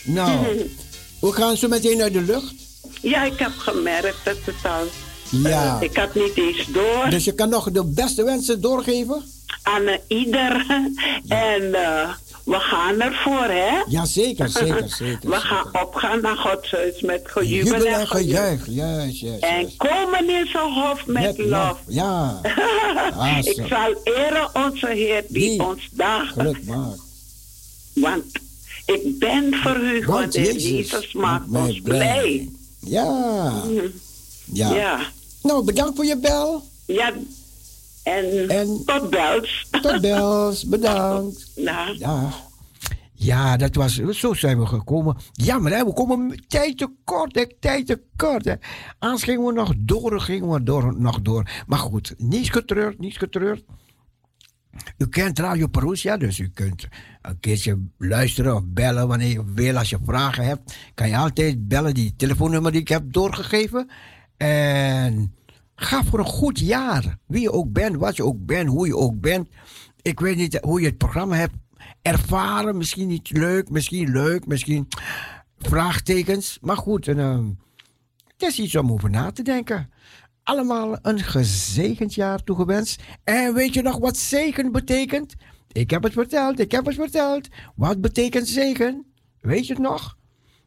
Nou, 0.03 0.47
we 1.21 1.31
gaan 1.31 1.57
zo 1.57 1.67
meteen 1.67 2.01
uit 2.01 2.13
de 2.13 2.21
lucht. 2.21 2.53
Ja, 3.01 3.23
ik 3.23 3.39
heb 3.39 3.51
gemerkt 3.57 4.17
dat 4.25 4.37
het 4.43 4.55
al... 4.71 4.85
Ja. 5.49 5.77
eh, 5.79 5.81
ik 5.89 5.97
had 5.97 6.15
niet 6.15 6.37
eens 6.37 6.65
door. 6.67 7.09
Dus 7.09 7.23
je 7.23 7.31
kan 7.33 7.49
nog 7.49 7.71
de 7.71 7.85
beste 7.85 8.23
wensen 8.23 8.61
doorgeven? 8.61 9.23
Aan 9.63 9.97
ieder. 10.07 10.65
En 11.27 11.73
eh, 11.73 12.09
we 12.49 12.59
gaan 12.59 12.99
ervoor, 13.01 13.43
hè? 13.47 13.83
Ja, 13.87 14.05
zeker, 14.05 14.49
zeker, 14.63 14.89
zeker. 14.89 15.29
We 15.29 15.35
gaan 15.35 15.65
opgaan 15.83 16.21
naar 16.21 16.35
Gods 16.37 16.71
huis 16.71 17.01
met 17.01 17.21
gejubel 17.23 17.73
Jubel 17.73 17.85
en 17.93 18.07
gejuich, 18.07 18.65
juist, 18.67 19.19
juist. 19.19 19.43
En 19.43 19.69
komen 19.77 20.29
in 20.29 20.47
zijn 20.47 20.73
hof 20.73 21.05
met, 21.05 21.23
Met 21.23 21.37
lof. 21.37 21.49
lof, 21.49 21.77
ja. 21.87 22.41
Ah, 23.17 23.37
ik 23.41 23.63
zal 23.69 23.95
eren 24.03 24.49
onze 24.53 24.87
Heer 24.87 25.23
die, 25.27 25.49
Die 25.49 25.63
ons. 25.63 25.89
Geluk 26.33 26.65
maakt. 26.65 27.01
Want 27.93 28.25
ik 28.85 29.19
ben 29.19 29.53
verheugd, 29.53 30.05
want, 30.05 30.19
Want 30.19 30.31
de 30.31 30.41
Jezus 30.41 30.63
Jezus 30.63 31.13
maakt 31.13 31.45
ons 31.49 31.81
blij. 31.81 32.49
Ja. 32.79 33.53
Ja. 34.53 34.73
Ja. 34.73 34.99
Nou, 35.41 35.63
bedankt 35.63 35.95
voor 35.95 36.05
je 36.05 36.17
bel. 36.17 36.63
Ja. 36.85 37.13
En, 38.03 38.81
tot 38.85 39.09
bels. 39.09 39.67
Tot 39.81 40.01
bels, 40.01 40.67
bedankt. 40.69 41.51
Nou. 41.55 41.97
Ja. 41.97 42.29
Ja, 43.21 43.57
dat 43.57 43.75
was, 43.75 43.95
zo 43.95 44.33
zijn 44.33 44.59
we 44.59 44.65
gekomen. 44.65 45.17
Jammer, 45.31 45.71
hè? 45.71 45.85
we 45.85 45.93
komen 45.93 46.43
tijd 46.47 46.77
tekort, 46.77 47.35
hè? 47.35 47.45
tijd 47.59 47.85
tekort. 47.87 48.45
Hè? 48.45 48.53
Anders 48.99 49.23
gingen 49.23 49.45
we 49.45 49.53
nog 49.53 49.73
door, 49.77 50.21
gingen 50.21 50.49
we 50.49 50.63
door, 50.63 50.99
nog 50.99 51.21
door. 51.21 51.49
Maar 51.67 51.79
goed, 51.79 52.13
niets 52.17 52.49
getreurd, 52.49 52.99
niets 52.99 53.17
getreurd. 53.17 53.63
U 54.97 55.07
kent 55.07 55.39
Radio 55.39 55.67
Perusia, 55.67 56.17
dus 56.17 56.39
u 56.39 56.49
kunt 56.49 56.87
een 57.21 57.39
keertje 57.39 57.87
luisteren 57.97 58.55
of 58.55 58.63
bellen 58.65 59.07
wanneer 59.07 59.31
je 59.31 59.53
wil. 59.53 59.77
Als 59.77 59.89
je 59.89 59.97
vragen 60.05 60.45
hebt, 60.45 60.75
kan 60.93 61.09
je 61.09 61.17
altijd 61.17 61.67
bellen. 61.67 61.93
Die 61.93 62.15
telefoonnummer 62.15 62.71
die 62.71 62.81
ik 62.81 62.87
heb 62.87 63.13
doorgegeven. 63.13 63.89
En 64.37 65.33
ga 65.79 66.03
voor 66.03 66.19
een 66.19 66.25
goed 66.25 66.59
jaar. 66.59 67.17
Wie 67.27 67.41
je 67.41 67.51
ook 67.51 67.71
bent, 67.71 67.95
wat 67.95 68.15
je 68.15 68.23
ook 68.23 68.45
bent, 68.45 68.69
hoe 68.69 68.87
je 68.87 68.95
ook 68.95 69.19
bent. 69.19 69.49
Ik 70.01 70.19
weet 70.19 70.35
niet 70.35 70.59
hoe 70.61 70.81
je 70.81 70.87
het 70.87 70.97
programma 70.97 71.35
hebt 71.35 71.55
ervaren. 72.01 72.77
Misschien 72.77 73.07
niet 73.07 73.29
leuk, 73.31 73.69
misschien 73.69 74.11
leuk, 74.11 74.47
misschien 74.47 74.87
vraagtekens. 75.57 76.57
Maar 76.61 76.77
goed, 76.77 77.07
en, 77.07 77.19
ehm, 77.19 77.47
het 78.27 78.41
is 78.41 78.59
iets 78.59 78.75
om 78.75 78.91
over 78.91 79.09
na 79.09 79.31
te 79.31 79.43
denken. 79.43 79.89
Allemaal 80.43 80.97
een 81.01 81.19
gezegend 81.19 82.13
jaar 82.13 82.43
toegewenst. 82.43 83.03
En 83.23 83.53
weet 83.53 83.73
je 83.73 83.81
nog 83.81 83.97
wat 83.97 84.17
zegen 84.17 84.71
betekent? 84.71 85.35
Ik 85.71 85.89
heb 85.89 86.03
het 86.03 86.13
verteld, 86.13 86.59
ik 86.59 86.71
heb 86.71 86.85
het 86.85 86.95
verteld. 86.95 87.47
Wat 87.75 88.01
betekent 88.01 88.47
zegen? 88.47 89.05
Weet 89.41 89.67
je 89.67 89.73
het 89.73 89.81
nog? 89.81 90.17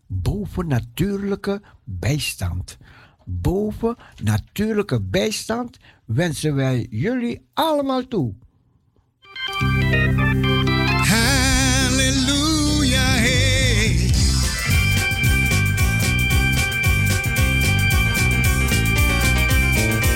Bovennatuurlijke 0.07 1.63
bijstand. 1.85 2.79
Boven 3.25 3.97
natuurlijke 4.23 5.01
bijstand 5.03 5.79
wensen 6.05 6.55
wij 6.55 6.87
jullie 6.91 7.47
allemaal 7.55 8.09
toe. 8.09 8.35
Hallelujah, 11.93 13.15
hey. 13.15 14.11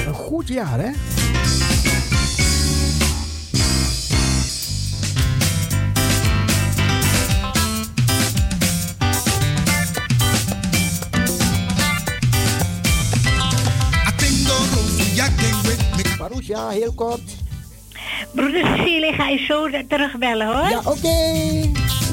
Een 0.06 0.14
goed 0.14 0.48
jaar, 0.48 0.80
hè? 0.80 1.15
Marusha, 16.18 16.68
heel 16.68 16.92
kort. 16.92 17.20
Broeder 18.32 18.64
Cecilie, 18.76 19.12
ga 19.12 19.28
je 19.28 19.38
zo 19.38 19.68
terugbellen 19.88 20.46
hoor. 20.46 20.68
Ja, 20.68 20.78
oké. 20.84 21.18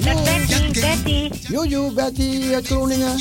Met 0.04 0.24
Betty, 0.24 0.80
Betty. 0.80 1.30
Jojo, 1.48 1.92
Betty 1.92 2.54
uit 2.54 2.68
Groningen. 2.68 3.20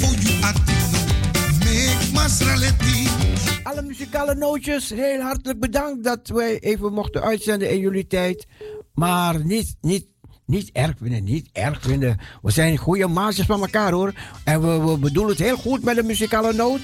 Fo 0.00 0.08
you 0.12 0.32
atino. 0.42 0.98
Make 1.64 2.12
masraleti. 2.12 3.05
Alle 3.76 3.86
muzikale 3.86 4.34
nootjes, 4.34 4.90
heel 4.90 5.20
hartelijk 5.20 5.60
bedankt 5.60 6.04
dat 6.04 6.28
wij 6.28 6.58
even 6.58 6.92
mochten 6.92 7.22
uitzenden 7.22 7.70
in 7.70 7.78
jullie 7.78 8.06
tijd. 8.06 8.46
Maar 8.94 9.44
niet, 9.44 9.76
niet, 9.80 10.06
niet 10.46 10.70
erg 10.72 10.94
vinden, 10.98 11.24
niet 11.24 11.48
erg 11.52 11.80
vinden. 11.82 12.18
We 12.42 12.50
zijn 12.50 12.76
goede 12.76 13.06
maatjes 13.06 13.46
van 13.46 13.60
elkaar 13.60 13.92
hoor. 13.92 14.12
En 14.44 14.86
we, 14.86 14.98
bedoelen 14.98 15.30
het 15.36 15.44
heel 15.44 15.56
goed 15.56 15.82
met 15.82 15.96
de 15.96 16.02
muzikale 16.02 16.52
noot. 16.52 16.80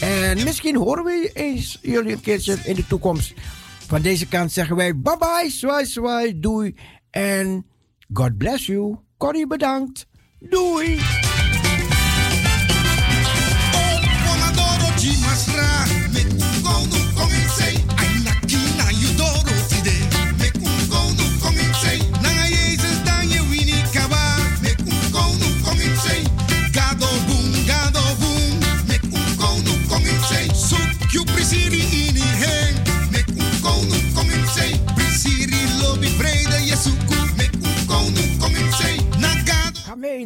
En 0.00 0.44
misschien 0.44 0.76
horen 0.76 1.04
we 1.04 1.30
eens 1.32 1.78
jullie 1.82 2.12
een 2.12 2.20
keertje 2.20 2.58
in 2.64 2.74
de 2.74 2.86
toekomst. 2.86 3.34
Van 3.86 4.02
deze 4.02 4.28
kant 4.28 4.52
zeggen 4.52 4.76
wij 4.76 5.00
bye 5.00 5.16
bye, 5.18 5.50
zwaai 5.50 5.86
zwaai, 5.86 6.40
doei. 6.40 6.74
En 7.10 7.66
God 8.12 8.38
bless 8.38 8.66
you. 8.66 8.96
Corrie 9.16 9.46
bedankt. 9.46 10.06
Doei. 10.38 10.98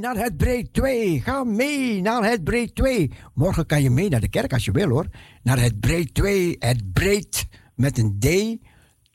Naar 0.00 0.16
het 0.16 0.36
breed 0.36 0.72
2. 0.72 1.20
Ga 1.20 1.44
mee 1.44 2.02
naar 2.02 2.24
het 2.24 2.44
breed 2.44 2.74
2. 2.74 3.10
Morgen 3.34 3.66
kan 3.66 3.82
je 3.82 3.90
mee 3.90 4.08
naar 4.08 4.20
de 4.20 4.28
kerk 4.28 4.52
als 4.52 4.64
je 4.64 4.72
wil 4.72 4.88
hoor. 4.88 5.06
Naar 5.42 5.60
het 5.60 5.80
breed 5.80 6.14
2. 6.14 6.56
Het 6.58 6.92
breed 6.92 7.46
met 7.74 7.98
een 7.98 8.18
D 8.18 8.58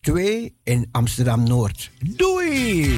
2 0.02 0.56
in 0.64 0.88
Amsterdam 0.92 1.44
Noord. 1.44 1.92
Doei! 2.00 2.94